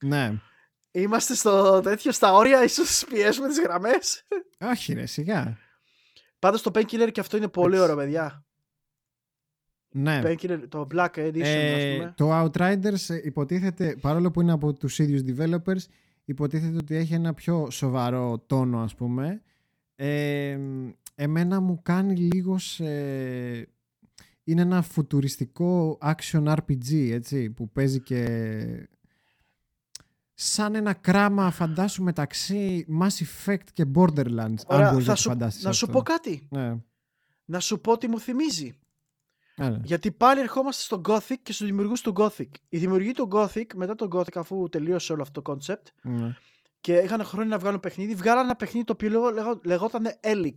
[0.00, 0.32] ναι.
[0.90, 4.26] Είμαστε στο τέτοιο στα όρια ίσως πιέσουμε τις γραμμές.
[4.60, 5.58] Όχι ρε σιγά
[6.38, 7.92] Πάντως το Painkiller και αυτό είναι πολύ Εντάξει.
[7.92, 8.44] ωραίο παιδιά
[9.90, 14.52] ναι Painkiller, το Black Edition ας Ε, πούμε το Outriders ε, υποτίθεται, παρόλο που είναι
[14.52, 15.84] από τους ίδιους developers,
[16.24, 19.42] υποτίθεται ότι έχει ένα πιο σοβαρό τόνο ας πούμε.
[19.96, 20.58] Ε,
[21.14, 22.84] εμένα μου κάνει λίγο σε...
[24.44, 28.88] Είναι ένα φουτουριστικό action RPG, έτσι, που παίζει και
[30.40, 34.64] σαν ένα κράμα φαντάσου μεταξύ Mass Effect και Borderlands.
[34.66, 35.96] Ωραία, αν μπορείς θα να το σου, φαντάσεις να σου αυτό.
[35.98, 36.76] πω κάτι Ναι.
[37.44, 38.78] να σου πω τι μου θυμίζει
[39.56, 39.80] Έλα.
[39.84, 42.48] Γιατί πάλι ερχόμαστε στο Gothic και στους δημιουργούς του Gothic.
[42.68, 46.36] Οι δημιουργοί του Gothic, μετά το Gothic, αφού τελείωσε όλο αυτό το concept Ναι.
[46.80, 50.54] και είχαν χρόνια να βγάλουν παιχνίδι, βγάλαν ένα παιχνίδι το οποίο λέγω- λέγω- λεγόταν Elix.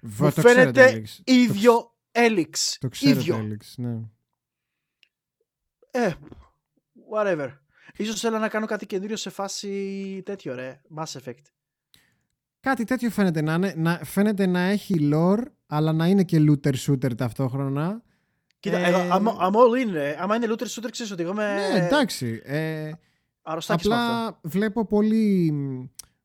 [0.00, 1.08] Βα- Μου το ξέρω το φαίνεται Elix.
[1.24, 2.52] Το ίδιο Elix.
[2.78, 3.36] Το ξέρω ίδιο.
[3.36, 3.98] το Elix, ναι.
[5.90, 6.12] Ε,
[7.14, 7.48] whatever.
[7.96, 11.42] Ίσως θέλω να κάνω κάτι καινούριο σε φάση τέτοιο ρε, Mass Effect.
[12.60, 13.74] Κάτι τέτοιο φαίνεται να είναι.
[13.76, 18.02] Να, φαίνεται να έχει lore, αλλά να είναι και looter shooter ταυτόχρονα.
[18.60, 18.88] Κοίτα, ε...
[18.88, 20.16] εγώ, άμα, άμα all in, ρε.
[20.20, 21.54] άμα είναι looter shooter, ξέρεις ότι εγώ είμαι...
[21.72, 22.40] Ναι, εντάξει.
[22.44, 22.90] Ε,
[23.42, 25.52] απλά βλέπω πολύ,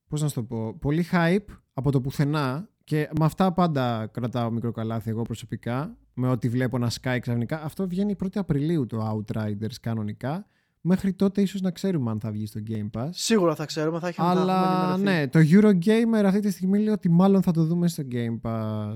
[0.08, 4.52] πώς να σου το πω, πολύ hype από το πουθενά και με αυτά πάντα κρατάω
[4.52, 7.64] μικρό καλάθι εγώ προσωπικά, με ό,τι βλέπω να σκάει ξαφνικά.
[7.64, 10.48] Αυτό βγαίνει 1η Απριλίου το Outriders κανονικά.
[10.86, 13.10] Μέχρι τότε ίσως να ξέρουμε αν θα βγει στο Game Pass.
[13.12, 17.42] Σίγουρα θα ξέρουμε, θα έχει Αλλά ναι, το Eurogamer αυτή τη στιγμή λέει ότι μάλλον
[17.42, 18.96] θα το δούμε στο Game Pass.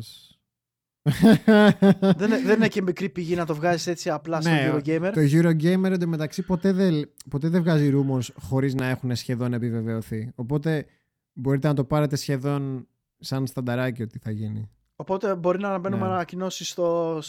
[2.17, 5.11] δεν, δεν είναι και μικρή πηγή να το βγάζεις έτσι απλά στο ναι, Eurogamer.
[5.13, 10.31] Το Eurogamer εντωμεταξύ ποτέ δεν, ποτέ δεν βγάζει rumors χωρίς να έχουν σχεδόν επιβεβαιωθεί.
[10.35, 10.85] Οπότε
[11.33, 12.87] μπορείτε να το πάρετε σχεδόν
[13.19, 14.69] σαν στανταράκι ότι θα γίνει.
[14.95, 16.13] Οπότε μπορεί να αναμένουμε ναι.
[16.13, 17.19] ανακοινώσεις στο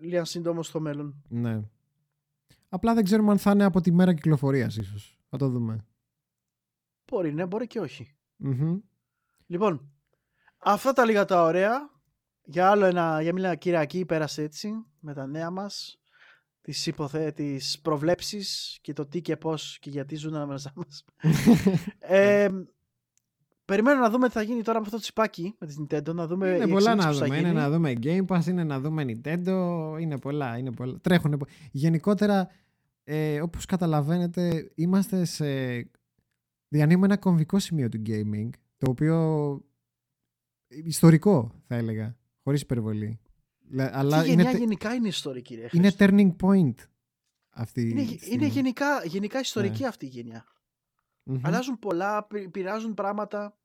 [0.00, 1.22] λίγα σύντομο στο μέλλον.
[1.28, 1.60] Ναι.
[2.68, 5.18] Απλά δεν ξέρουμε αν θα είναι από τη μέρα κυκλοφορίας, ίσως.
[5.28, 5.86] Θα το δούμε.
[7.10, 8.16] Μπορεί ναι, μπορεί και όχι.
[9.46, 9.92] Λοιπόν,
[10.58, 11.96] αυτά τα λίγα τα ωραία.
[12.44, 15.98] Για άλλο ένα, για μια Κυριακή πέρασε έτσι με τα νέα μας
[16.60, 21.04] τις, υποθέ, τις προβλέψεις και το τι και πώς και γιατί ζουν ανάμεσα μας.
[21.98, 22.48] ε,
[23.68, 26.14] Περιμένω να δούμε τι θα γίνει τώρα με αυτό το τσιπάκι με τη Nintendo.
[26.14, 27.36] Να δούμε είναι πολλά να δούμε.
[27.36, 29.96] Είναι να δούμε Game Pass, είναι να δούμε Nintendo.
[30.00, 30.58] Είναι πολλά.
[30.58, 30.98] Είναι πολλά.
[31.00, 31.46] Τρέχουν.
[31.70, 32.48] Γενικότερα,
[33.04, 35.44] ε, όπως καταλαβαίνετε, είμαστε σε...
[36.68, 39.60] Διανύουμε ένα κομβικό σημείο του gaming, το οποίο
[40.68, 43.20] ιστορικό θα έλεγα, χωρίς υπερβολή.
[43.76, 44.58] Αλλά γενιά είναι...
[44.58, 45.54] γενικά είναι ιστορική.
[45.54, 46.74] Ρε, είναι turning point
[47.50, 49.88] αυτή Είναι, είναι γενικά, γενικά ιστορική ναι.
[49.88, 50.44] αυτή η γενιά.
[51.28, 51.40] Mm-hmm.
[51.42, 53.56] Αλλάζουν πολλά, πειράζουν πράγματα.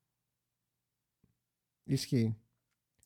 [1.83, 2.37] Ισχύει.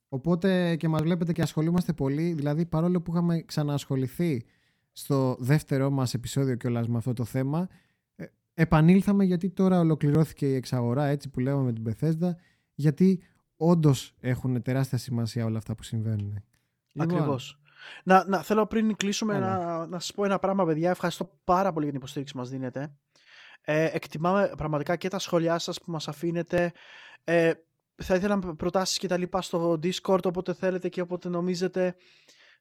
[0.10, 4.46] Οπότε και μας βλέπετε και ασχολούμαστε πολύ, δηλαδή παρόλο που είχαμε ξαναασχοληθεί
[4.92, 7.68] στο δεύτερο μας επεισόδιο κιόλας με αυτό το θέμα,
[8.16, 12.32] ε, επανήλθαμε γιατί τώρα ολοκληρώθηκε η εξαγορά, έτσι που λέμε με την Bethesda,
[12.74, 13.22] γιατί
[13.58, 16.44] όντως έχουν τεράστια σημασία όλα αυτά που συμβαίνουν.
[16.96, 17.50] Ακριβώς.
[17.50, 17.68] Λοιπόν,
[18.04, 20.90] να, να, θέλω πριν κλείσουμε να, να σας πω ένα πράγμα, παιδιά.
[20.90, 22.96] Ευχαριστώ πάρα πολύ για την υποστήριξη που μας δίνετε.
[23.70, 26.72] Ε, εκτιμάμε πραγματικά και τα σχόλιά σας που μας αφήνετε.
[27.24, 27.52] Ε,
[27.96, 31.96] θα ήθελα προτάσεις και τα λοιπά στο Discord όποτε θέλετε και όποτε νομίζετε.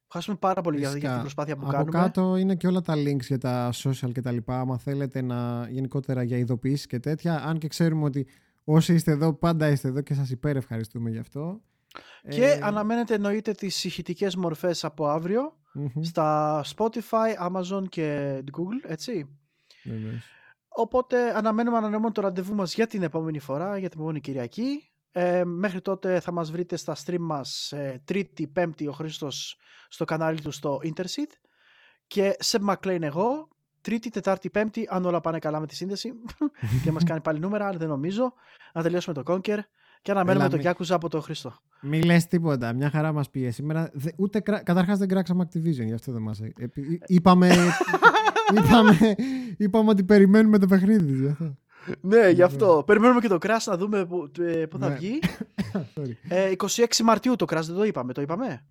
[0.04, 1.98] Ευχαριστούμε πάρα πολύ για, την προσπάθεια που Από κάνουμε.
[1.98, 4.60] Από κάτω είναι και όλα τα links για τα social και τα λοιπά.
[4.60, 7.42] Άμα θέλετε να γενικότερα για ειδοποιήσεις και τέτοια.
[7.44, 8.26] Αν και ξέρουμε ότι
[8.64, 11.60] όσοι είστε εδώ πάντα είστε εδώ και σας υπέρ ευχαριστούμε γι' αυτό.
[12.28, 12.60] Και ε...
[12.62, 15.20] αναμένετε εννοείται τις ηχητικές μορφές από
[16.00, 19.28] στα Spotify, Amazon και Google, έτσι.
[20.78, 24.90] Οπότε αναμένουμε ανανεώνουμε το ραντεβού μας για την επόμενη φορά, για την επόμενη Κυριακή.
[25.12, 29.56] Ε, μέχρι τότε θα μας βρείτε στα stream μας ε, Τρίτη, Πέμπτη ο Χρήστος
[29.88, 31.30] στο κανάλι του στο Interseed
[32.06, 33.48] και σε McLean εγώ
[33.80, 36.12] Τρίτη, Τετάρτη, Πέμπτη αν όλα πάνε καλά με τη σύνδεση
[36.84, 38.32] και μας κάνει πάλι νούμερα, αλλά δεν νομίζω.
[38.72, 39.58] Να τελειώσουμε το Conquer
[40.02, 41.54] και αναμένουμε το Yakuza από τον Χρήστο.
[41.80, 42.72] Μην λες τίποτα.
[42.72, 43.90] Μια χαρά μας πήγε σήμερα.
[44.16, 46.34] Ούτε, καταρχάς δεν κράξαμε Activision, γι' αυτό δεν μα.
[47.06, 47.54] Είπαμε,
[48.56, 49.14] είπαμε,
[49.56, 51.12] είπαμε ότι περιμένουμε το παιχνίδι.
[51.12, 51.56] Γι αυτό.
[52.00, 52.82] ναι, γι' αυτό.
[52.86, 54.30] Περιμένουμε και το Crash να δούμε πού
[54.78, 54.94] θα ναι.
[54.94, 55.18] βγει.
[56.28, 58.12] ε, 26 Μαρτίου το Crash δεν το είπαμε.
[58.12, 58.66] Το είπαμε;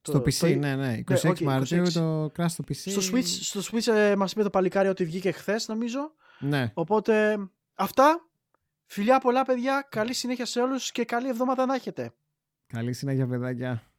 [0.00, 0.46] Στο το, PC, το...
[0.46, 0.98] ναι, ναι.
[1.06, 1.90] 26 ναι, okay, Μαρτίου 26.
[1.92, 2.74] το Crash στο PC.
[2.74, 6.12] Στο Switch, στο Switch ε, μας είπε το παλικάρι ότι βγήκε χθες, νομίζω.
[6.40, 6.70] Ναι.
[6.74, 7.36] Οπότε
[7.74, 8.29] αυτά.
[8.92, 9.86] Φιλιά πολλά παιδιά.
[9.88, 12.12] Καλή συνέχεια σε όλους και καλή εβδομάδα να έχετε.
[12.66, 13.89] Καλή συνέχεια παιδάκια.